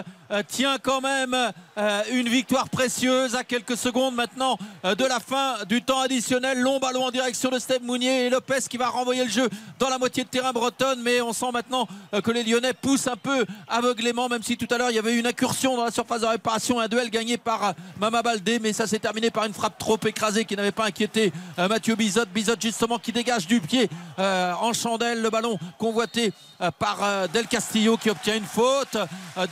[0.48, 5.56] tient quand même euh, une victoire précieuse à quelques secondes maintenant euh, de la fin
[5.68, 6.58] du temps additionnel.
[6.58, 9.90] Long ballon en direction de Steve Mounier et Lopez qui va renvoyer le jeu dans
[9.90, 11.02] la moitié de terrain bretonne.
[11.02, 11.86] Mais on sent maintenant
[12.24, 15.12] que les Lyonnais poussent un peu aveuglément, même si tout à l'heure il y avait
[15.12, 18.58] eu une incursion dans la surface de réparation, un duel gagné par Mama Baldé.
[18.58, 22.24] Mais ça s'est terminé par une frappe trop écrasée qui n'avait pas inquiété Mathieu Bizot.
[22.32, 26.32] Bizot justement qui dégage du pied en chandelle le ballon convoité
[26.78, 28.96] par Del Castillo qui obtient une faute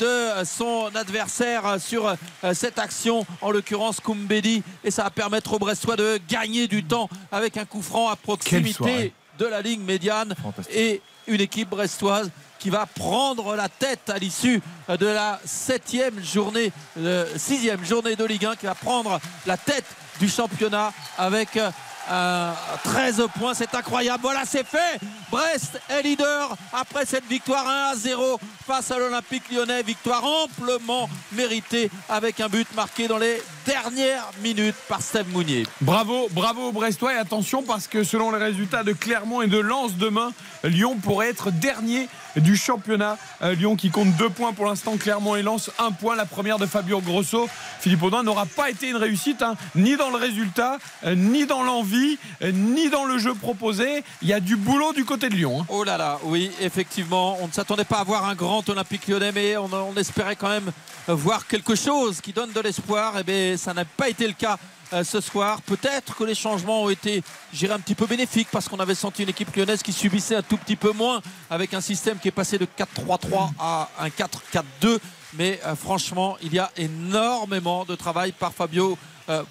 [0.00, 0.63] de son
[0.94, 4.62] adversaire sur euh, cette action, en l'occurrence Koumbedi.
[4.82, 8.16] Et ça va permettre aux Brestois de gagner du temps avec un coup franc à
[8.16, 10.34] proximité de la ligne médiane.
[10.72, 16.72] Et une équipe brestoise qui va prendre la tête à l'issue de la septième journée,
[16.98, 19.86] euh, sixième journée de Ligue 1, qui va prendre la tête
[20.20, 21.58] du championnat avec
[22.06, 24.20] 13 euh, points, c'est incroyable.
[24.22, 25.00] Voilà, c'est fait.
[25.30, 29.82] Brest est leader après cette victoire 1 à 0 face à l'Olympique lyonnais.
[29.82, 35.64] Victoire amplement méritée avec un but marqué dans les dernières minutes par Steve Mounier.
[35.80, 39.58] Bravo, bravo aux Brestois et attention parce que selon les résultats de Clermont et de
[39.58, 40.32] Lens demain,
[40.62, 43.18] Lyon pourrait être dernier du championnat.
[43.42, 46.16] Euh, Lyon qui compte deux points pour l'instant, Clermont et Lens un point.
[46.16, 47.48] La première de Fabio Grosso.
[47.80, 51.62] Philippe Audin n'aura pas été une réussite, hein, ni dans le résultat, euh, ni dans
[51.62, 54.04] l'envie, euh, ni dans le jeu proposé.
[54.22, 55.60] Il y a du boulot du côté de Lyon.
[55.60, 55.66] Hein.
[55.68, 57.38] Oh là là, oui, effectivement.
[57.40, 60.72] On ne s'attendait pas à voir un grand Olympique lyonnais, mais on, espérait quand même
[61.06, 63.16] voir quelque chose qui donne de l'espoir.
[63.16, 64.58] Et eh bien, ça n'a pas été le cas
[64.92, 65.60] euh, ce soir.
[65.62, 67.22] Peut-être que les changements ont été,
[67.70, 70.56] un petit peu bénéfiques parce qu'on avait senti une équipe lyonnaise qui subissait un tout
[70.56, 74.98] petit peu moins avec un système qui est passé de 4-3-3 à un 4-4-2.
[75.36, 78.96] Mais euh, franchement, il y a énormément de travail par Fabio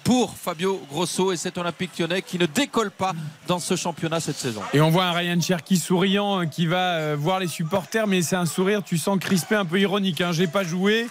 [0.04, 3.12] pour Fabio Grosso et cet Olympique lyonnais qui ne décolle pas
[3.46, 4.62] dans ce championnat cette saison.
[4.72, 8.22] Et on voit un Ryan Cherky souriant euh, qui va euh, voir les supporters, mais
[8.22, 10.20] c'est un sourire, tu sens crispé, un peu ironique.
[10.20, 10.32] Hein.
[10.32, 11.08] J'ai pas joué,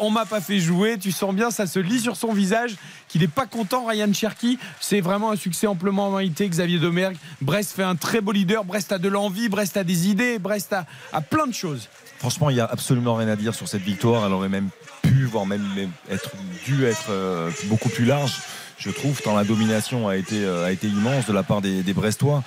[0.00, 2.76] on m'a pas fait jouer, tu sens bien, ça se lit sur son visage
[3.08, 4.58] qu'il n'est pas content, Ryan Cherky.
[4.80, 7.16] C'est vraiment un succès amplement mérité, Xavier Domergue.
[7.40, 10.72] Brest fait un très beau leader, Brest a de l'envie, Brest a des idées, Brest
[10.72, 11.88] a, a plein de choses.
[12.18, 14.24] Franchement, il n'y a absolument rien à dire sur cette victoire.
[14.24, 14.68] Elle aurait même
[15.02, 15.64] pu, voire même
[16.10, 16.30] être
[16.64, 18.40] dû être euh, beaucoup plus large.
[18.78, 22.42] je trouve, tant la domination a été, a été immense de la part des, Brestois.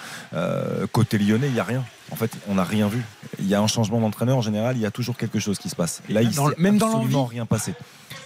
[0.92, 1.84] côté lyonnais, il n'y a rien.
[2.12, 3.02] En fait, on n'a rien vu.
[3.40, 5.70] Il y a un changement d'entraîneur en général, il y a toujours quelque chose qui
[5.70, 6.02] se passe.
[6.10, 7.74] Là, il s'est même absolument rien passé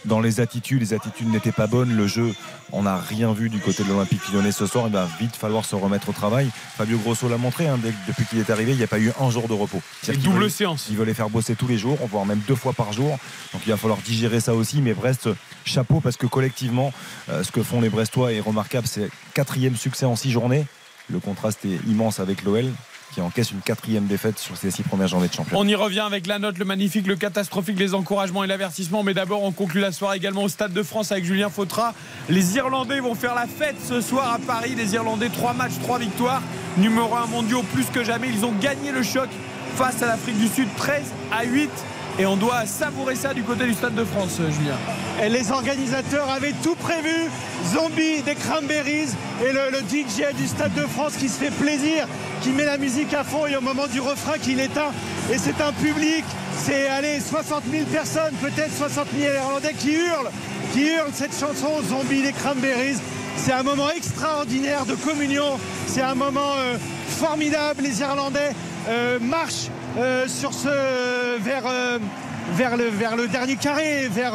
[0.06, 0.82] dans les attitudes.
[0.82, 1.96] Les attitudes n'étaient pas bonnes.
[1.96, 2.34] Le jeu,
[2.72, 4.86] on n'a rien vu du côté de l'Olympique lyonnais ce soir.
[4.88, 6.50] Il va vite falloir se remettre au travail.
[6.78, 7.68] Fabio Grosso l'a montré.
[7.68, 9.82] Hein, depuis qu'il est arrivé, il n'y a pas eu un jour de repos.
[10.24, 10.88] Double séance.
[10.90, 13.18] Il veut les faire bosser tous les jours, voire même deux fois par jour.
[13.54, 14.82] Donc il va falloir digérer ça aussi.
[14.82, 15.30] Mais Brest,
[15.66, 16.94] chapeau parce que collectivement,
[17.30, 18.88] euh, ce que font les Brestois est remarquable.
[18.88, 20.66] C'est quatrième succès en six journées.
[21.12, 22.72] Le contraste est immense avec l'OL
[23.14, 25.60] qui encaisse une quatrième défaite sur ces six premières journées de championnat.
[25.60, 29.04] On y revient avec la note, le magnifique, le catastrophique, les encouragements et l'avertissement.
[29.04, 31.94] Mais d'abord, on conclut la soirée également au Stade de France avec Julien Fautra.
[32.30, 34.76] Les Irlandais vont faire la fête ce soir à Paris.
[34.76, 36.42] Les Irlandais, trois matchs, trois victoires.
[36.78, 38.30] Numéro un mondiaux plus que jamais.
[38.30, 39.30] Ils ont gagné le choc
[39.76, 41.70] face à l'Afrique du Sud 13 à 8
[42.20, 44.76] et on doit savourer ça du côté du Stade de France, Julien.
[45.24, 47.30] Et les organisateurs avaient tout prévu.
[47.66, 49.10] Zombie des Cranberries
[49.42, 52.08] et le, DJ du Stade de France qui se fait plaisir,
[52.42, 54.92] qui met la musique à fond et au moment du refrain qui l'éteint.
[55.32, 56.26] Et c'est un public,
[56.58, 60.32] c'est allez 60 000 personnes, peut-être 60 000 Irlandais qui hurlent,
[60.74, 62.98] qui hurlent cette chanson Zombie des Cranberries.
[63.38, 65.58] C'est un moment extraordinaire de communion.
[65.88, 67.84] C'est un moment euh, formidable.
[67.84, 68.52] Les Irlandais
[68.90, 71.64] euh, marchent euh, sur ce vers
[72.54, 74.34] vers le, vers le dernier carré, vers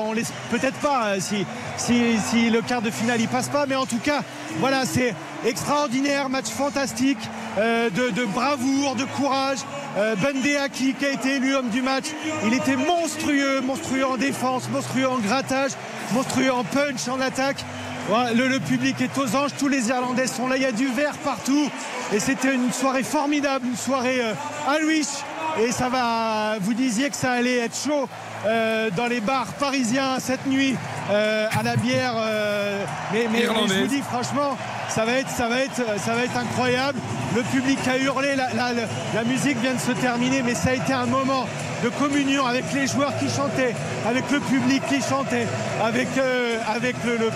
[0.00, 1.44] on laisse peut-être pas si,
[1.76, 4.22] si, si, le quart de finale il passe pas, mais en tout cas
[4.60, 7.18] voilà c'est extraordinaire, match fantastique
[7.56, 9.58] de, bravoure, de courage.
[9.96, 10.34] Ben
[10.72, 12.06] qui, qui a été élu homme du match,
[12.46, 15.72] il était monstrueux, monstrueux en défense, monstrueux en grattage,
[16.12, 17.64] monstrueux en punch, en attaque.
[18.08, 21.16] Le, public est aux anges, tous les Irlandais sont là, il y a du vert
[21.24, 21.68] partout.
[22.12, 24.32] Et c'était une soirée formidable, une soirée euh,
[24.68, 25.06] à Louis.
[25.58, 28.08] Et ça va, vous disiez que ça allait être chaud
[28.44, 30.76] euh, dans les bars parisiens cette nuit
[31.10, 32.14] euh, à la bière.
[33.12, 34.56] mais, mais, je vous dis franchement,
[34.88, 36.98] ça va être, ça va être, ça va être incroyable.
[37.34, 38.48] Le public a hurlé, la,
[39.14, 41.46] la, musique vient de se terminer, mais ça a été un moment
[41.84, 43.74] de communion avec les joueurs qui chantaient,
[44.08, 45.46] avec le public qui chantait,
[45.82, 46.08] avec,
[46.74, 47.30] avec le, le,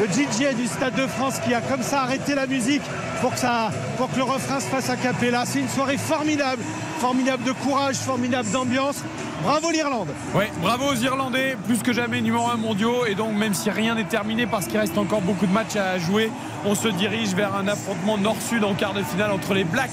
[0.00, 2.82] le DJ du Stade de France qui a comme ça arrêté la musique
[3.20, 5.44] pour que, ça, pour que le refrain se fasse à Capella.
[5.46, 6.62] C'est une soirée formidable,
[6.98, 8.96] formidable de courage, formidable d'ambiance.
[9.42, 10.10] Bravo l'Irlande.
[10.36, 13.06] Oui, bravo aux Irlandais, plus que jamais numéro 1 mondiaux.
[13.06, 15.98] Et donc, même si rien n'est terminé parce qu'il reste encore beaucoup de matchs à
[15.98, 16.30] jouer,
[16.64, 19.90] on se dirige vers un affrontement nord-sud en quart de finale entre les Blacks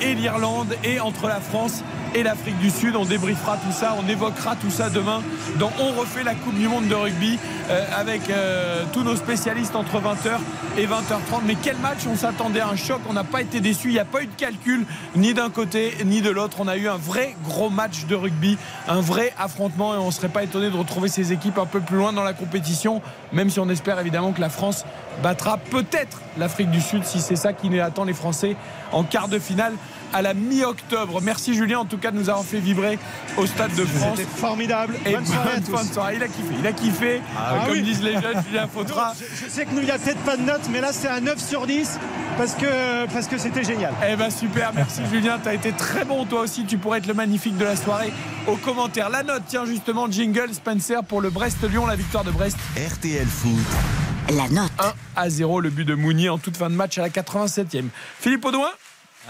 [0.00, 1.82] et l'Irlande et entre la France
[2.14, 2.96] et l'Afrique du Sud.
[2.96, 5.22] On débriefera tout ça, on évoquera tout ça demain
[5.58, 9.76] dans On refait la Coupe du Monde de rugby euh, avec euh, tous nos spécialistes
[9.76, 10.38] entre 20h
[10.78, 11.42] et 20h30.
[11.46, 11.98] Mais quel match?
[12.10, 14.26] On s'attendait à un choc, on n'a pas été déçus, il n'y a pas eu
[14.26, 14.84] de calcul
[15.16, 16.58] ni d'un côté ni de l'autre.
[16.60, 18.58] On a eu un vrai gros match de rugby,
[18.88, 21.80] un vrai affrontement et on ne serait pas étonné de retrouver ces équipes un peu
[21.80, 24.84] plus loin dans la compétition, même si on espère évidemment que la France
[25.22, 28.56] battra peut-être l'Afrique du Sud si c'est ça qui attend les Français
[28.92, 29.59] en quart de finale
[30.12, 31.20] à la mi-octobre.
[31.22, 32.98] Merci Julien en tout cas de nous avoir fait vibrer
[33.36, 34.18] au Stade de France.
[34.18, 34.96] C'était formidable.
[35.06, 35.24] Et bonne
[35.92, 36.54] soirée, Il a kiffé.
[36.58, 37.22] Il a kiffé.
[37.36, 39.12] Ah comme disent les jeunes, Julien Fautra.
[39.18, 41.20] Je, sais que nous, il n'y a peut-être pas de note, mais là, c'est un
[41.20, 41.98] 9 sur 10
[42.36, 43.92] parce que parce que c'était génial.
[44.08, 47.06] Eh ben super, merci Julien, tu as été très bon toi aussi, tu pourrais être
[47.06, 48.12] le magnifique de la soirée.
[48.46, 52.56] Aux commentaires, la note, tiens justement, jingle Spencer pour le Brest-Lyon, la victoire de Brest.
[52.76, 53.50] RTL Foot.
[54.36, 54.70] La note.
[54.78, 57.86] 1 à 0, le but de Mounier en toute fin de match à la 87e.
[58.20, 58.70] Philippe Audouin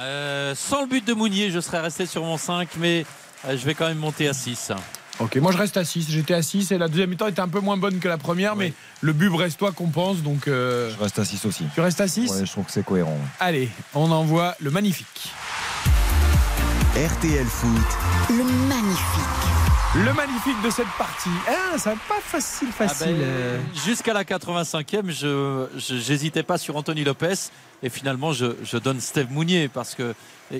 [0.00, 3.04] euh, Sans le but de Mounier, je serais resté sur mon 5, mais
[3.46, 4.72] euh, je vais quand même monter à 6.
[5.20, 6.06] Ok, moi je reste à 6.
[6.08, 8.56] J'étais à 6 et la deuxième mi-temps était un peu moins bonne que la première,
[8.56, 8.72] mais
[9.02, 10.22] le but brestois compense.
[10.22, 11.64] Donc euh, Je reste à 6 aussi.
[11.74, 13.18] Tu restes à 6 Ouais, je trouve que c'est cohérent.
[13.38, 15.30] Allez, on envoie le magnifique.
[16.96, 17.70] RTL Foot.
[18.30, 19.59] Le magnifique.
[19.96, 21.30] Le magnifique de cette partie.
[21.48, 23.16] Ah, ça pas facile, ah facile.
[23.16, 27.34] Ben, jusqu'à la 85e, je n'hésitais pas sur Anthony Lopez.
[27.82, 30.14] Et finalement, je, donne Steve Mounier parce que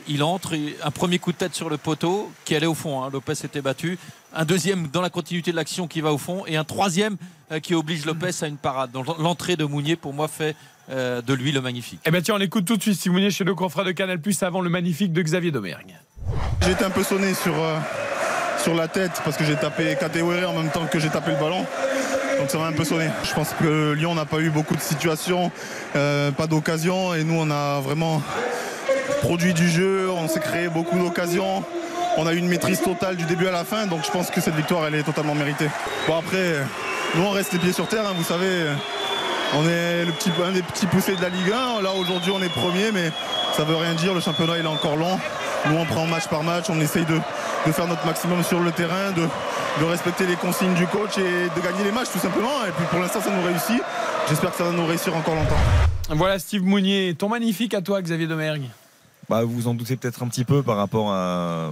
[0.09, 3.05] il entre, un premier coup de tête sur le poteau qui allait au fond.
[3.05, 3.11] Hein.
[3.13, 4.01] Lopez était battu.
[4.35, 6.43] Un deuxième dans la continuité de l'action qui va au fond.
[6.49, 7.17] Et un troisième
[7.53, 8.91] euh, qui oblige Lopez à une parade.
[8.91, 10.57] Donc l'entrée de Mounier, pour moi, fait
[10.91, 12.01] euh, de lui le magnifique.
[12.05, 14.21] Eh bien, tiens, on écoute tout de suite si Mounier chez le confrère de Canal
[14.21, 15.95] Plus avant le magnifique de Xavier Domergue.
[16.63, 17.55] J'ai été un peu sonné sur.
[17.55, 17.79] Euh,
[18.63, 21.37] sur la tête parce que j'ai tapé Katewere en même temps que j'ai tapé le
[21.39, 21.65] ballon.
[22.39, 23.09] Donc ça m'a un peu sonné.
[23.25, 25.51] Je pense que Lyon n'a pas eu beaucoup de situations,
[25.97, 28.23] euh, pas d'occasions et nous on a vraiment
[29.23, 31.65] produit du jeu, on s'est créé beaucoup d'occasions.
[32.17, 34.41] On a eu une maîtrise totale du début à la fin, donc je pense que
[34.41, 35.69] cette victoire elle est totalement méritée.
[36.07, 36.57] Bon après,
[37.15, 38.67] nous on reste les pieds sur terre, hein, vous savez,
[39.57, 41.83] on est le petit, un des petits poussés de la Ligue 1.
[41.83, 43.11] Là aujourd'hui on est premier, mais
[43.57, 45.19] ça veut rien dire, le championnat il est encore long.
[45.67, 47.21] Nous on prend match par match, on essaye de,
[47.73, 49.23] faire notre maximum sur le terrain, de,
[49.81, 52.65] de respecter les consignes du coach et de gagner les matchs tout simplement.
[52.67, 53.83] Et puis pour l'instant, ça nous réussit.
[54.29, 55.59] J'espère que ça va nous réussir encore longtemps.
[56.11, 58.69] Voilà Steve Mounier, ton magnifique à toi Xavier Domergue.
[59.31, 61.71] Bah, vous en doutez peut-être un petit peu par rapport à,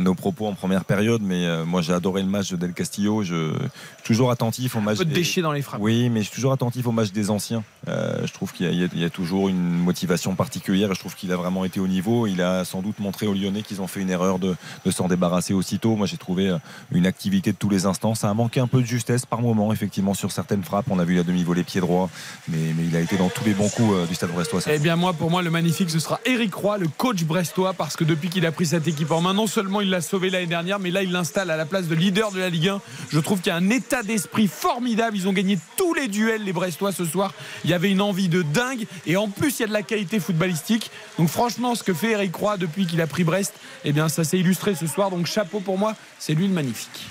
[0.00, 3.22] nos propos en première période, mais euh, moi j'ai adoré le match de Del Castillo.
[3.22, 4.96] Je, suis toujours attentif au match.
[4.96, 5.80] Un peu de dans les frappes.
[5.80, 7.62] Oui, mais je suis toujours attentif au match des anciens.
[7.86, 10.92] Euh, je trouve qu'il y, a toujours une motivation particulière.
[10.94, 12.26] Je trouve qu'il a vraiment été au niveau.
[12.26, 14.56] Il a sans doute montré aux Lyonnais qu'ils ont fait une erreur de,
[14.90, 15.94] s'en débarrasser aussitôt.
[15.94, 16.58] Moi j'ai trouvé euh,
[16.90, 18.16] une activité de tous les instants.
[18.16, 20.86] Ça a manqué un peu de justesse par moment, effectivement, sur certaines frappes.
[20.90, 22.10] On a vu la demi-volée pied droit,
[22.48, 24.60] mais, mais, il a été dans tous les bons coups du stade brestois.
[24.66, 27.96] Eh bien, moi, pour moi, le magnifique, ce sera Eric Roy, le coach brestois parce
[27.96, 30.46] que depuis qu'il a pris cette équipe en main, non seulement il l'a sauvé l'année
[30.46, 32.80] dernière, mais là il l'installe à la place de leader de la Ligue 1.
[33.10, 35.16] Je trouve qu'il y a un état d'esprit formidable.
[35.16, 37.32] Ils ont gagné tous les duels, les Brestois, ce soir.
[37.64, 38.86] Il y avait une envie de dingue.
[39.06, 40.90] Et en plus, il y a de la qualité footballistique.
[41.18, 44.24] Donc franchement, ce que fait Eric Roy depuis qu'il a pris Brest, eh bien ça
[44.24, 45.10] s'est illustré ce soir.
[45.10, 47.06] Donc chapeau pour moi, c'est lui le magnifique.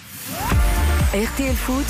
[1.14, 1.86] RTL Foot.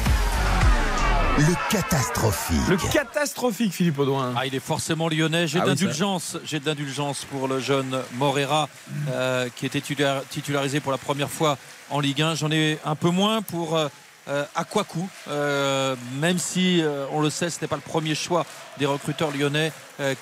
[1.38, 2.68] Le catastrophique.
[2.70, 4.34] Le catastrophique, Philippe Audouin.
[4.38, 5.48] Ah, il est forcément lyonnais.
[5.48, 6.38] J'ai ah d'indulgence.
[6.46, 8.70] J'ai d'indulgence pour le jeune Morera
[9.10, 11.58] euh, qui était titularisé pour la première fois
[11.90, 12.36] en Ligue 1.
[12.36, 13.90] J'en ai un peu moins pour euh,
[14.30, 16.82] euh Aquaku, euh, même si
[17.12, 18.46] on le sait, ce n'est pas le premier choix
[18.78, 19.74] des recruteurs lyonnais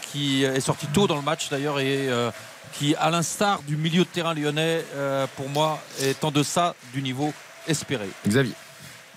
[0.02, 2.10] qui est sorti tôt dans le match d'ailleurs et
[2.72, 4.84] qui, à l'instar du milieu de terrain lyonnais,
[5.36, 7.32] pour moi, est en deçà du niveau
[7.68, 8.10] espéré.
[8.28, 8.56] Xavier.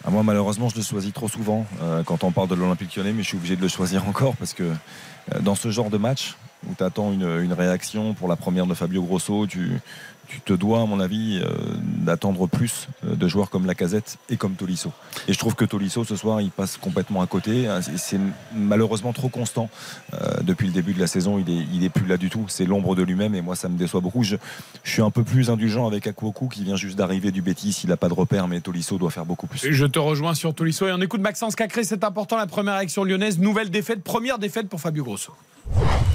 [0.09, 3.13] Ah, moi, malheureusement, je le choisis trop souvent euh, quand on parle de l'Olympique lyonnais,
[3.13, 5.99] mais je suis obligé de le choisir encore parce que euh, dans ce genre de
[5.99, 6.37] match
[6.71, 9.81] où tu attends une, une, réaction pour la première de Fabio Grosso, tu,
[10.27, 11.49] tu te dois, à mon avis, euh,
[11.83, 14.93] d'attendre plus euh, de joueurs comme Lacazette et comme Tolisso.
[15.29, 17.67] Et je trouve que Tolisso, ce soir, il passe complètement à côté.
[17.67, 18.21] Hein, c'est
[18.55, 19.71] malheureusement trop constant.
[20.15, 22.47] Euh, depuis le début de la saison, il est, il est plus là du tout.
[22.49, 24.23] C'est l'ombre de lui-même et moi, ça me déçoit beaucoup.
[24.23, 24.37] Je,
[24.85, 27.81] suis un peu plus indulgent avec Akwoku qui vient juste d'arriver du Bétis.
[27.85, 29.61] Il n'a pas de repère, mais Tolisso doit faire beaucoup plus.
[29.71, 31.85] Je te rejoins sur Tolisso et on écoute Maxence Cacré.
[31.85, 33.39] C'est important, la première action lyonnaise.
[33.39, 35.33] Nouvelle défaite, première défaite pour Fabio Grosso.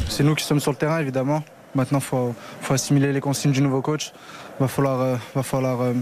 [0.09, 1.43] C'est nous qui sommes sur le terrain, évidemment.
[1.75, 2.35] Maintenant, il faut,
[2.69, 4.11] assimiler les consignes du nouveau coach.
[4.59, 5.93] Va falloir, euh, va falloir euh,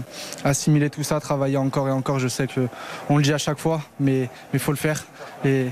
[0.44, 2.18] assimiler tout ça, travailler encore et encore.
[2.18, 5.04] Je sais qu'on le dit à chaque fois, mais il faut le faire.
[5.44, 5.68] Et,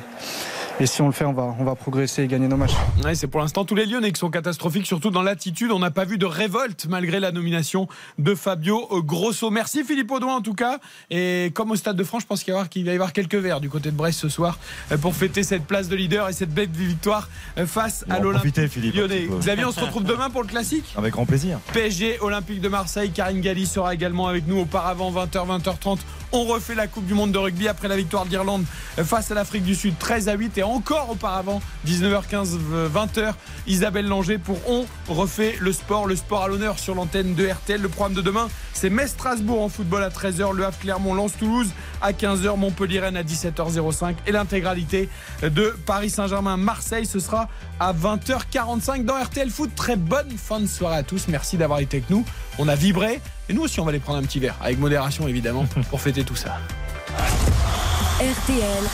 [0.81, 2.74] et si on le fait, on va, on va progresser et gagner nos matchs.
[3.15, 5.73] c'est pour l'instant tous les Lyonnais qui sont catastrophiques, surtout dans l'attitude.
[5.73, 9.50] On n'a pas vu de révolte malgré la nomination de Fabio Grosso.
[9.50, 10.78] Merci Philippe Audouin en tout cas.
[11.10, 13.68] Et comme au Stade de France, je pense qu'il va, y avoir quelques verres du
[13.68, 14.58] côté de Brest ce soir
[14.92, 18.57] euh, pour fêter cette place de leader et cette belle victoire euh, face à l'Olympique
[18.94, 19.26] lyonnais.
[19.40, 21.58] Xavier, on se retrouve demain pour le classique Avec grand plaisir.
[21.73, 25.98] PSG, Olympique de Marseille, Karine Galli sera également avec nous auparavant 20h, 20h30.
[26.31, 28.65] On refait la Coupe du Monde de rugby après la victoire d'Irlande
[28.98, 32.58] euh, face à l'Afrique du Sud 13 à 8 et encore auparavant 19h15
[32.94, 33.32] 20h
[33.66, 37.80] Isabelle Langer pour On refait le sport le sport à l'honneur sur l'antenne de RTL
[37.80, 41.36] le programme de demain c'est Metz Strasbourg en football à 13h Le Havre Clermont lance
[41.36, 45.08] Toulouse à 15h Montpellier Rennes à 17h05 et l'intégralité
[45.42, 47.48] de Paris Saint-Germain Marseille ce sera
[47.80, 49.70] à 20h45 dans RTL Foot.
[49.74, 51.28] Très bonne fin de soirée à tous.
[51.28, 52.24] Merci d'avoir été avec nous.
[52.58, 55.26] On a vibré et nous aussi on va aller prendre un petit verre avec modération
[55.26, 56.58] évidemment pour fêter tout ça.
[58.20, 58.84] RTL